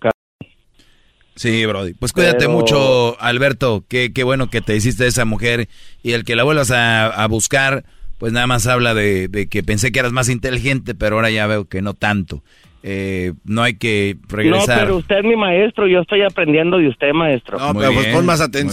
Sí, 1.35 1.65
Brody. 1.65 1.93
Pues 1.93 2.11
cuídate 2.13 2.39
Pero- 2.39 2.51
mucho, 2.51 3.19
Alberto. 3.21 3.83
Qué, 3.87 4.11
qué 4.13 4.23
bueno 4.23 4.49
que 4.49 4.61
te 4.61 4.75
hiciste 4.75 5.03
de 5.03 5.09
esa 5.09 5.25
mujer. 5.25 5.67
Y 6.03 6.13
el 6.13 6.23
que 6.23 6.35
la 6.35 6.43
vuelvas 6.43 6.71
a, 6.71 7.07
a 7.07 7.27
buscar, 7.27 7.83
pues 8.17 8.33
nada 8.33 8.47
más 8.47 8.67
habla 8.67 8.93
de, 8.93 9.27
de 9.27 9.47
que 9.47 9.63
pensé 9.63 9.91
que 9.91 9.99
eras 9.99 10.11
más 10.11 10.29
inteligente, 10.29 10.93
pero 10.95 11.15
ahora 11.15 11.29
ya 11.29 11.47
veo 11.47 11.65
que 11.65 11.81
no 11.81 11.93
tanto. 11.93 12.43
Eh, 12.83 13.33
no 13.45 13.61
hay 13.61 13.75
que 13.75 14.17
regresar. 14.27 14.77
No, 14.79 14.83
pero 14.85 14.97
usted 14.97 15.17
es 15.19 15.23
mi 15.23 15.35
maestro, 15.35 15.87
yo 15.87 15.99
estoy 16.01 16.23
aprendiendo 16.23 16.77
de 16.79 16.87
usted, 16.89 17.11
maestro. 17.13 17.59
Muy 17.73 17.83
bien, 17.87 17.93
muy 17.93 18.03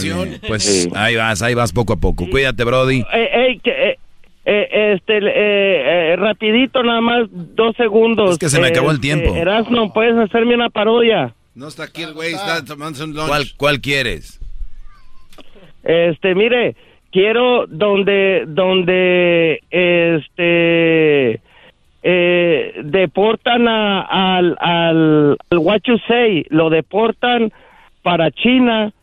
bien. 0.01 0.41
Pues 0.47 0.63
Sí. 0.63 0.89
ahí 0.95 1.15
vas, 1.15 1.41
ahí 1.43 1.53
vas 1.53 1.71
poco 1.71 1.93
a 1.93 1.97
poco. 1.97 2.27
Cuídate, 2.29 2.63
Brody. 2.63 3.05
Eh, 3.13 3.29
ey, 3.33 3.59
que, 3.59 3.97
eh, 4.45 4.93
este, 4.95 5.17
eh, 5.17 6.13
eh, 6.13 6.15
rapidito, 6.15 6.81
nada 6.83 7.01
más, 7.01 7.27
dos 7.31 7.75
segundos. 7.75 8.31
Es 8.31 8.37
que 8.39 8.49
se 8.49 8.59
me 8.59 8.67
acabó 8.67 8.91
el 8.91 8.99
tiempo. 8.99 9.35
Eh, 9.35 9.39
Erasmo, 9.39 9.93
¿puedes 9.93 10.17
hacerme 10.17 10.55
una 10.55 10.69
parodia? 10.69 11.33
No 11.55 11.67
está 11.67 11.83
aquí 11.83 12.03
el 12.03 12.13
güey, 12.13 12.33
está 12.33 12.63
tomándose 12.63 13.03
un 13.03 13.13
lunch. 13.13 13.27
¿Cuál, 13.27 13.43
cuál 13.57 13.81
quieres? 13.81 14.39
Este, 15.83 16.35
mire, 16.35 16.75
quiero 17.11 17.65
donde, 17.67 18.45
donde, 18.47 19.61
este, 19.69 21.41
eh, 22.03 22.73
deportan 22.83 23.67
a- 23.67 24.01
al, 24.37 24.55
al, 24.59 25.37
al 25.49 25.57
what 25.59 25.81
you 25.85 25.97
say, 26.07 26.45
lo 26.49 26.69
deportan 26.69 27.51
para 28.03 28.31
China 28.31 28.93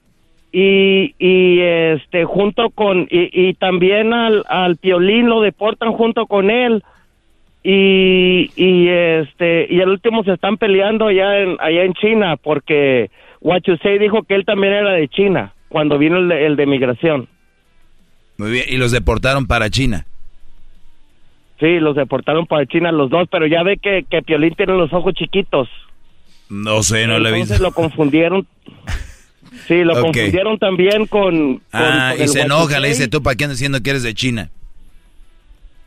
y, 0.59 1.15
y 1.19 1.61
este, 1.61 2.25
junto 2.25 2.71
con, 2.71 3.07
y, 3.11 3.29
y 3.51 3.53
también 3.53 4.15
al, 4.15 4.43
al 4.49 4.77
Piolín 4.77 5.29
lo 5.29 5.43
deportan 5.43 5.93
junto 5.93 6.25
con 6.25 6.51
él 6.51 6.83
y, 7.63 8.51
y 8.57 8.89
este 8.89 9.67
y 9.69 9.81
el 9.81 9.91
último 9.91 10.25
se 10.25 10.33
están 10.33 10.57
peleando 10.57 11.09
allá 11.09 11.41
en 11.41 11.57
allá 11.61 11.83
en 11.85 11.93
China 11.93 12.37
porque 12.43 13.11
Say 13.83 13.99
dijo 13.99 14.23
que 14.23 14.35
él 14.35 14.47
también 14.47 14.73
era 14.73 14.93
de 14.93 15.09
China 15.09 15.53
cuando 15.69 15.99
vino 15.99 16.17
el 16.17 16.29
de, 16.29 16.47
el 16.47 16.57
de 16.57 16.65
migración. 16.65 17.29
Muy 18.39 18.51
bien. 18.53 18.65
Y 18.67 18.79
los 18.79 18.93
deportaron 18.93 19.47
para 19.47 19.69
China. 19.69 20.07
Sí, 21.61 21.81
los 21.81 21.97
deportaron 21.97 22.47
para 22.47 22.65
China 22.65 22.93
los 22.93 23.11
dos, 23.11 23.29
pero 23.31 23.47
ya 23.47 23.63
ve 23.63 23.77
que, 23.77 24.07
que 24.09 24.23
Piolín 24.23 24.55
tiene 24.55 24.73
los 24.73 24.91
ojos 24.95 25.13
chiquitos. 25.13 25.69
No 26.49 26.83
sé, 26.83 27.07
no 27.07 27.19
le 27.19 27.29
he 27.29 27.33
Entonces 27.33 27.59
visto. 27.59 27.63
lo 27.63 27.73
confundieron. 27.73 28.47
Sí, 29.69 29.83
lo 29.85 30.01
confundieron 30.01 30.59
también 30.59 31.07
con... 31.07 31.57
con- 31.57 31.63
Ah, 31.73 32.11
con 32.13 32.21
y 32.21 32.23
el 32.25 32.29
se 32.29 32.41
enoja, 32.43 32.79
le 32.81 32.89
dice 32.89 33.09
tú, 33.09 33.23
¿para 33.23 33.37
qué 33.37 33.45
andas 33.45 33.59
diciendo 33.59 33.83
que 33.83 33.91
eres 33.91 34.03
de 34.03 34.15
China? 34.15 34.51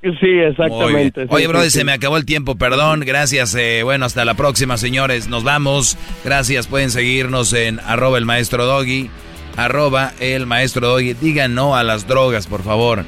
Sí, 0.02 0.10
exactamente. 0.22 1.24
sí, 1.24 1.28
Oye, 1.30 1.44
sí, 1.44 1.48
brother, 1.50 1.72
sí. 1.72 1.80
se 1.80 1.84
me 1.84 1.92
acabó 1.92 2.16
el 2.18 2.26
tiempo, 2.26 2.56
perdón, 2.56 3.02
gracias. 3.02 3.54
eh, 3.56 3.82
bueno, 3.84 4.06
hasta 4.06 4.24
la 4.24 4.34
próxima, 4.36 4.78
señores. 4.78 5.28
Nos 5.28 5.44
vamos. 5.44 5.98
Gracias, 6.24 6.68
pueden 6.68 6.90
seguirnos 6.90 7.52
en 7.52 7.80
arroba 7.82 8.18
el 8.18 8.26
maestro 8.26 8.66
doggy, 8.66 9.10
arroba 9.58 10.14
el 10.22 10.46
maestro 10.46 10.88
doggy. 10.88 11.16
Digan 11.16 11.54
no 11.54 11.76
a 11.76 11.84
las 11.84 12.08
drogas, 12.08 12.48
por 12.48 12.64
favor. 12.64 13.04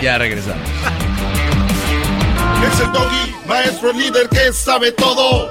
Ya 0.00 0.18
regresamos. 0.18 0.62
Es 2.72 2.80
el 2.80 2.92
doggy, 2.92 3.34
maestro 3.48 3.92
líder 3.92 4.28
que 4.28 4.52
sabe 4.52 4.92
todo. 4.92 5.50